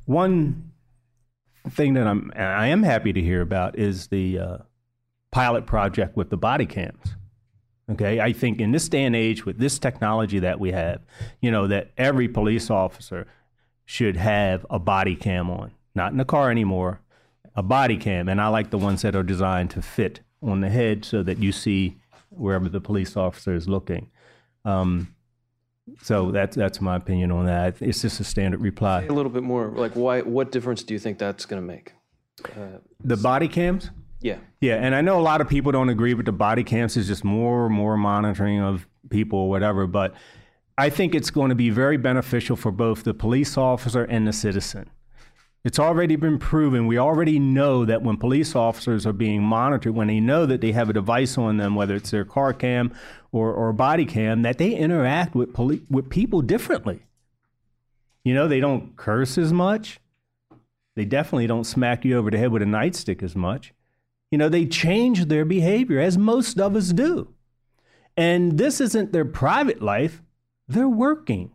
One 0.05 0.71
thing 1.69 1.93
that 1.93 2.07
I'm 2.07 2.31
I 2.35 2.67
am 2.67 2.83
happy 2.83 3.13
to 3.13 3.21
hear 3.21 3.41
about 3.41 3.77
is 3.77 4.07
the 4.07 4.39
uh, 4.39 4.57
pilot 5.31 5.65
project 5.67 6.15
with 6.15 6.29
the 6.29 6.37
body 6.37 6.65
cams. 6.65 7.15
Okay, 7.91 8.19
I 8.19 8.33
think 8.33 8.61
in 8.61 8.71
this 8.71 8.87
day 8.87 9.03
and 9.03 9.15
age 9.15 9.45
with 9.45 9.57
this 9.57 9.79
technology 9.79 10.39
that 10.39 10.59
we 10.59 10.71
have, 10.71 11.01
you 11.41 11.51
know, 11.51 11.67
that 11.67 11.91
every 11.97 12.27
police 12.27 12.69
officer 12.69 13.27
should 13.85 14.15
have 14.15 14.65
a 14.69 14.77
body 14.77 15.15
cam 15.15 15.49
on, 15.49 15.71
not 15.95 16.11
in 16.11 16.19
the 16.19 16.25
car 16.25 16.51
anymore, 16.51 17.01
a 17.55 17.63
body 17.63 17.97
cam. 17.97 18.29
And 18.29 18.39
I 18.39 18.47
like 18.49 18.69
the 18.69 18.77
ones 18.77 19.01
that 19.01 19.15
are 19.15 19.23
designed 19.23 19.71
to 19.71 19.81
fit 19.81 20.19
on 20.41 20.61
the 20.61 20.69
head 20.69 21.05
so 21.05 21.23
that 21.23 21.39
you 21.39 21.51
see 21.51 21.97
wherever 22.29 22.69
the 22.69 22.81
police 22.81 23.17
officer 23.17 23.53
is 23.53 23.67
looking. 23.67 24.09
Um, 24.65 25.15
so 26.03 26.31
that's 26.31 26.55
that's 26.55 26.79
my 26.81 26.95
opinion 26.95 27.31
on 27.31 27.45
that. 27.45 27.81
It's 27.81 28.01
just 28.01 28.19
a 28.19 28.23
standard 28.23 28.61
reply. 28.61 29.03
A 29.03 29.11
little 29.11 29.31
bit 29.31 29.43
more, 29.43 29.69
like, 29.69 29.93
why? 29.93 30.21
What 30.21 30.51
difference 30.51 30.83
do 30.83 30.93
you 30.93 30.99
think 30.99 31.17
that's 31.17 31.45
going 31.45 31.61
to 31.61 31.67
make? 31.67 31.93
The 33.03 33.17
body 33.17 33.47
cams. 33.47 33.89
Yeah. 34.21 34.37
Yeah, 34.61 34.75
and 34.75 34.93
I 34.93 35.01
know 35.01 35.19
a 35.19 35.21
lot 35.21 35.41
of 35.41 35.47
people 35.47 35.71
don't 35.71 35.89
agree 35.89 36.13
with 36.13 36.25
the 36.25 36.31
body 36.31 36.63
cams. 36.63 36.97
It's 36.97 37.07
just 37.07 37.23
more 37.23 37.65
and 37.65 37.75
more 37.75 37.97
monitoring 37.97 38.61
of 38.61 38.87
people 39.09 39.39
or 39.39 39.49
whatever. 39.49 39.87
But 39.87 40.13
I 40.77 40.89
think 40.89 41.15
it's 41.15 41.29
going 41.29 41.49
to 41.49 41.55
be 41.55 41.69
very 41.69 41.97
beneficial 41.97 42.55
for 42.55 42.71
both 42.71 43.03
the 43.03 43.13
police 43.13 43.57
officer 43.57 44.03
and 44.03 44.27
the 44.27 44.33
citizen. 44.33 44.89
It's 45.65 45.79
already 45.79 46.15
been 46.15 46.39
proven. 46.39 46.87
We 46.87 46.97
already 46.97 47.37
know 47.37 47.83
that 47.83 48.01
when 48.01 48.15
police 48.15 48.55
officers 48.55 49.05
are 49.05 49.13
being 49.13 49.43
monitored, 49.43 49.93
when 49.93 50.07
they 50.07 50.21
know 50.21 50.45
that 50.45 50.61
they 50.61 50.71
have 50.71 50.89
a 50.89 50.93
device 50.93 51.37
on 51.37 51.57
them, 51.57 51.75
whether 51.75 51.95
it's 51.95 52.11
their 52.11 52.23
car 52.23 52.53
cam 52.53 52.93
or, 53.33 53.51
or 53.53 53.73
body 53.73 54.05
cam, 54.05 54.41
that 54.43 54.57
they 54.57 54.73
interact 54.73 55.35
with 55.35 55.53
poli- 55.53 55.83
with 55.89 56.09
people 56.09 56.41
differently. 56.41 57.01
You 58.23 58.33
know, 58.33 58.47
they 58.47 58.61
don't 58.61 58.95
curse 58.95 59.37
as 59.37 59.51
much. 59.51 59.99
They 60.95 61.05
definitely 61.05 61.47
don't 61.47 61.65
smack 61.65 62.05
you 62.05 62.17
over 62.17 62.31
the 62.31 62.37
head 62.37 62.51
with 62.51 62.61
a 62.61 62.65
nightstick 62.65 63.21
as 63.21 63.35
much. 63.35 63.73
You 64.31 64.37
know, 64.37 64.49
they 64.49 64.65
change 64.65 65.25
their 65.25 65.45
behavior, 65.45 65.99
as 65.99 66.17
most 66.17 66.59
of 66.59 66.75
us 66.75 66.89
do. 66.89 67.33
And 68.15 68.57
this 68.57 68.79
isn't 68.79 69.11
their 69.11 69.25
private 69.25 69.81
life, 69.81 70.21
they're 70.67 70.89
working. 70.89 71.51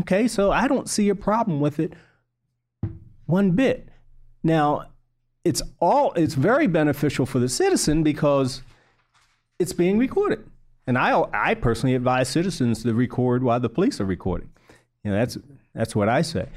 Okay, 0.00 0.26
so 0.26 0.50
I 0.50 0.66
don't 0.66 0.88
see 0.88 1.08
a 1.08 1.14
problem 1.14 1.60
with 1.60 1.78
it 1.78 1.92
one 3.26 3.52
bit. 3.52 3.88
Now, 4.42 4.86
it's 5.44 5.62
all 5.80 6.12
it's 6.12 6.34
very 6.34 6.66
beneficial 6.66 7.26
for 7.26 7.38
the 7.38 7.48
citizen 7.48 8.02
because 8.02 8.62
it's 9.58 9.72
being 9.72 9.98
recorded. 9.98 10.48
And 10.86 10.98
I 10.98 11.24
I 11.32 11.54
personally 11.54 11.94
advise 11.94 12.28
citizens 12.28 12.82
to 12.82 12.94
record 12.94 13.42
while 13.42 13.60
the 13.60 13.68
police 13.68 14.00
are 14.00 14.04
recording. 14.04 14.50
You 15.02 15.10
know, 15.10 15.18
that's 15.18 15.38
that's 15.74 15.94
what 15.96 16.08
I 16.08 16.22
say. 16.22 16.48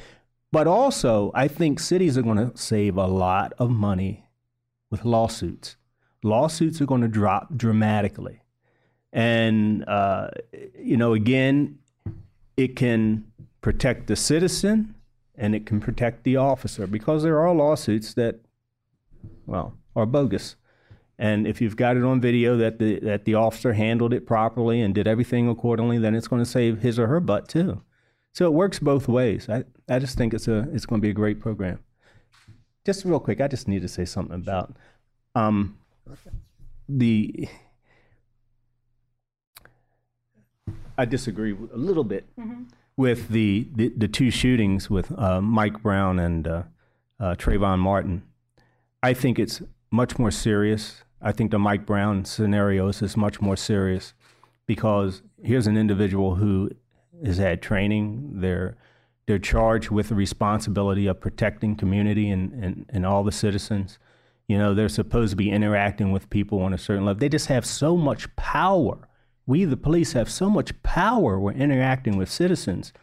But 0.51 0.67
also, 0.67 1.31
I 1.33 1.47
think 1.47 1.79
cities 1.79 2.17
are 2.17 2.21
going 2.21 2.37
to 2.37 2.57
save 2.57 2.97
a 2.97 3.07
lot 3.07 3.53
of 3.59 3.69
money 3.69 4.25
with 4.89 5.03
lawsuits. 5.03 5.75
Lawsuits 6.23 6.81
are 6.81 6.85
going 6.85 7.01
to 7.01 7.07
drop 7.07 7.55
dramatically. 7.57 8.41
And, 9.11 9.87
uh, 9.87 10.29
you 10.79 10.97
know, 10.97 11.13
again, 11.13 11.79
it 12.55 12.75
can 12.75 13.25
protect 13.61 14.07
the 14.07 14.15
citizen 14.15 14.95
and 15.37 15.53
it 15.53 15.65
can 15.65 15.79
protect 15.79 16.23
the 16.23 16.35
officer 16.35 16.87
because 16.87 17.23
there 17.23 17.39
are 17.39 17.53
lawsuits 17.53 18.13
that, 18.15 18.39
well, 19.45 19.77
are 19.95 20.05
bogus. 20.05 20.55
And 21.19 21.47
if 21.47 21.61
you've 21.61 21.75
got 21.75 21.97
it 21.97 22.03
on 22.03 22.21
video 22.21 22.57
that 22.57 22.79
the, 22.79 22.99
that 22.99 23.25
the 23.25 23.35
officer 23.35 23.73
handled 23.73 24.13
it 24.13 24.25
properly 24.25 24.81
and 24.81 24.93
did 24.93 25.07
everything 25.07 25.49
accordingly, 25.49 25.97
then 25.97 26.15
it's 26.15 26.27
going 26.27 26.43
to 26.43 26.49
save 26.49 26.81
his 26.81 26.99
or 26.99 27.07
her 27.07 27.19
butt 27.19 27.47
too. 27.47 27.81
So 28.33 28.45
it 28.45 28.53
works 28.53 28.77
both 28.77 29.07
ways. 29.07 29.49
I, 29.49 29.63
I 29.89 29.97
just 29.97 30.15
think 30.15 30.33
it's 30.33 30.47
a 30.47 30.67
it's 30.71 30.85
going 30.85 31.01
to 31.01 31.05
be 31.05 31.09
a 31.09 31.13
great 31.13 31.39
program. 31.39 31.79
Just 32.85 33.03
real 33.03 33.19
quick, 33.19 33.41
I 33.41 33.47
just 33.47 33.67
need 33.67 33.81
to 33.81 33.87
say 33.87 34.05
something 34.05 34.35
about 34.35 34.75
um, 35.33 35.77
the. 36.87 37.47
I 40.99 41.05
disagree 41.05 41.53
a 41.53 41.77
little 41.77 42.03
bit 42.03 42.27
with 42.97 43.29
the, 43.29 43.67
the, 43.75 43.89
the 43.95 44.07
two 44.07 44.31
shootings 44.31 44.89
with 44.89 45.17
uh, 45.17 45.39
Mike 45.39 45.81
Brown 45.81 46.19
and 46.19 46.47
uh, 46.47 46.63
uh, 47.19 47.35
Trayvon 47.35 47.79
Martin. 47.79 48.23
I 49.01 49.13
think 49.13 49.39
it's 49.39 49.61
much 49.91 50.17
more 50.19 50.31
serious. 50.31 51.03
I 51.21 51.31
think 51.31 51.51
the 51.51 51.59
Mike 51.59 51.85
Brown 51.85 52.25
scenario 52.25 52.87
is 52.87 53.15
much 53.15 53.39
more 53.39 53.55
serious 53.55 54.13
because 54.65 55.21
here's 55.41 55.67
an 55.67 55.77
individual 55.77 56.35
who 56.35 56.71
has 57.23 57.37
had 57.37 57.61
training. 57.61 58.41
They're 58.41 58.75
they're 59.27 59.39
charged 59.39 59.89
with 59.89 60.07
the 60.07 60.15
responsibility 60.15 61.05
of 61.05 61.19
protecting 61.19 61.75
community 61.75 62.29
and, 62.29 62.53
and, 62.63 62.85
and 62.89 63.05
all 63.05 63.25
the 63.25 63.31
citizens. 63.31 63.99
You 64.47 64.57
know, 64.57 64.73
they're 64.73 64.87
supposed 64.87 65.31
to 65.31 65.35
be 65.35 65.51
interacting 65.51 66.13
with 66.13 66.29
people 66.29 66.61
on 66.61 66.73
a 66.73 66.77
certain 66.77 67.05
level. 67.05 67.19
They 67.19 67.27
just 67.27 67.47
have 67.47 67.65
so 67.65 67.97
much 67.97 68.33
power. 68.37 69.06
We, 69.47 69.65
the 69.65 69.77
police, 69.77 70.13
have 70.13 70.29
so 70.29 70.49
much 70.49 70.79
power. 70.83 71.39
We're 71.39 71.53
interacting 71.53 72.17
with 72.17 72.29
citizens 72.29 72.93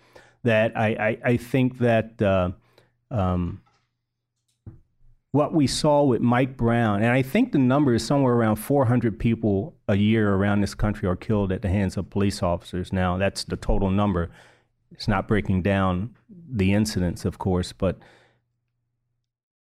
that 0.45 0.77
I, 0.77 0.89
I, 1.25 1.31
I 1.31 1.37
think 1.39 1.79
that 1.79 2.23
uh, 2.23 2.51
um, 3.11 3.63
what 5.33 5.53
we 5.53 5.67
saw 5.67 6.05
with 6.05 6.21
Mike 6.21 6.57
Brown, 6.57 7.03
and 7.03 7.11
I 7.11 7.23
think 7.23 7.51
the 7.51 7.59
number 7.59 7.95
is 7.95 8.07
somewhere 8.07 8.35
around 8.35 8.57
400 8.57 9.19
people 9.19 9.75
a 9.89 9.97
year 9.97 10.35
around 10.35 10.61
this 10.61 10.75
country 10.75 11.09
are 11.09 11.17
killed 11.17 11.51
at 11.51 11.63
the 11.63 11.69
hands 11.69 11.97
of 11.97 12.09
police 12.11 12.43
officers. 12.43 12.93
Now, 12.93 13.17
that's 13.17 13.43
the 13.43 13.57
total 13.57 13.91
number. 13.91 14.31
It's 14.93 15.09
not 15.09 15.27
breaking 15.27 15.63
down 15.63 16.15
the 16.29 16.73
incidents, 16.73 17.25
of 17.25 17.39
course, 17.39 17.73
but 17.73 17.99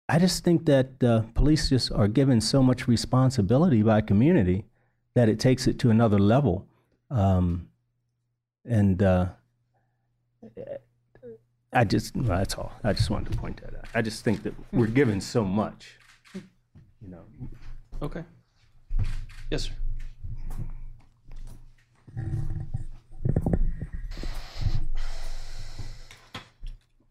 I 0.08 0.18
just 0.18 0.42
think 0.42 0.66
that 0.66 1.02
uh, 1.04 1.22
police 1.34 1.68
just 1.68 1.92
are 1.92 2.08
given 2.08 2.40
so 2.40 2.62
much 2.62 2.88
responsibility 2.88 3.82
by 3.82 4.00
community 4.00 4.64
that 5.14 5.28
it 5.28 5.38
takes 5.38 5.66
it 5.66 5.78
to 5.80 5.90
another 5.90 6.18
level. 6.18 6.66
Um, 7.10 7.68
and 8.64 9.02
uh, 9.02 9.26
I 11.72 11.84
just, 11.84 12.16
well, 12.16 12.38
that's 12.38 12.54
all. 12.54 12.72
I 12.84 12.92
just 12.92 13.10
wanted 13.10 13.32
to 13.32 13.38
point 13.38 13.60
that 13.62 13.74
out. 13.74 13.86
I 13.94 14.02
just 14.02 14.24
think 14.24 14.42
that 14.44 14.54
we're 14.72 14.86
given 14.86 15.20
so 15.20 15.44
much, 15.44 15.98
you 16.34 17.08
know. 17.08 17.24
Okay. 18.00 18.24
Yes, 19.50 19.64
sir. 19.64 19.72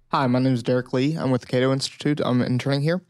Hi, 0.09 0.27
my 0.27 0.39
name 0.39 0.53
is 0.53 0.61
Derek 0.61 0.91
Lee. 0.91 1.15
I'm 1.15 1.31
with 1.31 1.41
the 1.41 1.47
Cato 1.47 1.71
Institute. 1.71 2.19
I'm 2.23 2.41
interning 2.41 2.81
here. 2.81 3.01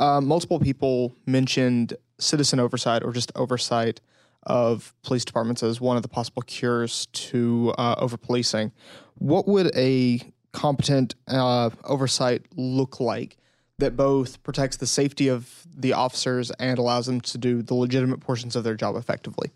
Uh, 0.00 0.20
multiple 0.20 0.58
people 0.58 1.14
mentioned 1.26 1.94
citizen 2.18 2.58
oversight 2.58 3.04
or 3.04 3.12
just 3.12 3.30
oversight 3.36 4.00
of 4.44 4.94
police 5.02 5.24
departments 5.24 5.62
as 5.62 5.80
one 5.80 5.96
of 5.96 6.02
the 6.02 6.08
possible 6.08 6.42
cures 6.42 7.06
to 7.12 7.74
uh, 7.78 7.96
over 7.98 8.16
policing. 8.16 8.72
What 9.16 9.46
would 9.48 9.74
a 9.76 10.20
competent 10.52 11.14
uh, 11.26 11.70
oversight 11.84 12.46
look 12.56 13.00
like 13.00 13.36
that 13.78 13.96
both 13.96 14.42
protects 14.42 14.76
the 14.76 14.86
safety 14.86 15.28
of 15.28 15.66
the 15.76 15.92
officers 15.92 16.50
and 16.52 16.78
allows 16.78 17.06
them 17.06 17.20
to 17.20 17.38
do 17.38 17.62
the 17.62 17.74
legitimate 17.74 18.20
portions 18.20 18.56
of 18.56 18.64
their 18.64 18.74
job 18.74 18.96
effectively? 18.96 19.52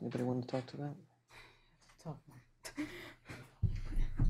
Anybody 0.00 0.24
want 0.24 0.42
to 0.42 0.48
talk 0.48 0.66
to 0.66 0.76
that? 0.76 0.94
Tough 2.04 2.16
one. 2.28 2.86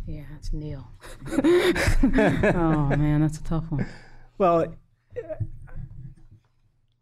Yeah, 0.07 0.23
it's 0.37 0.53
Neil. 0.53 0.89
oh 1.43 2.97
man, 2.97 3.20
that's 3.20 3.39
a 3.39 3.43
tough 3.43 3.70
one. 3.70 3.87
Well, 4.39 4.74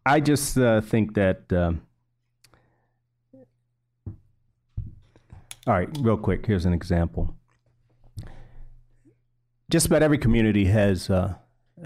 I 0.05 0.19
just 0.19 0.57
uh, 0.57 0.81
think 0.81 1.15
that. 1.15 1.51
Um, 1.51 1.81
all 5.67 5.73
right, 5.73 5.89
real 5.99 6.17
quick. 6.17 6.45
Here's 6.45 6.65
an 6.65 6.73
example. 6.73 7.35
Just 9.71 9.87
about 9.87 10.03
every 10.03 10.19
community 10.19 10.65
has 10.65 11.09
uh, 11.09 11.33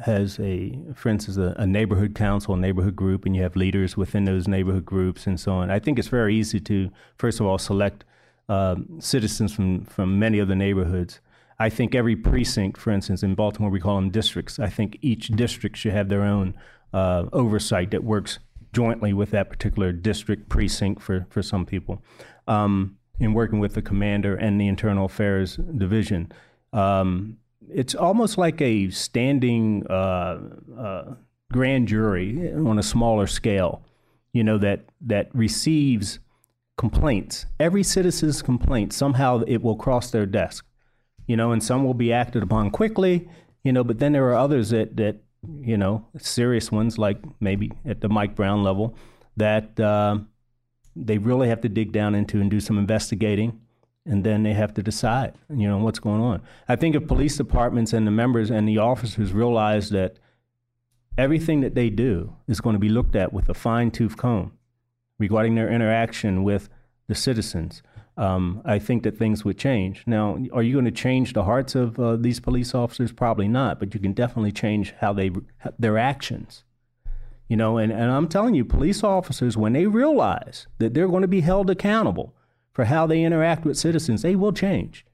has 0.05 0.37
a, 0.39 0.77
for 0.95 1.09
instance, 1.09 1.37
a, 1.37 1.55
a 1.57 1.65
neighborhood 1.65 2.13
council, 2.13 2.53
a 2.53 2.57
neighborhood 2.57 2.95
group, 2.95 3.25
and 3.25 3.35
you 3.35 3.41
have 3.41 3.55
leaders 3.55 3.95
within 3.95 4.25
those 4.25 4.47
neighborhood 4.47 4.85
groups 4.85 5.25
and 5.25 5.39
so 5.39 5.53
on. 5.53 5.71
I 5.71 5.79
think 5.79 5.97
it's 5.97 6.09
very 6.09 6.35
easy 6.35 6.59
to, 6.59 6.91
first 7.17 7.39
of 7.39 7.45
all, 7.45 7.57
select 7.57 8.03
um, 8.49 8.99
citizens 8.99 9.53
from, 9.53 9.85
from 9.85 10.19
many 10.19 10.39
of 10.39 10.47
the 10.47 10.55
neighborhoods. 10.55 11.21
I 11.57 11.69
think 11.69 11.95
every 11.95 12.15
precinct, 12.15 12.77
for 12.77 12.91
instance, 12.91 13.23
in 13.23 13.35
Baltimore, 13.35 13.69
we 13.69 13.79
call 13.79 13.95
them 13.95 14.11
districts. 14.11 14.59
I 14.59 14.69
think 14.69 14.97
each 15.01 15.27
district 15.27 15.77
should 15.77 15.91
have 15.93 16.09
their 16.09 16.23
own 16.23 16.53
uh, 16.93 17.25
oversight 17.33 17.91
that 17.91 18.03
works 18.03 18.39
jointly 18.73 19.13
with 19.13 19.31
that 19.31 19.49
particular 19.49 19.91
district 19.91 20.49
precinct 20.49 21.01
for, 21.01 21.25
for 21.29 21.41
some 21.41 21.65
people, 21.65 22.03
um, 22.47 22.97
in 23.19 23.33
working 23.33 23.59
with 23.59 23.73
the 23.73 23.81
commander 23.81 24.35
and 24.35 24.59
the 24.59 24.67
internal 24.67 25.05
affairs 25.05 25.57
division. 25.77 26.31
Um, 26.71 27.37
it's 27.71 27.95
almost 27.95 28.37
like 28.37 28.61
a 28.61 28.89
standing 28.89 29.85
uh, 29.87 30.39
uh, 30.77 31.13
grand 31.51 31.87
jury 31.87 32.53
on 32.53 32.79
a 32.79 32.83
smaller 32.83 33.27
scale, 33.27 33.83
you 34.33 34.43
know, 34.43 34.57
that, 34.57 34.85
that 35.01 35.29
receives 35.33 36.19
complaints. 36.77 37.45
Every 37.59 37.83
citizen's 37.83 38.41
complaint, 38.41 38.93
somehow 38.93 39.41
it 39.47 39.61
will 39.61 39.75
cross 39.75 40.11
their 40.11 40.25
desk, 40.25 40.65
you 41.27 41.35
know, 41.35 41.51
and 41.51 41.63
some 41.63 41.83
will 41.83 41.93
be 41.93 42.13
acted 42.13 42.43
upon 42.43 42.71
quickly, 42.71 43.27
you 43.63 43.73
know, 43.73 43.83
but 43.83 43.99
then 43.99 44.13
there 44.13 44.27
are 44.29 44.35
others 44.35 44.69
that, 44.69 44.95
that 44.97 45.17
you 45.61 45.77
know, 45.77 46.05
serious 46.17 46.71
ones, 46.71 46.97
like 46.97 47.17
maybe 47.39 47.71
at 47.85 48.01
the 48.01 48.09
Mike 48.09 48.35
Brown 48.35 48.63
level, 48.63 48.95
that 49.37 49.79
uh, 49.79 50.17
they 50.95 51.17
really 51.17 51.47
have 51.47 51.61
to 51.61 51.69
dig 51.69 51.91
down 51.91 52.15
into 52.15 52.41
and 52.41 52.51
do 52.51 52.59
some 52.59 52.77
investigating. 52.77 53.59
And 54.05 54.23
then 54.23 54.43
they 54.43 54.53
have 54.53 54.73
to 54.73 54.81
decide, 54.81 55.35
you 55.49 55.67
know, 55.67 55.77
what's 55.77 55.99
going 55.99 56.21
on. 56.21 56.41
I 56.67 56.75
think 56.75 56.95
if 56.95 57.05
police 57.05 57.37
departments 57.37 57.93
and 57.93 58.07
the 58.07 58.11
members 58.11 58.49
and 58.49 58.67
the 58.67 58.79
officers 58.79 59.33
realize 59.33 59.91
that 59.91 60.17
everything 61.17 61.61
that 61.61 61.75
they 61.75 61.89
do 61.89 62.35
is 62.47 62.59
going 62.59 62.73
to 62.73 62.79
be 62.79 62.89
looked 62.89 63.15
at 63.15 63.33
with 63.33 63.49
a 63.49 63.53
fine 63.53 63.91
tooth 63.91 64.17
comb, 64.17 64.53
regarding 65.19 65.55
their 65.55 65.69
interaction 65.69 66.43
with 66.43 66.69
the 67.07 67.13
citizens, 67.13 67.83
um, 68.19 68.61
I 68.65 68.79
think 68.79 69.03
that 69.03 69.17
things 69.17 69.45
would 69.45 69.57
change. 69.57 70.03
Now, 70.05 70.37
are 70.51 70.61
you 70.61 70.73
going 70.73 70.85
to 70.85 70.91
change 70.91 71.31
the 71.31 71.45
hearts 71.45 71.73
of 71.73 71.97
uh, 71.97 72.17
these 72.17 72.41
police 72.41 72.75
officers? 72.75 73.13
Probably 73.13 73.47
not, 73.47 73.79
but 73.79 73.93
you 73.93 73.99
can 73.99 74.11
definitely 74.11 74.51
change 74.51 74.93
how 74.99 75.13
they 75.13 75.31
their 75.79 75.97
actions. 75.97 76.65
You 77.47 77.55
know, 77.55 77.77
and, 77.77 77.91
and 77.91 78.11
I'm 78.11 78.27
telling 78.27 78.55
you, 78.55 78.65
police 78.65 79.03
officers, 79.03 79.55
when 79.55 79.73
they 79.73 79.87
realize 79.87 80.67
that 80.79 80.93
they're 80.93 81.07
going 81.07 81.21
to 81.21 81.29
be 81.29 81.41
held 81.41 81.69
accountable 81.69 82.35
for 82.73 82.85
how 82.85 83.07
they 83.07 83.23
interact 83.23 83.63
with 83.65 83.77
citizens, 83.77 84.21
they 84.21 84.35
will 84.35 84.53
change. 84.53 85.05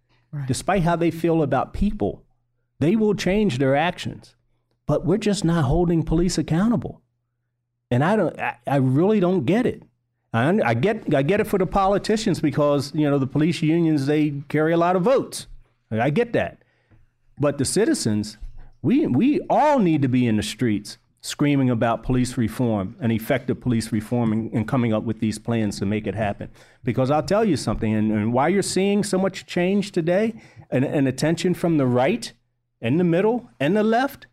Despite 0.47 0.83
how 0.83 0.97
they 0.97 1.11
feel 1.11 1.41
about 1.41 1.73
people, 1.73 2.25
they 2.79 2.97
will 2.97 3.15
change 3.15 3.57
their 3.57 3.75
actions. 3.75 4.35
But 4.85 5.05
we're 5.05 5.17
just 5.17 5.45
not 5.45 5.63
holding 5.63 6.03
police 6.03 6.37
accountable. 6.37 7.01
And 7.89 8.03
I 8.03 8.15
don't 8.15 8.37
I, 8.39 8.57
I 8.67 8.77
really 8.77 9.19
don't 9.19 9.45
get 9.45 9.65
it. 9.65 9.83
I, 10.35 10.59
I 10.65 10.73
get 10.73 11.15
I 11.15 11.21
get 11.21 11.39
it 11.39 11.47
for 11.47 11.57
the 11.57 11.65
politicians 11.65 12.41
because, 12.41 12.93
you 12.93 13.09
know, 13.09 13.17
the 13.17 13.27
police 13.27 13.61
unions 13.61 14.05
they 14.05 14.41
carry 14.49 14.73
a 14.73 14.77
lot 14.77 14.95
of 14.95 15.03
votes. 15.03 15.47
I 15.89 16.09
get 16.09 16.33
that. 16.33 16.61
But 17.39 17.57
the 17.57 17.65
citizens, 17.65 18.37
we 18.81 19.07
we 19.07 19.39
all 19.49 19.79
need 19.79 20.01
to 20.01 20.09
be 20.09 20.27
in 20.27 20.35
the 20.35 20.43
streets 20.43 20.97
screaming 21.21 21.69
about 21.69 22.03
police 22.03 22.37
reform 22.37 22.95
and 22.99 23.11
effective 23.11 23.59
police 23.59 23.91
reform 23.91 24.31
and, 24.31 24.53
and 24.53 24.67
coming 24.67 24.93
up 24.93 25.03
with 25.03 25.19
these 25.19 25.39
plans 25.39 25.79
to 25.79 25.85
make 25.85 26.05
it 26.05 26.15
happen. 26.15 26.49
Because 26.83 27.09
I'll 27.09 27.23
tell 27.23 27.45
you 27.45 27.57
something, 27.57 27.93
and, 27.95 28.11
and 28.11 28.33
why 28.33 28.49
you're 28.49 28.61
seeing 28.61 29.03
so 29.03 29.17
much 29.17 29.45
change 29.45 29.91
today 29.91 30.35
and, 30.69 30.83
and 30.83 31.07
attention 31.07 31.53
from 31.53 31.77
the 31.77 31.87
right 31.87 32.31
and 32.81 32.99
the 32.99 33.05
middle 33.05 33.49
and 33.59 33.75
the 33.75 33.83
left 33.83 34.27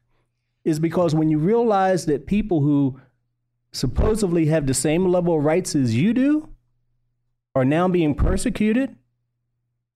is 0.65 0.81
because 0.81 1.15
when 1.15 1.31
you 1.31 1.39
realize 1.39 2.07
that 2.07 2.27
people 2.27 2.61
who 2.61 3.01
supposedly 3.73 4.47
have 4.47 4.67
the 4.67 4.75
same 4.75 5.07
level 5.07 5.37
of 5.37 5.45
rights 5.45 5.75
as 5.75 5.95
you 5.95 6.13
do 6.13 6.49
are 7.55 7.65
now 7.65 7.89
being 7.89 8.15
persecuted 8.15 8.97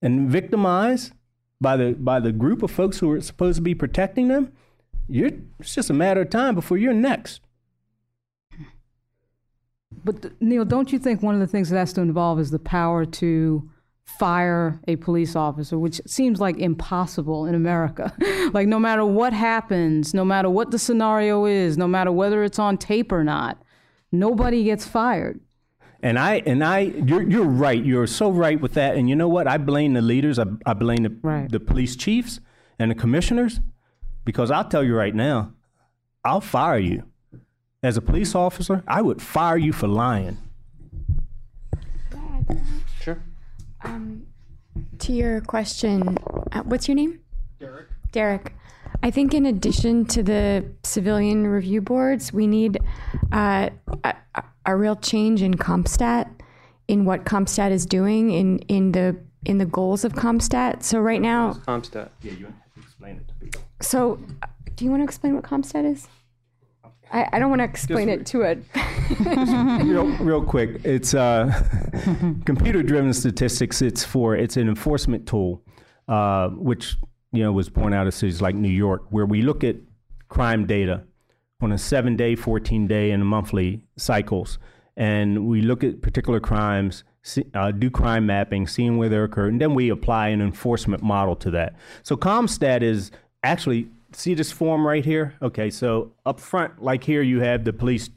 and 0.01 0.29
victimized 0.29 1.13
by 1.59 1.75
the 1.75 1.93
by 1.93 2.19
the 2.19 2.31
group 2.31 2.61
of 2.61 2.71
folks 2.71 2.99
who 2.99 3.11
are 3.11 3.21
supposed 3.21 3.57
to 3.57 3.61
be 3.61 3.73
protecting 3.73 4.27
them, 4.27 4.51
you're, 5.07 5.31
it's 5.59 5.73
just 5.73 5.89
a 5.89 5.93
matter 5.93 6.21
of 6.21 6.29
time 6.29 6.53
before 6.55 6.77
you're 6.77 6.93
next. 6.93 7.41
But 10.03 10.39
Neil, 10.41 10.65
don't 10.65 10.91
you 10.91 10.99
think 10.99 11.21
one 11.21 11.33
of 11.33 11.41
the 11.41 11.47
things 11.47 11.69
that 11.69 11.77
has 11.77 11.93
to 11.93 12.01
involve 12.01 12.39
is 12.39 12.51
the 12.51 12.59
power 12.59 13.05
to 13.05 13.69
fire 14.05 14.79
a 14.87 14.95
police 14.97 15.35
officer, 15.35 15.77
which 15.77 15.99
seems 16.05 16.39
like 16.39 16.57
impossible 16.57 17.45
in 17.45 17.55
America. 17.55 18.13
like 18.53 18.67
no 18.67 18.79
matter 18.79 19.05
what 19.05 19.33
happens, 19.33 20.13
no 20.13 20.23
matter 20.23 20.49
what 20.49 20.71
the 20.71 20.79
scenario 20.79 21.45
is, 21.45 21.77
no 21.77 21.87
matter 21.87 22.11
whether 22.11 22.43
it's 22.43 22.59
on 22.59 22.77
tape 22.77 23.11
or 23.11 23.23
not, 23.23 23.61
nobody 24.11 24.63
gets 24.63 24.85
fired. 24.87 25.39
And 26.03 26.19
I 26.19 26.43
and 26.45 26.63
I, 26.63 26.79
you're 26.79 27.23
you're 27.27 27.43
right. 27.45 27.83
You're 27.83 28.05
so 28.07 28.29
right 28.29 28.59
with 28.61 28.73
that. 28.73 28.95
And 28.95 29.09
you 29.09 29.15
know 29.15 29.27
what? 29.27 29.47
I 29.47 29.57
blame 29.57 29.93
the 29.93 30.01
leaders. 30.01 30.37
I, 30.37 30.45
I 30.65 30.73
blame 30.73 31.03
the 31.03 31.15
Right. 31.23 31.49
the 31.51 31.59
police 31.59 31.95
chiefs 31.95 32.39
and 32.77 32.91
the 32.91 32.95
commissioners, 32.95 33.59
because 34.23 34.51
I'll 34.51 34.67
tell 34.69 34.83
you 34.83 34.95
right 34.95 35.15
now, 35.15 35.53
I'll 36.23 36.41
fire 36.41 36.77
you 36.77 37.03
as 37.81 37.97
a 37.97 38.01
police 38.01 38.35
officer. 38.35 38.83
I 38.87 39.01
would 39.01 39.21
fire 39.21 39.57
you 39.57 39.73
for 39.73 39.87
lying. 39.87 40.37
Sure. 43.01 43.21
Um, 43.83 44.27
to 44.99 45.13
your 45.13 45.41
question, 45.41 46.17
uh, 46.51 46.61
what's 46.63 46.87
your 46.87 46.95
name? 46.95 47.19
Derek. 47.59 47.87
Derek. 48.11 48.53
I 49.03 49.11
think 49.11 49.33
in 49.33 49.45
addition 49.45 50.05
to 50.05 50.23
the 50.23 50.65
civilian 50.83 51.47
review 51.47 51.81
boards, 51.81 52.33
we 52.33 52.47
need 52.47 52.79
uh, 53.31 53.69
a, 54.03 54.15
a 54.65 54.75
real 54.75 54.95
change 54.95 55.41
in 55.41 55.53
CompStat, 55.53 56.29
in 56.87 57.05
what 57.05 57.25
CompStat 57.25 57.71
is 57.71 57.85
doing, 57.85 58.31
in, 58.31 58.59
in 58.59 58.91
the 58.91 59.17
in 59.45 59.59
the 59.59 59.65
goals 59.65 60.03
of 60.03 60.13
CompStat. 60.13 60.83
So 60.83 60.99
right 60.99 61.21
now, 61.21 61.53
CompStat. 61.53 62.09
Yeah, 62.21 62.33
you 62.33 62.45
have 62.45 62.73
to 62.73 62.81
explain 62.81 63.17
it 63.17 63.27
to 63.27 63.33
people. 63.35 63.61
so 63.81 64.19
uh, 64.43 64.47
do 64.75 64.83
you 64.83 64.91
want 64.91 65.01
to 65.01 65.05
explain 65.05 65.35
what 65.35 65.43
CompStat 65.43 65.89
is? 65.89 66.07
I, 67.11 67.27
I 67.31 67.39
don't 67.39 67.49
want 67.49 67.61
to 67.61 67.65
explain 67.65 68.09
it 68.09 68.25
to 68.27 68.43
a. 68.43 68.57
real, 69.83 70.07
real 70.17 70.43
quick, 70.43 70.81
it's 70.83 71.13
uh, 71.13 71.63
computer-driven 72.45 73.13
statistics. 73.13 73.81
It's 73.81 74.03
for 74.03 74.35
it's 74.35 74.57
an 74.57 74.67
enforcement 74.67 75.25
tool, 75.25 75.63
uh, 76.09 76.49
which 76.49 76.97
you 77.31 77.43
know 77.43 77.51
was 77.51 77.69
born 77.69 77.93
out 77.93 78.07
of 78.07 78.13
cities 78.13 78.41
like 78.41 78.55
New 78.55 78.69
York, 78.69 79.03
where 79.09 79.25
we 79.25 79.41
look 79.41 79.63
at 79.63 79.75
crime 80.29 80.65
data 80.65 81.03
on 81.61 81.71
a 81.71 81.77
seven-day, 81.77 82.35
fourteen-day, 82.35 83.11
and 83.11 83.25
monthly 83.25 83.81
cycles, 83.97 84.59
and 84.95 85.47
we 85.47 85.61
look 85.61 85.83
at 85.83 86.01
particular 86.01 86.39
crimes, 86.39 87.03
see, 87.23 87.45
uh, 87.53 87.71
do 87.71 87.89
crime 87.89 88.25
mapping, 88.25 88.67
seeing 88.67 88.97
where 88.97 89.09
they 89.09 89.17
occur, 89.17 89.47
and 89.47 89.59
then 89.59 89.73
we 89.73 89.89
apply 89.89 90.29
an 90.29 90.41
enforcement 90.41 91.01
model 91.01 91.35
to 91.35 91.51
that. 91.51 91.75
So 92.03 92.15
CompStat 92.15 92.81
is 92.81 93.11
actually 93.43 93.89
see 94.13 94.33
this 94.33 94.51
form 94.51 94.87
right 94.87 95.03
here. 95.03 95.35
Okay, 95.41 95.69
so 95.69 96.13
up 96.25 96.39
front, 96.39 96.81
like 96.81 97.03
here, 97.03 97.21
you 97.21 97.41
have 97.41 97.65
the 97.65 97.73
police 97.73 98.09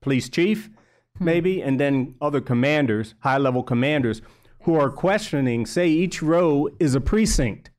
police 0.00 0.28
chief, 0.28 0.70
maybe, 1.18 1.62
and 1.62 1.78
then 1.78 2.14
other 2.20 2.40
commanders, 2.40 3.14
high 3.20 3.38
level 3.38 3.62
commanders, 3.62 4.22
who 4.62 4.74
are 4.74 4.90
questioning, 4.90 5.66
say 5.66 5.88
each 5.88 6.22
row 6.22 6.68
is 6.78 6.94
a 6.94 7.00
precinct. 7.00 7.69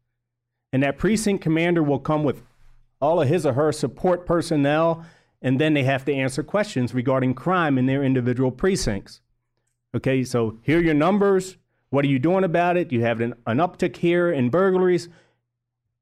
And 0.74 0.84
that 0.84 0.98
precinct 0.98 1.44
commander 1.44 1.84
will 1.84 2.00
come 2.00 2.24
with 2.24 2.44
all 3.02 3.22
of 3.22 3.28
his 3.28 3.46
or 3.46 3.54
her 3.54 3.72
support 3.72 4.26
personnel, 4.26 5.06
and 5.42 5.60
then 5.60 5.74
they 5.74 5.84
have 5.84 6.06
to 6.06 6.14
answer 6.14 6.44
questions 6.44 6.94
regarding 6.94 7.34
crime 7.34 7.78
in 7.78 7.88
their 7.88 8.04
individual 8.04 8.52
precincts. 8.52 9.22
Okay, 9.96 10.24
so 10.24 10.60
here 10.62 10.80
are 10.80 10.84
your 10.84 10.94
numbers. 10.94 11.58
What 11.90 12.06
are 12.06 12.10
you 12.10 12.20
doing 12.20 12.44
about 12.44 12.78
it? 12.78 12.92
You 12.92 13.02
have 13.02 13.20
an, 13.20 13.34
an 13.46 13.58
uptick 13.58 13.98
here 13.98 14.32
in 14.32 14.50
burglaries. 14.50 15.10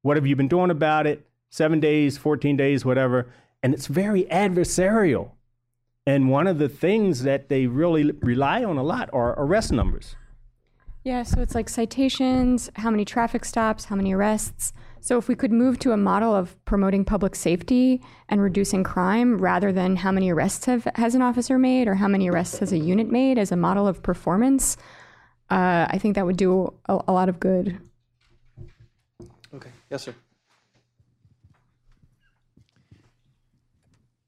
What 0.03 0.17
have 0.17 0.27
you 0.27 0.35
been 0.35 0.47
doing 0.47 0.69
about 0.69 1.07
it? 1.07 1.25
Seven 1.49 1.79
days, 1.79 2.17
14 2.17 2.55
days, 2.55 2.85
whatever. 2.85 3.31
And 3.63 3.73
it's 3.73 3.87
very 3.87 4.25
adversarial. 4.25 5.31
And 6.05 6.29
one 6.29 6.47
of 6.47 6.59
the 6.59 6.69
things 6.69 7.23
that 7.23 7.49
they 7.49 7.65
really 7.65 8.11
rely 8.11 8.63
on 8.63 8.77
a 8.77 8.83
lot 8.83 9.09
are 9.13 9.33
arrest 9.39 9.71
numbers. 9.71 10.15
Yeah, 11.09 11.23
so 11.23 11.41
it's 11.41 11.55
like 11.55 11.69
citations, 11.69 12.69
how 12.75 12.91
many 12.91 13.03
traffic 13.03 13.43
stops, 13.43 13.85
how 13.85 13.95
many 13.95 14.13
arrests. 14.13 14.73
So 14.99 15.17
if 15.17 15.27
we 15.27 15.33
could 15.33 15.51
move 15.51 15.79
to 15.79 15.91
a 15.91 15.97
model 15.97 16.35
of 16.35 16.63
promoting 16.65 17.03
public 17.03 17.33
safety 17.33 17.99
and 18.29 18.39
reducing 18.39 18.83
crime 18.83 19.39
rather 19.39 19.71
than 19.71 19.95
how 19.95 20.11
many 20.11 20.29
arrests 20.31 20.65
have 20.65 20.87
has 20.93 21.15
an 21.15 21.23
officer 21.23 21.57
made 21.57 21.87
or 21.87 21.95
how 21.95 22.07
many 22.07 22.29
arrests 22.29 22.59
has 22.59 22.71
a 22.71 22.77
unit 22.77 23.09
made 23.09 23.39
as 23.39 23.51
a 23.51 23.55
model 23.55 23.87
of 23.87 24.03
performance, 24.03 24.77
uh, 25.49 25.87
I 25.89 25.97
think 25.97 26.13
that 26.13 26.27
would 26.27 26.37
do 26.37 26.71
a, 26.87 26.99
a 27.07 27.11
lot 27.11 27.27
of 27.27 27.39
good. 27.39 27.79
Okay. 29.55 29.71
Yes, 29.89 30.03
sir. 30.03 30.13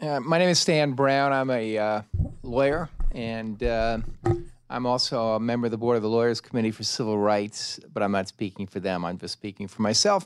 Uh, 0.01 0.19
my 0.19 0.39
name 0.39 0.49
is 0.49 0.57
Stan 0.57 0.93
Brown. 0.93 1.31
I'm 1.31 1.51
a 1.51 1.77
uh, 1.77 2.01
lawyer, 2.41 2.89
and 3.11 3.61
uh, 3.61 3.99
I'm 4.71 4.85
also 4.85 5.33
a 5.33 5.39
member 5.39 5.67
of 5.67 5.71
the 5.71 5.77
board 5.77 5.97
of 5.97 6.01
the 6.01 6.09
Lawyers 6.09 6.39
Committee 6.39 6.71
for 6.71 6.83
Civil 6.83 7.17
Rights, 7.17 7.79
but 7.93 8.01
I'm 8.01 8.13
not 8.13 8.29
speaking 8.29 8.67
for 8.67 8.79
them. 8.79 9.03
I'm 9.03 9.17
just 9.17 9.33
speaking 9.33 9.67
for 9.67 9.81
myself. 9.81 10.25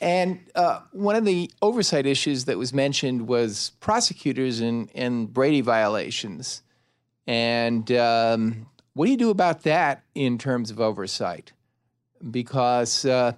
And 0.00 0.40
uh, 0.54 0.80
one 0.92 1.16
of 1.16 1.24
the 1.24 1.50
oversight 1.62 2.06
issues 2.06 2.44
that 2.44 2.58
was 2.58 2.72
mentioned 2.72 3.26
was 3.26 3.72
prosecutors 3.80 4.60
and, 4.60 4.88
and 4.94 5.32
Brady 5.32 5.62
violations. 5.62 6.62
And 7.26 7.90
um, 7.92 8.66
what 8.92 9.06
do 9.06 9.10
you 9.10 9.16
do 9.16 9.30
about 9.30 9.62
that 9.64 10.04
in 10.14 10.38
terms 10.38 10.70
of 10.70 10.80
oversight? 10.80 11.52
Because 12.30 13.04
uh, 13.04 13.32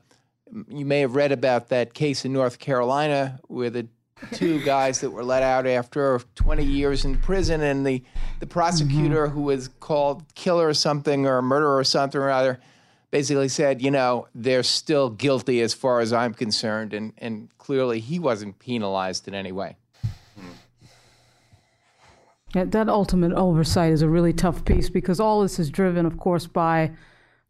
you 0.69 0.85
may 0.85 1.01
have 1.01 1.15
read 1.15 1.33
about 1.33 1.69
that 1.69 1.95
case 1.95 2.25
in 2.25 2.35
North 2.35 2.59
Carolina 2.59 3.41
where 3.49 3.71
the 3.71 3.89
two 4.33 4.63
guys 4.65 5.01
that 5.01 5.11
were 5.11 5.25
let 5.25 5.43
out 5.43 5.67
after 5.67 6.21
20 6.35 6.65
years 6.65 7.05
in 7.05 7.19
prison, 7.19 7.61
and 7.61 7.87
the, 7.87 8.03
the 8.41 8.47
prosecutor 8.47 9.27
mm-hmm. 9.27 9.35
who 9.35 9.43
was 9.43 9.69
called 9.69 10.25
killer 10.35 10.69
or 10.69 10.75
something 10.75 11.27
or 11.27 11.41
murderer 11.43 11.77
or 11.77 11.85
something 11.85 12.21
or 12.21 12.31
other 12.31 12.59
basically 13.11 13.49
said, 13.49 13.81
you 13.83 13.91
know, 13.91 14.29
they're 14.35 14.63
still 14.63 15.11
guilty 15.11 15.63
as 15.63 15.73
far 15.73 16.01
as 16.01 16.13
I'm 16.13 16.35
concerned, 16.35 16.93
and, 16.93 17.13
and 17.19 17.49
clearly 17.59 18.01
he 18.01 18.19
wasn't 18.19 18.59
penalized 18.59 19.27
in 19.29 19.35
any 19.35 19.53
way. 19.53 19.77
Hmm. 20.03 20.53
Yeah, 22.55 22.65
that 22.65 22.89
ultimate 22.89 23.33
oversight 23.33 23.93
is 23.93 24.03
a 24.03 24.09
really 24.09 24.33
tough 24.33 24.65
piece 24.65 24.91
because 24.91 25.21
all 25.21 25.43
this 25.43 25.59
is 25.59 25.71
driven, 25.71 26.05
of 26.05 26.19
course, 26.19 26.47
by 26.47 26.93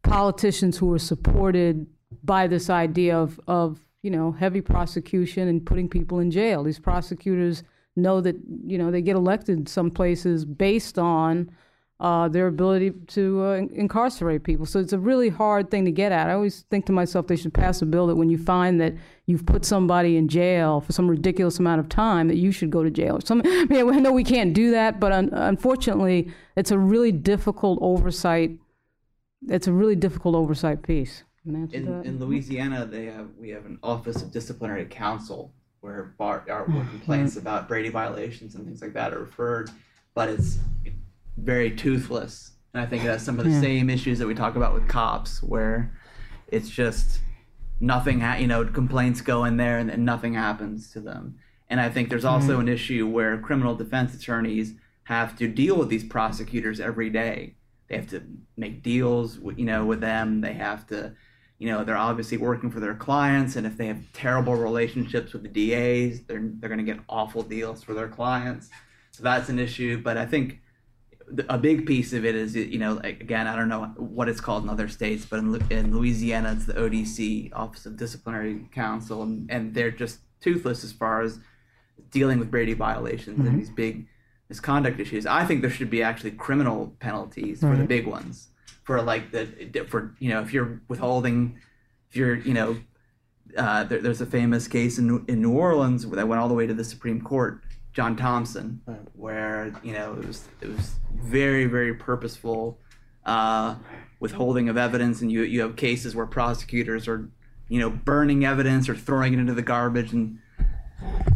politicians 0.03 0.77
who 0.77 0.91
are 0.93 0.99
supported 0.99 1.87
by 2.23 2.47
this 2.47 2.69
idea 2.69 3.17
of, 3.17 3.39
of 3.47 3.79
you 4.01 4.11
know 4.11 4.31
heavy 4.31 4.61
prosecution 4.61 5.47
and 5.47 5.65
putting 5.65 5.89
people 5.89 6.19
in 6.19 6.31
jail. 6.31 6.63
These 6.63 6.79
prosecutors 6.79 7.63
know 7.95 8.21
that 8.21 8.35
you 8.65 8.77
know 8.77 8.91
they 8.91 9.01
get 9.01 9.15
elected 9.15 9.67
some 9.69 9.91
places 9.91 10.45
based 10.45 10.97
on 10.97 11.51
uh, 11.99 12.29
their 12.29 12.47
ability 12.47 12.91
to 13.07 13.43
uh, 13.43 13.53
incarcerate 13.73 14.43
people. 14.43 14.65
So 14.65 14.79
it's 14.79 14.93
a 14.93 14.99
really 14.99 15.27
hard 15.27 15.69
thing 15.69 15.83
to 15.83 15.91
get 15.91 16.11
at. 16.13 16.29
I 16.29 16.33
always 16.33 16.61
think 16.69 16.85
to 16.85 16.93
myself 16.93 17.27
they 17.27 17.35
should 17.35 17.53
pass 17.53 17.81
a 17.81 17.85
bill 17.85 18.07
that 18.07 18.15
when 18.15 18.29
you 18.29 18.37
find 18.37 18.79
that 18.79 18.93
you've 19.25 19.45
put 19.45 19.65
somebody 19.65 20.15
in 20.15 20.29
jail 20.29 20.79
for 20.79 20.93
some 20.93 21.09
ridiculous 21.09 21.59
amount 21.59 21.81
of 21.81 21.89
time, 21.89 22.29
that 22.29 22.37
you 22.37 22.51
should 22.53 22.69
go 22.69 22.83
to 22.83 22.89
jail. 22.89 23.17
Or 23.17 23.21
some, 23.21 23.41
I, 23.45 23.65
mean, 23.65 23.89
I 23.93 23.99
know 23.99 24.13
we 24.13 24.23
can't 24.23 24.53
do 24.53 24.71
that, 24.71 24.99
but 24.99 25.11
un- 25.11 25.29
unfortunately, 25.33 26.31
it's 26.55 26.71
a 26.71 26.79
really 26.79 27.11
difficult 27.11 27.79
oversight. 27.81 28.57
It's 29.49 29.67
a 29.67 29.73
really 29.73 29.95
difficult 29.95 30.35
oversight 30.35 30.83
piece. 30.83 31.23
In, 31.45 31.69
that? 31.85 32.05
in 32.05 32.19
Louisiana, 32.19 32.85
they 32.85 33.05
have 33.05 33.29
we 33.39 33.49
have 33.49 33.65
an 33.65 33.79
Office 33.81 34.21
of 34.21 34.31
Disciplinary 34.31 34.85
Counsel 34.85 35.53
where 35.81 36.13
bar, 36.17 36.43
or 36.49 36.65
where 36.65 36.83
complaints 36.85 37.37
about 37.37 37.67
Brady 37.69 37.87
violations 37.89 38.55
and 38.55 38.65
things 38.65 38.81
like 38.81 38.93
that 38.93 39.13
are 39.13 39.19
referred, 39.19 39.71
but 40.13 40.27
it's 40.27 40.59
very 41.37 41.71
toothless. 41.71 42.51
And 42.73 42.81
I 42.83 42.85
think 42.85 43.03
that's 43.03 43.23
some 43.23 43.39
of 43.39 43.45
the 43.45 43.51
Yeah. 43.51 43.61
same 43.61 43.89
issues 43.89 44.19
that 44.19 44.27
we 44.27 44.35
talk 44.35 44.57
about 44.57 44.73
with 44.73 44.89
cops, 44.89 45.41
where 45.41 45.93
it's 46.49 46.69
just 46.69 47.21
nothing, 47.79 48.19
ha- 48.19 48.35
you 48.35 48.45
know, 48.47 48.65
complaints 48.65 49.21
go 49.21 49.45
in 49.45 49.55
there 49.55 49.77
and, 49.77 49.89
and 49.89 50.03
nothing 50.03 50.33
happens 50.33 50.91
to 50.91 50.99
them. 50.99 51.35
And 51.69 51.79
I 51.79 51.87
think 51.89 52.09
there's 52.09 52.25
also 52.25 52.59
an 52.59 52.67
issue 52.67 53.07
where 53.07 53.37
criminal 53.37 53.73
defense 53.73 54.13
attorneys 54.13 54.73
have 55.03 55.37
to 55.37 55.47
deal 55.47 55.77
with 55.77 55.87
these 55.87 56.03
prosecutors 56.03 56.81
every 56.81 57.09
day. 57.09 57.55
They 57.87 57.95
have 57.95 58.09
to 58.09 58.21
make 58.57 58.83
deals, 58.83 59.39
with, 59.39 59.57
you 59.57 59.65
know, 59.65 59.85
with 59.85 60.01
them. 60.01 60.41
They 60.41 60.53
have 60.53 60.85
to, 60.87 61.13
you 61.59 61.67
know, 61.67 61.83
they're 61.83 61.97
obviously 61.97 62.37
working 62.37 62.71
for 62.71 62.79
their 62.79 62.95
clients, 62.95 63.55
and 63.57 63.67
if 63.67 63.77
they 63.77 63.87
have 63.87 64.01
terrible 64.13 64.55
relationships 64.55 65.33
with 65.33 65.43
the 65.43 65.49
DAs, 65.49 66.21
they're 66.21 66.41
they're 66.41 66.69
going 66.69 66.83
to 66.83 66.91
get 66.91 67.01
awful 67.07 67.43
deals 67.43 67.83
for 67.83 67.93
their 67.93 68.07
clients. 68.07 68.69
So 69.11 69.23
that's 69.23 69.49
an 69.49 69.59
issue. 69.59 70.01
But 70.01 70.17
I 70.17 70.25
think 70.25 70.61
a 71.49 71.57
big 71.57 71.85
piece 71.85 72.13
of 72.13 72.25
it 72.25 72.35
is, 72.35 72.55
you 72.55 72.79
know, 72.79 72.97
again, 72.99 73.45
I 73.47 73.55
don't 73.55 73.69
know 73.69 73.85
what 73.97 74.29
it's 74.29 74.41
called 74.41 74.63
in 74.63 74.69
other 74.69 74.87
states, 74.87 75.25
but 75.25 75.39
in, 75.39 75.61
in 75.69 75.95
Louisiana, 75.95 76.53
it's 76.53 76.65
the 76.65 76.73
ODC, 76.73 77.51
Office 77.53 77.85
of 77.85 77.97
Disciplinary 77.97 78.67
Counsel, 78.73 79.23
and, 79.23 79.49
and 79.51 79.73
they're 79.73 79.91
just 79.91 80.19
toothless 80.41 80.83
as 80.83 80.91
far 80.91 81.21
as 81.21 81.39
dealing 82.11 82.39
with 82.39 82.49
Brady 82.49 82.73
violations 82.73 83.37
and 83.37 83.47
mm-hmm. 83.47 83.59
these 83.59 83.69
big 83.69 84.07
misconduct 84.47 84.99
issues. 84.99 85.25
I 85.25 85.45
think 85.45 85.61
there 85.61 85.69
should 85.69 85.89
be 85.89 86.01
actually 86.01 86.31
criminal 86.31 86.95
penalties 86.99 87.59
for 87.59 87.75
the 87.75 87.83
big 87.83 88.07
ones, 88.07 88.47
for 88.89 89.03
like 89.03 89.29
the 89.29 89.45
for 89.87 90.15
you 90.17 90.29
know 90.29 90.41
if 90.41 90.51
you're 90.51 90.81
withholding, 90.87 91.59
if 92.09 92.15
you're 92.15 92.37
you 92.37 92.55
know, 92.55 92.75
uh, 93.55 93.83
there, 93.83 94.01
there's 94.01 94.19
a 94.19 94.25
famous 94.25 94.67
case 94.67 94.97
in 94.97 95.23
in 95.27 95.43
New 95.43 95.51
Orleans 95.51 96.09
that 96.09 96.27
went 96.27 96.41
all 96.41 96.47
the 96.47 96.55
way 96.55 96.65
to 96.65 96.73
the 96.73 96.83
Supreme 96.83 97.21
Court. 97.21 97.61
John 97.93 98.15
Thompson, 98.15 98.81
where 99.13 99.71
you 99.83 99.93
know 99.93 100.13
it 100.13 100.25
was 100.25 100.43
it 100.61 100.69
was 100.69 100.95
very 101.13 101.65
very 101.65 101.93
purposeful 101.93 102.79
uh, 103.27 103.75
withholding 104.19 104.69
of 104.69 104.75
evidence, 104.75 105.21
and 105.21 105.31
you 105.31 105.43
you 105.43 105.61
have 105.61 105.75
cases 105.75 106.15
where 106.15 106.25
prosecutors 106.25 107.07
are 107.07 107.29
you 107.67 107.79
know 107.79 107.91
burning 107.91 108.43
evidence 108.43 108.89
or 108.89 108.95
throwing 108.95 109.35
it 109.35 109.39
into 109.39 109.53
the 109.53 109.61
garbage 109.61 110.13
and 110.13 110.39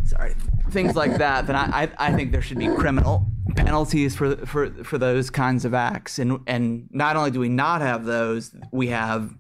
sorry 0.06 0.34
things 0.72 0.96
like 0.96 1.20
that. 1.20 1.46
Then 1.46 1.56
I, 1.56 1.84
I 1.84 1.90
I 2.00 2.14
think 2.14 2.32
there 2.32 2.42
should 2.42 2.58
be 2.58 2.70
criminal 2.70 3.28
penalties 3.56 4.16
for 4.16 4.36
for 4.46 4.70
for 4.84 4.98
those 4.98 5.30
kinds 5.30 5.66
of 5.66 5.74
acts, 5.74 6.20
and 6.20 6.40
and 6.48 6.88
not 6.92 7.16
only 7.16 7.32
do 7.32 7.40
we 7.40 7.50
not 7.50 7.82
have 7.82 8.06
those, 8.06 8.56
we 8.72 8.88
have 8.88 9.36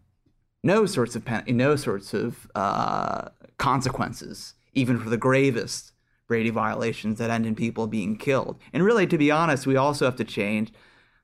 no 0.64 0.86
sorts 0.86 1.16
of 1.16 1.26
pen, 1.26 1.44
no 1.48 1.76
sorts 1.76 2.14
of 2.14 2.50
uh, 2.56 3.30
consequences, 3.58 4.56
even 4.74 5.00
for 5.00 5.10
the 5.10 5.18
gravest 5.18 5.92
Brady 6.28 6.50
violations 6.50 7.20
that 7.20 7.30
end 7.30 7.46
in 7.46 7.56
people 7.56 7.86
being 7.88 8.16
killed. 8.16 8.58
And 8.72 8.84
really, 8.84 9.06
to 9.08 9.18
be 9.18 9.30
honest, 9.30 9.68
we 9.68 9.76
also 9.76 10.06
have 10.06 10.16
to 10.16 10.24
change 10.24 10.72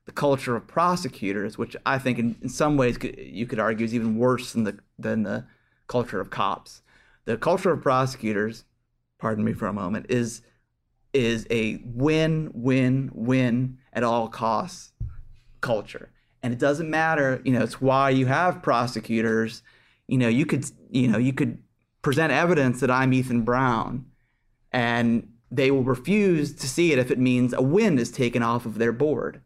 the 0.04 0.12
culture 0.12 0.56
of 0.56 0.66
prosecutors, 0.66 1.56
which 1.56 1.76
I 1.86 1.98
think 1.98 2.18
in, 2.18 2.36
in 2.42 2.48
some 2.48 2.76
ways 2.76 2.98
you 3.18 3.46
could 3.46 3.58
argue 3.58 3.84
is 3.84 3.94
even 3.94 4.16
worse 4.16 4.52
than 4.52 4.64
the 4.64 4.78
than 4.98 5.22
the 5.22 5.46
culture 5.86 6.20
of 6.20 6.30
cops. 6.30 6.82
The 7.24 7.36
culture 7.36 7.72
of 7.72 7.82
prosecutors, 7.82 8.64
pardon 9.18 9.44
me 9.44 9.52
for 9.52 9.66
a 9.66 9.72
moment, 9.72 10.06
is 10.08 10.42
is 11.12 11.46
a 11.50 11.80
win 11.84 12.50
win 12.54 13.10
win 13.12 13.78
at 13.92 14.02
all 14.02 14.28
costs 14.28 14.92
culture. 15.60 16.10
And 16.42 16.52
it 16.52 16.58
doesn't 16.58 16.88
matter, 16.88 17.42
you 17.44 17.52
know, 17.52 17.62
it's 17.62 17.80
why 17.80 18.10
you 18.10 18.26
have 18.26 18.62
prosecutors. 18.62 19.62
You 20.08 20.18
know, 20.18 20.28
you 20.28 20.46
could 20.46 20.64
you 20.90 21.08
know, 21.08 21.18
you 21.18 21.32
could 21.32 21.62
present 22.02 22.32
evidence 22.32 22.80
that 22.80 22.90
I'm 22.90 23.12
Ethan 23.12 23.42
Brown 23.42 24.06
and 24.72 25.28
they 25.50 25.70
will 25.70 25.82
refuse 25.82 26.54
to 26.54 26.68
see 26.68 26.92
it 26.92 26.98
if 26.98 27.10
it 27.10 27.18
means 27.18 27.52
a 27.52 27.62
win 27.62 27.98
is 27.98 28.10
taken 28.10 28.42
off 28.42 28.66
of 28.66 28.78
their 28.78 28.92
board. 28.92 29.42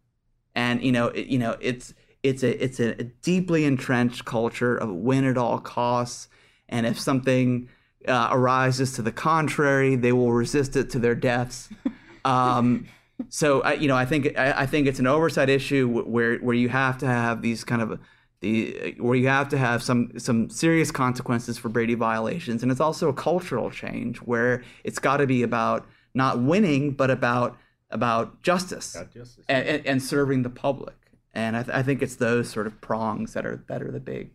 And 0.54 0.82
you 0.82 0.92
know, 0.92 1.08
it, 1.08 1.26
you 1.26 1.38
know, 1.38 1.56
it's 1.60 1.94
it's 2.22 2.42
a 2.42 2.62
it's 2.62 2.80
a, 2.80 2.90
a 3.00 3.04
deeply 3.04 3.64
entrenched 3.64 4.24
culture 4.24 4.76
of 4.76 4.90
win 4.90 5.24
at 5.24 5.38
all 5.38 5.58
costs. 5.58 6.28
And 6.68 6.86
if 6.86 6.98
something 6.98 7.68
uh, 8.06 8.28
arises 8.30 8.92
to 8.92 9.02
the 9.02 9.12
contrary, 9.12 9.96
they 9.96 10.12
will 10.12 10.32
resist 10.32 10.76
it 10.76 10.90
to 10.90 10.98
their 10.98 11.14
deaths. 11.14 11.68
Um, 12.26 12.86
so 13.28 13.60
I, 13.60 13.74
you 13.74 13.86
know, 13.86 13.96
I 13.96 14.06
think 14.06 14.38
I, 14.38 14.62
I 14.62 14.66
think 14.66 14.86
it's 14.86 14.98
an 14.98 15.06
oversight 15.06 15.50
issue 15.50 15.86
where 16.06 16.38
where 16.38 16.54
you 16.54 16.70
have 16.70 16.96
to 16.98 17.06
have 17.06 17.42
these 17.42 17.64
kind 17.64 17.82
of 17.82 18.00
the 18.40 18.94
where 18.98 19.14
you 19.14 19.28
have 19.28 19.48
to 19.50 19.58
have 19.58 19.82
some 19.82 20.18
some 20.18 20.48
serious 20.50 20.90
consequences 20.90 21.58
for 21.58 21.68
Brady 21.68 21.94
violations, 21.94 22.62
and 22.62 22.72
it's 22.72 22.80
also 22.80 23.08
a 23.08 23.12
cultural 23.12 23.70
change 23.70 24.18
where 24.18 24.62
it's 24.84 24.98
got 24.98 25.18
to 25.18 25.26
be 25.26 25.42
about 25.42 25.86
not 26.14 26.40
winning, 26.40 26.92
but 26.92 27.10
about 27.10 27.56
about 27.90 28.42
justice, 28.42 28.96
justice. 29.12 29.44
And, 29.48 29.66
and, 29.68 29.86
and 29.86 30.02
serving 30.02 30.42
the 30.42 30.50
public. 30.50 30.96
And 31.32 31.56
I, 31.56 31.62
th- 31.62 31.76
I 31.76 31.82
think 31.82 32.02
it's 32.02 32.16
those 32.16 32.48
sort 32.48 32.66
of 32.66 32.80
prongs 32.80 33.32
that 33.34 33.44
are 33.46 33.64
that 33.68 33.82
are 33.82 33.90
the 33.90 34.00
big. 34.00 34.30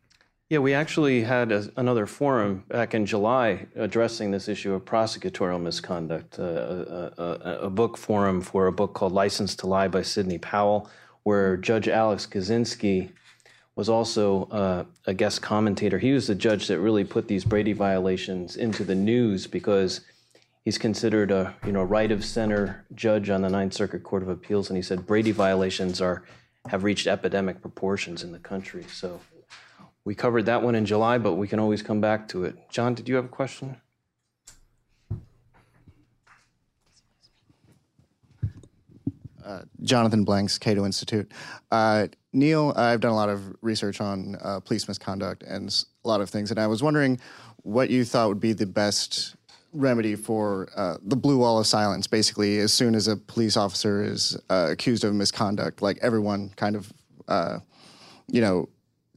Yeah, 0.50 0.58
we 0.58 0.74
actually 0.74 1.22
had 1.22 1.52
a, 1.52 1.70
another 1.78 2.08
forum 2.08 2.64
back 2.70 2.96
in 2.96 3.06
July 3.06 3.68
addressing 3.76 4.32
this 4.32 4.48
issue 4.48 4.74
of 4.74 4.84
prosecutorial 4.84 5.62
misconduct, 5.62 6.40
uh, 6.40 6.44
a, 6.44 7.14
a, 7.20 7.60
a, 7.66 7.70
book 7.70 7.96
forum 7.96 8.42
for 8.42 8.66
a 8.66 8.72
book 8.72 8.96
called 8.96 9.12
License 9.14 9.56
to 9.58 9.68
Lie 9.68 9.90
by 9.90 10.02
Sidney 10.02 10.40
Powell, 10.40 10.90
where 11.22 11.56
Judge 11.56 11.88
Alex 11.88 12.26
Kozinski 12.26 13.12
was 13.76 13.90
also 13.90 14.46
uh, 14.46 14.86
a 15.06 15.14
guest 15.14 15.44
commentator. 15.44 16.00
He 16.00 16.14
was 16.14 16.26
the 16.26 16.34
judge 16.34 16.68
that 16.68 16.80
really 16.80 17.04
put 17.04 17.28
these 17.28 17.46
Brady 17.46 17.74
violations 17.74 18.58
into 18.58 18.84
the 18.84 18.96
news 18.96 19.46
because 19.46 20.02
he's 20.66 20.80
considered 20.80 21.30
a 21.30 21.56
you 21.64 21.72
know 21.72 21.84
right 21.84 22.12
of 22.12 22.26
center 22.26 22.88
judge 22.96 23.30
on 23.30 23.44
the 23.44 23.50
Ninth 23.50 23.76
Circuit 23.76 24.02
Court 24.02 24.24
of 24.24 24.30
Appeals, 24.30 24.72
and 24.72 24.78
he 24.78 24.82
said 24.82 25.06
Brady 25.06 25.32
violations 25.32 26.02
are 26.02 26.24
have 26.70 26.84
reached 26.84 27.06
epidemic 27.06 27.62
proportions 27.62 28.24
in 28.24 28.32
the 28.32 28.40
country. 28.40 28.84
So 28.92 29.22
we 30.06 30.16
covered 30.16 30.46
that 30.46 30.62
one 30.64 30.76
in 30.76 30.86
July, 30.86 31.18
but 31.18 31.34
we 31.34 31.48
can 31.48 31.60
always 31.60 31.82
come 31.82 32.02
back 32.02 32.28
to 32.30 32.44
it. 32.44 32.56
John, 32.70 32.94
did 32.94 33.08
you 33.10 33.16
have 33.16 33.26
a 33.26 33.30
question? 33.30 33.78
Uh, 39.46 39.62
Jonathan 39.82 40.24
Blanks, 40.24 40.60
Cato 40.60 40.86
Institute. 40.86 41.32
Uh, 41.72 42.08
Neil, 42.34 42.72
I've 42.76 43.00
done 43.00 43.12
a 43.12 43.16
lot 43.16 43.30
of 43.30 43.56
research 43.62 44.00
on 44.00 44.38
uh, 44.44 44.60
police 44.60 44.88
misconduct 44.88 45.42
and 45.44 45.70
a 46.06 46.08
lot 46.08 46.22
of 46.22 46.30
things, 46.30 46.52
and 46.52 46.60
I 46.60 46.68
was 46.68 46.84
wondering 46.84 47.20
what 47.64 47.90
you 47.90 48.06
thought 48.06 48.28
would 48.28 48.40
be 48.40 48.54
the 48.54 48.68
best 48.68 49.36
remedy 49.74 50.16
for 50.16 50.70
uh, 50.76 50.98
the 51.02 51.16
blue 51.16 51.40
wall 51.40 51.60
of 51.60 51.68
silence. 51.68 52.08
Basically, 52.08 52.60
as 52.60 52.72
soon 52.74 52.96
as 52.96 53.08
a 53.08 53.16
police 53.18 53.58
officer 53.58 54.04
is 54.04 54.38
uh, 54.50 54.68
accused 54.70 55.04
of 55.04 55.14
misconduct, 55.14 55.82
like 55.82 55.98
everyone 56.02 56.50
kind 56.56 56.76
of, 56.76 56.94
uh, 57.28 57.60
you 58.28 58.42
know, 58.42 58.70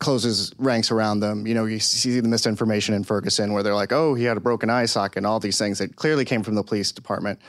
closes 0.02 0.52
ranks 0.58 0.90
around 0.90 1.20
them. 1.20 1.46
You 1.46 1.54
know, 1.54 1.64
you 1.64 1.78
see 1.78 2.18
the 2.18 2.28
misinformation 2.28 2.92
in 2.92 3.04
Ferguson 3.04 3.52
where 3.52 3.62
they're 3.62 3.74
like, 3.74 3.92
oh, 3.92 4.14
he 4.14 4.24
had 4.24 4.36
a 4.36 4.40
broken 4.40 4.68
eye 4.68 4.86
socket 4.86 5.18
and 5.18 5.26
all 5.26 5.38
these 5.38 5.58
things 5.58 5.78
that 5.78 5.94
clearly 5.94 6.24
came 6.24 6.42
from 6.42 6.56
the 6.56 6.62
police 6.64 6.90
department. 6.90 7.40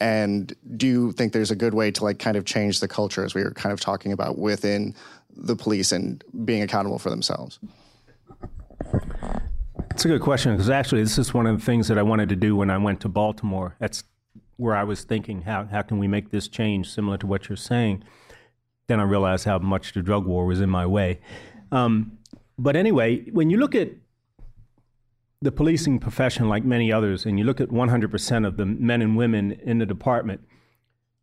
And 0.00 0.54
do 0.76 0.86
you 0.86 1.12
think 1.12 1.34
there's 1.34 1.50
a 1.50 1.56
good 1.56 1.74
way 1.74 1.90
to 1.90 2.02
like 2.02 2.18
kind 2.18 2.36
of 2.36 2.46
change 2.46 2.80
the 2.80 2.88
culture 2.88 3.22
as 3.22 3.34
we 3.34 3.44
were 3.44 3.50
kind 3.52 3.72
of 3.72 3.80
talking 3.80 4.12
about 4.12 4.38
within 4.38 4.94
the 5.36 5.54
police 5.54 5.92
and 5.92 6.24
being 6.44 6.62
accountable 6.62 6.98
for 6.98 7.10
themselves? 7.10 7.60
It's 9.90 10.06
a 10.06 10.08
good 10.08 10.22
question 10.22 10.52
because 10.52 10.70
actually, 10.70 11.02
this 11.02 11.18
is 11.18 11.34
one 11.34 11.46
of 11.46 11.58
the 11.58 11.64
things 11.64 11.86
that 11.88 11.98
I 11.98 12.02
wanted 12.02 12.30
to 12.30 12.36
do 12.36 12.56
when 12.56 12.70
I 12.70 12.78
went 12.78 13.00
to 13.00 13.08
Baltimore. 13.08 13.76
That's 13.78 14.04
where 14.56 14.74
I 14.74 14.84
was 14.84 15.04
thinking, 15.04 15.42
how, 15.42 15.66
how 15.66 15.82
can 15.82 15.98
we 15.98 16.08
make 16.08 16.30
this 16.30 16.48
change 16.48 16.90
similar 16.90 17.18
to 17.18 17.26
what 17.26 17.50
you're 17.50 17.56
saying? 17.56 18.04
Then 18.86 19.00
I 19.00 19.02
realized 19.02 19.44
how 19.44 19.58
much 19.58 19.92
the 19.92 20.02
drug 20.02 20.24
war 20.24 20.46
was 20.46 20.60
in 20.60 20.70
my 20.70 20.86
way. 20.86 21.20
Um, 21.72 22.18
but 22.58 22.76
anyway, 22.76 23.24
when 23.30 23.50
you 23.50 23.58
look 23.58 23.74
at 23.74 23.90
the 25.42 25.52
policing 25.52 25.98
profession, 25.98 26.48
like 26.48 26.64
many 26.64 26.92
others, 26.92 27.24
and 27.24 27.38
you 27.38 27.44
look 27.44 27.60
at 27.60 27.68
100% 27.68 28.46
of 28.46 28.56
the 28.56 28.66
men 28.66 29.00
and 29.00 29.16
women 29.16 29.52
in 29.52 29.78
the 29.78 29.86
department, 29.86 30.42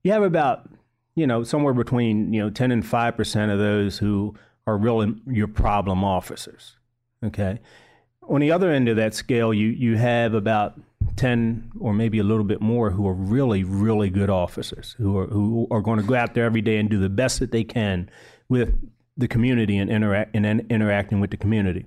you 0.04 0.12
have 0.12 0.24
about, 0.24 0.70
you 1.16 1.28
know, 1.28 1.44
somewhere 1.44 1.74
between, 1.74 2.34
you 2.34 2.42
know, 2.42 2.50
10 2.50 2.72
and 2.72 2.84
5% 2.84 3.54
of 3.54 3.60
those 3.60 4.00
who 4.00 4.36
are 4.66 4.78
really 4.78 5.16
your 5.28 5.48
problem 5.48 6.04
officers. 6.04 6.78
Okay. 7.24 7.60
On 8.28 8.42
the 8.42 8.52
other 8.52 8.72
end 8.72 8.90
of 8.90 8.96
that 8.98 9.14
scale, 9.14 9.54
you, 9.54 9.68
you 9.68 9.98
have 9.98 10.34
about 10.34 10.80
10 11.16 11.72
or 11.80 11.94
maybe 11.94 12.20
a 12.20 12.24
little 12.24 12.44
bit 12.44 12.62
more 12.62 12.90
who 12.90 13.08
are 13.08 13.14
really, 13.14 13.64
really 13.64 14.10
good 14.10 14.30
officers 14.30 14.96
who 14.98 15.18
are, 15.18 15.28
who 15.28 15.68
are 15.72 15.82
going 15.82 16.00
to 16.00 16.06
go 16.06 16.16
out 16.16 16.34
there 16.34 16.46
every 16.46 16.62
day 16.62 16.78
and 16.78 16.90
do 16.90 17.00
the 17.00 17.10
best 17.10 17.40
that 17.40 17.52
they 17.52 17.64
can 17.64 18.10
with 18.50 18.76
the 19.18 19.28
community 19.28 19.78
and, 19.78 19.90
interact, 19.90 20.36
and 20.36 20.46
interacting 20.70 21.20
with 21.20 21.32
the 21.32 21.38
community. 21.38 21.86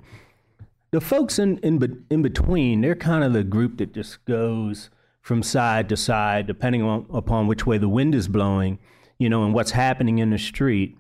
The 0.91 1.01
folks 1.01 1.39
in, 1.39 1.59
in, 1.59 2.05
in 2.11 2.23
between, 2.23 2.81
they're 2.81 2.97
kind 2.97 3.23
of 3.23 3.33
the 3.33 3.45
group 3.45 3.79
that 3.79 3.95
just 3.95 4.25
goes 4.25 4.91
from 5.23 5.43
side 5.43 5.89
to 5.91 5.97
side, 5.97 6.47
depending 6.47 6.83
on, 6.83 7.07
upon 7.11 7.47
which 7.47 7.67
way 7.67 7.79
the 7.79 7.89
wind 7.89 8.15
is 8.15 8.27
blowing, 8.27 8.79
you 9.19 9.29
know, 9.29 9.45
and 9.45 9.55
what's 9.55 9.71
happening 9.71 10.19
in 10.19 10.31
the 10.31 10.39
street. 10.39 10.97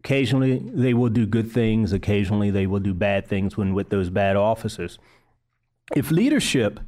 Occasionally, 0.00 0.58
they 0.58 0.94
will 0.94 1.08
do 1.08 1.26
good 1.26 1.50
things. 1.50 1.92
Occasionally, 1.92 2.50
they 2.50 2.66
will 2.66 2.80
do 2.80 2.94
bad 2.94 3.26
things 3.26 3.56
when 3.56 3.74
with 3.74 3.88
those 3.88 4.10
bad 4.10 4.36
officers. 4.36 4.98
If 5.96 6.10
leadership 6.10 6.78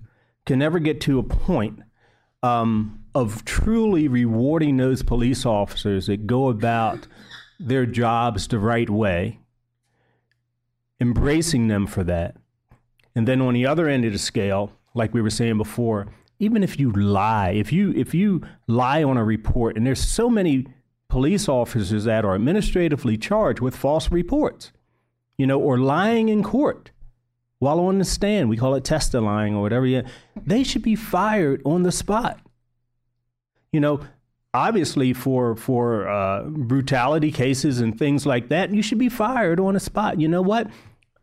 can 0.45 0.59
never 0.59 0.79
get 0.79 1.01
to 1.03 1.19
a 1.19 1.23
point 1.23 1.81
um, 2.43 3.03
of 3.15 3.45
truly 3.45 4.09
rewarding 4.09 4.77
those 4.77 5.03
police 5.03 5.47
officers 5.47 6.07
that 6.07 6.27
go 6.27 6.49
about 6.49 7.07
their 7.59 7.87
jobs 7.87 8.49
the 8.49 8.59
right 8.59 8.89
way, 8.89 9.41
embracing 11.01 11.69
them 11.69 11.87
for 11.87 12.05
that, 12.05 12.37
And 13.15 13.27
then 13.27 13.41
on 13.41 13.55
the 13.55 13.67
other 13.67 13.89
end 13.89 14.05
of 14.05 14.13
the 14.13 14.19
scale, 14.19 14.73
like 14.95 15.15
we 15.15 15.23
were 15.23 15.31
saying 15.31 15.57
before, 15.57 16.09
even 16.39 16.63
if 16.63 16.79
you 16.79 16.91
lie, 16.93 17.51
if 17.51 17.73
you 17.73 17.93
if 17.97 18.13
you 18.15 18.43
lie 18.67 19.03
on 19.03 19.17
a 19.17 19.25
report, 19.25 19.77
and 19.77 19.87
there's 19.87 20.07
so 20.07 20.29
many 20.29 20.67
police 21.09 21.49
officers 21.49 22.05
that 22.05 22.25
are 22.27 22.35
administratively 22.35 23.17
charged 23.17 23.61
with 23.61 23.75
false 23.75 24.11
reports, 24.11 24.71
you 25.39 25.47
know, 25.47 25.59
or 25.59 25.79
lying 25.79 26.29
in 26.29 26.43
court 26.43 26.91
while 27.59 27.81
on 27.81 27.99
the 27.99 28.05
stand, 28.05 28.51
we 28.51 28.57
call 28.57 28.75
it 28.75 28.85
testilying 28.85 29.55
or 29.55 29.63
whatever. 29.63 30.05
They 30.37 30.63
should 30.63 30.83
be 30.83 30.95
fired 30.95 31.63
on 31.65 31.85
the 31.85 31.93
spot. 31.93 32.39
You 33.73 33.81
know, 33.81 34.01
obviously 34.57 35.13
for 35.13 35.55
for 35.55 36.09
uh, 36.09 36.45
brutality 36.45 37.31
cases 37.31 37.81
and 37.81 37.99
things 37.99 38.25
like 38.25 38.49
that, 38.49 38.73
you 38.73 38.83
should 38.83 38.99
be 38.99 39.09
fired 39.09 39.61
on 39.61 39.75
the 39.75 39.81
spot. 39.81 40.19
You 40.19 40.29
know 40.29 40.43
what? 40.43 40.69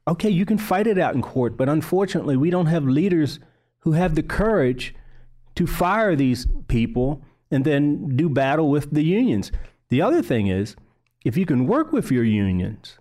Okay, 0.07 0.29
you 0.29 0.45
can 0.45 0.57
fight 0.57 0.85
it 0.85 0.99
out 0.99 1.15
in 1.15 1.21
court, 1.21 1.57
but 1.57 1.69
unfortunately, 1.69 2.37
we 2.37 2.49
don't 2.49 2.67
have 2.67 2.85
leaders 2.85 3.39
who 3.79 3.93
have 3.93 4.15
the 4.15 4.23
courage 4.23 4.93
to 5.55 5.65
fire 5.65 6.15
these 6.15 6.47
people 6.67 7.23
and 7.49 7.65
then 7.65 8.15
do 8.15 8.29
battle 8.29 8.69
with 8.69 8.91
the 8.91 9.03
unions. 9.03 9.51
The 9.89 10.01
other 10.01 10.21
thing 10.21 10.47
is, 10.47 10.75
if 11.23 11.37
you 11.37 11.45
can 11.45 11.67
work 11.67 11.91
with 11.91 12.11
your 12.11 12.23
unions 12.23 12.97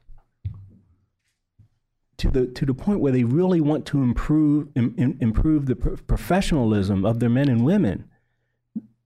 to 2.19 2.31
the 2.31 2.47
to 2.47 2.65
the 2.65 2.75
point 2.75 3.01
where 3.01 3.13
they 3.13 3.25
really 3.25 3.61
want 3.61 3.85
to 3.87 4.03
improve 4.03 4.69
Im, 4.77 5.19
improve 5.21 5.67
the 5.67 5.77
professionalism 5.77 7.05
of 7.05 7.19
their 7.21 7.31
men 7.31 7.49
and 7.49 7.65
women, 7.65 8.09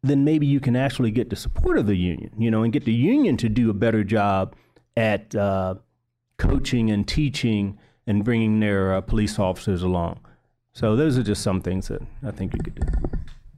then 0.08 0.24
maybe 0.24 0.46
you 0.46 0.60
can 0.60 0.76
actually 0.76 1.10
get 1.10 1.30
the 1.30 1.36
support 1.36 1.78
of 1.78 1.86
the 1.86 1.96
union, 1.96 2.30
you 2.38 2.50
know, 2.50 2.62
and 2.62 2.72
get 2.72 2.84
the 2.84 2.92
union 2.92 3.36
to 3.38 3.48
do 3.48 3.70
a 3.70 3.74
better 3.74 4.04
job 4.04 4.54
at 4.96 5.34
uh, 5.34 5.74
coaching 6.38 6.90
and 6.90 7.06
teaching 7.06 7.78
and 8.06 8.24
bringing 8.24 8.60
their 8.60 8.94
uh, 8.94 9.00
police 9.00 9.38
officers 9.38 9.82
along. 9.82 10.20
So 10.74 10.96
those 10.96 11.16
are 11.16 11.22
just 11.22 11.42
some 11.42 11.60
things 11.60 11.88
that 11.88 12.02
I 12.22 12.30
think 12.30 12.52
you 12.54 12.60
could 12.62 12.74
do. 12.74 12.82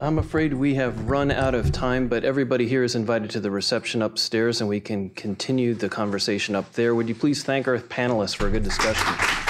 I'm 0.01 0.20
afraid 0.20 0.55
we 0.55 0.77
have 0.77 1.11
run 1.11 1.33
out 1.33 1.57
of 1.57 1.73
time, 1.73 2.07
but 2.07 2.23
everybody 2.23 2.69
here 2.69 2.85
is 2.85 2.95
invited 2.95 3.31
to 3.31 3.41
the 3.41 3.51
reception 3.51 4.01
upstairs 4.01 4.61
and 4.61 4.69
we 4.69 4.79
can 4.79 5.11
continue 5.11 5.75
the 5.75 5.89
conversation 5.89 6.55
up 6.55 6.73
there. 6.75 6.95
Would 6.95 7.09
you 7.09 7.16
please 7.16 7.43
thank 7.43 7.66
our 7.66 7.79
panelists 7.79 8.37
for 8.37 8.47
a 8.47 8.51
good 8.51 8.62
discussion? 8.62 9.48